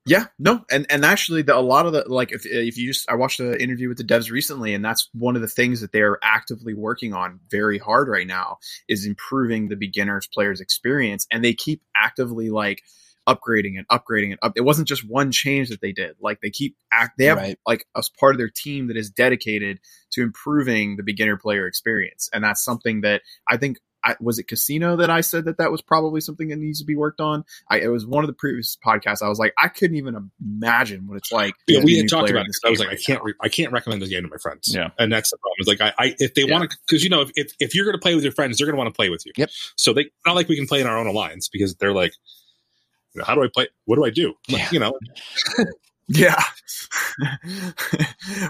Yeah, 0.06 0.26
no, 0.38 0.66
and 0.70 0.86
and 0.90 1.06
actually, 1.06 1.44
the, 1.44 1.56
a 1.58 1.62
lot 1.62 1.86
of 1.86 1.94
the 1.94 2.04
like, 2.10 2.34
if 2.34 2.46
if 2.46 2.78
you 2.78 2.88
just, 2.92 3.10
I 3.10 3.16
watched 3.16 3.40
an 3.40 3.56
interview 3.56 3.88
with 3.88 3.98
the 3.98 4.04
devs 4.04 4.30
recently, 4.30 4.74
and 4.74 4.84
that's 4.84 5.10
one 5.14 5.38
of 5.38 5.42
the 5.42 5.48
things 5.48 5.80
that 5.80 5.94
they 5.94 6.02
are 6.02 6.20
actively 6.22 6.74
working 6.74 7.14
on 7.14 7.40
very 7.50 7.78
hard 7.78 8.10
right 8.10 8.28
now 8.28 8.58
is 8.90 9.06
improving 9.06 9.70
the 9.70 9.78
beginners 9.78 10.28
players 10.28 10.60
experience, 10.60 11.26
and 11.32 11.42
they 11.42 11.54
keep 11.54 11.82
actively 11.96 12.50
like 12.50 12.84
upgrading 13.28 13.78
and 13.78 13.88
upgrading 13.90 14.32
and 14.32 14.40
up. 14.42 14.54
It 14.56 14.62
wasn't 14.62 14.88
just 14.88 15.08
one 15.08 15.32
change 15.32 15.70
that 15.70 15.82
they 15.82 15.92
did; 15.92 16.16
like 16.22 16.42
they 16.42 16.50
keep 16.50 16.76
act. 16.92 17.18
They 17.18 17.26
have 17.26 17.38
Right. 17.38 17.58
like 17.68 17.86
a 17.96 18.04
part 18.20 18.36
of 18.36 18.38
their 18.40 18.50
team 18.50 18.88
that 18.88 18.98
is 18.98 19.10
dedicated 19.10 19.80
to 20.12 20.22
improving 20.22 20.98
the 20.98 21.04
beginner 21.04 21.38
player 21.38 21.68
experience, 21.68 22.30
and 22.34 22.44
that's 22.44 22.64
something 22.64 23.02
that 23.02 23.22
I 23.50 23.58
think. 23.58 23.78
I, 24.06 24.18
was 24.20 24.38
it 24.38 24.50
Casino 24.50 24.98
that 24.98 25.10
I 25.10 25.22
said 25.22 25.46
that 25.46 25.60
that 25.60 25.72
was 25.72 25.82
probably 25.82 26.20
something 26.20 26.50
that 26.50 26.58
needs 26.58 26.80
to 26.80 26.86
be 26.86 26.94
worked 26.94 27.22
on? 27.22 27.46
I, 27.70 27.80
it 27.80 27.88
was 27.88 28.06
one 28.06 28.22
of 28.26 28.28
the 28.28 28.34
previous 28.34 28.78
podcasts. 28.86 29.22
I 29.22 29.30
was 29.30 29.40
like, 29.40 29.54
I 29.58 29.70
couldn't 29.70 29.96
even 29.96 30.30
imagine 30.46 31.08
what 31.08 31.16
it's 31.16 31.32
like. 31.32 31.54
Yeah, 31.68 31.80
we 31.80 31.86
be 31.86 32.00
a 32.00 32.02
had 32.02 32.10
talked 32.10 32.30
about 32.30 32.42
in 32.42 32.48
it. 32.48 32.50
this 32.50 32.60
'cause 32.60 32.68
I 32.68 32.70
was 32.72 32.80
game 32.80 32.88
like, 32.90 32.98
I 32.98 33.02
can't, 33.02 33.24
re- 33.24 33.34
I 33.40 33.48
can't 33.48 33.72
recommend 33.72 34.02
this 34.02 34.10
game 34.10 34.24
to 34.24 34.28
my 34.30 34.36
friends. 34.42 34.76
Yeah. 34.76 34.90
and 35.00 35.10
that's 35.10 35.32
the 35.32 35.38
problem. 35.38 35.56
It's 35.60 35.70
like 35.70 35.80
I, 35.98 36.04
I 36.08 36.16
if 36.20 36.34
they 36.34 36.42
Yeah. 36.44 36.52
want 36.52 36.70
to, 36.70 36.78
because 36.86 37.02
you 37.06 37.12
know, 37.12 37.22
if, 37.22 37.32
if 37.36 37.54
if 37.62 37.76
you're 37.76 37.86
going 37.86 37.96
to 37.96 38.02
play 38.02 38.14
with 38.14 38.26
your 38.26 38.34
friends, 38.34 38.58
they're 38.58 38.68
going 38.68 38.76
to 38.76 38.78
want 38.78 38.94
to 38.94 38.94
play 38.94 39.08
with 39.08 39.26
you. 39.26 39.32
Yep. 39.38 39.50
So 39.78 39.94
they 39.94 40.10
not 40.26 40.36
like 40.36 40.50
we 40.50 40.58
can 40.58 40.68
play 40.68 40.82
in 40.82 40.88
our 40.88 40.98
own 40.98 41.08
alliance 41.08 41.48
because 41.48 41.74
they're 41.76 41.94
like, 41.94 42.12
you 42.12 42.18
know, 42.18 42.24
how 43.24 43.36
do 43.36 43.44
I 43.44 43.48
play? 43.54 43.68
What 43.86 43.98
do 43.98 44.06
I 44.06 44.10
do? 44.10 44.34
Like, 44.50 44.62
Yeah. 44.62 44.70
You 44.72 44.80
know, 44.80 45.00
Yeah. 46.08 46.42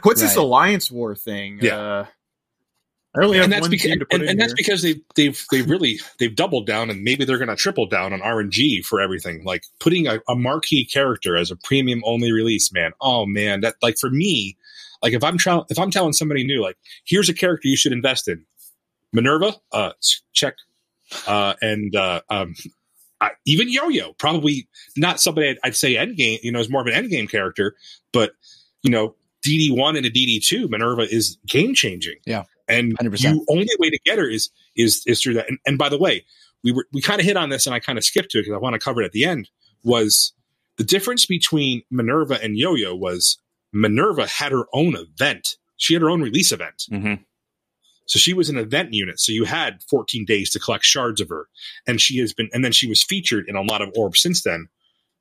What's 0.03 0.21
this 0.21 0.35
alliance 0.35 0.91
war 0.91 1.15
thing? 1.15 1.59
Yeah. 1.61 1.77
Uh, 1.77 2.05
I 3.15 3.23
only 3.23 3.37
have 3.37 3.43
and 3.43 3.53
that's 3.53 3.61
one 3.61 3.69
because 3.69 3.91
team 3.91 3.99
to 3.99 4.05
put 4.05 4.13
and, 4.15 4.23
in 4.23 4.29
and 4.29 4.39
that's 4.39 4.53
because 4.53 4.81
they've 4.81 4.99
they've 5.15 5.45
they've 5.51 5.69
really 5.69 5.99
they've 6.17 6.35
doubled 6.35 6.65
down 6.65 6.89
and 6.89 7.03
maybe 7.03 7.25
they're 7.25 7.37
going 7.37 7.49
to 7.49 7.55
triple 7.55 7.85
down 7.85 8.11
on 8.11 8.21
RNG 8.21 8.83
for 8.83 8.99
everything. 8.99 9.43
Like 9.43 9.65
putting 9.79 10.07
a, 10.07 10.19
a 10.27 10.35
marquee 10.35 10.83
character 10.83 11.37
as 11.37 11.51
a 11.51 11.55
premium 11.55 12.01
only 12.05 12.31
release, 12.31 12.73
man. 12.73 12.91
Oh 12.99 13.27
man, 13.27 13.61
that 13.61 13.75
like 13.83 13.97
for 13.99 14.09
me, 14.09 14.57
like 15.03 15.13
if 15.13 15.23
I'm 15.23 15.37
trying 15.37 15.61
if 15.69 15.77
I'm 15.77 15.91
telling 15.91 16.13
somebody 16.13 16.43
new, 16.43 16.63
like 16.63 16.77
here's 17.05 17.29
a 17.29 17.35
character 17.35 17.67
you 17.67 17.77
should 17.77 17.91
invest 17.91 18.27
in, 18.27 18.45
Minerva, 19.11 19.53
uh, 19.71 19.91
check, 20.33 20.55
uh, 21.27 21.53
and 21.61 21.95
uh, 21.95 22.21
um, 22.31 22.55
I, 23.23 23.31
even 23.45 23.71
Yo-Yo, 23.71 24.13
probably 24.13 24.67
not 24.97 25.19
somebody 25.19 25.49
I'd, 25.49 25.57
I'd 25.63 25.75
say 25.75 25.95
endgame, 25.95 26.39
you 26.43 26.51
know, 26.51 26.59
is 26.59 26.69
more 26.69 26.81
of 26.81 26.87
an 26.87 26.93
endgame 26.93 27.29
character, 27.29 27.75
but 28.11 28.33
you 28.81 28.91
know, 28.91 29.15
DD 29.45 29.75
one 29.75 29.95
and 29.95 30.05
a 30.05 30.09
DD 30.11 30.45
two, 30.45 30.67
Minerva 30.67 31.03
is 31.03 31.37
game 31.47 31.73
changing. 31.73 32.15
Yeah. 32.25 32.43
and 32.67 32.97
100%. 32.97 33.21
you 33.23 33.45
only 33.49 33.67
way 33.79 33.89
to 33.89 33.99
get 34.05 34.17
her 34.19 34.29
is 34.29 34.49
is 34.75 35.03
is 35.05 35.21
through 35.21 35.35
that. 35.35 35.47
And, 35.49 35.57
and 35.65 35.77
by 35.77 35.89
the 35.89 35.97
way, 35.97 36.25
we 36.63 36.71
were 36.71 36.85
we 36.93 37.01
kind 37.01 37.19
of 37.19 37.25
hit 37.25 37.37
on 37.37 37.49
this, 37.49 37.65
and 37.65 37.73
I 37.73 37.79
kind 37.79 37.97
of 37.97 38.03
skipped 38.03 38.31
to 38.31 38.39
it 38.39 38.43
because 38.43 38.53
I 38.55 38.59
want 38.59 38.73
to 38.73 38.79
cover 38.79 39.01
it 39.01 39.05
at 39.05 39.11
the 39.11 39.25
end. 39.25 39.49
Was 39.83 40.33
the 40.77 40.83
difference 40.83 41.25
between 41.25 41.83
Minerva 41.91 42.41
and 42.41 42.57
Yo-Yo 42.57 42.95
was 42.95 43.37
Minerva 43.73 44.27
had 44.27 44.51
her 44.51 44.65
own 44.73 44.95
event. 44.95 45.57
She 45.77 45.93
had 45.93 46.01
her 46.01 46.09
own 46.09 46.21
release 46.21 46.51
event. 46.51 46.83
hmm 46.89 47.15
So 48.05 48.19
she 48.19 48.33
was 48.33 48.49
an 48.49 48.57
event 48.57 48.93
unit. 48.93 49.19
So 49.19 49.31
you 49.31 49.45
had 49.45 49.81
14 49.89 50.25
days 50.25 50.49
to 50.51 50.59
collect 50.59 50.83
shards 50.83 51.21
of 51.21 51.29
her. 51.29 51.47
And 51.87 52.01
she 52.01 52.17
has 52.19 52.33
been, 52.33 52.49
and 52.53 52.63
then 52.63 52.71
she 52.71 52.87
was 52.87 53.03
featured 53.03 53.45
in 53.47 53.55
a 53.55 53.61
lot 53.61 53.81
of 53.81 53.91
orbs 53.95 54.21
since 54.21 54.43
then. 54.43 54.67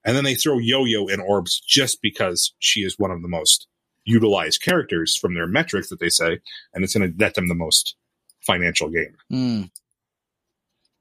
And 0.04 0.16
then 0.16 0.24
they 0.24 0.34
throw 0.34 0.58
Yo 0.58 0.84
Yo 0.84 1.06
in 1.06 1.20
orbs 1.20 1.60
just 1.60 2.02
because 2.02 2.52
she 2.58 2.80
is 2.80 2.98
one 2.98 3.12
of 3.12 3.22
the 3.22 3.28
most 3.28 3.68
utilized 4.04 4.62
characters 4.62 5.16
from 5.16 5.34
their 5.34 5.46
metrics 5.46 5.88
that 5.90 6.00
they 6.00 6.08
say. 6.08 6.40
And 6.74 6.82
it's 6.82 6.94
going 6.94 7.10
to 7.10 7.16
net 7.16 7.34
them 7.34 7.48
the 7.48 7.54
most 7.54 7.94
financial 8.40 8.88
gain. 8.88 9.14
Mm. 9.32 9.70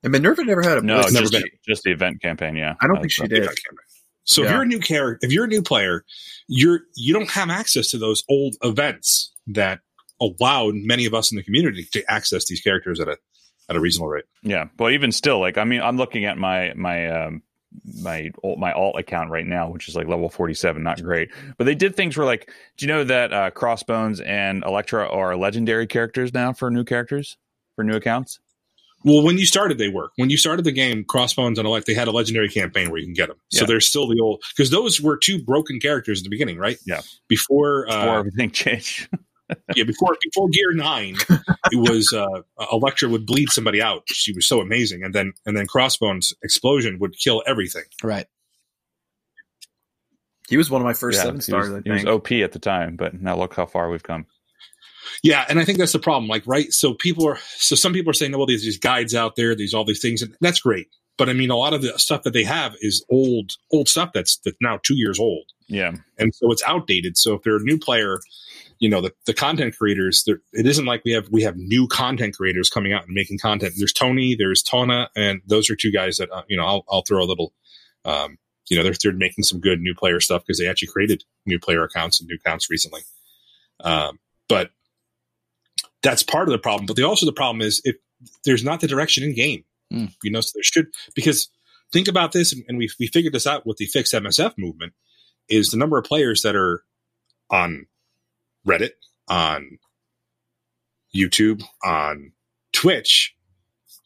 And 0.03 0.11
Minerva 0.11 0.43
never 0.43 0.61
had 0.61 0.77
a 0.77 0.81
No, 0.81 0.95
blitz. 0.97 1.13
never 1.13 1.25
just, 1.25 1.33
been. 1.33 1.43
just 1.67 1.83
the 1.83 1.91
event 1.91 2.21
campaign. 2.21 2.55
Yeah, 2.55 2.75
I 2.79 2.87
don't 2.87 2.99
think 2.99 3.11
she 3.11 3.21
right. 3.21 3.29
did. 3.29 3.49
So 4.23 4.43
if 4.43 4.51
you're 4.51 4.61
a 4.61 4.67
new 4.67 4.79
character, 4.79 5.25
if 5.25 5.33
you're 5.33 5.45
a 5.45 5.47
new 5.49 5.63
player, 5.63 6.05
you're, 6.47 6.81
you 6.95 7.13
don't 7.13 7.29
have 7.31 7.49
access 7.49 7.89
to 7.91 7.97
those 7.97 8.23
old 8.29 8.55
events 8.61 9.33
that 9.47 9.79
allowed 10.22 10.76
many 10.76 11.06
of 11.06 11.14
us 11.14 11.31
in 11.31 11.35
the 11.35 11.43
community 11.43 11.88
to 11.91 12.10
access 12.10 12.45
these 12.45 12.61
characters 12.61 12.99
at 12.99 13.07
a, 13.07 13.18
at 13.69 13.76
a 13.76 13.80
reasonable 13.80 14.10
rate. 14.10 14.26
Yeah, 14.43 14.65
but 14.77 14.93
even 14.93 15.11
still, 15.11 15.39
like 15.39 15.57
I 15.57 15.64
mean, 15.64 15.81
I'm 15.81 15.98
looking 15.98 16.26
at 16.26 16.38
my 16.38 16.73
my 16.76 17.10
um 17.10 17.41
my 18.02 18.31
alt, 18.43 18.60
my 18.60 18.73
alt 18.73 18.98
account 18.99 19.30
right 19.30 19.45
now, 19.45 19.69
which 19.69 19.88
is 19.88 19.95
like 19.95 20.07
level 20.07 20.30
47, 20.30 20.84
not 20.84 21.02
great. 21.02 21.30
But 21.57 21.64
they 21.64 21.76
did 21.76 21.95
things 21.95 22.18
where 22.18 22.26
like, 22.26 22.52
do 22.77 22.85
you 22.85 22.88
know 22.88 23.03
that 23.06 23.34
uh, 23.34 23.49
Crossbones 23.52 24.19
and 24.19 24.64
Elektra 24.64 25.07
are 25.07 25.35
legendary 25.35 25.88
characters 25.88 26.34
now 26.34 26.53
for 26.53 26.69
new 26.69 26.84
characters 26.84 27.38
for 27.76 27.84
new 27.84 27.95
accounts? 27.95 28.39
Well, 29.03 29.23
when 29.23 29.38
you 29.39 29.45
started, 29.45 29.80
they 29.80 29.89
were. 29.89 30.11
When 30.18 30.30
you 30.30 30.38
started 30.38 30.64
the 30.64 30.72
game, 30.72 31.03
Crossbones 31.03 31.57
and 31.57 31.68
Elect, 31.68 31.88
they 31.88 31.95
had 31.95 32.07
a 32.07 32.11
legendary 32.11 32.49
campaign 32.49 32.91
where 32.91 32.99
you 32.99 33.06
can 33.06 33.15
get 33.15 33.30
them. 33.30 33.38
So 33.49 33.65
they're 33.65 33.81
still 33.81 34.07
the 34.07 34.19
old 34.22 34.43
because 34.56 34.69
those 34.69 35.02
were 35.02 35.18
two 35.18 35.41
broken 35.43 35.80
characters 35.80 36.19
at 36.19 36.23
the 36.23 36.30
beginning, 36.30 36.57
right? 36.60 36.77
Yeah. 36.85 37.02
Before, 37.27 37.88
Or 37.88 37.91
uh, 37.91 38.19
everything 38.19 38.52
changed. 38.52 39.10
yeah, 39.75 39.83
before 39.83 40.17
before 40.23 40.49
Gear 40.49 40.73
Nine, 40.73 41.15
it 41.71 41.89
was 41.89 42.13
uh, 42.13 42.41
Elektra 42.71 43.09
would 43.09 43.25
bleed 43.25 43.49
somebody 43.49 43.81
out. 43.81 44.03
She 44.07 44.33
was 44.33 44.47
so 44.47 44.61
amazing, 44.61 45.03
and 45.03 45.13
then 45.13 45.33
and 45.45 45.55
then 45.55 45.67
Crossbones 45.67 46.33
explosion 46.43 46.99
would 46.99 47.17
kill 47.17 47.43
everything. 47.45 47.83
Right. 48.03 48.27
He 50.49 50.57
was 50.57 50.69
one 50.69 50.81
of 50.81 50.85
my 50.85 50.93
first 50.93 51.17
yeah, 51.17 51.23
seven 51.23 51.37
he 51.37 51.43
stars. 51.43 51.69
was, 51.69 51.77
I 51.77 51.81
he 51.85 51.91
was. 51.91 52.05
OP 52.05 52.31
at 52.33 52.51
the 52.51 52.59
time, 52.59 52.97
but 52.97 53.13
now 53.21 53.37
look 53.37 53.55
how 53.55 53.65
far 53.65 53.89
we've 53.89 54.03
come. 54.03 54.25
Yeah, 55.23 55.45
and 55.47 55.59
I 55.59 55.65
think 55.65 55.77
that's 55.77 55.93
the 55.93 55.99
problem. 55.99 56.27
Like, 56.27 56.43
right? 56.45 56.71
So 56.73 56.93
people 56.93 57.27
are 57.27 57.37
so 57.55 57.75
some 57.75 57.93
people 57.93 58.11
are 58.11 58.13
saying, 58.13 58.35
well, 58.35 58.45
there's 58.45 58.63
these 58.63 58.79
guides 58.79 59.15
out 59.15 59.35
there, 59.35 59.55
these 59.55 59.73
all 59.73 59.85
these 59.85 60.01
things, 60.01 60.21
and 60.21 60.35
that's 60.41 60.59
great. 60.59 60.87
But 61.17 61.29
I 61.29 61.33
mean, 61.33 61.51
a 61.51 61.55
lot 61.55 61.73
of 61.73 61.81
the 61.81 61.97
stuff 61.99 62.23
that 62.23 62.33
they 62.33 62.43
have 62.43 62.75
is 62.81 63.05
old, 63.09 63.53
old 63.71 63.87
stuff 63.87 64.11
that's 64.13 64.37
that's 64.43 64.57
now 64.61 64.79
two 64.83 64.95
years 64.95 65.19
old. 65.19 65.45
Yeah, 65.67 65.93
and 66.17 66.33
so 66.33 66.51
it's 66.51 66.63
outdated. 66.67 67.17
So 67.17 67.35
if 67.35 67.43
they're 67.43 67.57
a 67.57 67.63
new 67.63 67.77
player, 67.77 68.19
you 68.81 68.89
know 68.89 68.99
the, 68.99 69.13
the 69.27 69.33
content 69.33 69.77
creators, 69.77 70.27
it 70.27 70.65
isn't 70.65 70.85
like 70.85 71.03
we 71.05 71.11
have 71.11 71.29
we 71.29 71.43
have 71.43 71.55
new 71.55 71.87
content 71.87 72.35
creators 72.35 72.69
coming 72.69 72.91
out 72.91 73.05
and 73.05 73.13
making 73.13 73.37
content. 73.37 73.75
There's 73.77 73.93
Tony, 73.93 74.35
there's 74.35 74.63
Tona, 74.63 75.07
and 75.15 75.41
those 75.45 75.69
are 75.69 75.75
two 75.75 75.91
guys 75.91 76.17
that 76.17 76.29
uh, 76.31 76.41
you 76.49 76.57
know 76.57 76.65
I'll, 76.65 76.83
I'll 76.89 77.03
throw 77.03 77.23
a 77.23 77.25
little. 77.25 77.53
Um, 78.03 78.37
you 78.69 78.75
know 78.75 78.83
they're 78.83 78.95
they're 79.01 79.13
making 79.13 79.43
some 79.43 79.59
good 79.59 79.79
new 79.79 79.93
player 79.93 80.19
stuff 80.19 80.43
because 80.45 80.57
they 80.59 80.67
actually 80.67 80.87
created 80.89 81.23
new 81.45 81.59
player 81.59 81.83
accounts 81.83 82.19
and 82.19 82.27
new 82.27 82.35
accounts 82.35 82.69
recently. 82.69 83.01
Um, 83.83 84.19
but 84.49 84.71
that's 86.01 86.23
part 86.23 86.47
of 86.47 86.51
the 86.51 86.59
problem. 86.59 86.87
But 86.87 86.95
the 86.95 87.03
also 87.03 87.25
the 87.25 87.33
problem 87.33 87.61
is 87.61 87.81
if 87.85 87.95
there's 88.43 88.63
not 88.63 88.81
the 88.81 88.87
direction 88.87 89.23
in 89.23 89.35
game, 89.35 89.63
Hmm. 89.91 90.05
you 90.23 90.31
know, 90.31 90.41
so 90.41 90.51
there 90.55 90.63
should 90.63 90.87
because 91.15 91.49
think 91.91 92.07
about 92.07 92.31
this, 92.31 92.55
and 92.67 92.77
we 92.77 92.89
we 92.99 93.07
figured 93.07 93.33
this 93.33 93.45
out 93.45 93.65
with 93.67 93.77
the 93.77 93.85
fixed 93.85 94.13
MSF 94.13 94.53
movement 94.57 94.93
is 95.49 95.69
the 95.69 95.77
number 95.77 95.97
of 95.97 96.05
players 96.05 96.41
that 96.43 96.55
are 96.55 96.83
on 97.49 97.85
Reddit, 98.67 98.91
on 99.27 99.77
YouTube, 101.15 101.63
on 101.83 102.31
Twitch, 102.73 103.35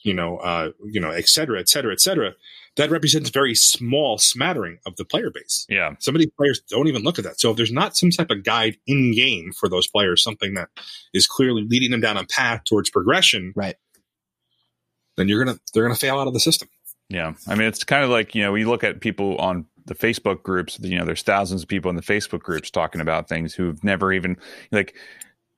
you 0.04 0.14
know, 0.14 0.38
uh, 0.38 0.72
you 0.84 1.00
know, 1.00 1.10
et 1.12 1.28
cetera, 1.28 1.60
et 1.60 1.70
cetera, 1.70 1.92
et 1.92 2.02
cetera. 2.02 2.34
That 2.78 2.90
represents 2.92 3.30
a 3.30 3.32
very 3.32 3.56
small 3.56 4.18
smattering 4.18 4.80
of 4.86 4.98
the 4.98 5.06
player 5.06 5.30
base. 5.32 5.66
yeah, 5.70 5.94
Some 6.00 6.14
of 6.14 6.20
these 6.20 6.32
players 6.38 6.60
don't 6.70 6.88
even 6.88 7.04
look 7.04 7.18
at 7.18 7.24
that. 7.24 7.40
So 7.40 7.50
if 7.52 7.56
there's 7.58 7.72
not 7.72 7.96
some 7.96 8.10
type 8.10 8.30
of 8.32 8.44
guide 8.44 8.78
in 8.86 9.14
game 9.16 9.54
for 9.58 9.70
those 9.70 9.88
players, 9.88 10.22
something 10.22 10.56
that 10.56 10.68
is 11.14 11.26
clearly 11.26 11.64
leading 11.64 11.92
them 11.92 12.02
down 12.02 12.18
a 12.18 12.26
path 12.26 12.64
towards 12.66 12.90
progression, 12.90 13.54
Right. 13.56 13.76
then 15.16 15.30
you're 15.30 15.44
gonna 15.44 15.58
they're 15.74 15.84
gonna 15.84 15.96
fail 15.96 16.20
out 16.20 16.28
of 16.28 16.34
the 16.34 16.40
system. 16.42 16.68
yeah. 17.08 17.34
I 17.48 17.56
mean, 17.56 17.68
it's 17.70 17.86
kind 17.86 18.04
of 18.04 18.10
like 18.10 18.36
you 18.36 18.42
know, 18.44 18.52
we 18.52 18.66
look 18.66 18.84
at 18.84 19.00
people 19.00 19.38
on 19.38 19.66
the 19.86 19.96
Facebook 19.96 20.44
groups. 20.44 20.80
You 20.82 20.98
know, 20.98 21.06
there's 21.06 21.24
thousands 21.24 21.64
of 21.64 21.68
people 21.68 21.90
in 21.90 21.96
the 21.96 22.02
Facebook 22.02 22.42
groups 22.42 22.70
talking 22.70 23.02
about 23.02 23.30
things 23.30 23.54
who've 23.54 23.84
never 23.84 24.12
even 24.14 24.38
like. 24.72 24.96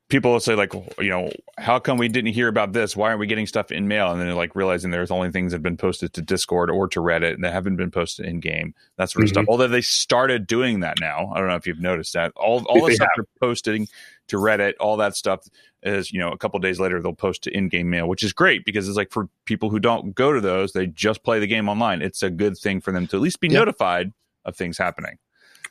People 0.10 0.32
will 0.32 0.40
say 0.40 0.56
like, 0.56 0.74
you 0.74 1.10
know, 1.10 1.30
how 1.58 1.80
come 1.80 1.98
we 1.98 2.08
didn't 2.08 2.32
hear 2.32 2.48
about 2.48 2.72
this? 2.72 2.96
Why 2.96 3.08
aren't 3.10 3.20
we 3.20 3.28
getting 3.28 3.46
stuff 3.46 3.74
in 3.74 3.90
mail? 3.90 4.10
And 4.10 4.20
then 4.22 4.28
they're 4.28 4.36
like 4.38 4.56
realizing 4.56 4.90
there's 4.90 5.12
only 5.12 5.32
things 5.32 5.52
that 5.52 5.58
have 5.58 5.64
been 5.64 5.76
posted 5.76 6.14
to 6.14 6.22
Discord 6.22 6.70
or 6.70 6.88
to 6.88 7.02
Reddit 7.02 7.42
that 7.42 7.52
haven't 7.52 7.76
been 7.76 7.92
posted 7.92 8.26
in 8.26 8.40
game. 8.40 8.74
That 8.96 9.10
sort 9.10 9.24
of 9.26 9.30
Mhm. 9.30 9.34
stuff. 9.34 9.46
Although 9.50 9.68
they 9.68 9.82
started 9.82 10.48
doing 10.48 10.80
that 10.80 11.02
now. 11.02 11.30
I 11.36 11.40
don't 11.40 11.50
know 11.50 11.56
if 11.56 11.68
you've 11.68 11.82
noticed 11.82 12.14
that. 12.14 12.32
All 12.38 12.64
all 12.70 12.86
the 12.88 12.96
stuff 12.96 13.10
they're 13.18 13.26
posting 13.42 13.90
to 14.28 14.38
Reddit, 14.38 14.76
all 14.80 14.96
that 14.96 15.16
stuff 15.18 15.46
is, 15.84 16.14
you 16.14 16.20
know, 16.22 16.32
a 16.32 16.38
couple 16.38 16.58
days 16.62 16.80
later 16.80 17.02
they'll 17.02 17.14
post 17.14 17.44
to 17.44 17.52
in-game 17.52 17.90
mail, 17.90 18.08
which 18.08 18.24
is 18.24 18.32
great 18.32 18.64
because 18.64 18.88
it's 18.88 18.96
like 18.98 19.12
for 19.12 19.28
people 19.44 19.70
who 19.70 19.80
don't 19.80 20.16
go 20.16 20.32
to 20.32 20.40
those, 20.40 20.72
they 20.72 20.88
just 20.88 21.22
play 21.24 21.40
the 21.40 21.48
game 21.48 21.68
online. 21.68 22.02
It's 22.02 22.24
a 22.24 22.30
good 22.30 22.58
thing 22.58 22.80
for 22.80 22.94
them 22.94 23.08
to 23.08 23.18
at 23.18 23.22
least 23.22 23.42
be 23.42 23.48
Yeah. 23.50 23.60
notified 23.60 24.14
of 24.46 24.56
things 24.56 24.78
happening. 24.78 25.18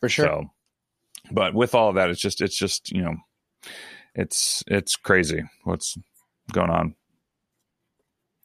For 0.00 0.10
sure. 0.10 0.26
So, 0.26 0.50
but 1.32 1.54
with 1.54 1.74
all 1.74 1.88
of 1.88 1.94
that, 1.94 2.10
it's 2.10 2.20
just 2.20 2.42
it's 2.42 2.56
just 2.56 2.92
you 2.92 3.00
know, 3.00 3.16
it's 4.16 4.64
it's 4.66 4.96
crazy 4.96 5.42
what's 5.64 5.96
going 6.52 6.70
on. 6.70 6.94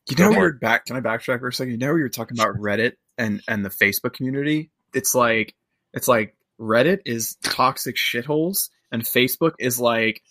You 0.10 0.18
know, 0.18 0.38
were 0.38 0.54
back. 0.54 0.86
Can 0.86 0.98
I 0.98 1.00
backtrack 1.00 1.40
for 1.40 1.48
a 1.48 1.54
second? 1.54 1.72
You 1.72 1.78
know, 1.78 1.94
we 1.94 2.02
were 2.02 2.10
talking 2.10 2.38
about 2.38 2.56
Reddit 2.56 2.94
and 3.18 3.42
and 3.48 3.64
the 3.64 3.70
Facebook 3.70 4.14
community. 4.14 4.70
It's 4.94 5.16
like 5.16 5.56
it's 5.94 6.08
like 6.08 6.36
Reddit 6.60 7.00
is 7.06 7.38
toxic 7.44 7.96
shitholes, 7.96 8.70
and 8.92 9.04
Facebook 9.04 9.54
is 9.60 9.80
like 9.80 10.22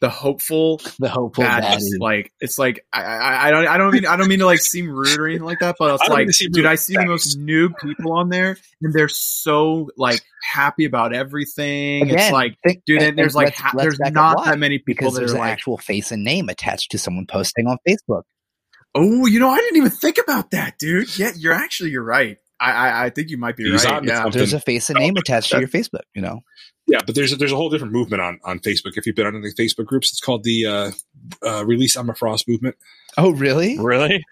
the 0.00 0.08
hopeful 0.08 0.80
the 0.98 1.08
hopeful 1.10 1.44
baddest. 1.44 1.92
baddie. 1.94 2.00
Like 2.00 2.32
it's 2.40 2.58
like 2.58 2.84
I, 2.92 3.02
I 3.02 3.48
I 3.48 3.50
don't 3.50 3.66
I 3.68 3.76
don't 3.76 3.92
mean 3.92 4.06
I 4.06 4.16
don't 4.16 4.28
mean 4.28 4.38
to 4.38 4.46
like 4.46 4.60
seem 4.60 4.88
rude 4.90 5.18
or 5.18 5.26
anything 5.26 5.44
like 5.44 5.58
that, 5.60 5.76
but 5.78 5.92
it's 5.94 6.02
I 6.02 6.06
don't 6.06 6.18
mean 6.18 6.26
like 6.28 6.52
dude. 6.52 6.66
I 6.66 6.74
see 6.76 6.94
the 6.96 7.04
most 7.06 7.36
new 7.36 7.68
people 7.70 8.12
on 8.12 8.30
there, 8.30 8.56
and 8.80 8.94
they're 8.94 9.08
so 9.08 9.90
like 9.96 10.22
happy 10.42 10.86
about 10.86 11.12
everything. 11.14 12.08
it's 12.08 12.32
like 12.32 12.56
think- 12.66 12.82
dude, 12.86 12.98
and- 12.98 13.08
and 13.10 13.18
there's 13.18 13.34
and 13.34 13.44
like 13.44 13.46
let's- 13.48 13.60
ha- 13.60 13.70
let's 13.74 13.98
there's 13.98 14.12
not 14.12 14.44
that 14.46 14.58
many 14.58 14.78
people 14.78 14.94
because 15.10 15.14
that 15.14 15.20
there's 15.20 15.32
are 15.32 15.36
an 15.36 15.40
like, 15.42 15.52
actual 15.52 15.76
face 15.76 16.10
and 16.12 16.24
name 16.24 16.48
attached 16.48 16.90
to 16.92 16.98
someone 16.98 17.26
posting 17.26 17.66
on 17.66 17.76
Facebook. 17.86 18.22
oh, 18.94 19.26
you 19.26 19.38
know, 19.38 19.50
I 19.50 19.58
didn't 19.58 19.76
even 19.76 19.90
think 19.90 20.16
about 20.18 20.50
that, 20.52 20.78
dude. 20.78 21.16
Yeah, 21.18 21.32
you're 21.36 21.52
actually 21.52 21.90
you're 21.90 22.02
right. 22.02 22.38
I 22.58 22.72
I, 22.72 23.04
I 23.06 23.10
think 23.10 23.30
you 23.30 23.38
might 23.38 23.56
be 23.56 23.70
He's 23.70 23.84
right. 23.84 23.94
on 23.94 24.04
Yeah. 24.04 24.28
There's 24.30 24.52
a 24.54 24.60
face 24.60 24.90
and 24.90 24.98
name 24.98 25.16
attached 25.16 25.50
to 25.50 25.58
your 25.58 25.68
Facebook. 25.68 26.02
You 26.14 26.22
know. 26.22 26.40
Yeah, 26.90 27.00
but 27.06 27.14
there's 27.14 27.32
a, 27.32 27.36
there's 27.36 27.52
a 27.52 27.56
whole 27.56 27.70
different 27.70 27.92
movement 27.92 28.20
on 28.22 28.40
on 28.44 28.58
Facebook. 28.58 28.96
If 28.96 29.06
you've 29.06 29.16
been 29.16 29.26
on 29.26 29.40
the 29.40 29.54
Facebook 29.54 29.86
groups, 29.86 30.10
it's 30.10 30.20
called 30.20 30.42
the 30.44 30.66
uh, 30.66 30.90
uh, 31.46 31.64
Release 31.64 31.96
Emma 31.96 32.14
Frost 32.14 32.48
movement. 32.48 32.76
Oh, 33.16 33.30
really? 33.30 33.78
Really? 33.78 34.24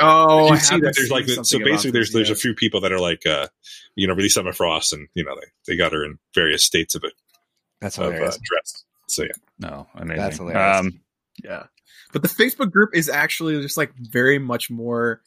Oh, 0.00 0.46
you 0.48 0.54
I 0.54 0.58
see 0.58 0.80
that 0.80 0.94
there's 0.96 1.10
like 1.10 1.26
the, 1.26 1.44
so 1.44 1.58
basically 1.58 1.90
there's 1.92 2.08
this, 2.08 2.14
there's 2.14 2.28
yeah. 2.28 2.34
a 2.34 2.36
few 2.36 2.54
people 2.54 2.80
that 2.80 2.92
are 2.92 2.98
like 2.98 3.24
uh, 3.26 3.46
you 3.94 4.06
know 4.06 4.14
Release 4.14 4.36
Emma 4.36 4.52
Frost, 4.52 4.92
and 4.92 5.08
you 5.14 5.24
know 5.24 5.34
they 5.34 5.46
they 5.72 5.76
got 5.76 5.92
her 5.92 6.04
in 6.04 6.18
various 6.34 6.64
states 6.64 6.94
of 6.94 7.04
it 7.04 7.12
That's 7.80 7.98
of 7.98 8.04
uh, 8.04 8.10
hilarious. 8.10 8.38
dress. 8.42 8.84
So 9.08 9.22
yeah, 9.24 9.28
No, 9.58 9.86
amazing. 9.94 10.16
That's 10.22 10.36
hilarious. 10.38 10.80
Um, 10.80 11.00
Yeah. 11.44 11.64
But 12.12 12.22
the 12.22 12.28
Facebook 12.28 12.70
group 12.70 12.90
is 12.94 13.08
actually 13.08 13.60
just 13.62 13.76
like 13.76 13.92
very 13.96 14.38
much 14.38 14.70
more 14.70 15.20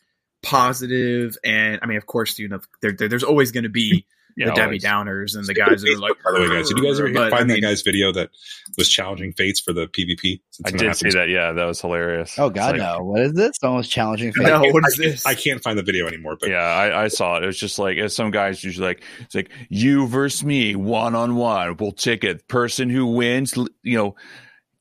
positive 0.44 1.38
and 1.44 1.80
I 1.82 1.88
mean 1.88 1.98
of 1.98 2.06
course 2.06 2.38
you 2.38 2.48
know 2.48 2.60
there, 2.82 2.92
there- 2.92 3.08
there's 3.08 3.24
always 3.24 3.52
going 3.52 3.64
to 3.64 3.70
be 3.70 4.06
you 4.36 4.46
the 4.46 4.52
know, 4.52 4.56
Debbie 4.56 4.80
Downers 4.80 5.36
and 5.38 5.46
the 5.46 5.54
guys 5.54 5.82
that 5.82 5.90
are 5.94 5.98
like. 6.00 6.14
By 6.24 6.32
the 6.34 6.40
way, 6.42 6.48
guys, 6.50 6.68
did 6.70 6.78
you 6.78 6.84
guys 6.84 7.00
ever 7.00 7.12
But, 7.14 7.32
find 7.32 7.44
I 7.44 7.46
mean, 7.46 7.62
that 7.62 7.68
guy's 7.68 7.82
video 7.82 8.12
that 8.14 8.30
was 8.78 8.90
challenging 8.90 9.32
fates 9.34 9.60
for 9.60 9.72
the 9.74 9.88
PvP? 9.88 10.42
I 10.66 10.72
did 10.72 10.96
see 10.96 11.10
that. 11.12 11.30
Yeah, 11.30 11.52
that 11.54 11.66
was 11.66 11.80
hilarious. 11.82 12.36
Oh 12.38 12.50
God, 12.50 12.74
like- 12.78 12.82
no! 12.82 13.04
What 13.04 13.22
is 13.22 13.34
this? 13.34 13.52
Almost 13.64 13.90
challenging. 13.92 14.32
fate. 14.34 14.44
No, 14.44 14.56
I 14.56 14.72
what 14.72 14.84
is 14.88 14.96
can't- 14.98 15.12
this? 15.12 15.26
I 15.26 15.36
can't 15.36 15.62
find 15.64 15.78
the 15.78 15.84
video 15.84 16.08
anymore, 16.08 16.38
but 16.40 16.50
yeah, 16.50 16.58
I, 16.64 17.04
I 17.04 17.08
saw 17.08 17.38
it. 17.38 17.44
It 17.44 17.48
was 17.48 17.58
just 17.60 17.80
like 17.80 17.98
it's 17.98 18.16
some 18.16 18.32
guys 18.32 18.64
usually 18.64 18.88
like 18.88 19.04
it's 19.22 19.36
like 19.36 19.50
you 19.70 20.08
versus 20.08 20.44
me 20.44 20.76
one 20.76 21.16
on 21.16 21.36
one. 21.36 21.78
We'll 21.78 21.92
take 21.94 22.24
it. 22.24 22.48
Person 22.48 22.90
who 22.90 23.06
wins, 23.06 23.56
you 23.84 23.98
know, 23.98 24.16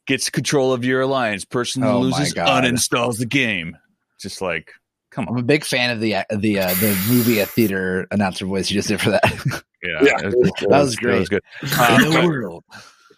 gets 0.06 0.30
control 0.30 0.72
of 0.72 0.84
your 0.84 1.00
alliance. 1.02 1.44
Person 1.44 1.82
who 1.82 1.88
Oh 1.88 2.00
loses 2.00 2.32
God. 2.34 2.64
uninstalls 2.64 3.18
the 3.18 3.26
game. 3.26 3.76
Just 4.20 4.40
like, 4.42 4.72
come 5.14 5.28
I'm 5.28 5.36
a 5.38 5.42
big 5.42 5.64
fan 5.64 5.90
of 5.90 6.00
the 6.00 6.16
the 6.30 6.58
uh, 6.60 6.74
the 6.74 7.04
movie 7.08 7.40
at 7.40 7.48
theater 7.48 8.06
announcer 8.10 8.46
voice 8.46 8.70
you 8.70 8.74
just 8.74 8.88
did 8.88 9.00
for 9.00 9.10
that. 9.10 9.22
Yeah, 9.82 9.98
Yeah. 10.02 10.18
it 10.20 10.24
was, 10.26 10.34
it 10.62 10.68
That 10.70 10.80
was 10.80 10.94
It 10.94 11.00
great. 11.00 11.18
was 11.20 11.28
good. 11.28 11.42
In 11.62 11.68
Um, 11.78 12.10
the 12.12 12.22
world. 12.26 12.64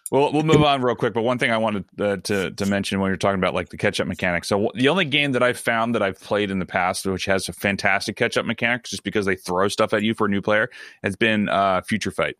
Well, 0.09 0.31
we'll 0.31 0.43
move 0.43 0.63
on 0.63 0.81
real 0.81 0.95
quick. 0.95 1.13
But 1.13 1.23
one 1.23 1.37
thing 1.37 1.51
I 1.51 1.57
wanted 1.57 1.83
uh, 1.99 2.17
to 2.23 2.51
to 2.51 2.65
mention 2.65 2.99
when 3.01 3.09
you're 3.09 3.17
talking 3.17 3.39
about 3.39 3.53
like 3.53 3.69
the 3.69 3.77
catch 3.77 3.99
up 3.99 4.07
mechanics. 4.07 4.47
So 4.47 4.71
the 4.73 4.87
only 4.89 5.03
game 5.05 5.33
that 5.33 5.43
I've 5.43 5.59
found 5.59 5.95
that 5.95 6.01
I've 6.01 6.19
played 6.19 6.49
in 6.49 6.59
the 6.59 6.65
past, 6.65 7.05
which 7.05 7.25
has 7.25 7.49
a 7.49 7.53
fantastic 7.53 8.15
catch 8.15 8.37
up 8.37 8.45
mechanics, 8.45 8.89
just 8.89 9.03
because 9.03 9.25
they 9.25 9.35
throw 9.35 9.67
stuff 9.67 9.93
at 9.93 10.03
you 10.03 10.13
for 10.13 10.27
a 10.27 10.29
new 10.29 10.41
player, 10.41 10.69
has 11.03 11.15
been 11.17 11.49
uh, 11.49 11.81
Future 11.81 12.11
Fight. 12.11 12.35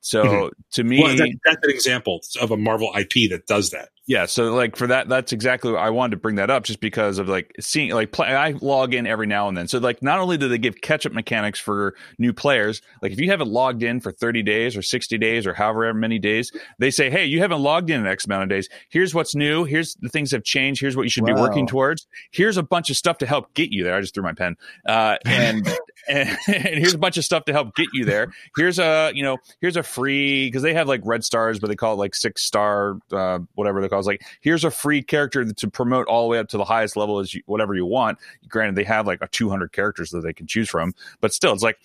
So 0.00 0.24
Mhm. 0.24 0.50
to 0.72 0.84
me, 0.84 1.02
well, 1.02 1.16
that, 1.16 1.34
that's 1.44 1.58
an 1.62 1.70
example 1.70 2.20
of 2.40 2.50
a 2.50 2.56
Marvel 2.58 2.92
IP 2.94 3.30
that 3.30 3.46
does 3.46 3.70
that. 3.70 3.88
Yeah. 4.08 4.24
So 4.24 4.54
like 4.54 4.74
for 4.74 4.86
that, 4.86 5.06
that's 5.06 5.34
exactly 5.34 5.70
what 5.70 5.82
I 5.82 5.90
wanted 5.90 6.12
to 6.12 6.16
bring 6.16 6.36
that 6.36 6.48
up, 6.48 6.64
just 6.64 6.80
because 6.80 7.18
of 7.18 7.28
like 7.28 7.54
seeing 7.60 7.90
like 7.90 8.10
play. 8.10 8.28
I 8.28 8.52
log 8.52 8.94
in 8.94 9.06
every 9.06 9.26
now 9.26 9.48
and 9.48 9.56
then. 9.56 9.68
So 9.68 9.78
like 9.78 10.02
not 10.02 10.18
only 10.18 10.38
do 10.38 10.48
they 10.48 10.56
give 10.56 10.80
catch 10.80 11.04
up 11.04 11.12
mechanics 11.12 11.60
for 11.60 11.94
new 12.18 12.32
players, 12.32 12.80
like 13.02 13.12
if 13.12 13.20
you 13.20 13.30
haven't 13.30 13.50
logged 13.50 13.82
in 13.82 14.00
for 14.00 14.10
30 14.10 14.42
days 14.42 14.78
or 14.78 14.82
60 14.82 15.18
days 15.18 15.46
or 15.46 15.52
however 15.52 15.92
many 15.92 16.18
days, 16.18 16.50
they 16.78 16.90
say, 16.90 17.10
hey, 17.10 17.26
you 17.26 17.40
haven't 17.40 17.60
logged 17.60 17.90
in 17.90 18.00
in 18.00 18.06
X 18.06 18.24
amount 18.24 18.44
of 18.44 18.48
days. 18.48 18.70
Here's 18.88 19.14
what's 19.14 19.34
new. 19.34 19.64
Here's 19.64 19.94
the 19.96 20.08
things 20.08 20.30
have 20.30 20.42
changed. 20.42 20.80
Here's 20.80 20.96
what 20.96 21.02
you 21.02 21.10
should 21.10 21.26
be 21.26 21.34
working 21.34 21.66
towards. 21.66 22.06
Here's 22.30 22.56
a 22.56 22.62
bunch 22.62 22.88
of 22.88 22.96
stuff 22.96 23.18
to 23.18 23.26
help 23.26 23.52
get 23.52 23.72
you 23.72 23.84
there. 23.84 23.94
I 23.94 24.00
just 24.00 24.14
threw 24.14 24.22
my 24.22 24.32
pen. 24.32 24.56
Uh, 24.86 25.18
and, 25.26 25.68
and 26.08 26.38
here's 26.46 26.94
a 26.94 26.98
bunch 26.98 27.18
of 27.18 27.24
stuff 27.24 27.44
to 27.44 27.52
help 27.52 27.74
get 27.74 27.88
you 27.92 28.04
there. 28.04 28.32
Here's 28.56 28.78
a 28.78 29.12
you 29.14 29.22
know 29.22 29.36
here's 29.60 29.76
a 29.76 29.82
free 29.82 30.46
because 30.46 30.62
they 30.62 30.72
have 30.72 30.88
like 30.88 31.02
red 31.04 31.22
stars, 31.22 31.58
but 31.58 31.68
they 31.68 31.76
call 31.76 31.94
it 31.94 31.96
like 31.96 32.14
six 32.14 32.42
star 32.42 32.98
uh, 33.12 33.40
whatever 33.54 33.82
they 33.82 33.88
call 33.88 33.97
It's 33.98 34.06
like 34.06 34.22
here's 34.40 34.64
a 34.64 34.70
free 34.70 35.02
character 35.02 35.44
to 35.52 35.70
promote 35.70 36.06
all 36.06 36.22
the 36.22 36.28
way 36.28 36.38
up 36.38 36.48
to 36.48 36.56
the 36.56 36.64
highest 36.64 36.96
level 36.96 37.18
as 37.18 37.34
you, 37.34 37.42
whatever 37.46 37.74
you 37.74 37.86
want. 37.86 38.18
Granted, 38.48 38.76
they 38.76 38.84
have 38.84 39.06
like 39.06 39.20
a 39.22 39.28
200 39.28 39.72
characters 39.72 40.10
that 40.10 40.20
they 40.20 40.32
can 40.32 40.46
choose 40.46 40.68
from, 40.68 40.94
but 41.20 41.32
still, 41.32 41.52
it's 41.52 41.62
like 41.62 41.78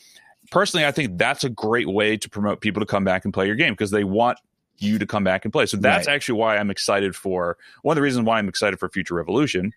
personally, 0.51 0.85
I 0.85 0.91
think 0.91 1.17
that's 1.17 1.43
a 1.43 1.49
great 1.49 1.89
way 1.89 2.17
to 2.17 2.29
promote 2.29 2.61
people 2.61 2.79
to 2.79 2.85
come 2.85 3.03
back 3.03 3.25
and 3.25 3.33
play 3.33 3.47
your 3.47 3.55
game 3.55 3.73
because 3.73 3.91
they 3.91 4.03
want 4.03 4.39
you 4.77 4.99
to 4.99 5.05
come 5.05 5.23
back 5.23 5.45
and 5.45 5.51
play. 5.51 5.65
So 5.65 5.77
that's 5.77 6.07
Right. 6.07 6.13
actually 6.13 6.39
why 6.39 6.57
I'm 6.57 6.69
excited 6.69 7.15
for 7.15 7.57
one 7.83 7.93
of 7.93 7.95
the 7.97 8.01
reasons 8.01 8.25
why 8.25 8.39
I'm 8.39 8.49
excited 8.49 8.79
for 8.79 8.89
Future 8.89 9.15
Revolution 9.15 9.71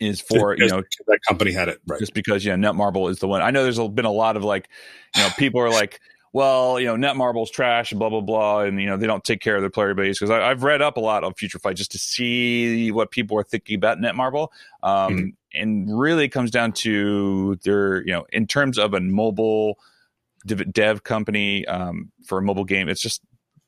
is 0.00 0.20
for 0.20 0.56
you 0.56 0.68
know 0.68 0.82
that 1.06 1.18
company 1.28 1.52
had 1.52 1.68
it 1.68 1.78
right. 1.86 2.00
just 2.00 2.14
because 2.14 2.44
yeah, 2.44 2.54
Netmarble 2.54 3.10
is 3.10 3.18
the 3.18 3.28
one. 3.28 3.42
I 3.42 3.50
know 3.50 3.62
there's 3.62 3.78
been 3.90 4.04
a 4.04 4.12
lot 4.12 4.36
of 4.36 4.44
like, 4.44 4.68
you 5.16 5.22
know, 5.22 5.28
people 5.36 5.60
are 5.60 5.70
like, 5.80 6.00
well, 6.32 6.80
you 6.80 6.86
know, 6.86 6.96
Netmarble's 6.96 7.50
trash 7.50 7.92
and 7.92 7.98
blah 7.98 8.08
blah 8.08 8.20
blah, 8.20 8.60
and 8.60 8.80
you 8.80 8.86
know 8.86 8.96
they 8.96 9.06
don't 9.06 9.22
take 9.24 9.40
care 9.40 9.56
of 9.56 9.62
their 9.62 9.70
player 9.70 9.94
base 9.94 10.18
because 10.18 10.30
I've 10.30 10.62
read 10.62 10.80
up 10.82 10.96
a 10.96 11.00
lot 11.00 11.24
of 11.24 11.36
Future 11.36 11.58
Fight 11.58 11.76
just 11.76 11.92
to 11.92 11.98
see 11.98 12.90
what 12.90 13.10
people 13.10 13.38
are 13.38 13.42
thinking 13.44 13.76
about 13.76 13.98
Netmarble, 13.98 14.48
um, 14.82 15.14
Mhm. 15.16 15.34
and 15.54 15.98
really 15.98 16.24
it 16.24 16.30
comes 16.30 16.50
down 16.50 16.72
to 16.72 17.56
their, 17.64 18.00
you 18.06 18.12
know, 18.12 18.24
in 18.32 18.46
terms 18.46 18.78
of 18.78 18.94
a 18.94 19.00
mobile 19.00 19.78
dev, 20.46 20.72
dev 20.72 21.02
company 21.04 21.66
um, 21.66 22.10
for 22.26 22.38
a 22.38 22.42
mobile 22.42 22.64
game, 22.64 22.88
it's 22.88 23.02
just 23.02 23.22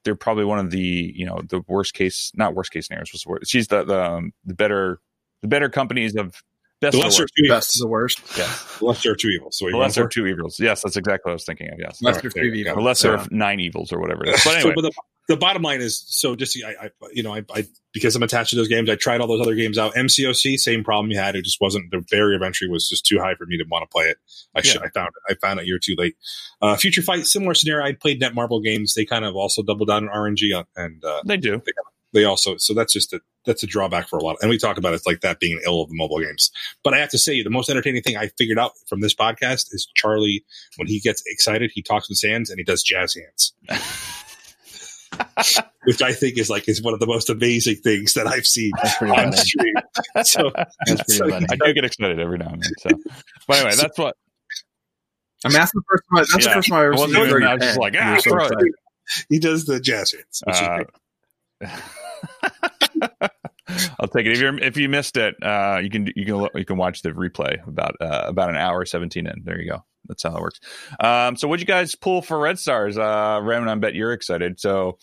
they're 0.04 0.14
probably 0.14 0.44
one 0.44 0.58
of 0.58 0.70
the 0.70 1.12
you 1.14 1.26
know 1.26 1.40
the 1.48 1.60
worst 1.66 1.94
case, 1.94 2.32
not 2.34 2.54
worst 2.54 2.70
case 2.72 2.86
scenarios. 2.86 3.10
What's 3.12 3.24
the 3.24 3.30
word? 3.30 3.46
She's 3.48 3.68
the 3.68 3.84
the, 3.84 4.02
um, 4.02 4.32
the 4.44 4.54
better 4.54 5.00
the 5.42 5.48
better 5.48 5.68
companies 5.68 6.16
of 6.16 6.42
best 6.86 6.92
The 6.92 6.98
lesser 6.98 7.22
worst. 7.22 7.32
of 7.38 7.44
two 7.44 7.48
Best 7.48 7.70
evils. 7.70 7.74
is 7.74 7.80
the 7.80 7.88
worst. 7.88 8.20
Yeah. 8.38 8.56
The 8.78 8.84
lesser 8.86 9.12
of 9.12 9.18
two 9.18 9.28
evils. 9.28 9.58
So 9.58 9.70
The 9.70 9.76
lesser 9.76 10.04
of 10.04 10.10
two 10.10 10.26
evils. 10.26 10.60
Yes, 10.60 10.82
that's 10.82 10.96
exactly 10.96 11.28
what 11.28 11.32
I 11.32 11.34
was 11.34 11.44
thinking 11.44 11.68
of. 11.70 11.78
Yes. 11.78 12.00
Lesser 12.02 12.16
All 12.18 12.22
right, 12.22 12.24
of 12.26 12.32
two 12.34 12.40
you 12.44 12.50
go. 12.52 12.58
evils. 12.70 12.76
The 12.76 12.82
lesser 12.82 13.08
Yeah. 13.08 13.20
of 13.20 13.32
nine 13.32 13.60
evils 13.60 13.92
or 13.92 14.00
whatever 14.00 14.24
it 14.24 14.34
is. 14.34 14.34
But 14.44 14.50
So, 14.50 14.50
anyway, 14.58 14.72
but 14.76 14.82
the, 14.82 14.92
the 15.28 15.36
bottom 15.38 15.62
line 15.62 15.80
is 15.80 16.04
so 16.06 16.36
just 16.36 16.56
I, 16.62 16.86
I 16.86 16.90
you 17.12 17.22
know 17.22 17.34
I, 17.34 17.42
I 17.54 17.64
because 17.94 18.14
I'm 18.14 18.22
attached 18.22 18.50
to 18.50 18.56
those 18.56 18.68
games 18.68 18.90
I 18.90 18.94
tried 18.96 19.22
all 19.22 19.26
those 19.26 19.40
other 19.40 19.54
games 19.54 19.78
out 19.78 19.94
MCOC 19.94 20.58
same 20.58 20.84
problem 20.84 21.10
you 21.10 21.18
had 21.18 21.34
it 21.34 21.46
just 21.46 21.62
wasn't 21.62 21.90
the 21.90 22.04
barrier 22.10 22.36
of 22.36 22.42
entry 22.42 22.68
was 22.68 22.88
just 22.90 23.06
too 23.06 23.18
high 23.18 23.34
for 23.34 23.46
me 23.46 23.56
to 23.56 23.64
want 23.70 23.82
to 23.84 23.86
play 23.86 24.08
it 24.10 24.18
I 24.54 24.60
should 24.60 24.82
I 24.82 24.90
found 24.90 25.08
it 25.08 25.32
I 25.32 25.34
found 25.46 25.60
it 25.60 25.62
a 25.62 25.66
year 25.66 25.78
too 25.82 25.94
late 25.96 26.16
uh, 26.60 26.76
Future 26.76 27.00
Fight 27.00 27.26
similar 27.26 27.54
scenario 27.54 27.86
I 27.86 27.92
played 27.92 28.20
Netmarble 28.20 28.62
games 28.62 28.92
they 28.92 29.06
kind 29.06 29.24
of 29.24 29.34
also 29.34 29.62
double 29.62 29.86
down 29.86 30.06
on 30.10 30.14
RNG 30.14 30.54
on, 30.58 30.64
and 30.76 31.02
uh, 31.02 31.22
they 31.24 31.38
do. 31.38 31.52
they 31.64 31.72
also 32.22 32.56
so 32.58 32.72
that's 32.74 32.92
just 32.92 33.12
a 33.12 33.20
that's 33.46 33.64
a 33.64 33.66
drawback 33.66 34.08
for 34.08 34.18
a 34.18 34.22
lot 34.22 34.36
and 34.40 34.48
we 34.50 34.56
talk 34.58 34.76
about 34.78 34.94
it 34.94 35.00
like 35.06 35.20
that 35.22 35.40
being 35.40 35.54
an 35.54 35.60
ill 35.66 35.80
of 35.80 35.88
the 35.88 35.96
mobile 35.96 36.20
games 36.20 36.52
but 36.84 36.94
i 36.94 36.98
have 36.98 37.08
to 37.10 37.18
say 37.18 37.42
the 37.42 37.50
most 37.50 37.68
entertaining 37.68 38.02
thing 38.02 38.16
i 38.16 38.28
figured 38.38 38.58
out 38.58 38.70
from 38.86 39.00
this 39.00 39.14
podcast 39.14 39.66
is 39.72 39.88
charlie 39.96 40.44
when 40.76 40.86
he 40.86 41.00
gets 41.00 41.22
excited 41.26 41.72
he 41.74 41.82
talks 41.82 42.08
with 42.08 42.22
hands 42.22 42.50
and 42.50 42.58
he 42.58 42.64
does 42.64 42.82
jazz 42.84 43.16
hands 43.16 43.52
which 45.84 46.02
i 46.02 46.12
think 46.12 46.38
is 46.38 46.50
like 46.50 46.68
is 46.68 46.82
one 46.82 46.94
of 46.94 47.00
the 47.00 47.06
most 47.06 47.30
amazing 47.30 47.76
things 47.76 48.14
that 48.14 48.26
i've 48.26 48.46
seen 48.46 48.70
on 48.76 48.88
funny. 49.08 49.36
stream 49.36 49.74
so 50.22 50.50
That's 50.86 51.02
pretty 51.02 51.12
so 51.18 51.28
funny. 51.30 51.46
I 51.50 51.56
do 51.56 51.72
get 51.72 51.84
excited 51.84 52.18
every 52.20 52.38
now 52.38 52.48
and 52.50 52.62
then. 52.62 52.72
So, 52.78 52.90
but 53.48 53.56
anyway, 53.58 53.74
that's 53.76 53.98
what. 53.98 54.16
I 55.44 55.48
mean, 55.48 55.54
that's 55.54 55.72
the 55.72 55.82
first 55.90 56.02
time. 56.12 56.24
That's 56.32 56.46
Yeah. 56.46 56.50
the 56.50 56.54
first 56.56 56.68
time 56.68 56.78
I 56.78 56.80
I 56.80 56.84
ever 56.86 56.94
seen 56.96 57.00
wasn't 57.00 57.18
you 57.18 57.24
even- 57.26 57.38
throw 57.40 57.48
I 57.48 57.54
was 57.54 57.62
just 57.64 57.78
like, 57.78 57.94
You 57.94 58.00
ah, 58.02 58.16
so 58.18 58.30
throw 58.30 58.44
it. 58.44 58.52
excited. 58.52 58.72
he 59.28 59.38
does 59.38 59.64
the 59.66 59.80
jazz 59.80 60.12
hands 60.12 60.42
I'll 63.98 64.08
take 64.08 64.26
it. 64.26 64.32
If 64.32 64.40
you 64.40 64.58
if 64.58 64.76
you 64.76 64.88
missed 64.88 65.16
it, 65.16 65.34
uh, 65.42 65.80
you 65.82 65.90
can 65.90 66.10
you 66.14 66.24
can 66.24 66.48
you 66.54 66.64
can 66.64 66.76
watch 66.76 67.02
the 67.02 67.10
replay 67.10 67.66
about 67.66 67.96
uh, 68.00 68.24
about 68.26 68.50
an 68.50 68.56
hour 68.56 68.84
seventeen 68.84 69.26
in. 69.26 69.42
There 69.44 69.60
you 69.60 69.70
go. 69.70 69.84
That's 70.06 70.22
how 70.22 70.36
it 70.36 70.40
works. 70.40 70.60
Um, 71.00 71.36
so, 71.36 71.48
what'd 71.48 71.60
you 71.60 71.66
guys 71.66 71.94
pull 71.94 72.22
for 72.22 72.38
Red 72.38 72.58
Stars? 72.58 72.98
Uh, 72.98 73.40
I 73.40 73.74
bet 73.76 73.94
you're 73.94 74.12
excited. 74.12 74.60
So, 74.60 74.98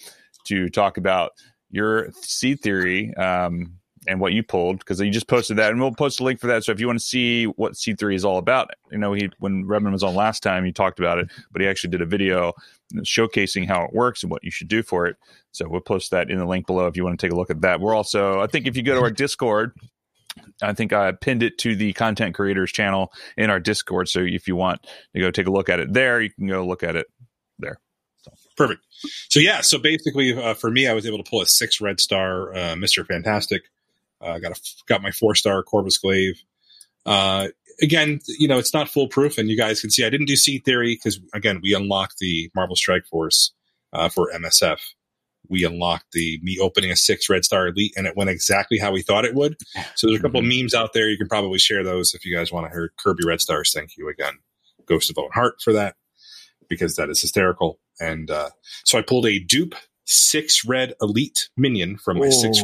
to 0.45 0.69
talk 0.69 0.97
about 0.97 1.31
your 1.71 2.11
seed 2.21 2.61
theory 2.61 3.13
um, 3.15 3.79
and 4.07 4.19
what 4.19 4.33
you 4.33 4.41
pulled, 4.41 4.79
because 4.79 4.99
you 4.99 5.11
just 5.11 5.27
posted 5.27 5.57
that, 5.57 5.71
and 5.71 5.79
we'll 5.79 5.93
post 5.93 6.19
a 6.19 6.23
link 6.23 6.39
for 6.39 6.47
that. 6.47 6.63
So, 6.63 6.71
if 6.71 6.79
you 6.79 6.87
want 6.87 6.99
to 6.99 7.05
see 7.05 7.45
what 7.45 7.77
Seed 7.77 7.99
Theory 7.99 8.15
is 8.15 8.25
all 8.25 8.37
about, 8.37 8.71
you 8.91 8.97
know, 8.97 9.13
he 9.13 9.29
when 9.39 9.65
Redmond 9.67 9.93
was 9.93 10.03
on 10.03 10.15
last 10.15 10.41
time, 10.41 10.65
he 10.65 10.71
talked 10.71 10.99
about 10.99 11.19
it, 11.19 11.29
but 11.51 11.61
he 11.61 11.67
actually 11.67 11.91
did 11.91 12.01
a 12.01 12.05
video 12.05 12.53
showcasing 13.03 13.67
how 13.67 13.83
it 13.83 13.93
works 13.93 14.23
and 14.23 14.31
what 14.31 14.43
you 14.43 14.51
should 14.51 14.67
do 14.67 14.83
for 14.83 15.05
it. 15.05 15.17
So 15.51 15.67
we'll 15.69 15.81
post 15.81 16.11
that 16.11 16.29
in 16.29 16.39
the 16.39 16.45
link 16.45 16.65
below 16.67 16.87
if 16.87 16.97
you 16.97 17.03
want 17.03 17.19
to 17.19 17.25
take 17.25 17.33
a 17.33 17.37
look 17.37 17.49
at 17.49 17.61
that. 17.61 17.79
We're 17.79 17.95
also, 17.95 18.41
I 18.41 18.47
think, 18.47 18.67
if 18.67 18.75
you 18.75 18.83
go 18.83 18.95
to 18.95 19.01
our 19.01 19.11
Discord, 19.11 19.73
I 20.61 20.73
think 20.73 20.93
I 20.93 21.11
pinned 21.11 21.43
it 21.43 21.57
to 21.59 21.75
the 21.75 21.93
content 21.93 22.35
creators 22.35 22.71
channel 22.71 23.11
in 23.37 23.49
our 23.49 23.59
Discord. 23.59 24.09
So 24.09 24.19
if 24.21 24.47
you 24.47 24.55
want 24.55 24.85
to 25.13 25.19
go 25.19 25.29
take 25.29 25.47
a 25.47 25.51
look 25.51 25.69
at 25.69 25.79
it 25.79 25.93
there, 25.93 26.21
you 26.21 26.31
can 26.31 26.47
go 26.47 26.65
look 26.65 26.83
at 26.83 26.95
it 26.95 27.07
there. 27.59 27.79
Perfect. 28.55 28.81
So 29.29 29.39
yeah, 29.39 29.61
so 29.61 29.77
basically 29.77 30.33
uh, 30.33 30.53
for 30.53 30.69
me, 30.69 30.87
I 30.87 30.93
was 30.93 31.05
able 31.05 31.17
to 31.17 31.29
pull 31.29 31.41
a 31.41 31.45
six 31.45 31.81
red 31.81 31.99
star, 31.99 32.55
uh, 32.55 32.75
Mister 32.75 33.03
Fantastic. 33.03 33.63
Uh, 34.21 34.39
got 34.39 34.51
a 34.51 34.61
got 34.87 35.01
my 35.01 35.11
four 35.11 35.35
star 35.35 35.63
Corvus 35.63 35.97
Glaive. 35.97 36.41
Uh, 37.05 37.47
again, 37.81 38.19
you 38.27 38.47
know, 38.47 38.57
it's 38.57 38.73
not 38.73 38.89
foolproof, 38.89 39.37
and 39.37 39.49
you 39.49 39.57
guys 39.57 39.81
can 39.81 39.89
see 39.89 40.05
I 40.05 40.09
didn't 40.09 40.27
do 40.27 40.35
seed 40.35 40.63
theory 40.63 40.95
because 40.95 41.19
again, 41.33 41.59
we 41.61 41.73
unlocked 41.73 42.19
the 42.19 42.51
Marvel 42.55 42.75
Strike 42.75 43.05
Force 43.05 43.51
uh, 43.93 44.09
for 44.09 44.31
MSF. 44.33 44.79
We 45.49 45.65
unlocked 45.65 46.11
the 46.13 46.39
me 46.43 46.59
opening 46.59 46.91
a 46.91 46.95
six 46.95 47.29
red 47.29 47.43
star 47.43 47.67
elite, 47.67 47.93
and 47.97 48.07
it 48.07 48.15
went 48.15 48.29
exactly 48.29 48.77
how 48.77 48.91
we 48.91 49.01
thought 49.01 49.25
it 49.25 49.35
would. 49.35 49.57
So 49.95 50.07
there's 50.07 50.19
a 50.19 50.21
couple 50.21 50.39
of 50.39 50.45
memes 50.45 50.73
out 50.73 50.93
there. 50.93 51.09
You 51.09 51.17
can 51.17 51.27
probably 51.27 51.59
share 51.59 51.83
those 51.83 52.13
if 52.13 52.25
you 52.25 52.35
guys 52.35 52.51
want 52.51 52.67
to 52.67 52.71
hear 52.71 52.93
Kirby 52.97 53.25
red 53.25 53.41
stars. 53.41 53.73
Thank 53.73 53.97
you 53.97 54.07
again, 54.07 54.35
Ghost 54.85 55.09
of 55.09 55.17
Owen 55.17 55.31
Hart 55.33 55.61
for 55.61 55.73
that 55.73 55.95
because 56.69 56.95
that 56.95 57.09
is 57.09 57.19
hysterical. 57.19 57.79
And 57.99 58.31
uh, 58.31 58.49
so 58.85 58.97
I 58.97 59.01
pulled 59.01 59.25
a 59.25 59.39
dupe 59.39 59.75
six 60.05 60.63
red 60.65 60.93
elite 61.01 61.49
minion 61.57 61.97
from 61.97 62.19
my 62.19 62.29
six. 62.29 62.63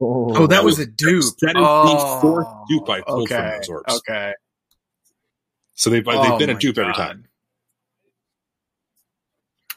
Oh. 0.00 0.32
Oh, 0.34 0.46
that 0.46 0.64
was 0.64 0.78
a 0.78 0.86
dupe. 0.86 1.24
That 1.40 1.56
is 1.56 1.62
oh, 1.64 1.92
the 1.92 2.20
fourth 2.20 2.48
dupe 2.68 2.88
I 2.88 3.00
pulled 3.00 3.28
from 3.28 3.38
okay, 3.38 3.56
those 3.58 3.68
orbs. 3.68 3.94
Okay. 3.96 4.32
So 5.74 5.90
they've 5.90 6.04
they've 6.04 6.14
Oh 6.16 6.38
been 6.38 6.50
a 6.50 6.54
my 6.54 6.58
dupe 6.58 6.78
every 6.78 6.94
time. 6.94 7.26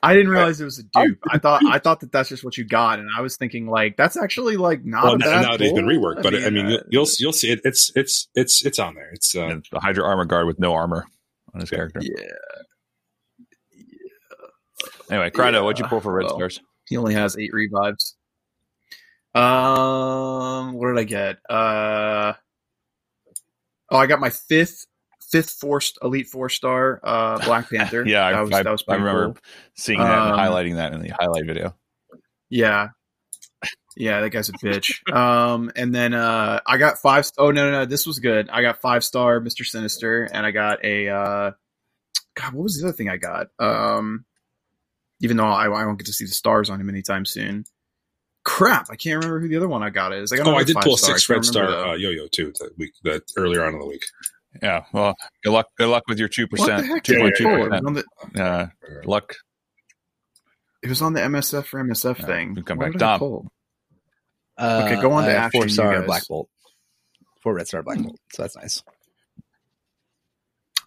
I 0.03 0.14
didn't 0.14 0.30
realize 0.30 0.61
it 0.61 0.65
was 0.65 0.80
a 0.80 0.84
dupe. 0.84 1.19
I 1.30 1.39
thought 1.39 1.65
I 1.65 1.80
thought 1.80 2.02
that 2.02 2.11
that's 2.11 2.30
just 2.30 2.44
what 2.44 2.57
you 2.57 2.65
got, 2.65 2.99
and 2.99 3.10
I 3.18 3.22
was 3.22 3.35
thinking 3.35 3.68
like 3.68 3.98
that's 3.98 4.15
actually 4.15 4.57
like 4.57 4.85
not 4.85 5.03
Well, 5.03 5.14
a 5.14 5.18
now, 5.18 5.26
bad 5.26 5.41
now 5.41 5.57
they've 5.57 5.73
been 5.73 5.85
reworked, 5.85 6.22
but 6.22 6.35
I 6.35 6.49
mean, 6.49 6.65
uh, 6.65 6.69
you'll, 6.69 6.81
you'll 6.89 7.07
you'll 7.19 7.34
see 7.34 7.52
it. 7.52 7.61
It's 7.64 7.91
it's 7.95 8.27
it's 8.35 8.65
it's 8.65 8.80
on 8.80 8.95
there. 8.95 9.10
It's 9.14 9.35
uh, 9.35 9.60
the 9.72 9.80
Hydra 9.80 10.03
armor 10.03 10.26
guard 10.26 10.45
with 10.45 10.60
no 10.60 10.73
armor 10.73 11.06
on 11.53 11.61
his 11.61 11.69
character. 11.69 11.99
yeah. 12.03 12.14
Anyway, 15.10 15.30
Kryno, 15.30 15.64
what'd 15.64 15.80
you 15.80 15.85
pull 15.85 16.02
for 16.02 16.14
Red 16.14 16.26
well. 16.26 16.35
Stars? 16.35 16.60
He 16.88 16.98
only 16.98 17.14
has 17.14 17.38
eight 17.38 17.52
revives. 17.53 18.16
Um, 19.38 20.73
what 20.73 20.88
did 20.89 20.99
I 20.99 21.03
get? 21.03 21.38
Uh, 21.49 22.34
oh, 23.91 23.97
I 23.97 24.05
got 24.07 24.19
my 24.19 24.30
fifth 24.30 24.85
fifth 25.31 25.49
four 25.51 25.81
elite 26.01 26.27
four 26.27 26.49
star 26.49 26.99
uh, 27.03 27.39
Black 27.45 27.69
Panther. 27.72 28.05
Yeah, 28.05 28.30
that 28.31 28.38
I, 28.38 28.41
was, 28.41 28.51
I, 28.53 28.64
that 28.64 28.72
was 28.72 28.84
I 28.88 28.95
remember 28.95 29.26
cool. 29.34 29.38
seeing 29.76 29.99
that 29.99 30.18
and 30.19 30.31
Um, 30.34 30.39
highlighting 30.39 30.76
that 30.76 30.93
in 30.93 31.01
the 31.01 31.09
highlight 31.09 31.45
video. 31.45 31.76
Yeah. 32.49 32.89
Yeah, 33.95 34.22
that 34.22 34.30
guy's 34.30 34.49
a 34.49 34.53
bitch. 34.53 34.99
Um, 35.14 35.72
and 35.76 35.93
then 35.93 36.14
uh, 36.14 36.59
I 36.65 36.77
got 36.77 36.99
five. 36.99 37.30
Oh 37.38 37.51
no, 37.51 37.65
no, 37.65 37.80
no, 37.80 37.85
this 37.85 38.05
was 38.05 38.19
good. 38.19 38.49
I 38.49 38.61
got 38.61 38.80
five 38.80 39.03
star 39.03 39.39
Mister 39.39 39.64
Sinister, 39.64 40.23
and 40.23 40.45
I 40.45 40.51
got 40.51 40.85
a. 40.85 41.09
Uh, 41.09 41.51
God, 42.35 42.53
what 42.53 42.64
was 42.64 42.80
the 42.80 42.88
other 42.88 42.95
thing 42.95 43.09
I 43.09 43.18
got? 43.18 43.47
Um, 43.59 44.26
even 45.22 45.38
though 45.38 45.45
I, 45.45 45.65
I 45.65 45.85
won't 45.85 45.97
get 45.97 46.05
to 46.05 46.14
see 46.14 46.26
the 46.26 46.31
stars 46.31 46.69
on 46.69 46.80
him 46.80 46.89
anytime 46.89 47.26
soon. 47.26 47.65
Crap, 48.47 48.87
I 48.89 48.95
can't 48.95 49.15
remember 49.17 49.41
who 49.41 49.49
the 49.49 49.57
other 49.57 49.67
one 49.67 49.83
I 49.83 49.89
got 49.89 50.13
is. 50.13 50.31
I 50.31 50.37
got 50.37 50.47
Oh, 50.47 50.55
I 50.55 50.63
did 50.63 50.77
pull 50.77 50.95
a 50.95 50.97
star. 50.97 51.15
Six 51.17 51.29
red 51.29 51.43
star 51.43 51.65
uh, 51.67 51.95
yo-yo 51.95 52.27
too 52.27 52.53
that 52.59 52.77
week 52.77 52.93
that 53.03 53.23
earlier 53.35 53.65
on 53.65 53.73
in 53.73 53.79
the 53.79 53.85
week. 53.85 54.05
Yeah. 54.63 54.85
Well, 54.93 55.15
good 55.43 55.51
luck. 55.51 55.67
Good 55.77 55.89
luck 55.89 56.03
with 56.07 56.17
your 56.17 56.29
two 56.29 56.47
the- 56.47 56.55
what 56.55 56.65
the 56.67 56.71
percent. 56.73 56.87
heck? 56.87 57.03
Two 57.03 57.13
did 57.13 57.19
I 57.19 57.23
point 57.25 57.35
two 57.37 57.43
pull? 57.43 57.53
It 57.55 57.69
was 57.83 58.03
percent. 58.33 58.39
Uh, 58.39 58.67
luck. 59.05 59.35
it 60.81 60.87
was 60.89 61.01
on 61.01 61.11
the 61.13 61.19
MSF 61.19 61.65
for 61.65 61.83
MSF 61.83 62.19
Yeah, 62.19 62.25
thing. 62.25 62.53
we 62.55 62.63
come 62.63 62.77
What 62.77 62.85
back. 62.85 62.91
did 62.93 62.99
Dom. 62.99 63.49
Uh, 64.57 64.83
Okay, 64.85 65.01
go 65.01 65.11
on 65.11 65.23
to 65.25 65.29
uh, 65.29 65.33
Action, 65.33 65.59
four 65.61 65.65
you 65.67 65.73
star. 65.73 66.01
Black 66.03 66.25
Bolt, 66.29 66.49
four 67.43 67.53
red 67.53 67.67
star 67.67 67.83
Black 67.83 67.99
Bolt. 68.01 68.17
So 68.31 68.43
that's 68.43 68.55
nice. 68.55 68.81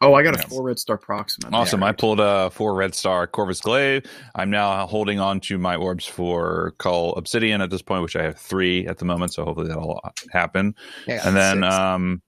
Oh, 0.03 0.15
I 0.15 0.23
got 0.23 0.35
a 0.43 0.49
four 0.49 0.63
red 0.63 0.79
star 0.79 0.97
Proxima. 0.97 1.51
Awesome. 1.55 1.81
Yeah, 1.81 1.89
I 1.89 1.93
pulled 1.93 2.21
a 2.21 2.49
four 2.51 2.75
red 2.75 2.95
star 2.95 3.27
Corvus 3.27 3.61
Glaive. 3.61 4.05
I'm 4.35 4.51
now 4.51 4.87
holding 4.87 5.21
on 5.21 5.41
to 5.41 5.59
my 5.59 5.77
orbs 5.77 6.07
for 6.07 6.73
Cull 6.79 7.13
Obsidian 7.17 7.61
at 7.61 7.69
this 7.69 7.83
point, 7.83 8.03
which 8.03 8.17
I 8.17 8.23
have 8.23 8.39
three 8.39 8.87
at 8.87 8.97
the 8.99 9.05
moment. 9.05 9.35
So 9.35 9.45
hopefully 9.45 9.69
that'll 9.69 10.01
happen. 10.31 10.75
Yeah, 11.07 11.21
and 11.27 11.37
then 11.37 11.63
six. 11.63 11.75
um, 11.75 12.23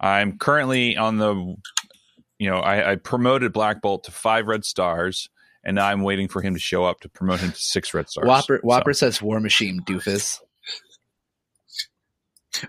I'm 0.00 0.38
currently 0.38 0.96
on 0.96 1.18
the, 1.18 1.34
you 2.38 2.48
know, 2.48 2.58
I, 2.58 2.92
I 2.92 2.96
promoted 2.96 3.52
Black 3.52 3.82
Bolt 3.82 4.04
to 4.04 4.10
five 4.10 4.46
red 4.46 4.64
stars, 4.64 5.28
and 5.62 5.74
now 5.74 5.86
I'm 5.86 6.02
waiting 6.02 6.28
for 6.28 6.40
him 6.40 6.54
to 6.54 6.60
show 6.60 6.84
up 6.86 7.00
to 7.00 7.10
promote 7.10 7.40
him 7.40 7.50
to 7.52 7.58
six 7.58 7.92
red 7.92 8.08
stars. 8.08 8.26
Whopper 8.26 8.60
So- 8.62 8.66
Whopper 8.66 8.94
says 8.94 9.20
War 9.20 9.40
Machine 9.40 9.80
doofus. 9.82 10.40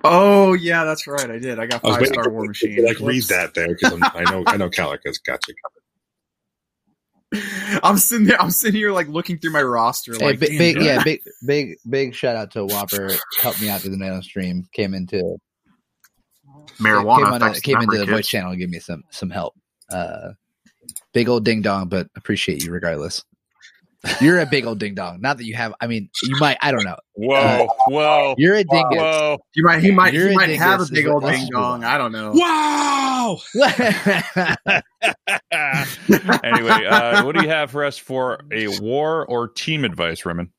Oh 0.04 0.54
yeah, 0.54 0.84
that's 0.84 1.08
right. 1.08 1.30
I 1.30 1.40
did. 1.40 1.60
I 1.60 1.66
got 1.66 1.82
five 1.82 2.00
waiting 2.00 2.14
star 2.14 2.30
War 2.30 2.46
Machine. 2.46 2.76
to, 2.78 2.84
like 2.84 3.00
read 3.00 3.24
that 3.24 3.54
there 3.54 3.68
because 3.68 4.00
I 4.02 4.24
know 4.32 4.44
I 4.48 4.58
know 4.58 4.70
Calic 4.70 5.00
has 5.06 5.18
got 5.20 5.40
you 5.48 5.54
covered. 5.64 5.82
I'm 7.84 7.98
sitting 7.98 8.28
there. 8.28 8.42
I'm 8.42 8.52
sitting 8.52 8.76
here 8.76 8.92
like 8.92 9.08
looking 9.08 9.38
through 9.38 9.52
my 9.52 9.62
roster. 9.62 10.14
Hey, 10.14 10.26
like, 10.26 10.40
big, 10.40 10.58
big 10.58 10.82
yeah, 10.82 11.04
big 11.04 11.22
big 11.46 11.78
big 11.90 12.16
shout 12.16 12.36
out 12.36 12.52
to 12.52 12.66
Whopper. 12.66 13.12
Helped 13.40 13.62
me 13.62 13.70
out 13.70 13.82
through 13.82 13.92
the 13.92 13.98
nano 13.98 14.22
stream. 14.22 14.68
Came 14.74 14.94
into 14.94 15.38
marijuana 16.80 17.18
came, 17.18 17.44
on 17.44 17.54
came 17.56 17.82
into 17.82 17.98
the 17.98 18.06
kids. 18.06 18.12
voice 18.12 18.28
channel 18.28 18.52
and 18.52 18.60
give 18.60 18.70
me 18.70 18.80
some 18.80 19.04
some 19.12 19.30
help. 19.30 19.54
Uh, 19.92 20.32
big 21.14 21.30
old 21.30 21.46
ding 21.46 21.62
dong, 21.62 21.90
but 21.90 22.08
appreciate 22.16 22.64
you 22.64 22.72
regardless. 22.72 23.24
You're 24.22 24.40
a 24.40 24.46
big 24.46 24.66
old 24.66 24.80
ding 24.80 24.96
dong. 24.96 25.22
Not 25.22 25.38
that 25.38 25.46
you 25.46 25.56
have. 25.56 25.74
I 25.80 25.88
mean, 25.88 26.10
you 26.24 26.36
might. 26.38 26.58
I 26.62 26.72
don't 26.72 26.84
know. 26.84 26.98
Whoa, 27.14 27.68
whoa, 27.88 28.36
You're 28.38 28.56
a 28.56 28.64
dingus. 28.64 28.98
whoa. 28.98 29.38
You 29.56 29.64
might. 29.64 29.82
He 29.82 29.92
might. 29.92 30.14
You're 30.14 30.30
He 30.30 30.36
might 30.36 30.50
have 30.58 30.82
a 30.82 30.86
big 30.92 31.08
old 31.08 31.24
ding 31.24 31.48
dong. 31.52 31.84
I 31.84 31.98
don't 31.98 32.12
know. 32.12 32.32
Wow! 32.34 33.38
anyway, 36.44 36.86
uh, 36.86 37.24
what 37.24 37.36
do 37.36 37.42
you 37.42 37.50
have 37.50 37.72
for 37.72 37.84
us 37.84 37.98
for 37.98 38.40
a 38.52 38.68
war 38.80 39.26
or 39.26 39.48
team 39.48 39.86
advice, 39.86 40.26
Remen? 40.26 40.50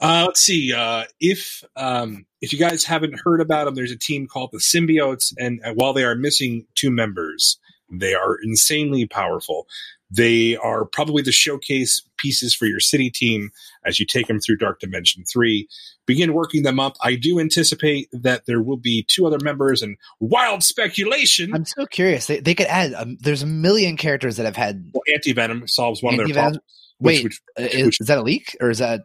Uh, 0.00 0.24
let's 0.26 0.40
see. 0.40 0.72
Uh, 0.72 1.04
if 1.20 1.62
um, 1.76 2.24
if 2.40 2.52
you 2.52 2.58
guys 2.58 2.84
haven't 2.84 3.20
heard 3.22 3.40
about 3.40 3.66
them, 3.66 3.74
there's 3.74 3.90
a 3.90 3.98
team 3.98 4.26
called 4.26 4.50
the 4.52 4.58
Symbiotes, 4.58 5.32
and 5.38 5.60
uh, 5.64 5.72
while 5.74 5.92
they 5.92 6.04
are 6.04 6.14
missing 6.14 6.66
two 6.74 6.90
members, 6.90 7.58
they 7.90 8.14
are 8.14 8.36
insanely 8.42 9.06
powerful. 9.06 9.66
They 10.10 10.56
are 10.56 10.84
probably 10.84 11.22
the 11.22 11.32
showcase 11.32 12.02
pieces 12.18 12.54
for 12.54 12.66
your 12.66 12.80
city 12.80 13.10
team 13.10 13.50
as 13.84 14.00
you 14.00 14.06
take 14.06 14.26
them 14.26 14.40
through 14.40 14.56
Dark 14.56 14.80
Dimension 14.80 15.24
3. 15.24 15.68
Begin 16.06 16.32
working 16.34 16.62
them 16.64 16.80
up. 16.80 16.96
I 17.02 17.14
do 17.14 17.38
anticipate 17.38 18.08
that 18.12 18.46
there 18.46 18.60
will 18.60 18.76
be 18.76 19.06
two 19.08 19.26
other 19.26 19.38
members 19.40 19.82
and 19.82 19.96
wild 20.18 20.62
speculation. 20.64 21.54
I'm 21.54 21.64
so 21.64 21.86
curious. 21.86 22.26
They, 22.26 22.40
they 22.40 22.54
could 22.54 22.66
add. 22.66 22.92
Um, 22.94 23.16
there's 23.20 23.42
a 23.42 23.46
million 23.46 23.96
characters 23.96 24.36
that 24.36 24.46
have 24.46 24.56
had. 24.56 24.90
well, 24.92 25.02
Anti-Venom 25.14 25.68
solves 25.68 26.02
one 26.02 26.14
of 26.14 26.18
their 26.18 26.26
Anti-Venom- 26.26 26.52
problems. 26.52 26.64
which- 26.98 27.16
Wait, 27.18 27.24
which- 27.24 27.40
uh, 27.58 27.62
is, 27.78 27.86
which- 27.86 28.00
is 28.00 28.06
that 28.08 28.18
a 28.18 28.22
leak 28.22 28.56
or 28.60 28.70
is 28.70 28.78
that? 28.78 29.02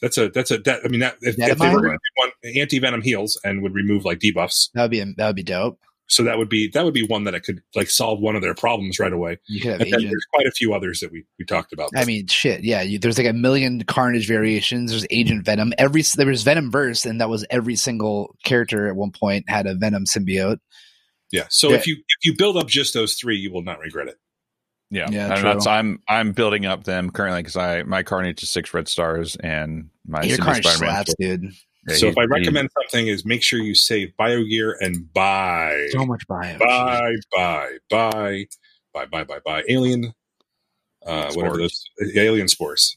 that's 0.00 0.16
a 0.16 0.28
that's 0.28 0.52
a 0.52 0.58
that, 0.58 0.80
I 0.84 0.88
mean 0.88 1.00
that 1.00 1.16
if, 1.22 1.34
if 1.36 1.58
they 1.58 1.68
were 1.70 1.80
going 1.82 1.90
to 1.90 1.98
do 1.98 2.12
one 2.14 2.30
anti-venom 2.56 3.02
heals 3.02 3.36
and 3.42 3.62
would 3.62 3.74
remove 3.74 4.04
like 4.04 4.20
debuffs, 4.20 4.70
That 4.74 4.82
would 4.82 4.90
be 4.92 5.00
that 5.16 5.26
would 5.26 5.34
be 5.34 5.42
dope. 5.42 5.80
So 6.08 6.22
that 6.24 6.38
would 6.38 6.48
be 6.48 6.68
that 6.68 6.84
would 6.84 6.94
be 6.94 7.06
one 7.06 7.24
that 7.24 7.34
it 7.34 7.40
could 7.40 7.62
like 7.74 7.90
solve 7.90 8.18
one 8.18 8.34
of 8.34 8.42
their 8.42 8.54
problems 8.54 8.98
right 8.98 9.12
away. 9.12 9.38
You 9.46 9.60
could 9.60 9.72
have 9.72 9.80
And 9.82 9.92
then 9.92 10.02
there's 10.04 10.26
quite 10.32 10.46
a 10.46 10.50
few 10.50 10.72
others 10.72 11.00
that 11.00 11.12
we, 11.12 11.24
we 11.38 11.44
talked 11.44 11.72
about. 11.72 11.90
I 11.94 12.06
mean, 12.06 12.26
shit. 12.26 12.64
Yeah, 12.64 12.80
you, 12.82 12.98
there's 12.98 13.18
like 13.18 13.26
a 13.26 13.32
million 13.34 13.82
Carnage 13.84 14.26
variations. 14.26 14.90
There's 14.90 15.06
Agent 15.10 15.44
Venom. 15.44 15.74
Every 15.76 16.02
there 16.16 16.26
was 16.26 16.42
Venom 16.42 16.70
verse, 16.70 17.04
and 17.04 17.20
that 17.20 17.28
was 17.28 17.44
every 17.50 17.76
single 17.76 18.36
character 18.42 18.88
at 18.88 18.96
one 18.96 19.12
point 19.12 19.48
had 19.50 19.66
a 19.66 19.74
Venom 19.74 20.06
symbiote. 20.06 20.60
yeah. 21.30 21.44
So 21.50 21.70
yeah. 21.70 21.76
if 21.76 21.86
you 21.86 21.96
if 21.96 22.24
you 22.24 22.34
build 22.36 22.56
up 22.56 22.68
just 22.68 22.94
those 22.94 23.14
three, 23.14 23.36
you 23.36 23.52
will 23.52 23.62
not 23.62 23.78
regret 23.78 24.08
it. 24.08 24.16
Yeah, 24.90 25.08
Yeah, 25.10 25.26
and 25.26 25.40
true. 25.40 25.42
that's 25.42 25.66
I'm 25.66 26.02
I'm 26.08 26.32
building 26.32 26.64
up 26.64 26.84
them 26.84 27.10
currently 27.10 27.42
because 27.42 27.56
I 27.56 27.82
my 27.82 28.02
Carnage 28.02 28.42
is 28.42 28.48
six 28.48 28.72
red 28.72 28.88
stars 28.88 29.36
and 29.36 29.90
my 30.06 30.22
Your 30.22 30.38
Carnage 30.38 30.64
Spider-Man 30.64 30.90
slaps, 30.90 31.14
dude. 31.20 31.52
Yeah, 31.86 31.94
so 31.96 32.06
he- 32.06 32.10
if 32.12 32.18
I 32.18 32.22
he- 32.22 32.26
recommend 32.28 32.70
something, 32.80 33.08
is 33.08 33.24
make 33.24 33.42
sure 33.42 33.60
you 33.60 33.74
save 33.74 34.12
BioGear 34.18 34.74
and 34.80 35.12
buy 35.12 35.88
So 35.92 36.04
much 36.06 36.26
bio. 36.26 36.58
buy 36.58 37.12
buy 37.36 37.68
buy 37.90 38.46
buy 38.92 39.06
buy 39.06 39.24
buy 39.24 39.38
buy 39.44 39.62
alien. 39.68 40.12
Uh, 41.06 41.32
whatever 41.34 41.56
those 41.58 41.84
alien 42.16 42.48
spores. 42.48 42.96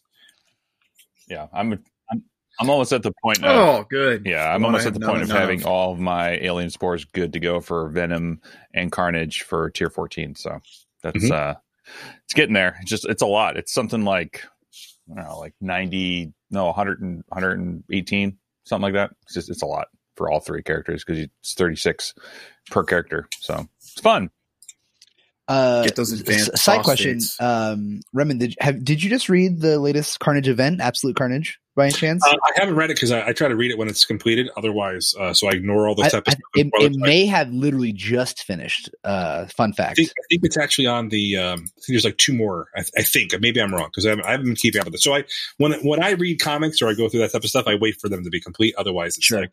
yeah, 1.29 1.47
I'm, 1.53 1.73
I'm 2.11 2.23
I'm 2.59 2.69
almost 2.69 2.91
at 2.91 3.03
the 3.03 3.13
point. 3.23 3.37
Of, 3.43 3.45
Oh, 3.45 3.85
good. 3.89 4.25
Yeah, 4.25 4.53
I'm 4.53 4.61
The 4.61 4.67
almost 4.67 4.85
at 4.87 4.93
the 4.93 4.99
point 4.99 5.21
of 5.21 5.29
none 5.29 5.37
having 5.37 5.63
all 5.65 5.93
of 5.93 5.99
my 5.99 6.31
alien 6.39 6.69
spores 6.69 7.05
good 7.05 7.31
to 7.33 7.39
go 7.39 7.61
for 7.61 7.89
Venom 7.89 8.41
and 8.73 8.91
Carnage 8.91 9.43
for 9.43 9.69
tier 9.69 9.89
14. 9.89 10.35
So 10.35 10.59
that's 11.03 11.23
Mhm. 11.23 11.31
uh 11.31 11.55
it's 12.23 12.33
getting 12.33 12.53
there. 12.53 12.77
It's 12.81 12.89
just 12.89 13.05
it's 13.05 13.21
a 13.21 13.27
lot. 13.27 13.55
It's 13.57 13.71
something 13.73 14.03
like 14.03 14.43
I 15.11 15.15
don't 15.15 15.23
know, 15.25 15.39
like 15.39 15.53
90 15.61 16.33
no 16.49 16.65
100 16.67 17.01
and 17.01 17.23
118 17.29 18.37
something 18.63 18.83
like 18.83 18.93
that. 18.93 19.11
It's 19.23 19.33
just 19.33 19.49
it's 19.49 19.61
a 19.61 19.67
lot 19.67 19.87
for 20.15 20.29
all 20.29 20.39
three 20.39 20.63
characters 20.63 21.03
because 21.03 21.19
it's 21.19 21.53
36 21.53 22.13
per 22.69 22.83
character. 22.83 23.27
So 23.39 23.67
it's 23.79 23.99
fun. 24.01 24.29
Uh, 25.51 25.83
Get 25.83 25.95
those 25.95 26.11
advanced 26.11 26.57
side 26.57 26.77
boss 26.77 26.85
question. 26.85 27.19
states. 27.19 27.41
Um, 27.41 28.01
Remen, 28.15 28.39
did 28.39 28.55
have 28.59 28.83
did 28.83 29.03
you 29.03 29.09
just 29.09 29.27
read 29.29 29.59
the 29.59 29.79
latest 29.79 30.19
Carnage 30.19 30.47
event, 30.47 30.79
Absolute 30.81 31.15
Carnage, 31.15 31.59
by 31.75 31.85
any 31.85 31.93
chance? 31.93 32.25
Uh, 32.25 32.35
I 32.43 32.51
haven't 32.55 32.75
read 32.75 32.89
it 32.89 32.95
because 32.95 33.11
I, 33.11 33.27
I 33.27 33.33
try 33.33 33.47
to 33.49 33.55
read 33.55 33.71
it 33.71 33.77
when 33.77 33.87
it's 33.89 34.05
completed. 34.05 34.49
Otherwise, 34.55 35.13
uh, 35.19 35.33
so 35.33 35.47
I 35.47 35.51
ignore 35.51 35.87
all 35.87 35.99
I- 35.99 36.03
this 36.03 36.13
type 36.13 36.27
of 36.27 36.31
stuff. 36.33 36.41
it, 36.55 36.69
it 36.75 36.93
may 36.95 37.25
have 37.25 37.49
literally 37.51 37.91
just 37.91 38.43
finished. 38.43 38.89
Uh, 39.03 39.45
fun 39.47 39.71
I 39.73 39.75
fact. 39.75 39.95
think, 39.97 40.09
I 40.09 40.23
think 40.29 40.41
it's 40.45 40.57
actually 40.57 40.87
on 40.87 41.09
the. 41.09 41.37
Um, 41.37 41.53
I 41.53 41.57
think 41.57 41.87
there's 41.89 42.05
like 42.05 42.17
two 42.17 42.33
more. 42.33 42.67
I, 42.75 42.83
I 42.97 43.03
think 43.03 43.33
maybe 43.41 43.61
I'm 43.61 43.73
wrong 43.73 43.87
because 43.87 44.05
I 44.05 44.09
haven't, 44.11 44.25
I 44.25 44.31
haven't 44.31 44.45
been 44.45 44.55
keeping 44.55 44.79
up 44.79 44.85
with 44.85 44.95
it. 44.95 45.01
So 45.01 45.13
I 45.13 45.25
when 45.57 45.73
when 45.83 46.01
I 46.03 46.11
read 46.11 46.39
comics 46.39 46.81
or 46.81 46.89
I 46.89 46.93
go 46.93 47.09
through 47.09 47.21
that 47.21 47.31
type 47.33 47.43
of 47.43 47.49
stuff, 47.49 47.67
I 47.67 47.75
wait 47.75 47.99
for 47.99 48.07
them 48.09 48.23
to 48.23 48.29
be 48.29 48.39
complete. 48.39 48.73
Otherwise, 48.77 49.17
it's 49.17 49.25
Sure. 49.25 49.41
like 49.41 49.51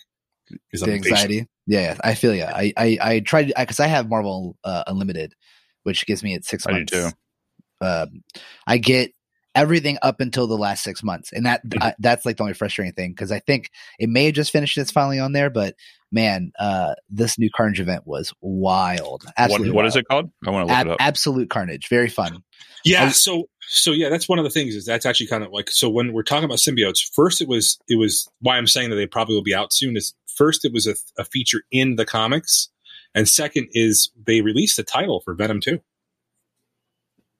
is 0.73 0.81
the 0.81 0.93
anxiety. 0.93 1.47
Yeah, 1.67 1.81
yeah, 1.81 1.97
I 2.03 2.15
feel 2.15 2.35
yeah. 2.35 2.53
I 2.55 2.73
I, 2.77 2.99
I 3.03 3.21
tried 3.21 3.53
because 3.57 3.81
I, 3.81 3.87
have 3.87 4.09
Marvel 4.09 4.57
uh, 4.65 4.85
Unlimited, 4.87 5.35
which 5.85 6.07
gives 6.07 6.23
me 6.23 6.35
at 6.35 6.45
six 6.45 6.67
I 6.67 6.71
do 6.71 6.77
months. 6.77 6.93
too. 6.93 7.09
Um, 7.81 8.23
I 8.67 8.79
get 8.79 9.13
everything 9.55 9.99
up 10.03 10.21
until 10.21 10.47
the 10.47 10.57
last 10.57 10.83
six 10.85 11.03
months, 11.03 11.33
and 11.33 11.47
that 11.47 11.65
Mm-hmm. 11.67 11.83
I, 11.83 11.95
that's 11.99 12.25
like 12.27 12.37
the 12.37 12.43
only 12.43 12.55
frustrating 12.55 12.93
thing 12.95 13.11
because 13.13 13.33
I 13.33 13.41
think 13.41 13.71
it 13.99 14.09
may 14.09 14.27
have 14.27 14.35
just 14.35 14.51
finished. 14.53 14.77
It's 14.79 14.91
finally 14.91 15.19
on 15.19 15.33
there, 15.33 15.51
but 15.51 15.75
man, 16.11 16.53
uh, 16.59 16.95
this 17.11 17.39
new 17.39 17.51
Carnage 17.55 17.81
event 17.81 18.07
was 18.07 18.33
wild. 18.41 19.25
What, 19.25 19.35
Absolutely, 19.37 19.71
what 19.73 19.87
is 19.87 19.97
it 19.97 20.07
called? 20.09 20.31
I 20.47 20.51
want 20.51 20.63
to 20.69 20.73
look 20.73 20.79
Ab- 20.79 20.87
it 20.87 20.93
up. 20.93 20.97
Absolute 21.01 21.51
Carnage, 21.51 21.89
very 21.89 22.09
fun. 22.09 22.43
Yeah. 22.85 23.05
I- 23.05 23.09
so 23.11 23.49
so 23.71 23.93
yeah, 23.93 24.09
that's 24.09 24.29
one 24.29 24.39
of 24.39 24.45
the 24.45 24.51
things 24.51 24.75
is 24.75 24.87
that's 24.87 25.05
actually 25.07 25.27
kind 25.27 25.45
of 25.45 25.51
like 25.53 25.71
so 25.71 25.89
when 25.91 26.13
we're 26.13 26.23
talking 26.23 26.45
about 26.45 26.59
symbiotes. 26.59 27.01
First, 27.15 27.41
it 27.41 27.49
was 27.49 27.79
it 27.89 27.99
was 27.99 28.29
why 28.41 28.57
I'm 28.57 28.67
saying 28.67 28.91
that 28.91 28.97
they 28.97 29.07
probably 29.07 29.35
will 29.35 29.43
be 29.43 29.55
out 29.55 29.73
soon. 29.73 29.97
Is 29.97 30.15
first 30.37 30.65
it 30.65 30.73
was 30.73 30.87
a, 30.87 30.95
a 31.21 31.25
feature 31.25 31.63
in 31.71 31.97
the 31.97 32.07
comics, 32.07 32.71
and 33.15 33.29
second 33.29 33.69
is 33.73 34.11
they 34.27 34.41
released 34.41 34.77
the 34.77 34.83
title 34.83 35.21
for 35.25 35.35
Venom 35.35 35.61
two. 35.61 35.81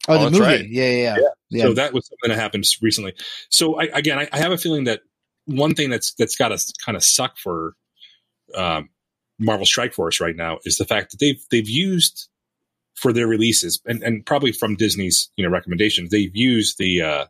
Oh, 0.09 0.19
Oh, 0.19 0.25
the 0.25 0.31
movie, 0.31 0.43
right. 0.43 0.69
yeah, 0.69 0.91
yeah, 0.91 1.17
yeah. 1.19 1.29
yeah. 1.51 1.63
So 1.65 1.75
that 1.75 1.93
was 1.93 2.07
something 2.07 2.31
that 2.35 2.41
happened 2.41 2.65
recently. 2.81 3.15
So 3.51 3.79
I, 3.79 3.85
again, 3.93 4.19
I, 4.19 4.29
I 4.33 4.39
have 4.39 4.53
a 4.53 4.59
feeling 4.59 4.85
that 4.85 5.01
one 5.45 5.75
thing 5.75 5.91
that's 5.91 6.15
that's 6.15 6.37
got 6.37 6.49
to 6.49 6.59
kind 6.85 6.97
of 6.97 7.05
suck 7.05 7.37
for 7.37 7.75
um, 8.55 8.89
Marvel 9.39 9.67
Strike 9.67 9.93
Force 9.93 10.21
right 10.21 10.37
now 10.37 10.59
is 10.65 10.79
the 10.79 10.85
fact 10.87 11.11
that 11.11 11.21
they've 11.21 11.43
they've 11.51 11.69
used 11.69 12.29
for 12.95 13.13
their 13.13 13.27
releases 13.27 13.81
and, 13.87 14.03
and 14.03 14.25
probably 14.27 14.51
from 14.53 14.77
Disney's 14.77 15.31
you 15.37 15.45
know 15.45 15.51
recommendations 15.51 16.11
they've 16.11 16.35
used 16.35 16.79
the 16.79 17.03
uh, 17.03 17.25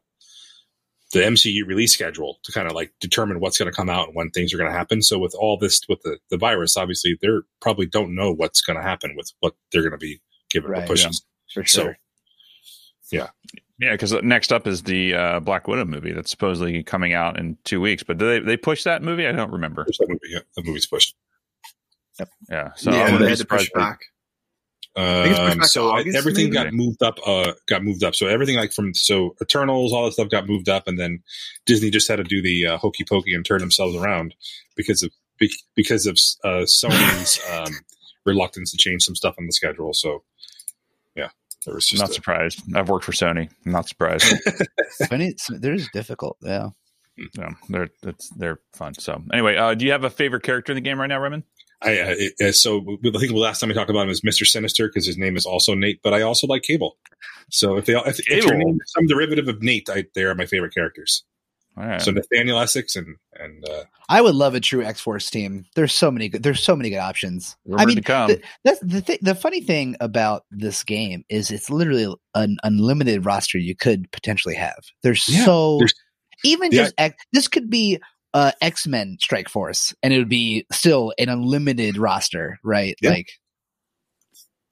the 1.13 1.21
MCU 1.21 1.67
release 1.67 1.93
schedule 1.93 2.39
to 2.43 2.53
kind 2.53 2.67
of 2.67 2.75
like 2.75 2.93
determine 3.01 3.41
what's 3.41 3.57
going 3.59 3.71
to 3.71 3.75
come 3.77 3.89
out 3.89 4.09
and 4.09 4.15
when 4.17 4.31
things 4.31 4.53
are 4.53 4.59
going 4.59 4.71
to 4.71 4.77
happen. 4.77 5.01
So 5.03 5.19
with 5.19 5.35
all 5.35 5.57
this 5.57 5.81
with 5.89 6.03
the 6.03 6.19
the 6.31 6.37
virus, 6.37 6.77
obviously 6.77 7.19
they 7.23 7.29
probably 7.61 7.87
don't 7.87 8.15
know 8.15 8.33
what's 8.33 8.61
going 8.61 8.77
to 8.77 8.83
happen 8.83 9.15
with 9.17 9.33
what 9.41 9.55
they're 9.73 9.83
going 9.83 9.93
to 9.93 9.99
be 9.99 10.21
give 10.51 10.65
it 10.65 10.69
Right, 10.69 10.85
a 10.85 10.87
pushes. 10.87 11.23
for 11.53 11.65
So- 11.65 11.95
Yeah, 13.11 13.29
Yeah. 13.79 13.93
because 13.93 14.13
next 14.23 14.53
up 14.53 14.67
is 14.67 14.83
the 14.83 15.15
uh, 15.15 15.41
Black 15.41 15.67
Widow 15.67 15.87
movie 15.87 16.13
that's 16.13 16.31
supposedly 16.31 16.83
coming 16.83 17.15
out 17.15 17.39
in 17.39 17.57
two 17.65 17.81
weeks. 17.81 18.03
But 18.03 18.19
did 18.19 18.45
they 18.45 18.47
they 18.47 18.57
push 18.59 18.83
that 18.85 19.03
movie? 19.03 19.27
I 19.27 19.33
don't 19.33 19.51
remember. 19.53 19.85
Push 19.87 19.99
that 19.99 20.09
movie, 20.11 20.21
yeah, 20.29 20.41
the 20.57 20.63
movie's 20.63 20.87
pushed. 20.87 21.15
Yeah, 22.51 22.73
so 22.77 22.91
yeah, 22.91 23.05
I 23.05 23.17
they 23.19 23.29
had 23.29 23.39
to 23.39 23.45
push 23.47 23.67
surprised. 23.69 23.73
back. 23.75 24.01
Think 24.99 25.31
it's 25.31 25.39
pushed 25.39 25.59
Um, 25.61 25.65
so 25.65 25.91
August, 25.91 26.17
everything 26.17 26.45
maybe? 26.47 26.55
got 26.55 26.73
moved 26.73 27.03
up. 27.03 27.19
Uh, 27.27 27.53
got 27.67 27.83
moved 27.85 28.03
up. 28.05 28.15
So 28.15 28.27
everything 28.27 28.57
like 28.57 28.73
from 28.73 28.95
so 28.95 29.35
Eternals, 29.43 29.93
all 29.93 30.05
that 30.07 30.13
stuff 30.13 30.29
got 30.31 30.47
moved 30.49 30.69
up, 30.69 30.89
and 30.89 30.99
then 30.99 31.23
Disney 31.67 31.91
just 31.91 32.09
had 32.09 32.17
to 32.17 32.25
do 32.25 32.41
the 32.43 32.67
uh, 32.67 32.79
hokey 32.79 33.05
pokey 33.09 33.35
and 33.35 33.45
turn 33.45 33.61
themselves 33.61 33.95
around 33.97 34.35
because 34.77 35.03
of 35.03 35.11
be- 35.39 35.53
because 35.75 36.07
of 36.07 36.15
uh, 36.45 36.65
Sony's 36.67 37.39
um, 37.53 37.73
reluctance 38.25 38.71
to 38.73 38.77
change 38.77 39.03
some 39.05 39.15
stuff 39.15 39.35
on 39.39 39.47
the 39.47 39.53
schedule. 39.53 39.93
So 39.93 40.23
yeah, 41.15 41.29
there 41.67 41.75
was 41.75 41.87
just 41.87 42.01
Not 42.03 42.11
a- 42.11 42.15
surprised. 42.15 42.63
I've 42.75 42.89
worked 42.89 43.05
for 43.05 43.13
Sony. 43.13 43.51
I'm 43.67 43.73
not 43.73 43.89
surprised. 43.89 44.25
Funny, 45.09 45.29
it's- 45.29 45.49
they're 45.61 45.77
just 45.77 45.93
difficult. 45.93 46.37
Yeah. 46.43 46.71
yeah, 47.37 47.51
they're 47.69 47.89
it's, 48.05 48.31
they're 48.31 48.61
fun. 48.75 48.95
So 48.95 49.23
anyway, 49.33 49.57
uh, 49.57 49.75
do 49.75 49.85
you 49.85 49.93
have 49.93 50.05
a 50.05 50.11
favorite 50.11 50.43
character 50.45 50.73
in 50.73 50.77
the 50.77 50.81
game 50.83 51.01
right 51.01 51.07
now, 51.09 51.21
Raymond? 51.21 51.43
I, 51.81 52.01
uh, 52.01 52.15
it, 52.19 52.33
uh, 52.41 52.53
so 52.53 52.79
I 52.81 53.19
think 53.19 53.31
the 53.31 53.37
last 53.37 53.61
time 53.61 53.69
we 53.69 53.75
talked 53.75 53.91
about 53.91 54.03
him 54.03 54.09
was 54.09 54.25
Mister 54.25 54.45
Sinister 54.45 54.89
because 54.89 55.07
his 55.07 55.17
name 55.17 55.37
is 55.37 55.47
also 55.47 55.75
Nate, 55.75 56.01
but 56.03 56.13
I 56.13 56.23
also 56.23 56.47
like 56.47 56.63
Cable. 56.63 56.97
So 57.51 57.77
if 57.77 57.87
they 57.87 57.95
if, 57.95 58.19
if 58.29 58.45
your 58.45 58.57
name 58.57 58.79
is 58.83 58.93
some 58.93 59.07
derivative 59.07 59.49
of 59.49 59.63
Nate, 59.63 59.89
I, 59.89 60.05
they 60.15 60.25
are 60.25 60.35
my 60.35 60.47
favorite 60.47 60.75
characters. 60.75 61.25
All 61.77 61.87
right. 61.87 62.03
So 62.03 62.11
Nathaniel 62.11 62.59
Essex 62.59 62.97
and 62.97 63.15
and 63.35 63.65
uh, 63.69 63.85
I 64.09 64.21
would 64.21 64.35
love 64.35 64.57
a 64.57 64.61
true 64.61 64.83
X 64.83 65.01
Force 65.01 65.31
team. 65.31 65.65
There's 65.77 65.95
so 65.95 66.11
many 66.11 66.29
good. 66.29 66.43
There's 66.43 66.63
so 66.63 66.75
many 66.75 66.91
good 66.91 66.97
options. 66.97 67.57
I 67.77 67.85
mean, 67.85 67.97
to 67.97 68.03
come. 68.03 68.29
the, 68.31 68.43
that's 68.65 68.81
the 68.81 69.01
thing. 69.01 69.19
The 69.23 69.37
funny 69.37 69.61
thing 69.61 69.95
about 70.01 70.45
this 70.51 70.83
game 70.83 71.25
is 71.29 71.53
it's 71.53 71.71
literally 71.71 72.13
an 72.35 72.57
unlimited 72.65 73.25
roster 73.25 73.59
you 73.59 73.77
could 73.77 74.11
potentially 74.11 74.57
have. 74.57 74.83
There's 75.05 75.29
Yeah, 75.29 75.45
so 75.45 75.79
there's- 75.79 75.95
even 76.45 76.73
Yeah. 76.73 76.83
just 76.83 76.95
X, 76.99 77.25
this 77.33 77.47
could 77.49 77.71
be 77.71 78.01
uh, 78.35 78.53
X 78.61 78.87
Men 78.87 79.17
Strike 79.21 79.49
Force, 79.49 79.95
and 80.03 80.13
it 80.13 80.19
would 80.19 80.29
be 80.29 80.67
still 80.73 81.13
an 81.19 81.29
unlimited 81.29 81.97
roster, 81.97 82.59
right? 82.63 82.95
Yeah. 83.01 83.11
Like 83.11 83.31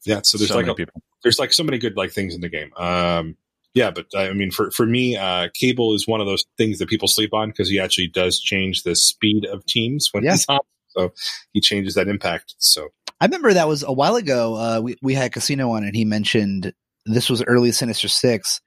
yeah, 0.04 0.20
so 0.22 0.38
there's 0.38 0.48
so 0.50 0.56
like 0.56 0.66
many 0.66 0.72
a, 0.72 0.76
people. 0.76 1.02
there's 1.22 1.38
like 1.38 1.52
so 1.52 1.64
many 1.64 1.78
good 1.78 1.96
like 1.96 2.12
things 2.12 2.34
in 2.34 2.40
the 2.40 2.48
game. 2.48 2.70
Um, 2.76 3.36
yeah, 3.74 3.90
but 3.90 4.06
I 4.16 4.32
mean, 4.32 4.50
for 4.50 4.70
for 4.70 4.86
me, 4.86 5.16
uh, 5.16 5.48
Cable 5.54 5.94
is 5.94 6.06
one 6.06 6.20
of 6.20 6.26
those 6.26 6.44
things 6.56 6.78
that 6.78 6.88
people 6.88 7.08
sleep 7.08 7.34
on 7.34 7.48
because 7.50 7.68
he 7.68 7.80
actually 7.80 8.08
does 8.08 8.38
change 8.40 8.82
the 8.84 8.94
speed 8.94 9.44
of 9.46 9.64
teams 9.66 10.08
when 10.12 10.24
Yeah. 10.24 10.32
he's 10.32 10.46
on. 10.48 10.60
So 10.88 11.12
he 11.52 11.60
changes 11.60 11.94
that 11.94 12.08
impact. 12.08 12.54
So 12.58 12.88
I 13.20 13.26
remember 13.26 13.52
that 13.52 13.68
was 13.68 13.82
a 13.82 13.92
while 13.92 14.16
ago. 14.16 14.54
Uh, 14.54 14.80
we 14.80 14.96
we 15.02 15.14
had 15.14 15.32
Casino 15.32 15.70
on, 15.72 15.84
and 15.84 15.94
he 15.94 16.04
mentioned 16.04 16.72
this 17.04 17.28
was 17.28 17.42
early 17.44 17.72
Sinister 17.72 18.08
Six, 18.08 18.60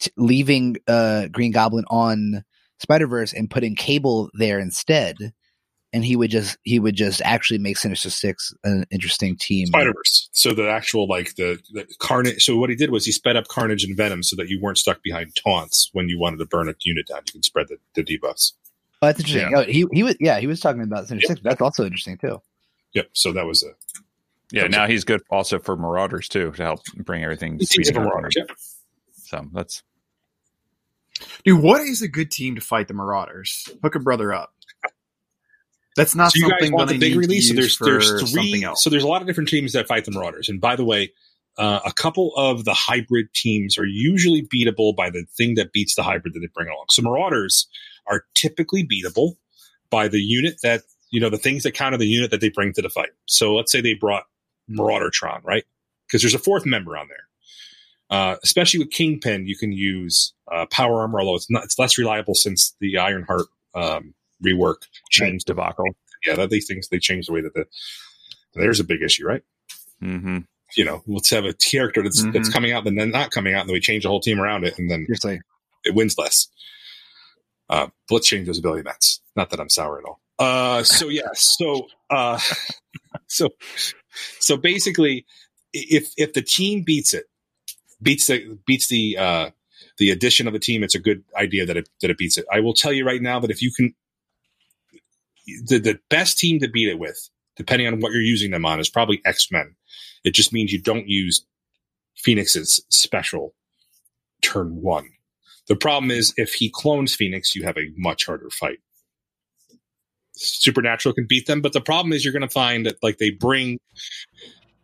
t- 0.00 0.10
leaving 0.16 0.76
uh, 0.88 1.28
Green 1.28 1.52
Goblin 1.52 1.84
on 1.88 2.42
Spider 2.78 3.06
Verse 3.06 3.32
and 3.32 3.50
putting 3.50 3.74
Cable 3.74 4.30
there 4.34 4.58
instead, 4.58 5.16
and 5.92 6.04
he 6.04 6.16
would 6.16 6.30
just 6.30 6.58
he 6.62 6.78
would 6.78 6.94
just 6.94 7.22
actually 7.22 7.58
make 7.58 7.78
Sinister 7.78 8.10
Six 8.10 8.52
an 8.64 8.84
interesting 8.90 9.36
team. 9.36 9.66
Spider 9.66 9.92
Verse. 9.92 10.28
So 10.32 10.52
the 10.52 10.68
actual 10.68 11.08
like 11.08 11.34
the, 11.36 11.58
the 11.72 11.86
Carnage. 11.98 12.44
So 12.44 12.56
what 12.56 12.70
he 12.70 12.76
did 12.76 12.90
was 12.90 13.06
he 13.06 13.12
sped 13.12 13.36
up 13.36 13.48
Carnage 13.48 13.84
and 13.84 13.96
Venom 13.96 14.22
so 14.22 14.36
that 14.36 14.48
you 14.48 14.60
weren't 14.60 14.78
stuck 14.78 15.02
behind 15.02 15.34
taunts 15.36 15.90
when 15.92 16.08
you 16.08 16.18
wanted 16.18 16.38
to 16.38 16.46
burn 16.46 16.68
a 16.68 16.74
unit 16.80 17.06
down. 17.06 17.22
You 17.26 17.32
can 17.32 17.42
spread 17.42 17.68
the, 17.68 17.78
the 17.94 18.04
debuffs. 18.04 18.52
Oh, 19.02 19.06
that's 19.06 19.20
interesting. 19.20 19.50
Yeah. 19.50 19.58
Oh, 19.58 19.64
he 19.64 19.86
he 19.92 20.02
was 20.02 20.16
yeah 20.20 20.38
he 20.38 20.46
was 20.46 20.60
talking 20.60 20.82
about 20.82 21.06
Sinister 21.08 21.34
Six. 21.34 21.40
That's 21.42 21.60
also 21.60 21.84
interesting 21.84 22.18
too. 22.18 22.40
Yep. 22.94 23.08
So 23.12 23.32
that 23.32 23.46
was 23.46 23.62
a 23.62 23.70
Yeah, 24.52 24.68
now 24.68 24.86
he's 24.86 25.04
good 25.04 25.22
also 25.30 25.58
for 25.58 25.76
Marauders 25.76 26.28
too 26.28 26.52
to 26.52 26.62
help 26.62 26.80
bring 27.04 27.24
everything. 27.24 27.58
He's 27.58 27.70
speeding 27.70 27.94
different. 27.94 28.08
Marauders, 28.10 28.34
yeah. 28.36 28.44
So 29.24 29.44
that's 29.52 29.82
Dude, 31.44 31.62
what 31.62 31.80
is 31.82 32.02
a 32.02 32.08
good 32.08 32.30
team 32.30 32.54
to 32.54 32.60
fight 32.60 32.88
the 32.88 32.94
Marauders? 32.94 33.68
Hook 33.82 33.94
a 33.94 34.00
brother 34.00 34.32
up. 34.32 34.52
That's 35.96 36.14
not 36.14 36.32
so 36.32 36.38
you 36.38 36.50
guys 36.50 36.58
something 36.60 36.72
want 36.72 36.88
that 36.88 36.94
the 36.94 37.00
big 37.00 37.12
need 37.12 37.18
release? 37.18 37.48
So 37.48 37.54
there's 37.54 37.78
there's 37.78 38.08
something 38.20 38.42
three. 38.42 38.64
else. 38.64 38.84
So 38.84 38.90
there's 38.90 39.02
a 39.02 39.08
lot 39.08 39.22
of 39.22 39.26
different 39.26 39.48
teams 39.48 39.72
that 39.72 39.88
fight 39.88 40.04
the 40.04 40.10
Marauders. 40.10 40.48
And 40.48 40.60
by 40.60 40.76
the 40.76 40.84
way, 40.84 41.12
uh, 41.56 41.80
a 41.86 41.92
couple 41.92 42.34
of 42.36 42.66
the 42.66 42.74
hybrid 42.74 43.32
teams 43.32 43.78
are 43.78 43.86
usually 43.86 44.42
beatable 44.42 44.94
by 44.94 45.08
the 45.08 45.24
thing 45.36 45.54
that 45.54 45.72
beats 45.72 45.94
the 45.94 46.02
hybrid 46.02 46.34
that 46.34 46.40
they 46.40 46.48
bring 46.54 46.68
along. 46.68 46.84
So 46.90 47.00
Marauders 47.00 47.66
are 48.06 48.24
typically 48.34 48.86
beatable 48.86 49.36
by 49.88 50.08
the 50.08 50.20
unit 50.20 50.60
that 50.62 50.82
you 51.10 51.20
know 51.20 51.30
the 51.30 51.38
things 51.38 51.62
that 51.62 51.72
counter 51.72 51.96
the 51.96 52.06
unit 52.06 52.30
that 52.30 52.42
they 52.42 52.50
bring 52.50 52.74
to 52.74 52.82
the 52.82 52.90
fight. 52.90 53.10
So 53.26 53.54
let's 53.54 53.72
say 53.72 53.80
they 53.80 53.94
brought 53.94 54.24
Maraudertron, 54.70 55.42
right? 55.44 55.64
Because 56.06 56.20
there's 56.20 56.34
a 56.34 56.38
fourth 56.38 56.66
member 56.66 56.96
on 56.96 57.08
there. 57.08 57.26
Uh, 58.08 58.36
especially 58.44 58.78
with 58.78 58.90
Kingpin, 58.90 59.46
you 59.46 59.56
can 59.56 59.72
use 59.72 60.32
uh, 60.52 60.66
power 60.70 61.00
armor, 61.00 61.20
although 61.20 61.34
it's 61.34 61.50
not 61.50 61.64
it's 61.64 61.78
less 61.78 61.98
reliable 61.98 62.34
since 62.34 62.76
the 62.80 62.98
Ironheart 62.98 63.46
um, 63.74 64.14
rework 64.44 64.76
changed 65.10 65.46
debacle. 65.46 65.84
yeah, 66.24 66.34
that 66.36 66.50
these 66.50 66.66
things 66.66 66.88
they 66.88 66.98
changed 66.98 67.28
the 67.28 67.32
way 67.32 67.40
that 67.40 67.54
the 67.54 67.66
there's 68.54 68.80
a 68.80 68.84
big 68.84 69.02
issue, 69.02 69.26
right? 69.26 69.42
hmm 70.00 70.38
You 70.76 70.84
know, 70.84 71.02
let's 71.06 71.30
have 71.30 71.44
a 71.44 71.52
character 71.54 72.02
that's 72.02 72.22
Mhm. 72.24 72.32
that's 72.32 72.48
coming 72.48 72.72
out 72.72 72.86
and 72.86 72.98
then 72.98 73.10
not 73.10 73.30
coming 73.32 73.54
out, 73.54 73.60
and 73.62 73.68
then 73.68 73.74
we 73.74 73.80
change 73.80 74.04
the 74.04 74.08
whole 74.08 74.20
team 74.20 74.40
around 74.40 74.64
it, 74.64 74.78
and 74.78 74.90
then 74.90 75.04
Seriously, 75.06 75.40
it 75.84 75.94
wins 75.94 76.16
less. 76.16 76.48
Uh, 77.68 77.88
let's 78.10 78.28
change 78.28 78.46
those 78.46 78.58
ability 78.58 78.82
mats. 78.84 79.20
Not 79.34 79.50
that 79.50 79.58
I'm 79.60 79.68
sour 79.68 79.98
at 79.98 80.04
all. 80.04 80.20
Uh, 80.38 80.82
so 80.84 81.08
yeah, 81.08 81.28
so 81.34 81.88
uh, 82.10 82.38
so 83.26 83.48
so 84.38 84.56
basically, 84.56 85.26
if 85.72 86.12
if 86.16 86.32
the 86.34 86.42
team 86.42 86.82
beats 86.82 87.12
it, 87.14 87.24
beats 88.02 88.26
the 88.26 88.58
beats 88.66 88.88
the 88.88 89.16
uh, 89.18 89.50
the 89.98 90.10
addition 90.10 90.46
of 90.46 90.54
a 90.54 90.58
team, 90.58 90.82
it's 90.82 90.94
a 90.94 91.00
good 91.00 91.24
idea 91.36 91.66
that 91.66 91.76
it 91.76 91.88
that 92.00 92.10
it 92.10 92.18
beats 92.18 92.38
it. 92.38 92.46
I 92.52 92.60
will 92.60 92.74
tell 92.74 92.92
you 92.92 93.04
right 93.06 93.22
now 93.22 93.40
that 93.40 93.50
if 93.50 93.62
you 93.62 93.72
can, 93.72 93.94
the 95.66 95.78
the 95.78 95.98
best 96.10 96.38
team 96.38 96.60
to 96.60 96.68
beat 96.68 96.88
it 96.88 96.98
with, 96.98 97.30
depending 97.56 97.86
on 97.86 98.00
what 98.00 98.12
you're 98.12 98.20
using 98.20 98.50
them 98.50 98.66
on, 98.66 98.80
is 98.80 98.90
probably 98.90 99.20
X 99.24 99.50
Men. 99.50 99.74
It 100.24 100.34
just 100.34 100.52
means 100.52 100.72
you 100.72 100.80
don't 100.80 101.08
use 101.08 101.44
Phoenix's 102.16 102.84
special 102.88 103.54
turn 104.42 104.82
one. 104.82 105.10
The 105.68 105.76
problem 105.76 106.10
is 106.10 106.32
if 106.36 106.52
he 106.54 106.70
clones 106.72 107.14
Phoenix, 107.14 107.54
you 107.54 107.64
have 107.64 107.76
a 107.76 107.90
much 107.96 108.26
harder 108.26 108.50
fight. 108.50 108.78
Supernatural 110.34 111.14
can 111.14 111.26
beat 111.26 111.46
them, 111.46 111.60
but 111.60 111.72
the 111.72 111.80
problem 111.80 112.12
is 112.12 112.24
you're 112.24 112.32
going 112.32 112.42
to 112.42 112.48
find 112.48 112.86
that 112.86 113.02
like 113.02 113.18
they 113.18 113.30
bring. 113.30 113.78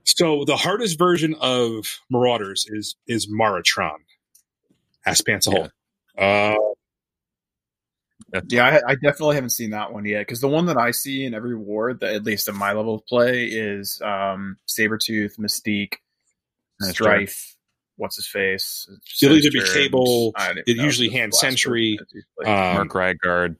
So 0.04 0.44
the 0.44 0.56
hardest 0.56 0.98
version 0.98 1.34
of 1.40 2.00
Marauders 2.10 2.66
is 2.68 2.96
is 3.06 3.26
Maratron. 3.26 3.98
Ask 5.06 5.26
Pants 5.26 5.46
a 5.46 5.50
hole. 5.50 5.68
Uh, 6.16 6.56
Yeah, 8.48 8.64
I, 8.64 8.92
I 8.92 8.94
definitely 8.94 9.34
haven't 9.34 9.50
seen 9.50 9.70
that 9.70 9.92
one 9.92 10.04
yet 10.06 10.20
because 10.20 10.40
the 10.40 10.48
one 10.48 10.66
that 10.66 10.78
I 10.78 10.90
see 10.92 11.24
in 11.24 11.34
every 11.34 11.56
ward, 11.56 12.00
that 12.00 12.14
at 12.14 12.24
least 12.24 12.48
at 12.48 12.54
my 12.54 12.72
level 12.72 12.94
of 12.94 13.06
play, 13.06 13.44
is 13.46 14.00
um, 14.02 14.56
Sabretooth, 14.66 15.38
Mystique, 15.38 15.94
That's 16.80 16.92
Strife. 16.92 17.56
What's 17.96 18.16
his 18.16 18.26
face? 18.26 18.88
It'll 19.22 19.36
either 19.36 19.50
be 19.52 19.60
Cable, 19.60 20.32
it 20.66 20.76
usually 20.78 21.10
Hand 21.10 21.32
last 21.32 21.40
Sentry, 21.40 21.98
version 21.98 22.06
that 22.10 22.16
you 22.16 22.22
play. 22.38 22.52
um, 22.52 22.88
Mark 22.88 23.18
Rygard. 23.22 23.56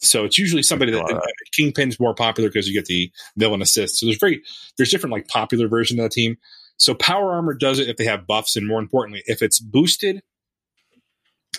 So 0.00 0.24
it's 0.24 0.38
usually 0.38 0.62
somebody 0.62 0.92
that 0.92 1.04
Uh, 1.16 1.20
Kingpin's 1.52 1.98
more 1.98 2.14
popular 2.14 2.48
because 2.48 2.68
you 2.68 2.74
get 2.74 2.86
the 2.86 3.10
villain 3.36 3.62
assist. 3.62 3.98
So 3.98 4.06
there's 4.06 4.18
very 4.18 4.42
there's 4.76 4.90
different 4.90 5.12
like 5.12 5.28
popular 5.28 5.68
version 5.68 5.98
of 5.98 6.04
the 6.04 6.10
team. 6.10 6.36
So 6.76 6.94
power 6.94 7.32
armor 7.32 7.54
does 7.54 7.78
it 7.78 7.88
if 7.88 7.96
they 7.96 8.04
have 8.04 8.26
buffs, 8.26 8.56
and 8.56 8.66
more 8.66 8.80
importantly, 8.80 9.22
if 9.26 9.42
it's 9.42 9.58
boosted 9.60 10.22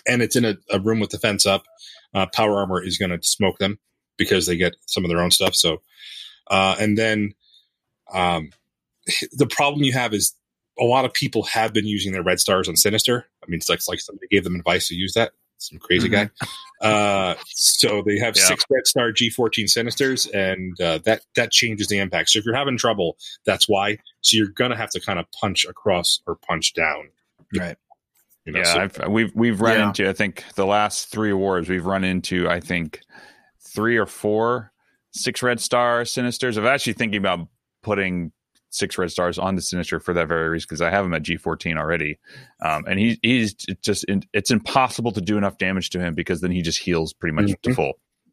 and 0.06 0.22
it's 0.22 0.36
in 0.36 0.44
a, 0.44 0.56
a 0.70 0.78
room 0.78 1.00
with 1.00 1.10
the 1.10 1.18
fence 1.18 1.44
up, 1.44 1.64
uh, 2.14 2.26
power 2.32 2.58
armor 2.58 2.82
is 2.82 2.98
going 2.98 3.10
to 3.10 3.18
smoke 3.26 3.58
them 3.58 3.78
because 4.16 4.46
they 4.46 4.56
get 4.56 4.76
some 4.86 5.04
of 5.04 5.08
their 5.10 5.20
own 5.20 5.30
stuff. 5.30 5.54
So, 5.54 5.82
uh, 6.50 6.76
and 6.78 6.96
then 6.96 7.34
um, 8.12 8.50
the 9.32 9.46
problem 9.46 9.82
you 9.82 9.92
have 9.92 10.14
is 10.14 10.34
a 10.78 10.84
lot 10.84 11.04
of 11.04 11.12
people 11.12 11.42
have 11.44 11.72
been 11.72 11.86
using 11.86 12.12
their 12.12 12.22
red 12.22 12.38
stars 12.38 12.68
on 12.68 12.76
Sinister. 12.76 13.26
I 13.42 13.50
mean, 13.50 13.58
it's 13.58 13.68
like, 13.68 13.78
it's 13.78 13.88
like 13.88 14.00
somebody 14.00 14.28
gave 14.28 14.44
them 14.44 14.54
advice 14.54 14.88
to 14.88 14.94
use 14.94 15.14
that. 15.14 15.32
Some 15.58 15.78
crazy 15.80 16.08
guy. 16.08 16.30
Uh, 16.80 17.34
so 17.48 18.02
they 18.06 18.18
have 18.18 18.36
Yeah. 18.36 18.44
six 18.44 18.64
red 18.70 18.86
star 18.86 19.10
G14 19.12 19.64
Sinisters, 19.64 20.32
and 20.32 20.80
uh, 20.80 20.98
that 21.04 21.22
that 21.34 21.50
changes 21.50 21.88
the 21.88 21.98
impact. 21.98 22.30
So 22.30 22.38
if 22.38 22.44
you're 22.44 22.54
having 22.56 22.78
trouble, 22.78 23.16
that's 23.44 23.68
why. 23.68 23.98
So 24.20 24.36
you're 24.36 24.48
gonna 24.54 24.76
have 24.76 24.90
to 24.90 25.00
kind 25.00 25.18
of 25.18 25.26
punch 25.40 25.64
across 25.64 26.20
or 26.26 26.36
punch 26.48 26.74
down. 26.74 27.08
right? 27.58 27.76
You 28.44 28.52
know, 28.52 28.60
yeah, 28.60 28.64
so- 28.64 28.80
I've, 29.04 29.08
we've 29.10 29.32
we've 29.34 29.60
run 29.60 29.78
Yeah. 29.78 29.88
into. 29.88 30.08
I 30.08 30.12
think 30.12 30.44
the 30.54 30.64
last 30.66 31.08
three 31.08 31.30
awards 31.30 31.68
we've 31.68 31.84
run 31.84 32.04
into. 32.04 32.48
I 32.48 32.60
think 32.60 33.00
three 33.74 33.96
or 33.96 34.06
four 34.06 34.72
six 35.12 35.42
red 35.42 35.58
star 35.60 36.02
sinisters. 36.02 36.56
I'm 36.56 36.66
actually 36.66 36.92
thinking 36.92 37.18
about 37.18 37.48
putting 37.82 38.30
six 38.70 38.98
red 38.98 39.10
stars 39.10 39.38
on 39.38 39.54
the 39.56 39.62
sinister 39.62 39.98
for 40.00 40.12
that 40.14 40.28
very 40.28 40.48
reason 40.48 40.66
because 40.68 40.82
I 40.82 40.90
have 40.90 41.04
him 41.04 41.14
at 41.14 41.22
G14 41.22 41.76
already, 41.76 42.18
um, 42.62 42.84
and 42.88 42.98
he 42.98 43.18
he's 43.22 43.54
just 43.54 44.04
it's 44.32 44.50
impossible 44.50 45.12
to 45.12 45.20
do 45.20 45.36
enough 45.38 45.58
damage 45.58 45.90
to 45.90 46.00
him 46.00 46.14
because 46.14 46.40
then 46.40 46.50
he 46.50 46.62
just 46.62 46.78
heals 46.78 47.12
pretty 47.12 47.34
much 47.34 47.50
to 47.62 47.70
Mhm. 47.70 47.74
full. 47.74 47.92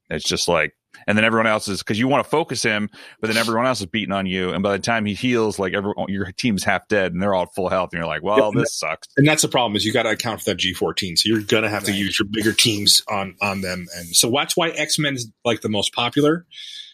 It's 0.10 0.26
just 0.26 0.48
like 0.48 0.74
and 1.08 1.18
then 1.18 1.26
everyone 1.26 1.46
else 1.46 1.68
is 1.68 1.80
because 1.80 2.00
you 2.00 2.08
want 2.08 2.24
to 2.24 2.30
focus 2.30 2.64
him, 2.64 2.90
but 3.20 3.28
then 3.28 3.36
everyone 3.36 3.66
else 3.66 3.82
is 3.82 3.86
beating 3.86 4.14
on 4.14 4.26
you, 4.26 4.52
and 4.52 4.64
by 4.64 4.72
the 4.72 4.82
time 4.82 5.06
he 5.06 5.14
heals, 5.14 5.60
like 5.60 5.74
everyone, 5.74 6.06
your 6.08 6.32
team's 6.32 6.64
half 6.64 6.88
dead, 6.88 7.12
and 7.12 7.22
they're 7.22 7.34
all 7.34 7.48
full 7.48 7.68
health, 7.68 7.90
and 7.92 8.00
you're 8.00 8.08
like, 8.08 8.24
well, 8.24 8.50
Yeah, 8.56 8.62
this 8.62 8.74
sucks. 8.80 9.08
and 9.18 9.28
that's 9.28 9.42
the 9.42 9.50
problem 9.50 9.76
is 9.76 9.84
you 9.86 9.92
got 9.92 10.04
to 10.04 10.12
account 10.12 10.40
for 10.42 10.52
that 10.52 10.58
G14. 10.58 11.18
So 11.18 11.28
you're 11.28 11.42
gonna 11.42 11.68
have 11.70 11.84
to 11.86 11.92
use 11.92 12.18
your 12.18 12.28
bigger 12.32 12.54
teams 12.54 13.02
on 13.10 13.36
on 13.42 13.60
them, 13.60 13.88
and 13.98 14.08
so 14.16 14.32
that's 14.32 14.56
why 14.56 14.70
X 14.70 14.98
Men's 14.98 15.28
like 15.44 15.60
the 15.62 15.68
most 15.70 15.94
popular 15.94 16.46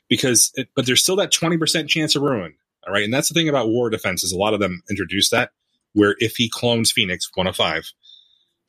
because, 0.09 0.51
it, 0.55 0.67
but 0.75 0.85
there's 0.87 1.01
still 1.03 1.15
that 1.17 1.31
20 1.31 1.57
percent 1.57 1.87
chance 1.89 2.15
of 2.15 2.23
ruin. 2.23 2.55
All 2.87 2.93
right, 2.93 3.03
and 3.03 3.13
that's 3.13 3.27
the 3.29 3.33
thing 3.33 3.47
about 3.49 3.69
war 3.69 3.89
defense 3.89 4.23
is 4.23 4.31
a 4.31 4.37
lot 4.37 4.53
of 4.53 4.59
them 4.59 4.81
introduce 4.89 5.29
that 5.29 5.51
where 5.93 6.15
if 6.19 6.35
he 6.37 6.49
clones 6.49 6.91
Phoenix 6.91 7.29
one 7.35 7.47
of 7.47 7.55
five, 7.55 7.83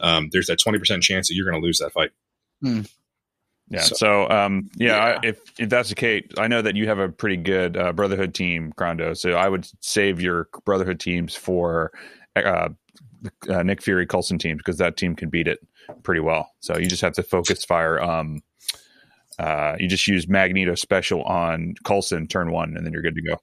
um, 0.00 0.28
there's 0.32 0.46
that 0.48 0.58
20 0.60 0.78
percent 0.78 1.02
chance 1.02 1.28
that 1.28 1.34
you're 1.34 1.48
going 1.48 1.60
to 1.60 1.64
lose 1.66 1.78
that 1.78 1.92
fight. 1.92 2.10
Yeah. 3.68 3.80
So- 3.80 3.94
So, 3.94 4.28
um, 4.28 4.70
yeah, 4.76 4.88
Yeah. 4.96 5.18
I, 5.22 5.26
if 5.26 5.38
if 5.58 5.68
that's 5.70 5.88
the 5.88 5.94
case, 5.94 6.26
I 6.36 6.48
know 6.48 6.60
that 6.62 6.76
you 6.76 6.88
have 6.88 6.98
a 6.98 7.08
pretty 7.08 7.36
good 7.38 7.76
uh, 7.76 7.92
Brotherhood 7.92 8.34
team, 8.34 8.72
Crondo. 8.76 9.16
So 9.16 9.32
I 9.32 9.48
would 9.48 9.66
save 9.80 10.20
your 10.20 10.48
Brotherhood 10.64 11.00
teams 11.00 11.34
for 11.34 11.92
uh, 12.36 12.68
uh, 13.48 13.62
Nick 13.62 13.80
Fury 13.82 14.06
Coulson 14.06 14.38
teams 14.38 14.58
because 14.58 14.78
that 14.78 14.96
team 14.96 15.14
can 15.14 15.30
beat 15.30 15.46
it 15.48 15.60
pretty 16.02 16.20
well. 16.20 16.50
So 16.60 16.76
you 16.76 16.86
just 16.86 17.02
have 17.02 17.14
to 17.14 17.22
focus 17.22 17.64
fire. 17.64 18.00
Um, 18.02 18.40
uh, 19.38 19.76
you 19.78 19.88
just 19.88 20.06
use 20.06 20.28
Magneto 20.28 20.74
special 20.74 21.22
on 21.22 21.74
Coulson 21.84 22.26
turn 22.26 22.50
one, 22.52 22.76
and 22.76 22.84
then 22.84 22.92
you're 22.92 23.02
good 23.02 23.14
to 23.14 23.22
go. 23.22 23.40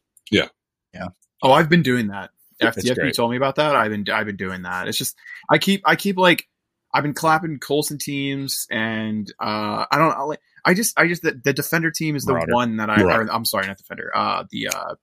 Oh, 1.41 1.51
I've 1.51 1.69
been 1.69 1.83
doing 1.83 2.07
that. 2.07 2.31
After, 2.61 2.81
you 2.81 3.11
told 3.13 3.31
me 3.31 3.37
about 3.37 3.55
that, 3.55 3.75
I've 3.75 3.91
been 3.91 4.05
I've 4.11 4.25
been 4.25 4.35
doing 4.35 4.63
that. 4.63 4.87
It's 4.87 4.97
just 4.97 5.15
I 5.49 5.57
keep 5.57 5.81
I 5.85 5.95
keep 5.95 6.17
like 6.17 6.45
I've 6.93 7.03
been 7.03 7.13
clapping 7.13 7.59
Coulson 7.59 7.97
teams, 7.97 8.67
and 8.69 9.31
uh 9.39 9.85
I 9.89 9.97
don't 9.97 10.11
I 10.11 10.23
like 10.23 10.41
I 10.65 10.73
just 10.73 10.99
I 10.99 11.07
just 11.07 11.21
the, 11.21 11.39
the 11.41 11.53
defender 11.53 11.89
team 11.89 12.17
is 12.17 12.25
the 12.25 12.33
Marauder. 12.33 12.53
one 12.53 12.77
that 12.77 12.89
I, 12.89 13.01
or, 13.01 13.31
I'm 13.31 13.45
sorry 13.45 13.67
not 13.67 13.77
defender 13.77 14.11
uh 14.13 14.43
the 14.51 14.67
uh 14.67 14.95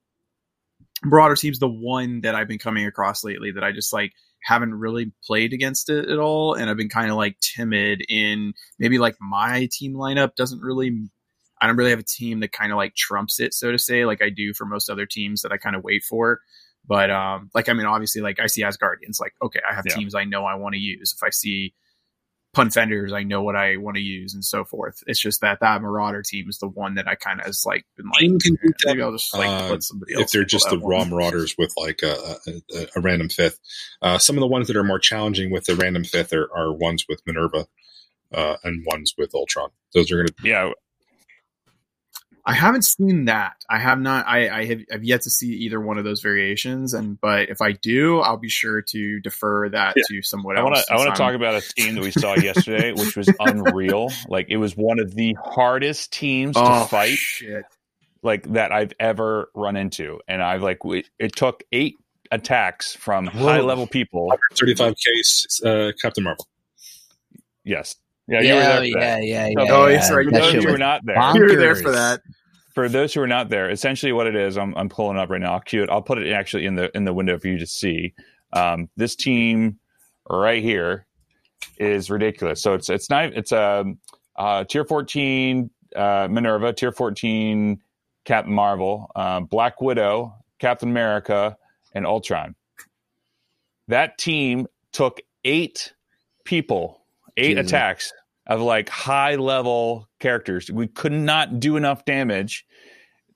Marauder 1.04 1.36
team's 1.36 1.58
the 1.58 1.68
one 1.68 2.20
that 2.22 2.34
I've 2.34 2.48
been 2.48 2.58
coming 2.58 2.86
across 2.86 3.24
lately 3.24 3.52
that 3.52 3.64
I 3.64 3.72
just 3.72 3.92
like 3.92 4.12
haven't 4.42 4.74
really 4.74 5.12
played 5.24 5.52
against 5.52 5.88
it 5.88 6.10
at 6.10 6.18
all, 6.18 6.54
and 6.54 6.68
I've 6.68 6.76
been 6.76 6.90
kind 6.90 7.10
of 7.10 7.16
like 7.16 7.38
timid 7.40 8.04
in 8.08 8.52
maybe 8.78 8.98
like 8.98 9.16
my 9.18 9.68
team 9.72 9.94
lineup 9.94 10.34
doesn't 10.36 10.60
really 10.60 11.08
I 11.60 11.66
don't 11.66 11.76
really 11.76 11.90
have 11.90 11.98
a 11.98 12.04
team 12.04 12.40
that 12.40 12.52
kind 12.52 12.72
of 12.72 12.76
like 12.76 12.94
trumps 12.94 13.40
it, 13.40 13.54
so 13.54 13.72
to 13.72 13.78
say, 13.78 14.04
like 14.04 14.22
I 14.22 14.30
do 14.30 14.52
for 14.54 14.64
most 14.64 14.90
other 14.90 15.06
teams 15.06 15.42
that 15.42 15.52
I 15.52 15.56
kind 15.56 15.76
of 15.76 15.84
wait 15.84 16.04
for. 16.04 16.40
But 16.86 17.10
um, 17.10 17.50
like 17.54 17.68
I 17.68 17.72
mean, 17.72 17.86
obviously, 17.86 18.22
like 18.22 18.38
I 18.40 18.46
see 18.46 18.62
Asgardians, 18.62 19.20
like 19.20 19.34
okay, 19.42 19.60
I 19.68 19.74
have 19.74 19.86
Yeah. 19.86 19.94
teams 19.94 20.14
I 20.14 20.24
know 20.24 20.44
I 20.44 20.54
want 20.54 20.74
to 20.74 20.80
use. 20.80 21.14
If 21.16 21.22
I 21.22 21.30
see 21.30 21.74
pun 22.54 22.70
fenders, 22.70 23.12
I 23.12 23.22
know 23.22 23.42
what 23.42 23.56
I 23.56 23.76
want 23.76 23.96
to 23.96 24.02
use, 24.02 24.34
and 24.34 24.44
so 24.44 24.64
forth. 24.64 25.02
It's 25.06 25.20
just 25.20 25.40
that 25.40 25.60
that 25.60 25.82
Marauder 25.82 26.22
team 26.22 26.48
is 26.48 26.58
the 26.58 26.68
one 26.68 26.94
that 26.94 27.08
I 27.08 27.14
kind 27.14 27.40
of 27.40 27.46
has 27.46 27.64
like 27.66 27.84
been 27.96 28.06
like, 28.06 28.40
Team 28.40 28.58
maybe 28.86 29.02
I'll 29.02 29.12
just 29.12 29.34
like 29.34 29.48
uh, 29.48 29.68
let 29.70 29.82
somebody 29.82 30.14
else. 30.14 30.24
if 30.24 30.30
they're 30.30 30.44
just 30.44 30.70
that 30.70 30.76
the 30.76 30.80
one. 30.80 30.90
raw 30.90 31.04
marauders 31.04 31.54
with 31.58 31.72
like 31.76 32.02
a, 32.02 32.36
a, 32.46 32.86
a 32.96 33.00
random 33.00 33.28
fifth. 33.28 33.58
Uh, 34.00 34.18
some 34.18 34.36
of 34.36 34.40
the 34.40 34.46
ones 34.46 34.68
that 34.68 34.76
are 34.76 34.84
more 34.84 34.98
challenging 34.98 35.50
with 35.50 35.64
the 35.64 35.74
random 35.74 36.04
fifth 36.04 36.32
are, 36.32 36.48
are 36.56 36.72
ones 36.72 37.04
with 37.08 37.20
Minerva 37.26 37.66
uh, 38.32 38.56
and 38.64 38.84
ones 38.86 39.14
with 39.18 39.34
Ultron. 39.34 39.70
Those 39.92 40.10
are 40.10 40.16
going 40.16 40.28
to 40.28 40.34
Yeah, 40.42 40.70
I 42.48 42.52
haven't 42.52 42.82
seen 42.82 43.24
that. 43.24 43.56
I 43.68 43.78
have 43.80 43.98
not. 43.98 44.24
I, 44.28 44.48
I 44.48 44.64
have, 44.66 44.80
have 44.88 45.02
yet 45.04 45.22
to 45.22 45.30
see 45.30 45.48
either 45.48 45.80
one 45.80 45.98
of 45.98 46.04
those 46.04 46.20
variations. 46.22 46.94
And 46.94 47.20
but 47.20 47.48
if 47.50 47.60
I 47.60 47.72
do, 47.72 48.20
I'll 48.20 48.36
be 48.36 48.48
sure 48.48 48.82
to 48.82 49.18
defer 49.20 49.68
that 49.70 49.94
Yeah. 49.96 50.02
to 50.10 50.22
someone 50.22 50.56
I 50.56 50.60
else. 50.60 50.70
want 50.70 50.76
to 50.86 50.92
I 50.92 50.96
want 50.96 51.14
to 51.16 51.20
talk 51.20 51.34
about 51.34 51.54
a 51.56 51.60
team 51.74 51.96
that 51.96 52.02
we 52.04 52.12
saw 52.12 52.34
yesterday, 52.40 52.92
which 52.92 53.16
was 53.16 53.28
unreal. 53.40 54.12
Like 54.28 54.46
it 54.48 54.58
was 54.58 54.76
one 54.76 55.00
of 55.00 55.12
the 55.14 55.34
hardest 55.42 56.12
teams 56.12 56.54
to 56.54 56.62
Oh, 56.62 56.84
fight. 56.84 57.16
shit. 57.18 57.64
like 58.22 58.44
that 58.52 58.70
I've 58.70 58.92
ever 59.00 59.50
run 59.54 59.76
into, 59.76 60.20
and 60.28 60.40
I've 60.40 60.62
like 60.62 60.84
we, 60.84 61.04
it 61.18 61.34
took 61.34 61.64
eight 61.72 61.96
attacks 62.30 62.94
from 62.94 63.26
high 63.26 63.60
level 63.60 63.88
people. 63.88 64.32
35 64.54 64.94
case 64.94 65.60
uh, 65.64 65.90
Captain 66.00 66.22
Marvel. 66.22 66.46
Yes, 67.64 67.96
yeah, 68.28 68.40
you 68.40 68.54
were 68.54 68.60
there. 68.60 68.60
yeah, 68.60 68.78
For 68.78 68.84
yeah, 68.84 69.16
that. 69.16 69.24
yeah, 69.24 69.46
So 69.46 69.50
yeah. 69.64 69.72
Oh, 69.72 69.86
yeah. 69.86 69.92
yes, 69.92 70.10
right. 70.12 70.24
For 70.24 70.30
That 70.30 70.40
those 70.42 70.52
shit 70.52 70.64
who 70.64 70.70
were 70.72 70.78
not 70.78 71.00
there, 71.04 71.16
bonkers. 71.16 71.34
You 71.36 71.42
were 71.42 71.56
there 71.56 71.74
for 71.76 71.90
that. 71.92 72.20
For 72.76 72.90
those 72.90 73.14
who 73.14 73.22
are 73.22 73.26
not 73.26 73.48
there, 73.48 73.70
essentially 73.70 74.12
what 74.12 74.26
it 74.26 74.36
is, 74.36 74.58
I'm 74.58 74.76
I'm 74.76 74.90
pulling 74.90 75.16
up 75.16 75.30
right 75.30 75.40
now. 75.40 75.54
I'll 75.54 75.60
cue 75.60 75.82
it. 75.82 75.88
I'll 75.88 76.02
put 76.02 76.18
it 76.18 76.30
actually 76.30 76.66
in 76.66 76.74
the 76.74 76.94
in 76.94 77.06
the 77.06 77.12
window 77.14 77.38
for 77.38 77.48
you 77.48 77.58
to 77.58 77.66
see. 77.66 78.12
Um, 78.52 78.90
this 78.98 79.16
team 79.16 79.78
right 80.28 80.62
here 80.62 81.06
is 81.78 82.10
ridiculous. 82.10 82.60
So 82.60 82.74
it's 82.74 82.90
it's 82.90 83.08
not 83.08 83.32
it's 83.32 83.50
a 83.50 83.94
uh, 84.36 84.64
tier 84.64 84.84
14 84.84 85.70
uh, 85.96 86.28
Minerva, 86.30 86.74
tier 86.74 86.92
14 86.92 87.80
Captain 88.26 88.52
Marvel, 88.52 89.10
uh, 89.16 89.40
Black 89.40 89.80
Widow, 89.80 90.34
Captain 90.58 90.90
America, 90.90 91.56
and 91.94 92.06
Ultron. 92.06 92.54
That 93.88 94.18
team 94.18 94.66
took 94.92 95.22
eight 95.46 95.94
people, 96.44 97.00
eight 97.38 97.54
Jesus. 97.54 97.70
attacks 97.70 98.12
of 98.46 98.60
like 98.60 98.88
high 98.88 99.36
level 99.36 100.08
characters. 100.20 100.70
We 100.70 100.86
could 100.86 101.12
not 101.12 101.60
do 101.60 101.76
enough 101.76 102.04
damage 102.04 102.66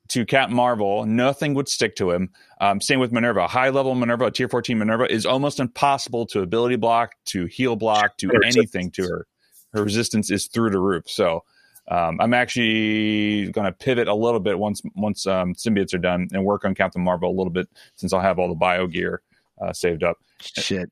to 0.08 0.26
Captain 0.26 0.56
Marvel. 0.56 1.04
Nothing 1.06 1.54
would 1.54 1.68
stick 1.68 1.96
to 1.96 2.10
him. 2.10 2.30
Um, 2.60 2.80
same 2.80 3.00
with 3.00 3.12
Minerva. 3.12 3.46
High 3.46 3.70
level 3.70 3.94
Minerva, 3.94 4.30
tier 4.30 4.48
14 4.48 4.78
Minerva 4.78 5.10
is 5.10 5.24
almost 5.24 5.60
impossible 5.60 6.26
to 6.26 6.40
ability 6.40 6.76
block, 6.76 7.12
to 7.26 7.46
heal 7.46 7.76
block, 7.76 8.16
to 8.18 8.28
Her 8.28 8.44
anything 8.44 8.90
to 8.92 9.02
her. 9.02 9.26
Her 9.72 9.84
resistance 9.84 10.30
is 10.30 10.48
through 10.48 10.70
the 10.70 10.80
roof. 10.80 11.04
So 11.08 11.44
um, 11.88 12.20
I'm 12.20 12.34
actually 12.34 13.50
going 13.52 13.66
to 13.66 13.72
pivot 13.72 14.08
a 14.08 14.14
little 14.14 14.40
bit 14.40 14.58
once 14.58 14.82
once 14.96 15.26
um, 15.26 15.54
symbiotes 15.54 15.94
are 15.94 15.98
done 15.98 16.28
and 16.32 16.44
work 16.44 16.64
on 16.64 16.74
Captain 16.74 17.02
Marvel 17.02 17.30
a 17.30 17.36
little 17.36 17.52
bit 17.52 17.68
since 17.94 18.12
I'll 18.12 18.20
have 18.20 18.38
all 18.38 18.48
the 18.48 18.54
bio 18.54 18.86
gear 18.86 19.22
uh, 19.60 19.72
saved 19.72 20.02
up. 20.02 20.18
Shit. 20.40 20.90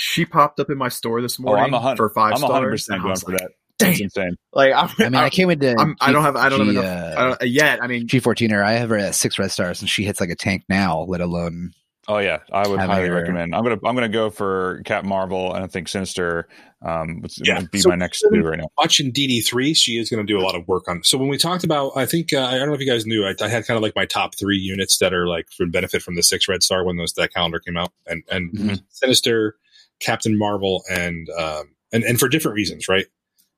She 0.00 0.24
popped 0.24 0.60
up 0.60 0.70
in 0.70 0.78
my 0.78 0.88
store 0.88 1.20
this 1.20 1.40
Oh, 1.40 1.42
morning 1.42 1.64
I'm 1.64 1.74
a 1.74 1.80
hundred. 1.80 1.96
for 1.96 2.10
5 2.10 2.32
I'm 2.32 2.38
stars. 2.38 2.50
100 2.50 2.70
percent 2.70 2.94
and 2.94 3.02
I 3.02 3.04
going 3.08 3.16
for 3.18 3.32
like, 3.32 3.40
that. 3.40 3.50
That's 3.80 4.00
insane. 4.00 4.36
Like 4.52 4.72
I'm, 4.72 4.88
I 4.98 5.02
mean, 5.04 5.14
I 5.16 5.28
came 5.28 5.50
into. 5.50 5.74
I'm, 5.76 5.96
I 6.00 6.12
don't 6.12 6.22
have. 6.22 6.36
I 6.36 6.48
don't 6.48 6.60
have 6.60 6.68
enough. 6.68 6.84
uh, 6.84 7.20
I 7.20 7.24
don't, 7.24 7.42
yet. 7.50 7.82
I 7.82 7.88
mean, 7.88 8.06
G14 8.06 8.52
or 8.52 8.62
I 8.62 8.72
have 8.74 8.90
her 8.90 8.96
at 8.96 9.14
six 9.16 9.38
red 9.40 9.50
stars, 9.50 9.80
and 9.80 9.90
she 9.90 10.04
hits 10.04 10.20
like 10.20 10.30
a 10.30 10.36
tank 10.36 10.64
now. 10.68 11.00
Let 11.00 11.20
alone 11.20 11.72
Oh 12.10 12.18
yeah, 12.18 12.38
I 12.52 12.66
would 12.66 12.80
highly 12.80 13.08
her- 13.08 13.14
recommend. 13.14 13.54
I'm 13.54 13.62
gonna 13.64 13.78
I'm 13.84 13.94
gonna 13.94 14.08
go 14.08 14.30
for 14.30 14.82
Cap 14.84 15.04
Marvel 15.04 15.52
and 15.52 15.64
I 15.64 15.66
think 15.66 15.88
Sinister. 15.88 16.48
Um, 16.80 17.20
it's 17.24 17.38
Yeah. 17.44 17.56
gonna 17.56 17.68
be 17.68 17.80
So- 17.80 17.88
my 17.90 17.96
next 17.96 18.20
to 18.20 18.30
do 18.32 18.40
right 18.42 18.58
now. 18.58 18.68
Watching 18.78 19.12
DD3, 19.12 19.76
she 19.76 19.98
is 19.98 20.08
going 20.10 20.24
to 20.24 20.32
do 20.32 20.38
a 20.38 20.42
lot 20.44 20.54
of 20.54 20.66
work 20.68 20.86
on. 20.88 21.02
So 21.02 21.18
when 21.18 21.28
we 21.28 21.36
talked 21.36 21.64
about, 21.64 21.90
I 21.96 22.06
think, 22.06 22.32
uh, 22.32 22.38
I 22.44 22.56
don't 22.56 22.68
know 22.68 22.74
if 22.74 22.80
you 22.80 22.86
guys 22.86 23.04
knew, 23.04 23.26
I, 23.26 23.34
I 23.42 23.48
had 23.48 23.66
kind 23.66 23.76
of 23.76 23.82
like 23.82 23.96
my 23.96 24.06
top 24.06 24.36
three 24.38 24.58
units 24.58 24.98
that 24.98 25.12
are 25.12 25.26
like 25.26 25.46
for 25.50 25.66
benefit 25.66 26.02
from 26.02 26.14
the 26.14 26.22
six 26.22 26.46
red 26.48 26.62
star 26.62 26.84
when 26.84 26.96
those 26.96 27.12
that 27.14 27.34
calendar 27.34 27.58
came 27.60 27.76
out, 27.76 27.92
and 28.06 28.22
and 28.30 28.52
Mhm. 28.56 28.82
Sinister, 28.90 29.56
Captain 30.00 30.36
Marvel, 30.38 30.84
and 30.90 31.28
um 31.38 31.74
and 31.92 32.04
and 32.04 32.18
for 32.18 32.28
different 32.28 32.54
reasons, 32.54 32.88
right? 32.88 33.06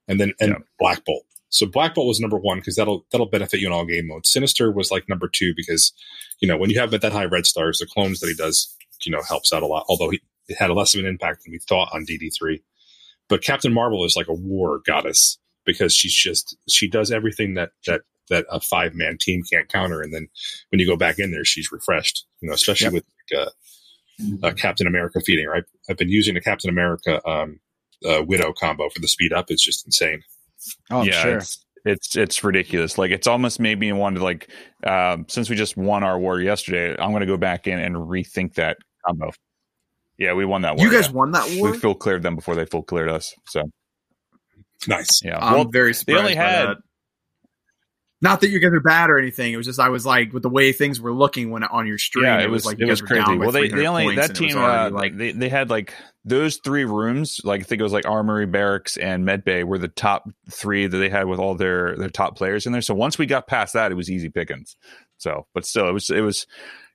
And 0.08 0.20
then 0.20 0.32
and 0.40 0.50
Yeah. 0.50 0.58
Black 0.78 1.04
Bolt. 1.04 1.24
So 1.50 1.66
Black 1.66 1.94
Bolt 1.94 2.06
was 2.06 2.20
number 2.20 2.38
one 2.38 2.58
because 2.58 2.76
that'll 2.76 3.04
that'll 3.10 3.26
benefit 3.26 3.60
you 3.60 3.66
in 3.66 3.72
all 3.72 3.84
game 3.84 4.06
modes. 4.06 4.30
Sinister 4.32 4.70
was 4.70 4.90
like 4.90 5.08
number 5.08 5.28
two 5.28 5.52
because 5.56 5.92
you 6.40 6.48
know 6.48 6.56
when 6.56 6.70
you 6.70 6.78
have 6.78 6.90
that 6.92 7.12
high 7.12 7.24
red 7.24 7.46
stars, 7.46 7.78
the 7.78 7.86
clones 7.86 8.20
that 8.20 8.28
he 8.28 8.34
does, 8.34 8.74
you 9.04 9.12
know, 9.12 9.22
helps 9.28 9.52
out 9.52 9.62
a 9.62 9.66
lot. 9.66 9.84
Although 9.88 10.10
he 10.10 10.20
it 10.48 10.56
had 10.58 10.70
less 10.70 10.94
of 10.94 11.00
an 11.00 11.06
impact 11.06 11.44
than 11.44 11.52
we 11.52 11.58
thought 11.58 11.90
on 11.92 12.04
DD 12.06 12.30
three. 12.36 12.62
But 13.28 13.42
Captain 13.42 13.72
Marvel 13.72 14.04
is 14.04 14.16
like 14.16 14.28
a 14.28 14.34
war 14.34 14.80
goddess 14.86 15.38
because 15.64 15.94
she's 15.94 16.14
just 16.14 16.56
she 16.68 16.88
does 16.88 17.10
everything 17.12 17.54
that 17.54 17.70
that 17.86 18.02
that 18.28 18.46
a 18.50 18.60
five 18.60 18.94
man 18.94 19.18
team 19.20 19.42
can't 19.50 19.68
counter. 19.68 20.00
And 20.00 20.14
then 20.14 20.28
when 20.70 20.78
you 20.80 20.86
go 20.86 20.96
back 20.96 21.18
in 21.18 21.30
there, 21.32 21.44
she's 21.44 21.70
refreshed. 21.72 22.24
You 22.40 22.48
know, 22.48 22.54
especially 22.54 22.90
with 22.90 23.04
like, 23.32 23.46
uh, 23.46 23.50
uh, 24.42 24.52
Captain 24.52 24.86
America 24.86 25.20
feeding. 25.20 25.46
Right, 25.46 25.64
I've 25.88 25.96
been 25.96 26.08
using 26.08 26.34
the 26.34 26.40
Captain 26.40 26.70
America 26.70 27.26
um, 27.28 27.60
uh, 28.08 28.22
Widow 28.26 28.52
combo 28.52 28.88
for 28.88 29.00
the 29.00 29.08
speed 29.08 29.32
up. 29.32 29.50
It's 29.50 29.64
just 29.64 29.86
insane. 29.86 30.22
oh, 30.90 31.00
I'm 31.00 31.06
yeah, 31.06 31.22
sure. 31.22 31.36
it's 31.38 31.64
it's 31.84 32.16
it's 32.16 32.44
ridiculous. 32.44 32.98
Like 32.98 33.10
it's 33.10 33.26
almost 33.26 33.60
made 33.60 33.78
me 33.78 33.92
want 33.92 34.16
to 34.16 34.22
like 34.22 34.50
um, 34.84 35.26
since 35.28 35.48
we 35.48 35.56
just 35.56 35.76
won 35.76 36.02
our 36.02 36.18
war 36.18 36.40
yesterday, 36.40 36.96
I'm 37.00 37.12
gonna 37.12 37.26
go 37.26 37.36
back 37.36 37.66
in 37.66 37.78
and 37.78 37.96
rethink 37.96 38.54
that 38.54 38.78
combo. 39.06 39.30
Yeah, 40.18 40.34
we 40.34 40.44
won 40.44 40.62
that 40.62 40.76
war. 40.76 40.86
you 40.86 40.92
guys 40.92 41.06
yeah. 41.06 41.12
won 41.12 41.30
that 41.32 41.50
war. 41.58 41.70
we 41.70 41.78
full 41.78 41.94
cleared 41.94 42.22
them 42.22 42.36
before 42.36 42.54
they 42.54 42.66
full 42.66 42.82
cleared 42.82 43.08
us. 43.08 43.34
So 43.46 43.62
Nice. 44.86 45.22
yeah, 45.24 45.38
I'm 45.38 45.54
well, 45.54 45.64
very 45.64 45.94
surprised. 45.94 46.20
only 46.20 46.34
by 46.34 46.42
had- 46.42 46.68
that. 46.68 46.76
Not 48.22 48.42
that 48.42 48.50
you 48.50 48.58
guys 48.60 48.72
are 48.72 48.80
bad 48.80 49.08
or 49.08 49.18
anything. 49.18 49.52
It 49.52 49.56
was 49.56 49.64
just 49.64 49.80
I 49.80 49.88
was 49.88 50.04
like 50.04 50.32
with 50.32 50.42
the 50.42 50.50
way 50.50 50.72
things 50.72 51.00
were 51.00 51.12
looking 51.12 51.50
when 51.50 51.64
on 51.64 51.86
your 51.86 51.96
stream. 51.96 52.26
yeah, 52.26 52.40
it 52.40 52.50
was, 52.50 52.66
like 52.66 52.78
it 52.78 52.84
was 52.84 53.00
guys 53.00 53.08
were 53.08 53.16
down 53.16 53.24
crazy. 53.24 53.38
Well, 53.38 53.52
they 53.52 53.68
they 53.68 53.86
only 53.86 54.14
that 54.16 54.30
was 54.30 54.38
team 54.38 54.58
uh, 54.58 54.90
like 54.90 55.16
they 55.16 55.32
they 55.32 55.48
had 55.48 55.70
like 55.70 55.94
those 56.24 56.56
three 56.58 56.84
rooms. 56.84 57.40
Like 57.44 57.62
I 57.62 57.64
think 57.64 57.80
it 57.80 57.82
was 57.82 57.94
like 57.94 58.06
Armory, 58.06 58.46
Barracks, 58.46 58.98
and 58.98 59.26
Medbay 59.26 59.64
were 59.64 59.78
the 59.78 59.88
top 59.88 60.28
three 60.50 60.86
that 60.86 60.96
they 60.96 61.08
had 61.08 61.28
with 61.28 61.40
all 61.40 61.54
their 61.54 61.96
their 61.96 62.10
top 62.10 62.36
players 62.36 62.66
in 62.66 62.72
there. 62.72 62.82
So 62.82 62.94
once 62.94 63.16
we 63.16 63.24
got 63.24 63.46
past 63.46 63.72
that, 63.72 63.90
it 63.90 63.94
was 63.96 64.10
easy 64.10 64.28
pickings. 64.28 64.76
So, 65.16 65.46
but 65.54 65.64
still, 65.64 65.88
it 65.88 65.92
was 65.92 66.10
it 66.10 66.20
was 66.20 66.46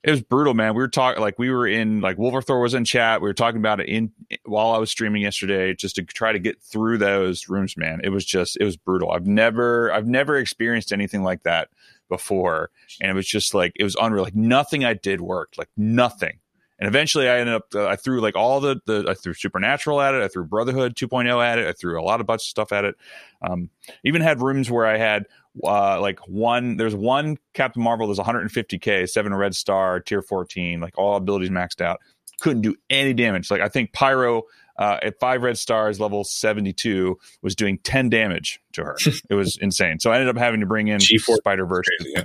It 0.06 0.12
was 0.12 0.22
brutal, 0.22 0.54
man. 0.54 0.76
We 0.76 0.84
were 0.84 0.88
talking 0.88 1.20
like 1.20 1.40
we 1.40 1.50
were 1.50 1.66
in 1.66 2.00
like 2.00 2.18
Wolverthor 2.18 2.62
was 2.62 2.76
in 2.76 2.86
chat. 2.86 3.22
We 3.22 3.28
were 3.28 3.34
talking 3.34 3.58
about 3.58 3.80
it 3.80 3.90
in 3.90 4.12
while 4.46 4.72
I 4.72 4.78
was 4.78 4.92
streaming 4.92 5.24
yesterday, 5.24 5.74
just 5.74 5.96
to 5.96 6.04
try 6.04 6.32
to 6.32 6.38
get 6.38 6.62
through 6.62 7.00
those 7.00 7.50
rooms. 7.50 7.76
Man, 7.76 8.02
it 8.04 8.10
was 8.10 8.24
just 8.24 8.56
it 8.62 8.66
was 8.66 8.78
brutal. 8.78 9.10
I've 9.10 9.26
never 9.26 9.92
I've 9.92 10.06
never 10.06 10.38
experienced 10.38 10.94
anything 10.94 11.24
like 11.24 11.42
that 11.42 11.70
before, 12.08 12.70
and 13.02 13.10
it 13.10 13.16
was 13.16 13.26
just 13.26 13.56
like 13.56 13.72
it 13.78 13.84
was 13.84 13.96
unreal. 14.00 14.24
Like 14.24 14.36
nothing 14.36 14.86
I 14.86 14.94
did 14.94 15.22
worked. 15.22 15.58
Like 15.58 15.70
nothing. 15.76 16.38
And 16.78 16.88
eventually, 16.88 17.28
I 17.28 17.40
ended 17.40 17.56
up. 17.56 17.68
Uh, 17.74 17.88
I 17.88 17.96
threw 17.96 18.22
like 18.22 18.36
all 18.36 18.60
the 18.60 18.80
the. 18.86 19.06
I 19.10 19.16
threw 19.16 19.34
Supernatural 19.34 20.02
at 20.02 20.14
it. 20.14 20.22
I 20.22 20.28
threw 20.28 20.44
Brotherhood 20.44 20.96
2.0 20.96 21.44
at 21.44 21.58
it. 21.58 21.68
I 21.68 21.72
threw 21.72 22.00
a 22.00 22.04
lot 22.04 22.22
of 22.22 22.28
bunch 22.28 22.42
of 22.42 22.48
stuff 22.48 22.72
at 22.72 22.86
it. 22.86 22.96
Um, 23.42 23.72
even 24.04 24.22
had 24.22 24.40
rooms 24.40 24.70
where 24.70 24.86
I 24.86 24.98
had 24.98 25.26
uh, 25.64 26.00
like 26.02 26.20
one 26.28 26.78
there's 26.78 26.96
one 26.96 27.38
Captain 27.54 27.82
Marvel 27.82 28.08
there's 28.08 28.20
150k 28.20 29.10
seven 29.10 29.34
red 29.34 29.56
star 29.56 30.00
tier 30.00 30.22
14 30.22 30.82
like 30.82 30.98
all 30.98 31.16
abilities 31.16 31.50
maxed 31.50 31.82
out 31.82 32.00
couldn't 32.40 32.62
do 32.62 32.76
any 32.90 33.14
damage. 33.14 33.50
Like 33.50 33.62
I 33.62 33.70
think 33.70 33.94
Pyro 33.94 34.44
uh, 34.78 35.00
at 35.02 35.20
five 35.20 35.42
red 35.42 35.58
stars 35.58 36.00
level 36.00 36.24
72 36.24 37.18
was 37.42 37.56
doing 37.56 37.78
10 37.80 38.10
damage 38.10 38.60
to 38.74 38.84
her. 38.84 38.98
It 39.30 39.36
was 39.36 39.58
insane. 39.58 40.00
So 40.00 40.12
I 40.12 40.16
ended 40.16 40.30
up 40.30 40.38
having 40.38 40.60
to 40.60 40.66
bring 40.66 40.88
in 40.88 41.00
G4 41.00 41.38
Spider 41.38 41.66
Verse 41.66 41.86
yeah. 42.02 42.24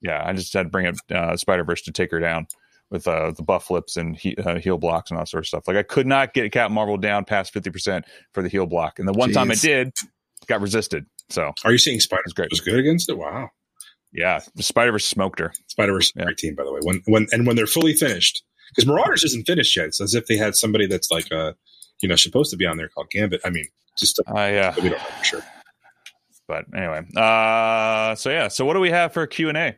yeah 0.00 0.22
I 0.24 0.32
just 0.32 0.52
had 0.52 0.64
to 0.64 0.68
bring 0.68 0.86
up 0.86 0.96
uh, 1.10 1.36
Spider 1.36 1.64
Verse 1.64 1.82
to 1.82 1.92
take 1.92 2.10
her 2.10 2.20
down 2.20 2.46
with 2.90 3.06
uh, 3.06 3.32
the 3.32 3.42
buff 3.42 3.66
flips 3.66 3.96
and 3.96 4.16
he, 4.16 4.34
uh, 4.36 4.56
heal 4.56 4.78
blocks 4.78 5.10
and 5.10 5.18
all 5.18 5.26
sort 5.26 5.44
of 5.44 5.46
stuff. 5.46 5.68
Like 5.68 5.76
I 5.76 5.82
could 5.82 6.06
not 6.06 6.32
get 6.34 6.50
Captain 6.52 6.74
Marvel 6.74 6.96
down 6.96 7.24
past 7.24 7.52
50% 7.52 8.02
for 8.32 8.42
the 8.42 8.48
heal 8.48 8.66
block. 8.66 8.98
And 8.98 9.06
the 9.06 9.12
one 9.12 9.30
time 9.32 9.50
I 9.50 9.54
did 9.54 9.92
got 10.46 10.60
resisted 10.60 11.06
so 11.30 11.52
Are 11.64 11.72
you 11.72 11.78
seeing 11.78 12.00
Spider 12.00 12.22
That's 12.24 12.32
great. 12.34 12.50
was 12.50 12.60
good 12.60 12.78
against 12.78 13.08
it? 13.08 13.18
Wow. 13.18 13.50
yeah 14.12 14.40
Spider 14.58 14.92
Verse 14.92 15.04
smoked 15.04 15.38
her 15.40 15.52
Spider 15.68 15.92
Verse 15.92 16.12
Yeah. 16.16 16.24
great 16.24 16.38
team, 16.38 16.54
by 16.54 16.64
the 16.64 16.72
way. 16.72 16.80
When 16.82 17.02
when 17.06 17.26
and 17.32 17.46
when 17.46 17.56
they're 17.56 17.66
fully 17.66 17.94
finished, 17.94 18.42
because 18.70 18.86
Marauders 18.86 19.24
isn't 19.24 19.46
finished 19.46 19.76
yet. 19.76 19.86
It's 19.86 20.00
as 20.00 20.14
if 20.14 20.26
they 20.26 20.36
had 20.36 20.54
somebody 20.56 20.86
that's 20.86 21.10
like 21.10 21.30
uh 21.32 21.52
you 22.02 22.08
know 22.08 22.16
supposed 22.16 22.50
to 22.52 22.56
be 22.56 22.66
on 22.66 22.76
there 22.76 22.88
called 22.88 23.10
Gambit. 23.10 23.40
I 23.44 23.50
mean, 23.50 23.66
just 23.98 24.18
uh, 24.20 24.32
I 24.34 24.56
uh, 24.56 24.74
we 24.76 24.88
don't 24.88 24.98
know 24.98 25.04
for 25.18 25.24
sure. 25.24 25.42
but 26.46 26.64
anyway 26.74 27.02
uh 27.16 28.14
so 28.14 28.30
yeah 28.30 28.48
so 28.48 28.64
what 28.64 28.72
do 28.74 28.80
we 28.80 28.90
have 28.90 29.12
for 29.12 29.26
q&a 29.26 29.74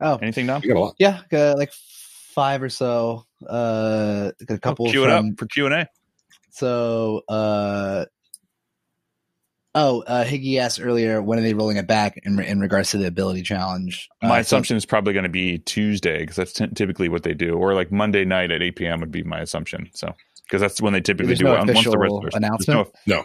Oh, 0.00 0.16
anything 0.22 0.46
now 0.46 0.60
got 0.60 0.76
a 0.76 0.80
lot. 0.80 0.94
yeah, 0.98 1.20
got 1.30 1.58
like 1.58 1.72
five 2.34 2.62
or 2.62 2.70
so. 2.70 3.26
Uh, 3.46 4.30
got 4.46 4.54
a 4.54 4.58
couple. 4.58 4.88
cue 4.90 5.04
it 5.04 5.10
up 5.10 5.24
for 5.36 5.46
q&a 5.46 5.86
So, 6.52 7.20
uh, 7.28 8.06
oh, 9.74 10.02
uh, 10.02 10.24
Higgy 10.24 10.58
asked 10.58 10.80
earlier, 10.80 11.22
when 11.22 11.38
are 11.38 11.42
they 11.42 11.54
rolling 11.54 11.76
it 11.76 11.86
back 11.86 12.18
in, 12.24 12.40
in 12.40 12.60
regards 12.60 12.90
to 12.90 12.98
the 12.98 13.06
ability 13.06 13.42
challenge? 13.42 14.08
my 14.22 14.28
Uh, 14.28 14.34
so- 14.36 14.40
assumption 14.40 14.76
is 14.76 14.84
probably 14.86 15.12
going 15.12 15.22
to 15.24 15.28
be 15.28 15.58
tuesday 15.58 16.18
because 16.20 16.36
that's 16.36 16.52
t- 16.52 16.66
typically 16.74 17.08
what 17.08 17.22
they 17.22 17.34
do 17.34 17.54
or 17.54 17.74
like 17.74 17.90
monday 17.92 18.24
night 18.24 18.50
at 18.50 18.62
8 18.62 18.76
p.m 18.76 19.00
would 19.00 19.10
be 19.12 19.22
my 19.22 19.40
assumption 19.40 19.88
so 19.94 20.14
because 20.44 20.60
that's 20.60 20.80
when 20.80 20.92
they 20.92 21.00
typically 21.00 21.28
There's 21.28 21.38
do 21.38 21.44
no 21.44 21.54
it 21.54 21.58
once 21.58 21.66
the 21.66 21.72
official 21.72 22.20
rest 22.22 22.36
announcement? 22.36 22.88
No, 23.06 23.24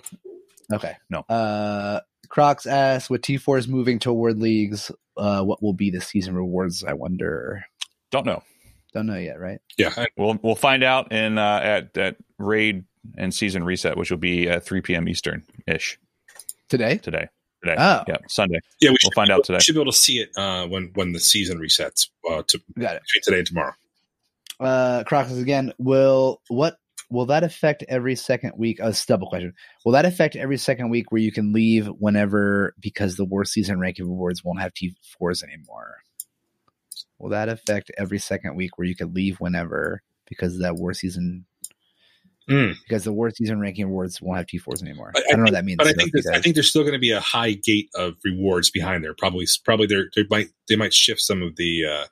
Okay. 0.73 0.93
No. 1.09 1.19
Uh, 1.29 1.99
Crocs 2.29 2.65
asks, 2.65 3.07
with 3.09 3.21
T4s 3.21 3.67
moving 3.67 3.99
toward 3.99 4.39
leagues, 4.39 4.91
uh, 5.15 5.43
what 5.43 5.61
will 5.61 5.73
be 5.73 5.91
the 5.91 6.01
season 6.01 6.35
rewards? 6.35 6.83
I 6.83 6.93
wonder. 6.93 7.63
don't 8.11 8.25
know 8.25 8.41
Don't 8.93 9.05
know 9.05 9.17
yet, 9.17 9.39
right? 9.39 9.59
yeah, 9.77 9.91
I- 9.97 10.07
we'll 10.17 10.39
we'll 10.41 10.55
find 10.55 10.83
out 10.83 11.11
in 11.11 11.37
uh 11.37 11.59
at 11.63 11.97
at 11.97 12.15
raid 12.39 12.83
and 13.17 13.33
season 13.33 13.63
reset 13.63 13.95
which 13.97 14.09
will 14.09 14.17
be 14.17 14.49
at 14.49 14.65
3 14.65 14.81
p.m 14.81 15.07
eastern 15.07 15.43
ish 15.67 15.99
Today? 16.77 16.97
today 16.97 17.27
today 17.63 17.75
Oh. 17.77 18.03
yeah 18.07 18.17
sunday 18.27 18.59
yeah. 18.81 18.89
We 18.89 18.91
we'll 18.91 18.97
should, 18.97 19.13
find 19.13 19.31
out 19.31 19.43
today 19.43 19.57
we 19.57 19.61
should 19.61 19.75
be 19.75 19.81
able 19.81 19.91
to 19.91 19.97
see 19.97 20.19
it 20.19 20.29
uh, 20.37 20.67
when 20.67 20.91
when 20.95 21.13
the 21.13 21.19
season 21.19 21.57
resets 21.59 22.09
uh, 22.29 22.43
to 22.47 22.59
Got 22.77 22.97
it. 22.97 23.01
between 23.03 23.21
today 23.23 23.37
and 23.39 23.47
tomorrow. 23.47 23.73
Uh, 24.59 25.03
Crocs 25.05 25.31
again, 25.33 25.73
will 25.77 26.41
what 26.47 26.77
will 27.09 27.25
that 27.27 27.43
affect 27.43 27.83
every 27.89 28.15
second 28.15 28.53
week? 28.57 28.79
Oh, 28.81 28.87
a 28.89 28.93
double 29.07 29.27
question. 29.27 29.53
Will 29.83 29.91
that 29.93 30.05
affect 30.05 30.35
every 30.35 30.57
second 30.57 30.89
week 30.89 31.11
where 31.11 31.21
you 31.21 31.31
can 31.31 31.53
leave 31.53 31.87
whenever 31.87 32.73
because 32.79 33.15
the 33.15 33.25
war 33.25 33.45
season 33.45 33.79
ranking 33.79 34.05
rewards 34.05 34.43
won't 34.43 34.59
have 34.61 34.73
T4s 34.73 35.43
anymore? 35.43 35.97
Will 37.19 37.29
that 37.29 37.49
affect 37.49 37.91
every 37.97 38.19
second 38.19 38.55
week 38.55 38.77
where 38.77 38.87
you 38.87 38.95
can 38.95 39.13
leave 39.13 39.39
whenever 39.39 40.01
because 40.27 40.59
that 40.59 40.75
war 40.75 40.93
season 40.93 41.45
Mm. 42.49 42.75
because 42.83 43.03
the 43.03 43.11
war 43.11 43.31
season 43.31 43.59
ranking 43.59 43.85
awards 43.85 44.21
won't 44.21 44.37
have 44.37 44.45
T4s 44.45 44.83
anymore? 44.83 45.11
I, 45.15 45.19
I- 45.19 45.23
I 45.23 45.31
don't 45.31 45.39
know 45.39 45.43
what 45.45 45.53
that 45.53 45.65
means. 45.65 45.77
But 45.77 45.87
I 45.87 45.93
think 45.93 46.11
if 46.13 46.23
there's, 46.23 46.37
I 46.37 46.41
think 46.41 46.55
there's 46.55 46.69
still 46.69 46.83
going 46.83 46.93
to 46.93 46.99
be 46.99 47.11
a 47.11 47.19
high 47.19 47.53
gate 47.53 47.89
of 47.95 48.15
rewards 48.23 48.69
behind 48.69 49.03
there. 49.03 49.15
Probably 49.15 49.47
probably 49.63 49.87
there 49.87 50.05
they 50.15 50.25
might 50.29 50.49
they 50.69 50.75
might 50.75 50.93
shift 50.93 51.21
some 51.21 51.41
of 51.41 51.55
the 51.55 51.85
uh, 51.85 52.05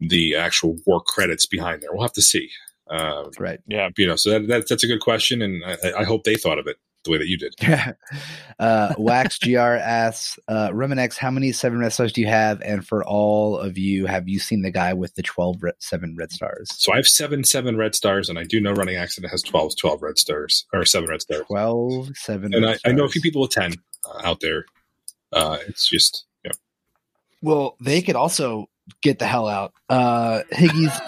the 0.00 0.34
actual 0.36 0.76
war 0.86 1.00
credits 1.00 1.46
behind 1.46 1.82
there. 1.82 1.90
We'll 1.92 2.02
have 2.02 2.12
to 2.14 2.22
see. 2.22 2.48
Uh, 2.90 3.30
right. 3.38 3.60
yeah 3.68 3.88
you 3.96 4.04
know, 4.06 4.16
so 4.16 4.30
that, 4.30 4.48
that 4.48 4.68
that's 4.68 4.82
a 4.82 4.88
good 4.88 5.00
question, 5.00 5.42
and 5.42 5.62
I, 5.64 6.00
I 6.00 6.04
hope 6.04 6.24
they 6.24 6.34
thought 6.34 6.58
of 6.58 6.66
it 6.66 6.76
the 7.04 7.10
way 7.10 7.18
that 7.18 7.28
you 7.28 7.38
did. 7.38 7.54
uh, 8.58 8.94
Wax 8.98 9.38
GR 9.42 9.58
asks, 9.58 10.38
uh, 10.48 10.68
Remenex, 10.70 11.16
how 11.16 11.30
many 11.30 11.52
seven 11.52 11.78
red 11.78 11.92
stars 11.92 12.12
do 12.12 12.20
you 12.20 12.26
have? 12.26 12.60
And 12.62 12.86
for 12.86 13.04
all 13.04 13.58
of 13.58 13.78
you, 13.78 14.06
have 14.06 14.28
you 14.28 14.38
seen 14.38 14.62
the 14.62 14.70
guy 14.70 14.92
with 14.92 15.14
the 15.14 15.22
12 15.22 15.62
re- 15.62 15.72
seven 15.78 16.16
red 16.16 16.30
stars? 16.30 16.68
So 16.74 16.92
I 16.92 16.96
have 16.96 17.06
seven 17.06 17.44
seven 17.44 17.76
red 17.76 17.94
stars, 17.94 18.28
and 18.28 18.38
I 18.38 18.44
do 18.44 18.60
know 18.60 18.72
Running 18.72 18.96
Accident 18.96 19.30
has 19.30 19.42
12, 19.42 19.76
12 19.76 20.02
red 20.02 20.18
stars 20.18 20.66
or 20.72 20.84
seven 20.84 21.08
red 21.08 21.22
stars, 21.22 21.44
12 21.46 22.16
seven 22.16 22.54
and 22.54 22.64
red 22.64 22.80
I, 22.84 22.90
I 22.90 22.92
know 22.92 23.04
a 23.04 23.08
few 23.08 23.22
people 23.22 23.42
with 23.42 23.50
ten 23.50 23.74
uh, 24.04 24.20
out 24.24 24.40
there. 24.40 24.64
Uh, 25.32 25.58
it's 25.68 25.88
just 25.88 26.26
you 26.44 26.50
know, 26.50 26.56
Well, 27.42 27.76
they 27.80 28.02
could 28.02 28.16
also 28.16 28.68
get 29.02 29.18
the 29.18 29.26
hell 29.26 29.48
out. 29.48 29.72
Uh, 29.88 30.42
Higgy's, 30.52 31.00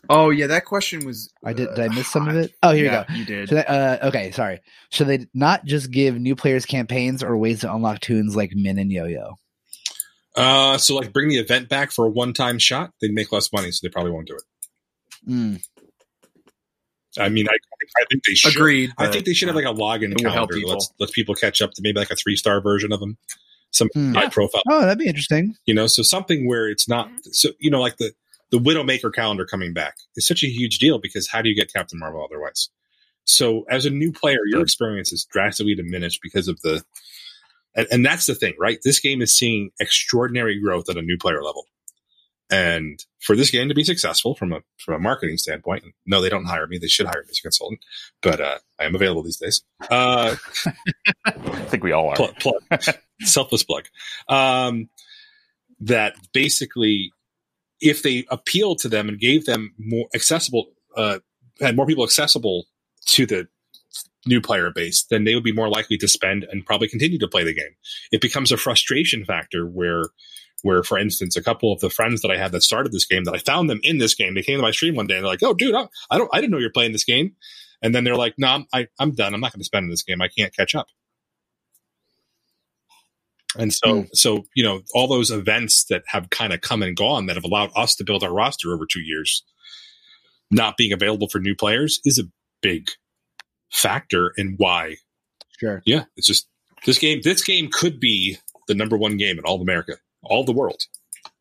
Oh 0.10 0.31
yeah, 0.31 0.47
that 0.47 0.65
question 0.65 1.06
was. 1.06 1.31
I 1.45 1.53
did. 1.53 1.69
uh, 1.69 1.76
Did 1.76 1.91
I 1.91 1.95
miss 1.95 2.07
some 2.07 2.27
of 2.27 2.35
it? 2.35 2.53
Oh, 2.64 2.72
here 2.72 2.85
yeah, 2.85 3.06
you 3.10 3.26
go. 3.26 3.31
You 3.34 3.45
did. 3.45 3.53
I, 3.53 3.61
uh, 3.61 4.07
okay, 4.07 4.31
sorry. 4.31 4.60
Should 4.89 5.07
they 5.07 5.27
not 5.34 5.65
just 5.65 5.91
give 5.91 6.15
new 6.19 6.35
players 6.35 6.65
campaigns 6.65 7.22
or 7.22 7.38
ways 7.38 7.61
to 7.61 7.73
unlock 7.73 7.99
tunes 7.99 8.35
like 8.35 8.51
Min 8.56 8.80
and 8.80 8.91
Yo 8.91 9.06
Yo? 9.06 9.35
uh, 10.35 10.77
so 10.77 10.95
like 10.95 11.11
bring 11.14 11.30
the 11.30 11.38
event 11.38 11.69
back 11.69 11.91
for 11.91 12.06
a 12.06 12.10
one 12.10 12.34
time 12.34 12.57
shot. 12.60 12.91
They'd 13.01 13.11
make 13.14 13.31
less 13.31 13.51
money, 13.53 13.72
so 13.72 13.85
they 13.85 13.91
probably 13.91 14.11
won't 14.11 14.27
do 14.27 14.35
it. 14.35 14.43
Mm, 15.30 15.64
I 17.20 17.30
mean, 17.30 17.48
I, 17.48 17.54
I 18.02 18.06
think 18.10 18.24
they 18.26 18.34
should. 18.34 18.56
Agreed. 18.56 18.91
I 18.98 19.08
think 19.08 19.26
they 19.26 19.34
should 19.34 19.48
have 19.50 19.56
like 19.56 19.66
a 19.66 19.74
login 19.74 20.12
It 20.14 20.22
help 20.22 20.34
calendar. 20.34 20.54
people. 20.56 20.72
Let's 20.72 20.91
let 21.00 21.12
people 21.12 21.36
catch 21.36 21.62
up 21.62 21.72
to 21.74 21.82
maybe 21.84 22.00
like 22.00 22.12
a 22.12 22.16
three 22.16 22.36
star 22.36 22.62
version 22.62 22.91
of 22.91 23.00
them. 23.00 23.18
Some 23.72 23.90
Hmm. 23.94 24.14
high 24.16 24.30
profile, 24.30 24.64
Oh, 24.68 24.82
that'd 24.82 24.98
be 24.98 25.06
interesting. 25.08 25.56
you 25.66 25.74
know. 25.76 25.86
So 25.88 26.02
something 26.02 26.48
where 26.48 26.68
it's 26.68 26.88
not 26.90 27.10
so 27.32 27.50
you 27.60 27.70
know 27.70 27.80
like 27.82 27.98
the 27.98 28.14
the 28.52 28.58
Widowmaker 28.58 29.14
calendar 29.14 29.46
coming 29.46 29.74
back 29.74 29.96
is 30.16 30.26
such 30.26 30.44
a 30.44 30.48
huge 30.48 30.80
deal 30.80 30.98
because 30.98 31.28
how 31.28 31.41
do 31.44 31.50
you 31.50 31.56
get 31.56 31.72
Captain 31.72 32.00
Marvel 32.00 32.24
otherwise? 32.24 32.70
So 33.26 33.66
as 33.70 33.86
a 33.86 33.91
new 33.91 34.12
player, 34.12 34.40
your 34.48 34.62
experience 34.64 35.14
is 35.14 35.24
drastically 35.32 35.76
diminished 35.76 36.20
because 36.24 36.48
of 36.48 36.60
the 36.62 36.84
and, 37.76 37.88
and 37.91 38.04
that's 38.06 38.26
the 38.26 38.34
thing, 38.34 38.56
right? 38.60 38.80
This 38.84 39.00
game 39.00 39.22
is 39.22 39.36
seeing 39.38 39.70
extraordinary 39.80 40.60
growth 40.60 40.90
at 40.90 40.98
a 40.98 41.04
new 41.04 41.18
player 41.20 41.44
level. 41.44 41.66
And 42.52 43.04
for 43.20 43.36
this 43.36 43.52
game 43.52 43.68
to 43.70 43.76
be 43.76 43.84
successful 43.84 44.34
from 44.34 44.54
a 44.54 44.62
from 44.78 44.96
a 44.96 45.00
marketing 45.00 45.38
standpoint, 45.38 45.84
no, 46.06 46.22
they 46.22 46.30
don't 46.30 46.46
hire 46.46 46.66
me. 46.66 46.80
They 46.80 46.88
should 46.88 47.06
hire 47.06 47.22
me 47.22 47.30
as 47.30 47.40
a 47.40 47.44
consultant, 47.44 47.82
but 48.22 48.42
uh, 48.42 48.58
I 48.80 48.86
am 48.86 48.96
available 48.96 49.24
these 49.24 49.38
days. 49.38 49.62
Uh, 49.90 50.36
i 51.26 51.32
think 51.32 51.84
we 51.84 51.92
all 51.92 52.10
are 52.10 52.16
plug, 52.16 52.36
plug. 52.40 52.84
selfless 53.22 53.64
plug. 53.64 53.86
Um, 54.28 54.90
that 55.82 56.16
basically, 56.34 57.12
if 57.80 58.02
they 58.02 58.26
appeal 58.30 58.76
to 58.78 58.90
them 58.90 59.10
and 59.10 59.20
gave 59.20 59.46
them 59.46 59.74
more 59.78 60.08
accessible, 60.16 60.72
uh, 60.98 61.20
had 61.62 61.76
more 61.76 61.86
people 61.86 62.04
accessible 62.04 62.66
to 63.06 63.26
the 63.26 63.48
new 64.26 64.42
player 64.42 64.72
base, 64.72 65.04
then 65.10 65.24
they 65.24 65.36
would 65.36 65.44
be 65.44 65.54
more 65.54 65.70
likely 65.70 65.98
to 65.98 66.08
spend 66.08 66.46
and 66.52 66.66
probably 66.66 66.88
continue 66.88 67.20
to 67.20 67.28
play 67.28 67.44
the 67.44 67.54
game. 67.54 67.76
It 68.12 68.22
becomes 68.22 68.52
a 68.52 68.58
frustration 68.58 69.26
factor 69.26 69.66
where, 69.66 70.06
where 70.64 70.84
for 70.84 70.98
instance, 70.98 71.36
a 71.36 71.44
couple 71.44 71.72
of 71.72 71.80
the 71.80 71.90
friends 71.90 72.22
that 72.22 72.31
I 72.31 72.38
had 72.38 72.52
that 72.52 72.64
started 72.64 72.91
this 72.91 73.06
game 73.06 73.23
that 73.26 73.36
I 73.36 73.40
found 73.40 73.69
them 73.69 73.80
in 73.84 73.98
this 73.98 74.15
game, 74.15 74.36
they 74.36 74.41
came 74.41 74.57
to 74.57 74.61
my 74.61 74.72
stream 74.72 74.95
one 74.95 75.07
day 75.07 75.15
and 75.15 75.23
they're 75.23 75.31
like, 75.31 75.44
"Oh, 75.44 75.53
dude, 75.53 75.76
I, 75.76 75.88
I 76.10 76.18
don't, 76.18 76.30
I 76.34 76.40
didn't 76.40 76.52
know 76.52 76.57
you're 76.57 76.72
playing 76.72 76.91
this 76.91 77.03
game," 77.03 77.36
and 77.81 77.94
then 77.94 78.03
they're 78.03 78.15
like, 78.15 78.36
"No, 78.38 78.48
I'm, 78.48 78.65
I, 78.73 78.88
I'm 78.99 79.11
done. 79.11 79.34
I'm 79.34 79.41
not 79.41 79.53
going 79.53 79.61
to 79.61 79.65
spend 79.65 79.86
in 79.86 79.90
this 79.90 80.03
game. 80.03 80.22
I 80.22 80.27
can't 80.27 80.56
catch 80.56 80.76
up." 80.76 80.88
And 83.57 83.73
so, 83.73 84.02
hmm. 84.02 84.07
so 84.14 84.45
you 84.56 84.64
know, 84.64 84.81
all 84.94 85.07
those 85.07 85.31
events 85.31 85.86
that 85.86 86.03
have 86.07 86.30
kind 86.30 86.53
of 86.53 86.61
come 86.61 86.84
and 86.84 86.95
gone 86.95 87.26
that 87.26 87.36
have 87.36 87.45
allowed 87.45 87.72
us 87.76 87.95
to 87.95 88.03
build 88.03 88.23
our 88.23 88.34
roster 88.34 88.73
over 88.73 88.86
two 88.86 89.02
years, 89.02 89.44
not 90.52 90.77
being 90.77 90.94
available 90.94 91.27
for 91.27 91.40
new 91.40 91.56
players 91.56 91.99
is 92.06 92.19
a 92.19 92.30
big 92.61 92.90
factor 93.72 94.34
in 94.38 94.56
why. 94.57 94.98
Sure. 95.60 95.81
Yeah, 95.86 96.06
it's 96.15 96.27
just 96.27 96.48
this 96.86 96.99
game. 96.99 97.22
This 97.23 97.44
game 97.44 97.69
could 97.72 97.99
be 97.99 98.38
the 98.68 98.76
number 98.76 98.98
one 98.98 99.18
game 99.18 99.38
in 99.38 99.45
all 99.45 99.56
of 99.56 99.61
America, 99.61 99.94
all 100.24 100.44
the 100.44 100.52
world. 100.52 100.82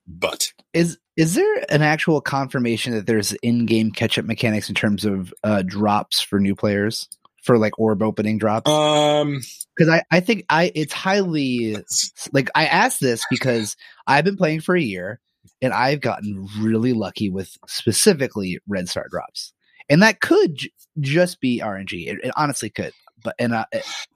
But 0.07 0.53
Is 0.73 0.99
Is 1.17 1.35
there 1.35 1.65
an 1.69 1.83
actual 1.83 2.21
confirmation 2.21 2.95
that 2.95 3.07
there's 3.07 3.33
in-game 3.35 3.93
catch-up 3.93 4.25
mechanics 4.25 4.69
in 4.69 4.75
terms 4.75 5.05
of 5.05 5.35
uh, 5.45 5.63
drops 5.63 6.21
for 6.21 6.41
new 6.41 6.55
players 6.55 7.09
for 7.45 7.59
like 7.59 7.79
orb 7.79 8.03
opening 8.03 8.39
drops? 8.39 8.71
Um, 8.71 9.41
Because 9.77 9.93
I, 9.93 10.03
I 10.11 10.21
think 10.21 10.45
I 10.49 10.73
it's 10.75 10.95
highly 10.95 11.77
like 12.33 12.51
I 12.55 12.67
asked 12.67 13.01
this 13.01 13.25
because 13.31 13.77
I've 14.07 14.25
been 14.25 14.37
playing 14.37 14.61
for 14.61 14.75
a 14.75 14.81
year 14.81 15.21
and 15.61 15.73
I've 15.73 16.01
gotten 16.01 16.49
really 16.59 16.93
lucky 16.95 17.29
with 17.29 17.57
specifically 17.67 18.61
red 18.67 18.89
star 18.89 19.07
drops, 19.11 19.53
and 19.91 20.03
that 20.03 20.21
could 20.21 20.57
j- 20.57 20.73
just 21.01 21.41
be 21.41 21.61
RNG. 21.61 22.07
It, 22.07 22.19
it 22.25 22.33
honestly 22.35 22.71
could, 22.71 22.93
but 23.23 23.35
and 23.39 23.55
I, 23.55 23.67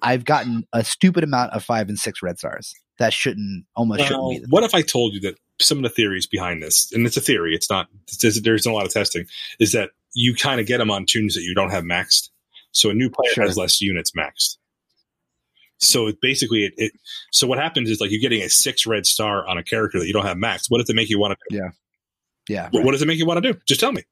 I've 0.01 0.25
gotten 0.25 0.67
a 0.73 0.85
stupid 0.85 1.23
amount 1.23 1.53
of 1.53 1.63
five 1.63 1.89
and 1.89 1.99
six 1.99 2.23
red 2.23 2.39
stars. 2.39 2.75
That 2.99 3.13
shouldn't 3.13 3.65
almost 3.75 4.03
shouldn't 4.05 4.31
be. 4.31 4.39
The 4.41 4.47
what 4.49 4.65
if 4.65 4.75
I 4.75 4.83
told 4.83 5.15
you 5.15 5.21
that 5.21 5.37
some 5.61 5.79
of 5.79 5.83
the 5.85 5.89
theories 5.91 6.27
behind 6.27 6.63
this, 6.63 6.91
and 6.93 7.07
it's 7.07 7.17
a 7.17 7.21
theory, 7.21 7.55
it's 7.55 7.71
not, 7.71 7.89
it's, 8.09 8.41
there's 8.43 8.67
a 8.67 8.73
lot 8.73 8.85
of 8.87 8.93
testing, 8.93 9.27
is 9.59 9.73
that 9.73 9.91
you 10.15 10.35
kind 10.35 10.61
of 10.61 10.67
get 10.67 10.79
them 10.79 10.91
on 10.91 11.07
tunes 11.07 11.35
that 11.35 11.43
you 11.43 11.55
don't 11.55 11.71
have 11.71 11.85
maxed. 11.85 12.29
So 12.73 12.91
a 12.91 12.95
new 12.95 13.09
player 13.11 13.33
Sure. 13.33 13.45
has 13.45 13.57
less 13.57 13.81
units 13.81 14.13
maxed. 14.13 14.57
So 15.79 16.07
it 16.07 16.21
basically, 16.21 16.65
it, 16.65 16.75
it, 16.77 16.93
so 17.33 17.47
what 17.47 17.59
happens 17.59 17.91
is 17.91 18.01
like 18.01 18.11
you're 18.11 18.21
getting 18.21 18.43
a 18.43 18.49
six 18.49 18.87
red 18.87 19.05
star 19.07 19.47
on 19.49 19.59
a 19.59 19.65
character 19.65 19.99
that 19.99 20.07
you 20.07 20.13
don't 20.13 20.27
have 20.27 20.37
maxed. 20.37 20.67
What 20.69 20.79
does 20.79 20.89
it 20.89 20.95
make 20.95 21.11
you 21.11 21.19
want 21.19 21.37
to 21.51 21.57
do? 21.59 21.71
yeah, 22.49 22.69
What- 22.71 22.85
What 22.85 22.93
does 22.93 23.03
it 23.03 23.07
make 23.09 23.19
you 23.19 23.27
want 23.27 23.43
to 23.43 23.53
do? 23.53 23.59
Just 23.67 23.81
tell 23.81 23.93
me. 23.93 24.03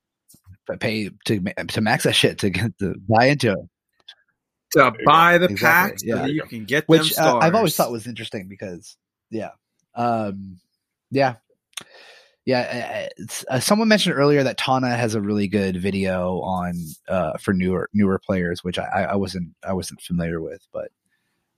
pay 0.80 1.10
to 1.26 1.40
to 1.68 1.80
max 1.80 2.04
that 2.04 2.14
shit 2.14 2.38
to 2.38 2.50
get 2.50 2.76
to 2.78 2.94
buy 3.08 3.26
into 3.26 3.52
it. 3.52 3.58
To 4.72 4.92
buy 5.04 5.38
the 5.38 5.46
Exactly, 5.46 5.90
packs 5.90 6.02
yeah. 6.04 6.14
so 6.16 6.22
that 6.22 6.32
you 6.32 6.42
can 6.42 6.64
get 6.64 6.86
them 6.86 6.98
which 6.98 7.18
uh. 7.18 7.38
I've 7.40 7.54
always 7.54 7.74
thought 7.76 7.90
was 7.90 8.06
interesting 8.06 8.48
because, 8.48 8.96
yeah, 9.30 9.50
um, 9.94 10.58
yeah, 11.10 11.36
yeah. 12.46 13.08
uh, 13.18 13.24
uh, 13.48 13.60
someone 13.60 13.88
mentioned 13.88 14.16
earlier 14.16 14.42
that 14.42 14.58
Tana 14.58 14.96
has 14.96 15.14
a 15.14 15.20
really 15.20 15.48
good 15.48 15.76
video 15.76 16.40
on 16.40 16.74
uh, 17.08 17.36
for 17.38 17.52
newer 17.54 17.88
newer 17.92 18.18
players, 18.18 18.64
which 18.64 18.78
I, 18.78 18.84
I 18.84 19.02
I 19.02 19.16
wasn't 19.16 19.54
I 19.64 19.72
wasn't 19.72 20.00
familiar 20.00 20.40
with, 20.40 20.66
but 20.72 20.88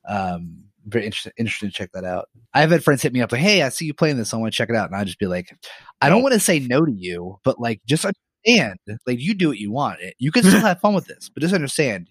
um, 0.08 0.64
very 0.86 1.04
interesting 1.04 1.32
interesting 1.36 1.68
to 1.70 1.74
check 1.74 1.92
that 1.92 2.04
out. 2.04 2.28
I've 2.54 2.70
had 2.70 2.84
friends 2.84 3.02
hit 3.02 3.12
me 3.12 3.20
up 3.22 3.32
like, 3.32 3.40
"Hey, 3.40 3.62
I 3.62 3.68
see 3.68 3.86
you 3.86 3.94
playing 3.94 4.16
this. 4.16 4.34
I 4.34 4.36
want 4.38 4.52
to 4.52 4.56
check 4.56 4.68
it 4.70 4.76
out," 4.76 4.90
and 4.90 4.96
I'd 4.98 5.06
just 5.06 5.18
be 5.18 5.26
like, 5.26 5.56
"I 6.00 6.08
don't 6.08 6.22
want 6.22 6.34
to 6.34 6.40
say 6.40 6.58
no 6.58 6.84
to 6.84 6.92
you, 6.92 7.38
but 7.44 7.60
like, 7.60 7.80
just 7.86 8.04
understand, 8.04 8.78
like, 9.06 9.20
you 9.20 9.34
do 9.34 9.48
what 9.48 9.58
you 9.58 9.70
want. 9.70 10.00
You 10.18 10.32
can 10.32 10.42
still 10.42 10.60
have 10.62 10.80
fun 10.80 10.94
with 10.94 11.06
this, 11.06 11.30
but 11.32 11.42
just 11.42 11.54
understand." 11.54 12.10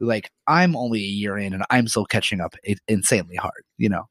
Like 0.00 0.30
I'm 0.46 0.76
only 0.76 1.00
a 1.00 1.02
year 1.06 1.36
in 1.38 1.52
and 1.52 1.64
I'm 1.70 1.88
still 1.88 2.04
catching 2.06 2.40
up 2.40 2.54
i- 2.68 2.76
insanely 2.88 3.36
hard, 3.36 3.64
you 3.78 3.88
know. 3.88 4.04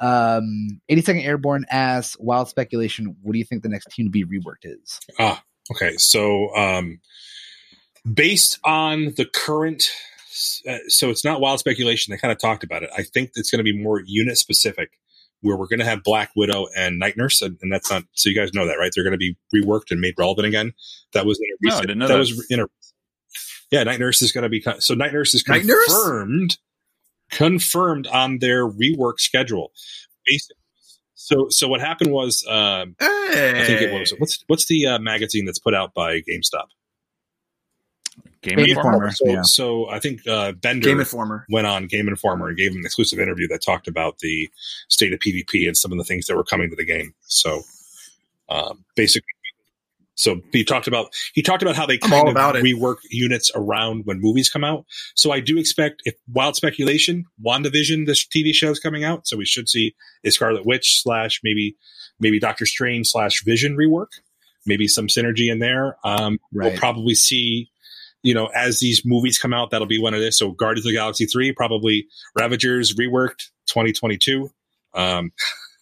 Um 0.00 0.80
82nd 0.90 1.24
Airborne 1.24 1.64
asks 1.70 2.16
wild 2.18 2.48
speculation, 2.48 3.16
what 3.22 3.32
do 3.32 3.38
you 3.38 3.44
think 3.44 3.62
the 3.62 3.68
next 3.68 3.86
team 3.90 4.06
to 4.06 4.10
be 4.10 4.24
reworked 4.24 4.64
is? 4.64 4.98
Ah, 5.18 5.42
okay. 5.70 5.96
So, 5.96 6.54
um, 6.56 7.00
based 8.12 8.58
on 8.64 9.12
the 9.16 9.24
current, 9.26 9.84
uh, 10.68 10.78
so 10.88 11.10
it's 11.10 11.24
not 11.24 11.40
wild 11.40 11.60
speculation. 11.60 12.10
They 12.10 12.18
kind 12.18 12.32
of 12.32 12.38
talked 12.38 12.64
about 12.64 12.82
it. 12.82 12.90
I 12.96 13.02
think 13.02 13.30
it's 13.36 13.50
going 13.50 13.58
to 13.60 13.64
be 13.64 13.76
more 13.78 14.02
unit 14.04 14.38
specific, 14.38 14.90
where 15.40 15.56
we're 15.56 15.68
going 15.68 15.78
to 15.78 15.84
have 15.84 16.02
Black 16.02 16.30
Widow 16.34 16.66
and 16.76 16.98
Night 16.98 17.16
Nurse, 17.16 17.40
and, 17.42 17.56
and 17.62 17.70
that's 17.72 17.90
not. 17.90 18.02
So 18.14 18.28
you 18.28 18.34
guys 18.34 18.52
know 18.52 18.66
that, 18.66 18.78
right? 18.78 18.90
They're 18.94 19.04
going 19.04 19.12
to 19.12 19.18
be 19.18 19.36
reworked 19.54 19.90
and 19.90 20.00
made 20.00 20.14
relevant 20.18 20.46
again. 20.48 20.72
That 21.12 21.26
was 21.26 21.38
in 21.38 21.44
a 21.44 21.56
No, 21.60 21.68
I 21.68 21.78
recent. 21.78 21.86
didn't 21.88 21.98
know 21.98 22.08
that 22.08 22.14
that. 22.14 22.18
was 22.18 22.46
in 22.50 22.60
a. 22.60 22.66
Yeah, 23.72 23.82
Night 23.82 23.98
Nurse 23.98 24.22
is 24.22 24.30
going 24.30 24.42
to 24.42 24.48
be 24.48 24.60
co- 24.60 24.78
so. 24.78 24.94
Night 24.94 25.12
Nurse 25.12 25.34
is 25.34 25.46
Night 25.48 25.64
Nurse? 25.64 25.86
confirmed, 25.86 26.58
confirmed 27.32 28.06
on 28.06 28.38
their 28.38 28.68
rework 28.68 29.18
schedule. 29.18 29.72
Basically, 30.24 30.56
so 31.14 31.48
so 31.48 31.66
what 31.66 31.80
happened 31.80 32.12
was. 32.12 32.46
Um, 32.48 32.94
Hey. 33.32 33.62
I 33.62 33.64
think 33.64 33.80
it 33.80 33.98
was. 33.98 34.12
What's 34.18 34.44
what's 34.46 34.66
the 34.66 34.86
uh, 34.86 34.98
magazine 34.98 35.46
that's 35.46 35.58
put 35.58 35.74
out 35.74 35.94
by 35.94 36.20
GameStop? 36.20 36.66
Game, 38.42 38.56
Game 38.58 38.76
Informer. 38.76 39.06
Informer. 39.06 39.10
So, 39.12 39.26
yeah. 39.26 39.42
so 39.42 39.88
I 39.88 40.00
think 40.00 40.26
uh, 40.26 40.52
Bender 40.52 40.88
Game 40.88 41.00
Informer. 41.00 41.46
went 41.48 41.66
on 41.66 41.86
Game 41.86 42.08
Informer 42.08 42.48
and 42.48 42.58
gave 42.58 42.72
him 42.72 42.78
an 42.78 42.84
exclusive 42.84 43.18
interview 43.18 43.48
that 43.48 43.62
talked 43.62 43.88
about 43.88 44.18
the 44.18 44.50
state 44.88 45.12
of 45.14 45.20
PvP 45.20 45.66
and 45.66 45.76
some 45.76 45.92
of 45.92 45.98
the 45.98 46.04
things 46.04 46.26
that 46.26 46.36
were 46.36 46.44
coming 46.44 46.68
to 46.68 46.76
the 46.76 46.84
game. 46.84 47.14
So 47.22 47.62
um, 48.50 48.84
basically, 48.96 49.28
so 50.14 50.40
he 50.52 50.64
talked 50.64 50.86
about 50.86 51.12
he 51.34 51.42
talked 51.42 51.62
about 51.62 51.76
how 51.76 51.86
they 51.86 51.98
kind 51.98 52.28
of 52.28 52.32
about 52.32 52.56
it. 52.56 52.64
rework 52.64 52.96
units 53.10 53.50
around 53.54 54.02
when 54.04 54.20
movies 54.20 54.50
come 54.50 54.64
out. 54.64 54.84
So 55.14 55.32
I 55.32 55.40
do 55.40 55.58
expect 55.58 56.02
if 56.04 56.14
wild 56.30 56.56
speculation, 56.56 57.24
WandaVision, 57.44 58.06
this 58.06 58.26
TV 58.26 58.52
show 58.52 58.70
is 58.70 58.78
coming 58.78 59.04
out, 59.04 59.26
so 59.26 59.36
we 59.36 59.46
should 59.46 59.68
see 59.68 59.94
a 60.24 60.30
Scarlet 60.30 60.66
Witch 60.66 61.02
slash 61.02 61.40
maybe 61.42 61.76
maybe 62.20 62.38
Doctor 62.38 62.66
Strange 62.66 63.08
slash 63.08 63.42
Vision 63.44 63.76
rework, 63.76 64.08
maybe 64.66 64.86
some 64.86 65.06
synergy 65.06 65.50
in 65.50 65.58
there. 65.58 65.96
Um, 66.04 66.38
We'll 66.70 66.78
probably 66.78 67.14
see, 67.14 67.70
you 68.22 68.34
know, 68.34 68.46
as 68.54 68.80
these 68.80 69.02
movies 69.04 69.38
come 69.38 69.52
out, 69.52 69.70
that'll 69.70 69.86
be 69.86 70.00
one 70.00 70.14
of 70.14 70.20
this. 70.20 70.38
So 70.38 70.52
Guardians 70.52 70.86
of 70.86 70.90
the 70.90 70.96
Galaxy 70.96 71.26
3, 71.26 71.52
probably 71.52 72.06
Ravagers 72.36 72.94
reworked 72.94 73.48
2022. 73.66 74.50
Um, 74.94 75.32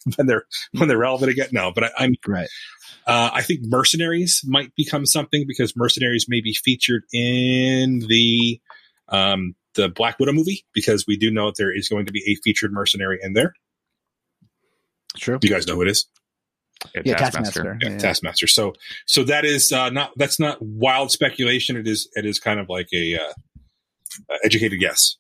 when 0.17 0.27
they're 0.27 0.45
when 0.73 0.89
they're 0.89 0.99
relevant 0.99 1.31
again. 1.33 1.49
No, 1.53 1.73
but 1.75 1.85
I, 1.85 1.91
I'm 1.99 2.15
Right. 2.27 2.49
uh, 3.07 3.31
I 3.33 3.43
think 3.43 3.61
Mercenaries 3.65 4.43
might 4.47 4.75
become 4.77 5.07
something 5.07 5.45
because 5.47 5.75
Mercenaries 5.77 6.27
may 6.29 6.41
be 6.41 6.53
featured 6.55 7.03
in 7.13 8.01
the 8.09 8.61
um, 9.09 9.55
the 9.75 9.89
Black 9.89 10.19
Widow 10.19 10.33
movie 10.33 10.65
because 10.73 11.07
we 11.07 11.17
do 11.17 11.31
know 11.31 11.47
that 11.47 11.57
there 11.57 11.75
is 11.77 11.89
going 11.89 12.07
to 12.07 12.13
be 12.13 12.23
a 12.27 12.35
featured 12.43 12.73
mercenary 12.73 13.19
in 13.23 13.33
there. 13.35 13.55
True. 15.17 15.39
You 15.43 15.49
guys 15.49 15.67
know 15.67 15.75
who 15.75 15.83
it 15.83 15.89
is? 15.89 16.07
Yeah, 17.05 17.17
Taskmaster. 17.17 17.79
yeah, 17.83 17.91
Yeah. 17.91 17.99
Taskmaster. 17.99 18.47
So 18.47 18.73
so 19.07 19.23
that 19.25 19.45
is 19.45 19.71
uh, 19.71 19.91
not 19.91 20.13
that's 20.17 20.41
not 20.41 20.63
wild 20.63 21.11
speculation. 21.11 21.77
It 21.77 21.87
is 21.87 22.09
it 22.15 22.25
is 22.25 22.39
kind 22.39 22.59
of 22.59 22.69
like 22.69 22.89
a 22.95 23.17
uh, 23.17 23.33
uh, 24.31 24.37
educated 24.45 24.81
guess. 24.81 25.17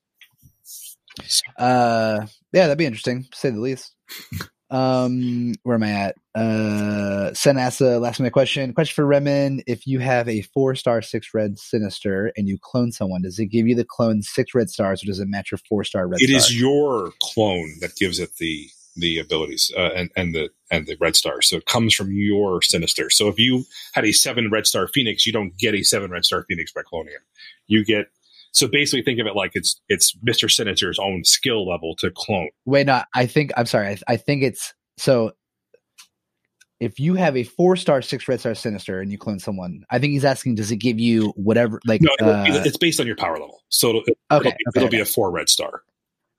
Uh, 1.58 2.26
yeah, 2.52 2.62
that'd 2.66 2.78
be 2.78 2.86
interesting, 2.86 3.24
to 3.30 3.38
say 3.38 3.50
the 3.50 3.60
least. 3.60 3.92
Um, 4.70 5.54
where 5.62 5.74
am 5.74 5.82
I 5.82 5.90
at? 5.90 6.16
Uh, 6.34 7.34
Sen 7.34 7.56
a 7.58 7.98
last 7.98 8.20
minute 8.20 8.32
question. 8.32 8.72
Question 8.72 8.94
for 8.94 9.06
Remen: 9.06 9.62
If 9.66 9.86
you 9.86 9.98
have 9.98 10.28
a 10.28 10.42
four 10.42 10.74
star 10.74 11.02
six 11.02 11.30
red 11.34 11.58
sinister 11.58 12.32
and 12.36 12.48
you 12.48 12.56
clone 12.60 12.92
someone, 12.92 13.22
does 13.22 13.38
it 13.38 13.46
give 13.46 13.66
you 13.66 13.74
the 13.74 13.84
clone 13.84 14.22
six 14.22 14.54
red 14.54 14.70
stars, 14.70 15.02
or 15.02 15.06
does 15.06 15.18
it 15.18 15.28
match 15.28 15.50
your 15.50 15.58
four 15.68 15.82
star 15.84 16.06
red? 16.06 16.20
It 16.20 16.28
star? 16.28 16.36
is 16.36 16.60
your 16.60 17.12
clone 17.20 17.74
that 17.80 17.96
gives 17.96 18.20
it 18.20 18.36
the 18.36 18.68
the 18.96 19.18
abilities 19.18 19.72
uh, 19.76 19.90
and 19.96 20.10
and 20.16 20.34
the 20.34 20.50
and 20.70 20.86
the 20.86 20.96
red 21.00 21.16
star. 21.16 21.42
So 21.42 21.56
it 21.56 21.66
comes 21.66 21.94
from 21.94 22.12
your 22.12 22.62
sinister. 22.62 23.10
So 23.10 23.28
if 23.28 23.38
you 23.38 23.64
had 23.92 24.04
a 24.04 24.12
seven 24.12 24.50
red 24.50 24.66
star 24.66 24.86
phoenix, 24.86 25.26
you 25.26 25.32
don't 25.32 25.56
get 25.58 25.74
a 25.74 25.82
seven 25.82 26.10
red 26.10 26.24
star 26.24 26.44
phoenix 26.48 26.72
by 26.72 26.82
cloning 26.82 27.08
it. 27.08 27.22
You 27.66 27.84
get 27.84 28.06
so 28.52 28.68
basically 28.68 29.02
think 29.02 29.20
of 29.20 29.26
it 29.26 29.34
like 29.36 29.52
it's 29.54 29.80
it's 29.88 30.16
Mister 30.22 30.48
Sinister's 30.48 30.98
own 30.98 31.24
skill 31.24 31.66
level 31.68 31.94
to 31.96 32.10
clone. 32.10 32.50
Wait, 32.64 32.86
no, 32.86 33.02
I 33.14 33.26
think 33.26 33.52
I'm 33.56 33.66
sorry. 33.66 33.88
I, 33.88 33.98
I 34.08 34.16
think 34.16 34.42
it's 34.42 34.74
so. 34.96 35.32
If 36.80 36.98
you 36.98 37.14
have 37.14 37.36
a 37.36 37.44
four 37.44 37.76
star 37.76 38.00
six 38.00 38.26
red 38.26 38.40
star 38.40 38.54
sinister 38.54 39.00
and 39.00 39.12
you 39.12 39.18
clone 39.18 39.38
someone, 39.38 39.84
I 39.90 39.98
think 39.98 40.12
he's 40.12 40.24
asking, 40.24 40.54
does 40.54 40.70
it 40.70 40.76
give 40.76 40.98
you 40.98 41.28
whatever? 41.36 41.78
Like, 41.86 42.00
No, 42.00 42.10
uh, 42.26 42.44
it's 42.48 42.78
based 42.78 43.00
on 43.00 43.06
your 43.06 43.16
power 43.16 43.34
level. 43.38 43.62
So 43.68 43.90
it'll, 43.90 44.00
okay, 44.00 44.08
it'll, 44.30 44.40
be, 44.40 44.48
okay, 44.48 44.56
it'll 44.76 44.88
be 44.88 45.00
a 45.00 45.04
four 45.04 45.30
red 45.30 45.50
star 45.50 45.82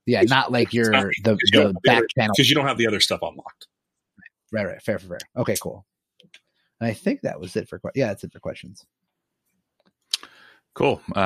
yeah, 0.06 0.22
not 0.24 0.52
like 0.52 0.74
your 0.74 0.90
not- 0.90 1.06
the, 1.24 1.34
because 1.34 1.50
you 1.54 1.60
don't 1.62 1.74
the 1.74 1.80
back 1.84 1.98
other- 1.98 2.08
channel. 2.18 2.34
because 2.36 2.50
you 2.50 2.56
don't 2.56 2.68
have 2.68 2.78
the 2.78 2.88
other 2.88 3.00
stuff 3.00 3.22
unlocked. 3.22 3.68
Right, 4.52 4.66
right, 4.66 4.82
fair, 4.82 5.00
fair, 5.00 5.10
fair. 5.20 5.20
Okay, 5.38 5.56
cool. 5.62 5.86
And 6.80 6.90
I 6.90 6.94
think 6.94 7.22
that 7.22 7.40
was 7.40 7.56
it 7.56 7.70
for 7.70 7.80
yeah, 7.96 8.08
that's 8.08 8.24
it 8.24 8.34
for 8.34 8.40
questions. 8.40 8.86
Cool. 10.74 11.02
Uh, 11.14 11.20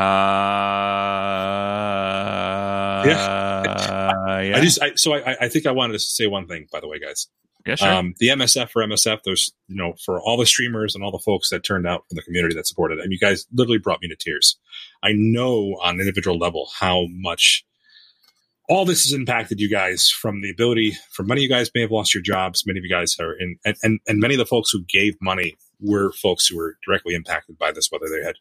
yeah. 3.06 4.42
yeah. 4.42 4.58
I 4.58 4.62
just 4.62 4.82
I, 4.82 4.96
so 4.96 5.14
I, 5.14 5.38
I 5.42 5.50
think 5.50 5.66
I 5.66 5.72
wanted 5.72 5.94
to 5.94 6.00
say 6.00 6.28
one 6.28 6.48
thing 6.48 6.68
by 6.72 6.80
the 6.80 6.88
way, 6.88 7.00
guys. 7.00 7.28
yeah, 7.66 7.76
sure. 7.76 7.92
Um, 7.92 8.14
the 8.20 8.30
MSF 8.30 8.70
for 8.70 8.84
MSF, 8.84 9.20
there's, 9.24 9.54
you 9.68 9.76
know, 9.76 9.94
for 10.04 10.20
all 10.22 10.38
the 10.38 10.46
streamers 10.46 10.96
and 10.96 11.04
all 11.04 11.12
the 11.12 11.20
folks 11.20 11.50
that 11.50 11.64
turned 11.64 11.88
out 11.88 12.04
from 12.10 12.16
the 12.16 12.22
community 12.24 12.56
that 12.56 12.68
supported 12.68 13.00
it, 13.00 13.04
and 13.04 13.12
you 13.12 13.20
guys 13.20 13.46
literally 13.54 13.80
brought 13.80 14.02
me 14.02 14.08
to 14.08 14.16
tears. 14.16 14.58
I 15.04 15.12
know 15.14 15.78
on 15.84 15.96
an 15.96 16.02
individual 16.02 16.38
level 16.38 16.70
how 16.80 17.06
much 17.10 17.66
all 18.68 18.86
this 18.86 19.04
has 19.04 19.14
impacted 19.14 19.60
you 19.60 19.70
guys 19.70 20.10
from 20.10 20.42
the 20.42 20.50
ability 20.50 20.98
for 21.12 21.24
many 21.24 21.42
of 21.42 21.44
you 21.44 21.50
guys 21.50 21.70
may 21.76 21.82
have 21.82 21.92
lost 21.92 22.14
your 22.14 22.24
jobs. 22.24 22.66
Many 22.66 22.80
of 22.80 22.86
you 22.86 22.90
guys 22.90 23.16
are 23.20 23.34
in, 23.34 23.58
and, 23.64 23.76
and, 23.84 24.00
and 24.08 24.20
many 24.20 24.34
of 24.34 24.40
the 24.40 24.46
folks 24.46 24.72
who 24.72 24.84
gave 24.84 25.16
money 25.22 25.56
were 25.80 26.12
folks 26.12 26.48
who 26.48 26.58
were 26.58 26.78
directly 26.86 27.14
impacted 27.16 27.58
by 27.58 27.72
this, 27.72 27.92
whether 27.92 28.08
they 28.10 28.26
had 28.26 28.36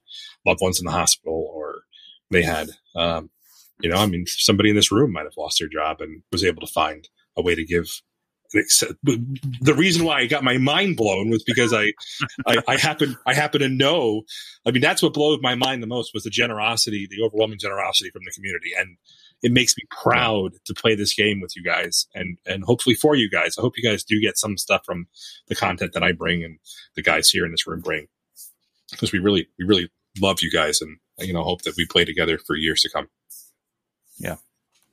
loved 0.46 0.60
ones 0.62 0.78
in 0.78 0.86
the 0.86 0.92
hospital 0.92 1.50
or 1.52 1.82
they 2.30 2.42
had, 2.42 2.70
um, 2.96 3.30
you 3.80 3.90
know, 3.90 3.96
I 3.96 4.06
mean, 4.06 4.24
somebody 4.26 4.70
in 4.70 4.76
this 4.76 4.92
room 4.92 5.12
might 5.12 5.24
have 5.24 5.36
lost 5.36 5.58
their 5.58 5.68
job 5.68 6.00
and 6.00 6.22
was 6.32 6.44
able 6.44 6.60
to 6.60 6.72
find 6.72 7.08
a 7.36 7.42
way 7.42 7.54
to 7.54 7.64
give 7.64 8.00
the 8.52 9.74
reason 9.76 10.04
why 10.04 10.20
I 10.20 10.26
got 10.26 10.44
my 10.44 10.58
mind 10.58 10.96
blown 10.96 11.28
was 11.28 11.42
because 11.42 11.72
I, 11.72 11.92
I, 12.46 12.58
I 12.68 12.76
happen, 12.76 13.16
I 13.26 13.34
happen 13.34 13.60
to 13.60 13.68
know. 13.68 14.22
I 14.64 14.70
mean, 14.70 14.80
that's 14.80 15.02
what 15.02 15.12
blew 15.12 15.38
my 15.40 15.56
mind 15.56 15.82
the 15.82 15.88
most 15.88 16.12
was 16.14 16.22
the 16.22 16.30
generosity, 16.30 17.08
the 17.10 17.24
overwhelming 17.24 17.58
generosity 17.58 18.10
from 18.10 18.22
the 18.24 18.30
community, 18.30 18.70
and 18.78 18.96
it 19.44 19.52
makes 19.52 19.76
me 19.76 19.84
proud 19.90 20.54
to 20.64 20.72
play 20.72 20.94
this 20.94 21.14
game 21.14 21.38
with 21.38 21.54
you 21.54 21.62
guys 21.62 22.06
and 22.14 22.38
and 22.46 22.64
hopefully 22.64 22.96
for 22.96 23.14
you 23.14 23.28
guys. 23.30 23.56
I 23.58 23.60
hope 23.60 23.74
you 23.76 23.88
guys 23.88 24.02
do 24.02 24.18
get 24.20 24.38
some 24.38 24.56
stuff 24.56 24.84
from 24.86 25.06
the 25.48 25.54
content 25.54 25.92
that 25.92 26.02
I 26.02 26.12
bring 26.12 26.42
and 26.42 26.58
the 26.96 27.02
guys 27.02 27.28
here 27.28 27.44
in 27.44 27.50
this 27.50 27.66
room 27.66 27.80
bring 27.80 28.06
because 28.90 29.12
we 29.12 29.18
really 29.18 29.46
we 29.58 29.66
really 29.66 29.90
love 30.18 30.40
you 30.40 30.50
guys 30.50 30.80
and 30.80 30.96
you 31.18 31.34
know 31.34 31.42
hope 31.42 31.62
that 31.62 31.74
we 31.76 31.86
play 31.86 32.06
together 32.06 32.38
for 32.38 32.56
years 32.56 32.80
to 32.82 32.90
come. 32.90 33.08
Yeah, 34.18 34.36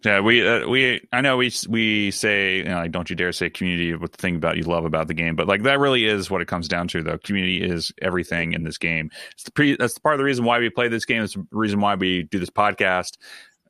Yeah, 0.04 0.20
we 0.20 0.48
uh, 0.48 0.68
we 0.68 1.08
I 1.14 1.22
know 1.22 1.38
we 1.38 1.52
we 1.70 2.10
say 2.10 2.58
you 2.58 2.64
know, 2.64 2.78
like 2.78 2.92
don't 2.92 3.10
you 3.10 3.16
dare 3.16 3.32
say 3.32 3.52
community 3.52 3.94
with 3.94 4.14
the 4.14 4.18
thing 4.18 4.36
about 4.36 4.58
you 4.58 4.64
love 4.64 4.84
about 4.84 5.08
the 5.08 5.14
game, 5.14 5.36
but 5.36 5.48
like 5.48 5.62
that 5.64 5.80
really 5.80 6.06
is 6.06 6.32
what 6.32 6.42
it 6.42 6.48
comes 6.48 6.68
down 6.68 6.88
to. 6.90 7.04
Though 7.04 7.20
community 7.20 7.62
is 7.62 7.92
everything 8.02 8.54
in 8.54 8.64
this 8.64 8.80
game. 8.80 9.12
It's 9.34 9.44
the 9.44 9.52
pre, 9.52 9.76
that's 9.76 10.00
part 10.00 10.16
of 10.16 10.18
the 10.18 10.26
reason 10.26 10.44
why 10.44 10.58
we 10.58 10.70
play 10.72 10.88
this 10.88 11.06
game. 11.06 11.22
It's 11.22 11.36
the 11.36 11.46
reason 11.52 11.80
why 11.82 11.94
we 11.96 12.24
do 12.24 12.40
this 12.40 12.50
podcast. 12.50 13.18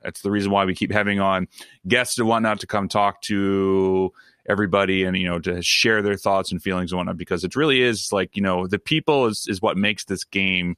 It's 0.04 0.22
the 0.22 0.32
reason 0.32 0.52
why 0.52 0.66
we 0.66 0.76
keep 0.76 0.92
having 0.92 1.20
on 1.20 1.48
guests 1.88 2.18
and 2.18 2.28
whatnot 2.28 2.60
to 2.62 2.68
come 2.68 2.88
talk 2.88 3.22
to 3.24 4.12
everybody 4.50 5.04
and 5.04 5.16
you 5.18 5.28
know 5.28 5.40
to 5.40 5.62
share 5.62 6.02
their 6.02 6.18
thoughts 6.18 6.52
and 6.52 6.62
feelings 6.62 6.92
and 6.92 6.98
whatnot 6.98 7.18
because 7.18 7.44
it 7.44 7.56
really 7.56 7.82
is 7.82 8.12
like 8.12 8.36
you 8.36 8.42
know 8.42 8.66
the 8.66 8.80
people 8.80 9.28
is 9.28 9.46
is 9.48 9.62
what 9.62 9.78
makes 9.78 10.06
this 10.06 10.24
game 10.24 10.76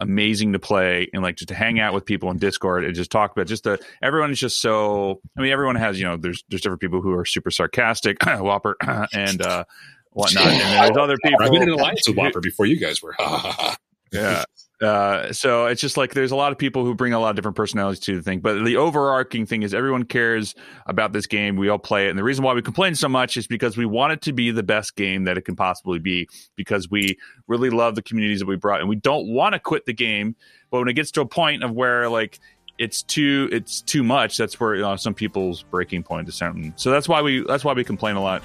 amazing 0.00 0.52
to 0.52 0.58
play 0.58 1.08
and 1.12 1.22
like 1.22 1.36
just 1.36 1.48
to 1.48 1.54
hang 1.54 1.80
out 1.80 1.94
with 1.94 2.04
people 2.04 2.30
in 2.30 2.36
Discord 2.36 2.84
and 2.84 2.94
just 2.94 3.10
talk 3.10 3.32
about 3.32 3.46
just 3.46 3.64
the 3.64 3.78
everyone 4.02 4.30
is 4.30 4.38
just 4.38 4.60
so 4.60 5.20
I 5.36 5.40
mean 5.40 5.52
everyone 5.52 5.76
has 5.76 5.98
you 5.98 6.04
know 6.04 6.16
there's 6.16 6.44
there's 6.48 6.60
different 6.60 6.80
people 6.80 7.00
who 7.00 7.12
are 7.12 7.24
super 7.24 7.50
sarcastic 7.50 8.18
Whopper 8.26 8.76
and 9.12 9.40
uh 9.40 9.64
whatnot 10.10 10.46
and 10.46 10.94
there's 10.94 10.96
other 10.96 11.16
people 11.22 11.38
I've 11.42 11.50
been 11.50 11.62
in 11.62 11.68
an 11.70 11.78
alliance 11.78 12.06
with 12.06 12.16
Whopper 12.16 12.40
before 12.40 12.66
you 12.66 12.78
guys 12.78 13.02
were. 13.02 13.14
yeah 14.12 14.44
uh, 14.84 15.32
so 15.32 15.66
it's 15.66 15.80
just 15.80 15.96
like 15.96 16.14
there's 16.14 16.30
a 16.30 16.36
lot 16.36 16.52
of 16.52 16.58
people 16.58 16.84
who 16.84 16.94
bring 16.94 17.12
a 17.12 17.18
lot 17.18 17.30
of 17.30 17.36
different 17.36 17.56
personalities 17.56 18.00
to 18.00 18.16
the 18.16 18.22
thing, 18.22 18.40
but 18.40 18.64
the 18.64 18.76
overarching 18.76 19.46
thing 19.46 19.62
is 19.62 19.74
everyone 19.74 20.04
cares 20.04 20.54
about 20.86 21.12
this 21.12 21.26
game. 21.26 21.56
We 21.56 21.68
all 21.68 21.78
play 21.78 22.06
it, 22.06 22.10
and 22.10 22.18
the 22.18 22.24
reason 22.24 22.44
why 22.44 22.54
we 22.54 22.62
complain 22.62 22.94
so 22.94 23.08
much 23.08 23.36
is 23.36 23.46
because 23.46 23.76
we 23.76 23.86
want 23.86 24.12
it 24.12 24.22
to 24.22 24.32
be 24.32 24.50
the 24.50 24.62
best 24.62 24.96
game 24.96 25.24
that 25.24 25.38
it 25.38 25.42
can 25.42 25.56
possibly 25.56 25.98
be. 25.98 26.28
Because 26.56 26.90
we 26.90 27.18
really 27.46 27.70
love 27.70 27.94
the 27.94 28.02
communities 28.02 28.40
that 28.40 28.46
we 28.46 28.56
brought, 28.56 28.80
and 28.80 28.88
we 28.88 28.96
don't 28.96 29.28
want 29.28 29.54
to 29.54 29.58
quit 29.58 29.86
the 29.86 29.94
game. 29.94 30.36
But 30.70 30.80
when 30.80 30.88
it 30.88 30.94
gets 30.94 31.10
to 31.12 31.20
a 31.20 31.26
point 31.26 31.62
of 31.62 31.70
where 31.72 32.08
like 32.08 32.40
it's 32.78 33.02
too 33.02 33.48
it's 33.52 33.80
too 33.80 34.02
much, 34.02 34.36
that's 34.36 34.58
where 34.58 34.74
you 34.74 34.82
know, 34.82 34.96
some 34.96 35.14
people's 35.14 35.62
breaking 35.62 36.02
point 36.02 36.28
is 36.28 36.34
certain. 36.34 36.72
So 36.76 36.90
that's 36.90 37.08
why 37.08 37.22
we 37.22 37.44
that's 37.46 37.64
why 37.64 37.72
we 37.72 37.84
complain 37.84 38.16
a 38.16 38.22
lot 38.22 38.42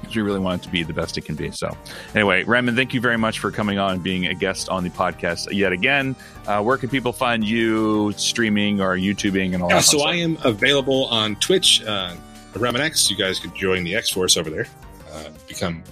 because 0.00 0.16
we 0.16 0.22
really 0.22 0.38
want 0.38 0.62
it 0.62 0.64
to 0.66 0.70
be 0.72 0.82
the 0.82 0.92
best 0.92 1.16
it 1.18 1.22
can 1.24 1.34
be. 1.34 1.50
So, 1.50 1.76
anyway, 2.14 2.44
Raymond, 2.44 2.76
thank 2.76 2.94
you 2.94 3.00
very 3.00 3.16
much 3.18 3.38
for 3.38 3.50
coming 3.50 3.78
on 3.78 3.92
and 3.94 4.02
being 4.02 4.26
a 4.26 4.34
guest 4.34 4.68
on 4.68 4.84
the 4.84 4.90
podcast 4.90 5.52
yet 5.52 5.72
again. 5.72 6.14
Uh, 6.46 6.62
where 6.62 6.76
can 6.78 6.88
people 6.88 7.12
find 7.12 7.44
you 7.44 8.12
streaming 8.16 8.80
or 8.80 8.96
YouTubing 8.96 9.54
and 9.54 9.62
all 9.62 9.68
Yeah, 9.70 9.76
that? 9.76 9.84
so 9.84 9.98
fun 9.98 10.08
I 10.08 10.16
am 10.16 10.38
available 10.44 11.06
on 11.06 11.36
Twitch, 11.36 11.82
uh, 11.84 12.14
Remenex. 12.54 13.10
You 13.10 13.16
guys 13.16 13.38
could 13.38 13.54
join 13.54 13.84
the 13.84 13.94
X 13.94 14.10
Force 14.10 14.36
over 14.36 14.50
there. 14.50 14.66
Uh, 15.12 15.28
become, 15.46 15.82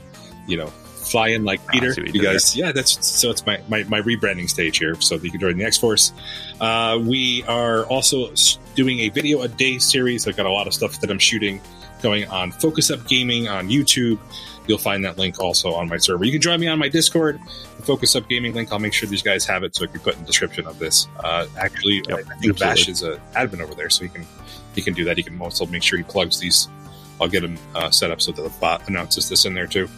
you 0.47 0.57
know, 0.57 0.67
fly 0.67 1.29
in 1.29 1.45
like 1.45 1.61
Ah, 1.69 1.73
Peter. 1.73 1.89
what 1.91 2.15
you 2.15 2.21
guys, 2.23 2.57
yeah, 2.57 2.73
that's 2.73 3.07
so 3.07 3.31
it's 3.31 3.47
my, 3.47 3.61
my 3.69 3.85
my 3.85 4.01
rebranding 4.01 4.49
stage 4.49 4.79
here. 4.79 5.01
So 5.01 5.15
you 5.17 5.31
can 5.31 5.39
join 5.41 5.57
the 5.57 5.65
X 5.65 5.79
Force. 5.79 6.13
Uh, 6.61 6.99
we 7.01 7.45
are 7.45 7.85
also 7.87 8.33
doing 8.75 9.01
a 9.01 9.09
video 9.11 9.43
a 9.43 9.49
day 9.49 9.79
series. 9.79 10.27
I've 10.27 10.37
got 10.37 10.47
a 10.47 10.51
lot 10.51 10.67
of 10.67 10.75
stuff 10.75 11.01
that 11.01 11.11
I'm 11.11 11.19
shooting 11.19 11.61
going 12.03 12.29
on 12.29 12.53
Focus 12.53 12.91
Up 12.91 13.07
Gaming 13.09 13.49
on 13.49 13.69
YouTube. 13.69 14.19
You'll 14.67 14.79
find 14.79 15.05
that 15.05 15.17
link 15.17 15.39
also 15.39 15.73
on 15.75 15.89
my 15.89 15.97
server. 15.97 16.25
You 16.25 16.33
can 16.33 16.41
join 16.41 16.59
me 16.59 16.67
on 16.67 16.79
my 16.79 16.89
Discord, 16.89 17.41
the 17.77 17.83
Focus 17.85 18.17
Up 18.17 18.29
Gaming 18.29 18.53
link. 18.53 18.73
I'll 18.73 18.79
make 18.81 18.93
sure 18.93 19.09
these 19.09 19.23
guys 19.23 19.45
have 19.47 19.63
it 19.63 19.77
so 19.77 19.85
I 19.85 19.87
can 19.87 20.01
put 20.01 20.15
in 20.15 20.21
the 20.21 20.27
description 20.27 20.67
of 20.67 20.79
this. 20.79 21.07
Uh, 21.21 21.47
actually, 21.59 22.03
Yep, 22.09 22.27
I 22.31 22.37
think 22.39 22.59
Vash 22.59 22.89
absolutely. 22.89 22.93
is 22.93 23.03
an 23.03 23.21
admin 23.49 23.61
over 23.61 23.75
there, 23.75 23.91
so 23.91 24.03
he 24.05 24.09
can 24.11 24.27
he 24.75 24.83
can 24.83 24.93
do 24.93 25.05
that. 25.05 25.17
He 25.17 25.23
can 25.23 25.41
also 25.41 25.67
make 25.67 25.83
sure 25.83 25.99
he 25.99 26.05
plugs 26.05 26.39
these. 26.41 26.69
I'll 27.21 27.29
get 27.29 27.45
him 27.45 27.57
uh, 27.75 27.91
set 27.91 28.11
up 28.11 28.21
so 28.21 28.33
that 28.33 28.43
the 28.43 28.51
bot 28.61 28.89
announces 28.89 29.29
this 29.29 29.45
in 29.47 29.55
there 29.55 29.67
too. 29.67 29.89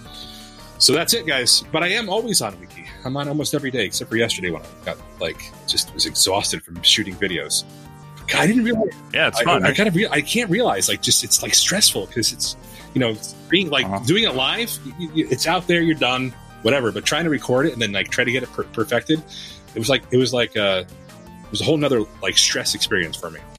So 0.79 0.93
that's 0.93 1.15
it, 1.15 1.27
guys. 1.27 1.65
But 1.73 1.83
I 1.83 1.89
am 1.89 2.09
always 2.09 2.41
on 2.43 2.59
Wiki. 2.61 2.85
I'm 3.05 3.16
on 3.16 3.27
almost 3.29 3.55
every 3.55 3.70
day, 3.70 3.85
except 3.85 4.11
for 4.11 4.16
yesterday 4.16 4.51
when 4.51 4.62
I 4.62 4.66
got 4.85 4.99
like 5.19 5.51
just 5.66 5.93
was 5.95 6.07
exhausted 6.07 6.62
from 6.62 6.81
shooting 6.83 7.15
videos. 7.16 7.65
God, 8.28 8.40
I 8.40 8.46
didn't 8.46 8.64
realize. 8.64 8.92
yeah, 9.12 9.28
it's 9.28 9.40
I, 9.40 9.44
fun. 9.44 9.64
I, 9.64 9.72
kind 9.72 9.88
of 9.88 9.94
re- 9.96 10.09
I 10.10 10.20
can't 10.20 10.50
realize 10.50 10.88
like 10.88 11.02
just 11.02 11.24
it's 11.24 11.42
like 11.42 11.55
stressful 11.55 12.06
because 12.06 12.32
it's 12.32 12.56
you 12.94 13.00
know 13.00 13.16
being 13.48 13.70
like 13.70 13.86
Uh-huh. 13.86 13.98
doing 14.06 14.24
it 14.24 14.34
live. 14.34 14.70
You, 14.98 15.10
you, 15.14 15.28
it's 15.30 15.46
out 15.46 15.66
there, 15.66 15.80
you're 15.82 15.94
done, 15.94 16.32
whatever. 16.62 16.92
But 16.92 17.05
trying 17.05 17.24
to 17.24 17.30
record 17.30 17.66
it 17.66 17.72
and 17.72 17.80
then 17.82 17.92
like 17.92 18.09
try 18.10 18.24
to 18.24 18.30
get 18.32 18.42
it 18.42 18.52
per- 18.52 18.64
perfected, 18.64 19.22
it 19.74 19.78
was 19.78 19.88
like 19.88 20.02
it 20.10 20.16
was 20.18 20.32
like 20.32 20.56
uh, 20.56 20.84
it 20.86 21.50
was 21.50 21.60
a 21.60 21.64
whole 21.64 21.76
nother 21.76 22.02
like 22.22 22.36
stress 22.38 22.74
experience 22.74 23.16
for 23.16 23.30
me. 23.30 23.40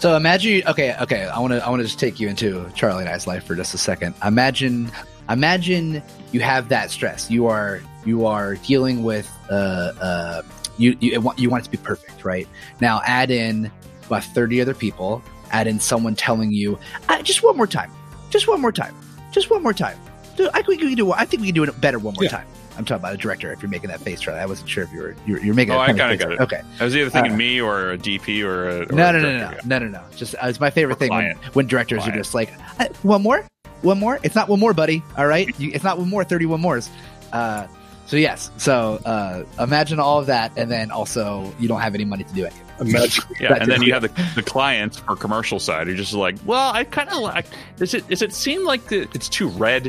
So 0.00 0.16
imagine, 0.18 0.62
okay, 0.68 0.94
okay. 1.00 1.24
I 1.24 1.38
want 1.38 1.54
to, 1.54 1.64
I 1.64 1.70
want 1.70 1.80
to 1.80 1.86
just 1.86 1.98
take 1.98 2.20
you 2.20 2.28
into 2.28 2.70
Charlie 2.74 3.04
and 3.04 3.08
I's 3.08 3.26
life 3.26 3.44
for 3.46 3.54
just 3.54 3.72
a 3.72 3.78
second. 3.78 4.14
Imagine, 4.22 4.92
imagine 5.30 6.02
you 6.30 6.40
have 6.40 6.68
that 6.68 6.90
stress. 6.90 7.30
You 7.30 7.46
are, 7.46 7.80
you 8.04 8.26
are 8.26 8.56
dealing 8.56 9.02
with, 9.02 9.32
uh, 9.50 9.54
uh, 9.98 10.42
you, 10.76 10.94
you 11.00 11.18
want, 11.22 11.38
you 11.38 11.48
want 11.48 11.62
it 11.62 11.64
to 11.66 11.70
be 11.70 11.78
perfect, 11.78 12.22
right? 12.22 12.46
Now 12.82 13.00
add 13.06 13.30
in 13.30 13.70
about 14.06 14.24
thirty 14.24 14.60
other 14.60 14.74
people. 14.74 15.22
Add 15.52 15.66
in 15.66 15.78
someone 15.78 16.14
telling 16.16 16.50
you, 16.52 16.78
uh, 17.08 17.22
just 17.22 17.42
one 17.42 17.56
more 17.56 17.66
time, 17.66 17.90
just 18.30 18.48
one 18.48 18.60
more 18.60 18.72
time, 18.72 18.94
just 19.30 19.50
one 19.50 19.62
more 19.62 19.72
time. 19.74 19.96
Dude, 20.36 20.48
I 20.52 20.62
think 20.62 20.80
we 20.80 20.88
can 20.88 20.94
do. 20.96 21.12
I 21.12 21.24
think 21.24 21.42
we 21.42 21.48
can 21.48 21.54
do 21.54 21.62
it 21.62 21.80
better 21.80 21.98
one 21.98 22.14
more 22.14 22.24
Yeah. 22.24 22.30
time. 22.30 22.46
I'm 22.76 22.84
talking 22.84 23.00
about 23.02 23.14
a 23.14 23.16
director. 23.16 23.52
If 23.52 23.62
you're 23.62 23.70
making 23.70 23.90
that 23.90 24.00
face, 24.00 24.20
Charlie, 24.20 24.40
I 24.40 24.46
wasn't 24.46 24.68
sure 24.68 24.82
if 24.82 24.92
you 24.92 25.00
were, 25.00 25.14
you're, 25.26 25.38
you're 25.38 25.54
making. 25.54 25.74
Oh, 25.74 25.78
I 25.78 25.86
kinda 25.88 26.08
face. 26.08 26.18
got 26.18 26.32
it. 26.32 26.40
Okay. 26.40 26.60
I 26.80 26.84
was 26.84 26.96
either 26.96 27.08
thinking 27.08 27.34
Uh, 27.34 27.36
me 27.36 27.60
or 27.60 27.92
a 27.92 27.98
DP 27.98 28.42
or 28.42 28.68
a 28.68 28.80
or 28.82 28.86
No, 28.86 29.10
a 29.10 29.12
no, 29.12 29.20
no, 29.20 29.38
no, 29.38 29.50
no, 29.64 29.78
no, 29.78 29.88
no. 29.88 30.00
Just 30.16 30.34
uh, 30.34 30.38
it's 30.48 30.58
my 30.58 30.70
favorite 30.70 30.96
Or 30.96 30.98
thing 30.98 31.10
when, 31.10 31.36
when 31.52 31.66
directors 31.68 31.98
Client. 31.98 32.16
are 32.16 32.18
just 32.18 32.34
like, 32.34 32.52
uh, 32.80 32.86
one 33.02 33.22
more, 33.22 33.46
one 33.82 34.00
more. 34.00 34.18
It's 34.24 34.34
not 34.34 34.48
one 34.48 34.58
more, 34.58 34.74
buddy. 34.74 35.04
All 35.16 35.28
right, 35.28 35.48
you, 35.60 35.70
it's 35.72 35.84
not 35.84 35.98
one 35.98 36.08
more. 36.10 36.24
Thirty-one 36.24 36.60
mores. 36.60 36.90
Uh, 37.32 37.68
so 38.06 38.16
yes. 38.16 38.50
So 38.58 39.00
uh, 39.04 39.44
imagine 39.62 39.98
all 40.00 40.18
of 40.18 40.26
that, 40.26 40.52
and 40.56 40.70
then 40.70 40.90
also 40.90 41.52
you 41.58 41.68
don't 41.68 41.80
have 41.80 41.94
any 41.94 42.04
money 42.04 42.24
to 42.24 42.34
do 42.34 42.44
it. 42.44 42.52
Imagine. 42.80 43.24
Yeah, 43.38 43.54
and 43.54 43.70
then 43.70 43.82
you 43.82 43.92
have 43.94 44.02
the, 44.02 44.32
the 44.34 44.42
clients 44.42 44.98
for 44.98 45.14
commercial 45.14 45.60
side 45.60 45.86
who 45.86 45.92
are 45.92 45.96
just 45.96 46.12
like, 46.12 46.34
well, 46.44 46.72
I 46.74 46.82
kind 46.84 47.08
of 47.08 47.18
like. 47.22 47.46
Does 47.76 47.94
it 47.94 48.08
does 48.08 48.20
it 48.20 48.32
seem 48.32 48.64
like 48.64 48.84
the, 48.88 49.02
it's 49.14 49.28
too 49.28 49.48
red? 49.48 49.84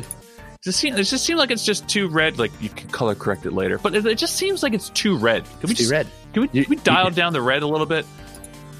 Does 0.61 0.75
it 0.75 0.77
seem 0.77 0.95
does 0.95 1.11
it 1.11 1.17
seem 1.17 1.37
like 1.37 1.49
it's 1.51 1.65
just 1.65 1.87
too 1.89 2.07
red? 2.07 2.37
Like 2.37 2.51
you 2.61 2.69
can 2.69 2.87
color 2.89 3.15
correct 3.15 3.45
it 3.47 3.53
later, 3.53 3.79
but 3.79 3.95
it, 3.95 4.05
it 4.05 4.17
just 4.19 4.35
seems 4.35 4.61
like 4.63 4.73
it's 4.73 4.89
too 4.91 5.17
red. 5.17 5.43
Can 5.45 5.51
we 5.67 5.71
It's 5.71 5.79
too 5.79 5.83
just 5.83 5.91
red. 5.91 6.07
can 6.33 6.43
we, 6.43 6.49
You- 6.53 6.63
can 6.65 6.69
we 6.69 6.75
dial 6.77 7.09
down 7.09 7.33
the 7.33 7.41
red 7.41 7.63
a 7.63 7.67
little 7.67 7.85
bit? 7.87 8.05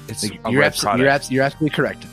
It's 0.08 0.22
Like, 0.22 0.38
a 0.44 0.50
you're, 0.52 0.60
red 0.60 0.68
abs- 0.68 0.82
you're, 0.84 1.08
abs- 1.08 1.30
you're 1.32 1.42
absolutely 1.44 1.74
correct. 1.74 2.06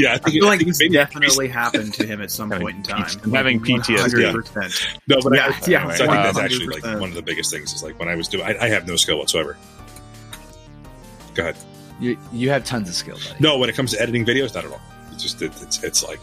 Yeah, 0.00 0.10
I 0.10 0.14
I 0.14 0.18
think, 0.18 0.34
feel 0.34 0.44
I 0.44 0.48
like 0.48 0.58
think 0.58 0.68
this 0.70 0.78
maybe- 0.80 0.94
definitely 0.94 1.48
happened 1.48 1.94
to 1.94 2.06
him 2.06 2.20
at 2.20 2.30
some 2.30 2.50
point 2.50 2.76
in 2.76 2.82
time. 2.82 3.06
P- 3.22 3.30
having 3.30 3.60
PTSD. 3.60 4.32
100%. 4.32 4.98
No, 5.06 5.20
but 5.22 5.34
Yeah, 5.34 5.46
I, 5.46 5.60
yeah. 5.68 5.94
So 5.94 6.04
I 6.04 6.08
think 6.08 6.10
that's 6.12 6.38
actually 6.38 6.66
like 6.66 6.82
one 7.00 7.08
of 7.10 7.14
the 7.14 7.22
biggest 7.22 7.50
things. 7.52 7.72
Is 7.72 7.82
like 7.82 7.98
when 7.98 8.08
I 8.08 8.14
was 8.16 8.28
doing, 8.28 8.44
I, 8.44 8.56
I 8.64 8.68
have 8.68 8.86
no 8.86 8.96
skill 8.96 9.18
whatsoever. 9.18 9.56
Go 11.34 11.42
ahead. 11.42 11.56
You 12.00 12.16
you 12.32 12.50
have 12.50 12.64
tons 12.64 12.88
of 12.88 12.94
skill, 12.94 13.16
buddy. 13.16 13.36
No, 13.40 13.58
when 13.58 13.68
it 13.68 13.74
comes 13.76 13.92
to 13.92 14.00
editing 14.00 14.24
videos, 14.24 14.54
not 14.54 14.64
at 14.64 14.70
all. 14.72 14.80
It's 15.12 15.22
just 15.22 15.40
it, 15.42 15.52
it's 15.62 15.82
it's 15.82 16.02
like 16.06 16.20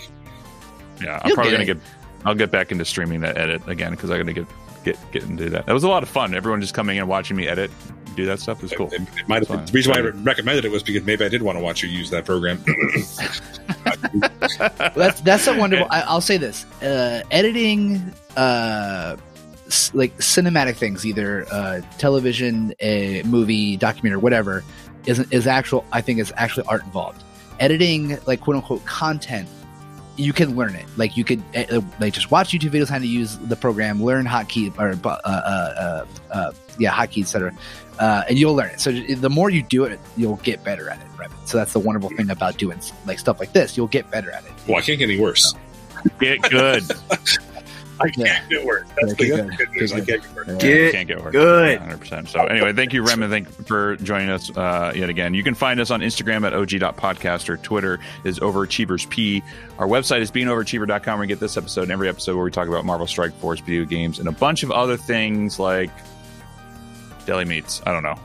Yeah, 1.01 1.19
I'm 1.21 1.27
You'll 1.27 1.35
probably 1.35 1.51
get 1.51 1.57
gonna 1.67 1.71
it. 1.71 1.73
get. 1.75 1.77
I'll 2.25 2.35
get 2.35 2.51
back 2.51 2.71
into 2.71 2.83
streaming 2.83 3.21
that 3.21 3.37
edit 3.37 3.61
again 3.67 3.91
because 3.91 4.09
I'm 4.09 4.17
gonna 4.17 4.33
get 4.33 4.47
get 4.83 4.97
get 5.11 5.23
into 5.23 5.49
that. 5.51 5.65
That 5.67 5.73
was 5.73 5.83
a 5.83 5.87
lot 5.87 6.01
of 6.03 6.09
fun. 6.09 6.33
Everyone 6.33 6.61
just 6.61 6.73
coming 6.73 6.95
in 6.97 7.01
and 7.03 7.09
watching 7.09 7.37
me 7.37 7.47
edit, 7.47 7.69
do 8.17 8.25
that 8.25 8.39
stuff 8.39 8.61
was 8.61 8.71
cool. 8.73 8.87
it, 8.91 9.01
it 9.17 9.27
might 9.27 9.47
have 9.47 9.65
the 9.67 9.71
reason 9.71 9.91
why 9.93 9.99
I 9.99 10.01
recommended 10.01 10.65
it 10.65 10.71
was 10.71 10.83
because 10.83 11.03
maybe 11.05 11.23
I 11.23 11.29
did 11.29 11.41
want 11.41 11.57
to 11.57 11.63
watch 11.63 11.81
you 11.83 11.89
use 11.89 12.09
that 12.09 12.25
program. 12.25 12.63
Well, 14.59 14.91
that's 14.95 15.21
that's 15.21 15.43
so 15.43 15.57
wonderful. 15.57 15.87
I, 15.89 16.01
I'll 16.01 16.21
say 16.21 16.37
this: 16.37 16.65
uh, 16.81 17.21
editing, 17.31 18.13
uh, 18.35 19.17
s- 19.67 19.91
like 19.93 20.15
cinematic 20.17 20.75
things, 20.75 21.05
either 21.05 21.45
uh, 21.51 21.81
television, 21.97 22.73
a 22.79 23.23
movie, 23.23 23.77
documentary, 23.77 24.19
whatever, 24.19 24.63
is 25.05 25.19
is 25.31 25.47
actual. 25.47 25.85
I 25.91 26.01
think 26.01 26.19
is 26.19 26.33
actually 26.37 26.65
art 26.67 26.83
involved. 26.83 27.23
Editing, 27.59 28.17
like 28.25 28.41
quote 28.41 28.55
unquote 28.55 28.85
content, 28.85 29.47
you 30.15 30.33
can 30.33 30.55
learn 30.55 30.75
it. 30.75 30.85
Like 30.95 31.17
you 31.17 31.23
could 31.23 31.43
uh, 31.55 31.81
like 31.99 32.13
just 32.13 32.31
watch 32.31 32.51
YouTube 32.51 32.71
videos 32.71 32.89
how 32.89 32.99
to 32.99 33.07
use 33.07 33.37
the 33.37 33.55
program, 33.55 34.01
learn 34.03 34.25
hotkey 34.25 34.75
or 34.79 34.91
uh, 35.07 35.09
uh, 35.25 35.29
uh, 35.29 36.05
uh, 36.31 36.51
yeah 36.79 36.91
hotkeys, 36.91 37.23
etc. 37.23 37.53
Uh, 37.99 38.23
and 38.29 38.37
you'll 38.37 38.53
learn 38.55 38.69
it. 38.69 38.79
So 38.79 38.91
the 38.91 39.29
more 39.29 39.49
you 39.49 39.63
do 39.63 39.83
it, 39.85 39.99
you'll 40.15 40.35
get 40.37 40.63
better 40.63 40.89
at 40.89 40.99
it. 40.99 41.07
Right? 41.17 41.29
So 41.45 41.57
that's 41.57 41.73
the 41.73 41.79
wonderful 41.79 42.09
thing 42.09 42.29
about 42.29 42.57
doing 42.57 42.79
like 43.05 43.19
stuff 43.19 43.39
like 43.39 43.53
this. 43.53 43.75
You'll 43.77 43.87
get 43.87 44.09
better 44.11 44.31
at 44.31 44.43
it. 44.45 44.51
well, 44.67 44.77
I 44.77 44.81
can't 44.81 44.99
get 44.99 45.09
any 45.09 45.19
worse. 45.19 45.53
Get 46.19 46.41
good. 46.43 46.83
I 47.99 48.09
can't 48.09 48.47
get 48.47 48.63
worse. 48.63 48.87
That's 49.01 49.19
Yeah, 49.19 49.37
the 49.37 49.47
get 49.47 49.57
good 49.57 49.69
news. 49.71 49.91
I 49.91 49.95
can't 50.01 50.07
get 50.07 50.35
worse. 50.35 50.47
Yeah, 50.47 50.55
Get 50.57 50.91
can't 50.93 51.07
get 51.07 51.23
worse. 51.23 51.31
good. 51.31 51.79
100%. 51.79 52.27
So, 52.27 52.43
anyway, 52.45 52.71
thank 52.73 52.93
you, 52.93 53.01
Rem, 53.03 53.23
and 53.23 53.31
thank 53.31 53.47
you 53.47 53.65
for 53.65 53.95
joining 53.95 54.29
us 54.29 54.55
uh, 54.55 54.93
yet 54.95 55.09
again. 55.09 55.33
You 55.33 55.41
can 55.43 55.55
find 55.55 55.79
us 55.79 55.89
on 55.89 56.01
Instagram 56.01 56.45
at 56.45 56.53
og.podcast 56.53 57.49
or 57.49 57.57
Twitter 57.57 57.99
is 58.23 58.37
overachieversp. 58.39 59.41
Our 59.79 59.87
website 59.87 60.21
is 60.21 60.29
beingoverachiever.com 60.29 61.17
where 61.17 61.23
you 61.23 61.27
get 61.27 61.39
this 61.39 61.57
episode 61.57 61.83
and 61.83 61.91
every 61.91 62.07
episode 62.07 62.35
where 62.35 62.45
we 62.45 62.51
talk 62.51 62.67
about 62.67 62.85
Marvel 62.85 63.07
Strike 63.07 63.33
Force, 63.39 63.61
video 63.61 63.83
games, 63.85 64.19
and 64.19 64.27
a 64.27 64.31
bunch 64.31 64.61
of 64.61 64.69
other 64.69 64.95
things 64.97 65.57
like 65.57 65.89
deli 67.27 67.45
meats. 67.45 67.81
I 67.85 67.91
don't 67.91 68.03
know. 68.03 68.15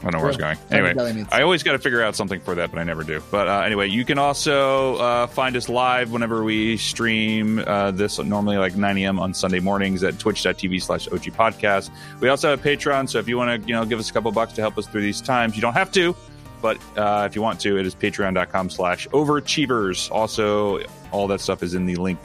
I 0.00 0.02
don't 0.02 0.12
know 0.12 0.18
where 0.20 0.28
it's 0.28 0.36
going. 0.36 0.58
Anyway. 0.70 1.26
I 1.32 1.42
always 1.42 1.64
got 1.64 1.72
to 1.72 1.78
figure 1.78 2.02
out 2.02 2.14
something 2.14 2.38
for 2.40 2.54
that, 2.54 2.70
but 2.70 2.78
I 2.78 2.84
never 2.84 3.02
do. 3.02 3.20
But 3.32 3.48
uh, 3.48 3.62
anyway, 3.62 3.88
you 3.88 4.04
can 4.04 4.16
also 4.16 4.96
uh, 4.96 5.26
find 5.26 5.56
us 5.56 5.68
live 5.68 6.12
whenever 6.12 6.44
we 6.44 6.76
stream 6.76 7.58
uh, 7.60 7.90
this 7.90 8.18
normally 8.20 8.58
like 8.58 8.76
9 8.76 8.98
a.m. 8.98 9.18
on 9.18 9.34
Sunday 9.34 9.58
mornings 9.58 10.04
at 10.04 10.18
twitch.tv 10.18 10.82
slash 10.82 11.08
OG 11.08 11.22
podcast. 11.34 11.90
We 12.20 12.28
also 12.28 12.50
have 12.50 12.64
a 12.64 12.68
Patreon, 12.68 13.08
so 13.08 13.18
if 13.18 13.28
you 13.28 13.36
want 13.36 13.62
to 13.62 13.68
you 13.68 13.74
know 13.74 13.84
give 13.84 13.98
us 13.98 14.08
a 14.10 14.12
couple 14.12 14.30
bucks 14.30 14.52
to 14.52 14.60
help 14.60 14.78
us 14.78 14.86
through 14.86 15.02
these 15.02 15.20
times, 15.20 15.56
you 15.56 15.62
don't 15.62 15.74
have 15.74 15.90
to, 15.92 16.14
but 16.62 16.78
uh, 16.96 17.26
if 17.28 17.34
you 17.34 17.42
want 17.42 17.58
to, 17.60 17.76
it 17.78 17.84
is 17.84 17.94
patreon.com 17.94 18.70
slash 18.70 19.08
overachievers. 19.08 20.10
Also, 20.12 20.80
all 21.10 21.26
that 21.26 21.40
stuff 21.40 21.62
is 21.64 21.74
in 21.74 21.86
the 21.86 21.96
link 21.96 22.20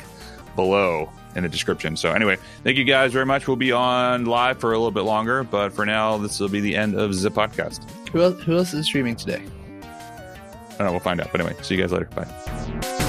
below 0.56 1.10
in 1.36 1.44
the 1.44 1.50
description. 1.50 1.96
So 1.96 2.12
anyway, 2.12 2.38
thank 2.64 2.78
you 2.78 2.84
guys 2.84 3.14
very 3.14 3.26
much. 3.26 3.48
We'll 3.48 3.58
be 3.58 3.72
on 3.72 4.26
live 4.26 4.60
for 4.60 4.74
a 4.74 4.78
little 4.78 4.92
bit 4.92 5.02
longer, 5.02 5.44
but 5.44 5.74
for 5.74 5.86
now, 5.86 6.18
this 6.18 6.40
will 6.40 6.50
be 6.50 6.60
the 6.60 6.76
end 6.76 6.96
of 6.96 7.20
the 7.20 7.30
podcast. 7.30 7.88
who, 8.10 8.22
else, 8.22 8.42
who 8.44 8.58
else 8.58 8.74
is 8.74 8.86
streaming 8.86 9.16
today? 9.16 9.42
I 9.42 10.78
don't 10.78 10.88
know. 10.88 10.92
We'll 10.92 11.00
find 11.00 11.22
out. 11.22 11.32
But 11.32 11.42
anyway, 11.42 11.56
see 11.62 11.76
you 11.76 11.82
guys 11.82 11.92
later. 11.92 12.10
Bye. 12.16 13.00